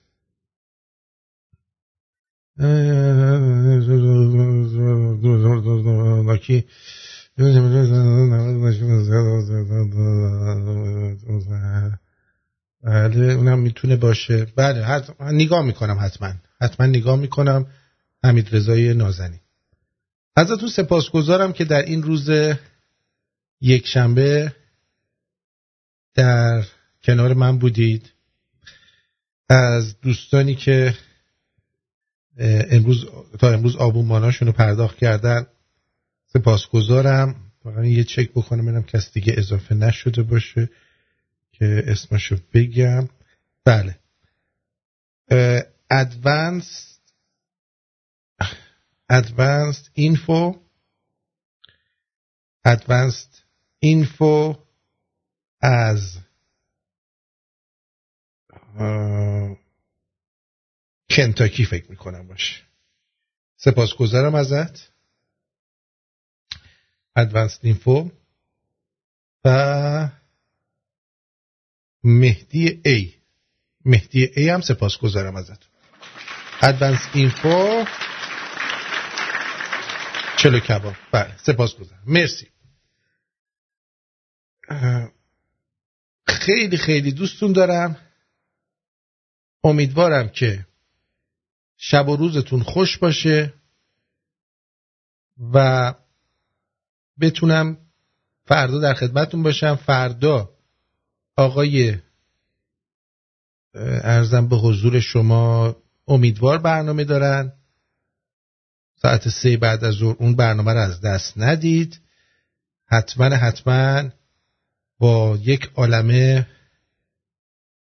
بله 12.83 13.33
اونم 13.33 13.59
می‌تونه 13.59 13.97
باشه. 13.97 14.47
بله 14.57 14.85
حتما 14.85 15.31
نگاه 15.31 15.65
می‌کنم 15.65 15.99
حتما. 16.01 16.33
حتما 16.61 16.87
نگاه 16.87 17.17
می‌کنم. 17.17 17.67
حمید 18.25 18.57
رضای 18.57 18.95
نازنی 18.95 19.41
ازتون 20.37 20.69
سپاسگزارم 20.69 21.53
که 21.53 21.65
در 21.65 21.83
این 21.83 22.03
روز 22.03 22.31
یک 23.61 23.87
شنبه 23.87 24.55
در 26.15 26.65
کنار 27.03 27.35
من 27.35 27.59
بودید. 27.59 28.13
از 29.49 30.01
دوستانی 30.01 30.55
که 30.55 30.95
امروز 32.71 33.07
تا 33.39 33.51
امروز 33.51 33.77
آبونماناشون 33.77 34.49
رو 34.49 34.53
پرداخت 34.53 34.97
کردن 34.97 35.47
سپاسگزارم. 36.33 37.53
فقط 37.63 37.85
یه 37.85 38.05
چک 38.05 38.31
بکنم 38.31 38.63
ببینم 38.63 38.83
کس 38.83 39.13
دیگه 39.13 39.35
اضافه 39.37 39.75
نشده 39.75 40.23
باشه 40.23 40.71
که 41.53 41.85
اسمشو 41.87 42.37
بگم. 42.55 43.09
بله. 43.65 43.99
advanced 49.13 49.89
info. 49.99 50.59
Advanced 52.69 53.33
info 53.85 54.57
از 55.61 56.19
کنتاکی 61.11 61.65
فکر 61.65 61.91
می‌کنم 61.91 62.29
باشه. 62.29 62.63
سپاسگزارم 63.57 64.35
ازت. 64.35 64.91
ادوانس 67.17 67.59
اینفو 67.63 68.11
و 69.45 70.09
مهدی 72.05 72.81
ای 72.85 73.15
مهدی 73.85 74.25
ای 74.37 74.49
هم 74.49 74.61
سپاسگزارم 74.61 75.37
ازت 75.37 75.69
ادوانس 76.63 77.01
اینفو 77.15 77.85
چلو 80.43 80.61
کباب. 80.61 80.95
بله 81.13 81.37
سپاسگزارم. 81.37 82.03
مرسی. 82.07 82.49
خیلی 86.27 86.77
خیلی 86.77 87.13
دوستون 87.13 87.53
دارم. 87.53 87.97
امیدوارم 89.65 90.29
که 90.29 90.67
شب 91.77 92.09
و 92.09 92.17
روزتون 92.17 92.63
خوش 92.63 92.99
باشه 92.99 93.55
و 95.55 95.95
بتونم 97.21 97.77
فردا 98.45 98.79
در 98.79 98.95
خدمتون 98.95 99.43
باشم. 99.43 99.75
فردا 99.75 100.51
آقای 101.37 101.99
ارزم 103.75 104.49
به 104.49 104.57
حضور 104.57 105.01
شما 105.01 105.77
امیدوار 106.09 106.59
برنامه 106.59 107.05
دارن. 107.05 107.53
ساعت 109.03 109.29
سه 109.29 109.57
بعد 109.57 109.85
از 109.85 109.95
ظهر 109.95 110.17
اون 110.19 110.37
برنامه 110.37 110.73
رو 110.73 110.79
از 110.79 111.01
دست 111.01 111.33
ندید. 111.37 112.01
حتما 112.87 113.25
حتما 113.25 114.11
با 114.99 115.39
یک 115.43 115.71
عالمه 115.75 116.47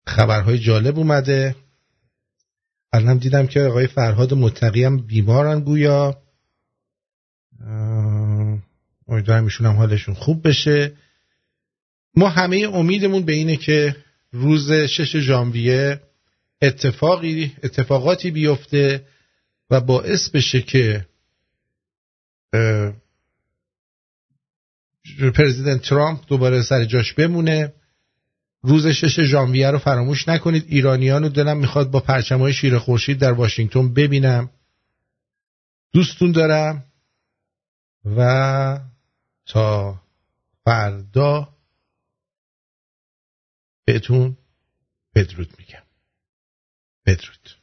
خبرهای 0.06 0.58
جالب 0.58 0.98
اومده. 0.98 1.56
الان 2.92 3.18
دیدم 3.18 3.46
که 3.46 3.60
آقای 3.60 3.86
فرهاد 3.86 4.34
متقی 4.34 4.84
هم 4.84 5.06
بیمارن 5.06 5.60
گویا. 5.60 6.22
امیدوارم 9.08 9.44
ایشون 9.44 9.66
هم 9.66 9.76
حالشون 9.76 10.14
خوب 10.14 10.48
بشه. 10.48 10.92
ما 12.14 12.28
همه 12.28 12.68
امیدمون 12.72 13.24
به 13.24 13.32
اینه 13.32 13.56
که 13.56 13.96
روز 14.32 14.72
شش 14.72 15.16
ژانویه 15.16 16.00
اتفاقی 16.62 17.52
اتفاقاتی 17.62 18.30
بیفته 18.30 19.06
و 19.70 19.80
باعث 19.80 20.30
بشه 20.30 20.62
که 20.62 21.06
پرزیدنت 25.34 25.82
ترامپ 25.82 26.20
دوباره 26.26 26.62
سر 26.62 26.84
جاش 26.84 27.12
بمونه. 27.12 27.72
روز 28.62 28.86
شش 28.86 29.20
ژانویه 29.20 29.70
رو 29.70 29.78
فراموش 29.78 30.28
نکنید. 30.28 30.64
ایرانیان 30.68 31.22
رو 31.22 31.28
دلم 31.28 31.58
می‌خواد 31.58 31.90
با 31.90 32.00
پرچمای 32.00 32.52
شیر 32.52 32.78
خورشید 32.78 33.18
در 33.18 33.32
واشنگتن 33.32 33.94
ببینم. 33.94 34.50
دوستون 35.92 36.32
دارم 36.32 36.84
و 38.04 38.80
تا 39.48 40.02
فردا 40.64 41.54
بهتون 43.86 44.36
بدرود 45.14 45.58
میگم. 45.58 45.82
بدرود. 47.06 47.57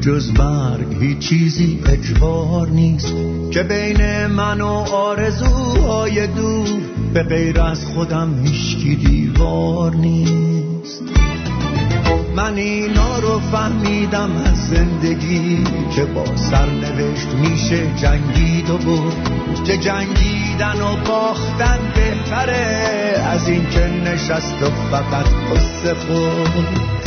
جز 0.00 0.30
مرگ 0.30 1.02
هیچ 1.02 1.18
چیزی 1.18 1.80
اجبار 1.86 2.68
نیست 2.68 3.14
که 3.50 3.62
بین 3.62 4.26
من 4.26 4.60
و 4.60 4.66
آرزوهای 4.92 6.26
دور 6.26 6.68
به 7.14 7.22
غیر 7.22 7.60
از 7.60 7.86
خودم 7.86 8.42
هیچکی 8.44 8.96
دیوار 8.96 9.94
نیست. 9.94 11.02
من 12.36 12.56
اینا 12.56 13.18
رو 13.18 13.40
فهمیدم 13.40 14.30
از 14.44 14.68
زندگی 14.68 15.64
که 15.94 16.04
با 16.04 16.36
سرنوشت 16.36 17.28
میشه 17.34 17.94
جنگید 17.96 18.70
و 18.70 18.78
بود 18.78 19.64
که 19.64 19.76
جنگیدن 19.76 20.80
و 20.80 20.96
باختن 21.08 21.78
بهتره 21.94 23.14
از 23.24 23.48
این 23.48 23.70
که 23.70 23.86
نشست 23.86 24.62
و 24.62 24.66
فقط 24.90 25.26
قصه 25.26 25.94
خود 25.94 26.99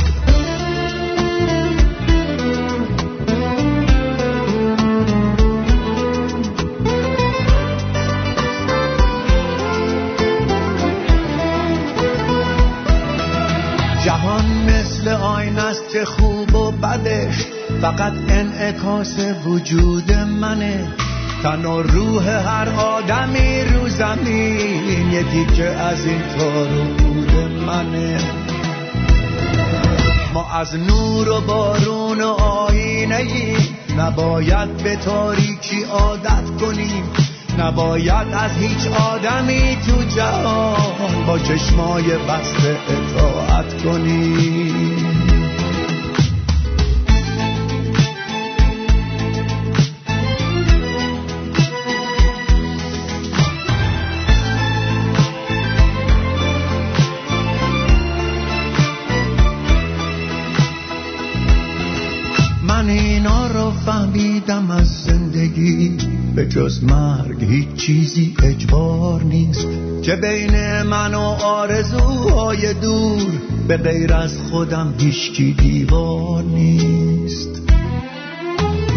فقط 17.97 18.13
انعکاس 18.27 19.19
وجود 19.45 20.13
منه. 20.13 20.87
تن 21.43 21.65
و 21.65 21.81
روح 21.81 22.29
هر 22.29 22.69
آدمی 22.69 23.63
رو 23.63 23.89
زمین. 23.89 25.11
یه 25.11 25.23
دیگه 25.23 25.63
از 25.63 26.05
این 26.05 26.21
تارو 26.37 26.83
بود 26.83 27.31
منه. 27.67 28.19
ما 30.33 30.51
از 30.51 30.75
نور 30.75 31.29
و 31.29 31.41
بارون 31.41 32.21
و 32.21 32.27
آینه 32.27 33.15
ای 33.15 33.57
نباید 33.97 34.77
به 34.83 34.95
تاریکی 34.95 35.83
عادت 35.83 36.61
کنیم. 36.61 37.03
نباید 37.59 38.27
از 38.33 38.51
هیچ 38.51 38.87
آدمی 38.87 39.77
تو 39.87 40.03
جهان 40.03 41.25
با 41.27 41.39
چشمای 41.39 42.03
بسته 42.03 42.77
اطاعت 42.89 43.83
کنیم. 43.83 45.12
هیچ 67.53 67.75
چیزی 67.75 68.35
اجبار 68.43 69.23
نیست 69.23 69.67
که 70.03 70.15
بین 70.15 70.81
من 70.81 71.13
و 71.13 71.19
آرزوهای 71.43 72.73
دور 72.73 73.21
به 73.67 73.77
غیر 73.77 74.13
از 74.13 74.37
خودم 74.37 74.93
هیچکی 74.97 75.53
دیوار 75.53 76.43
نیست. 76.43 77.49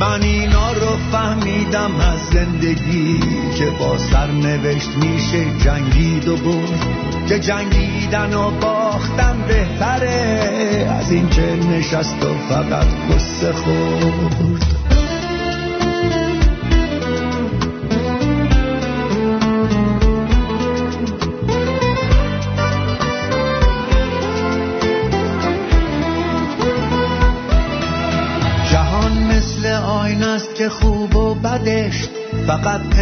من 0.01 0.23
اینا 0.23 0.73
رو 0.73 0.97
فهمیدم 1.12 1.95
از 1.95 2.19
زندگی 2.33 3.20
که 3.59 3.70
با 3.81 3.99
سرنوشت 3.99 4.91
میشه 4.97 5.45
جنگید 5.65 6.28
و 6.28 6.37
بود 6.37 6.81
که 7.28 7.39
جنگیدن 7.39 8.35
و 8.35 8.51
باختن 8.51 9.45
بهتره 9.49 10.89
از 11.01 11.12
این 11.12 11.28
که 11.28 11.57
نشست 11.70 12.24
و 12.24 12.35
فقط 12.49 12.87
قصه 13.11 13.53
خورد. 13.53 14.86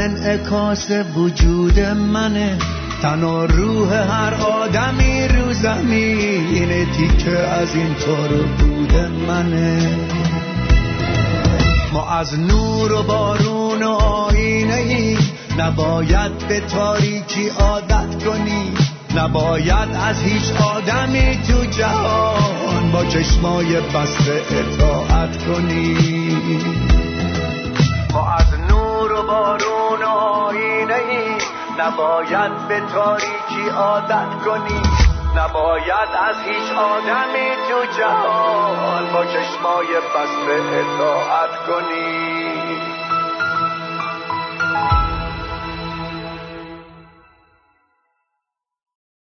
انعکاس 0.04 0.90
وجود 1.16 1.80
منه. 1.80 2.58
تن 3.02 3.22
و 3.22 3.46
روح 3.46 3.92
هر 3.92 4.34
آدمی 4.34 5.28
رو 5.28 5.52
زمین. 5.52 6.86
تیکه 6.92 7.38
از 7.38 7.74
این 7.74 7.94
طور 7.94 8.28
بود 8.58 8.94
منه. 9.28 9.98
ما 11.92 12.10
از 12.10 12.38
نور 12.38 12.92
و 12.92 13.02
بارون 13.02 13.82
و 13.82 13.90
آینه 13.90 14.74
ای. 14.74 15.18
نباید 15.58 16.48
به 16.48 16.60
تاریکی 16.60 17.48
عادت 17.48 18.24
کنی. 18.24 18.72
نباید 19.16 19.88
از 20.08 20.22
هیچ 20.22 20.52
آدمی 20.52 21.38
تو 21.48 21.64
جهان 21.64 22.92
با 22.92 23.04
چشمای 23.04 23.76
بسته 23.76 24.42
اطاعت 24.50 25.44
کنی. 25.44 26.83
نباید 31.78 32.68
به 32.68 32.80
تاریکی 32.80 33.68
عادت 33.76 34.44
کنی. 34.44 34.82
نباید 35.36 36.10
از 36.28 36.36
هیچ 36.44 36.72
آدمی 36.78 37.50
تو 37.68 37.98
جهان 37.98 39.12
با 39.12 39.24
چشمای 39.24 39.86
بسته 39.86 40.62
اطاعت 40.72 41.66
کنی. 41.66 42.03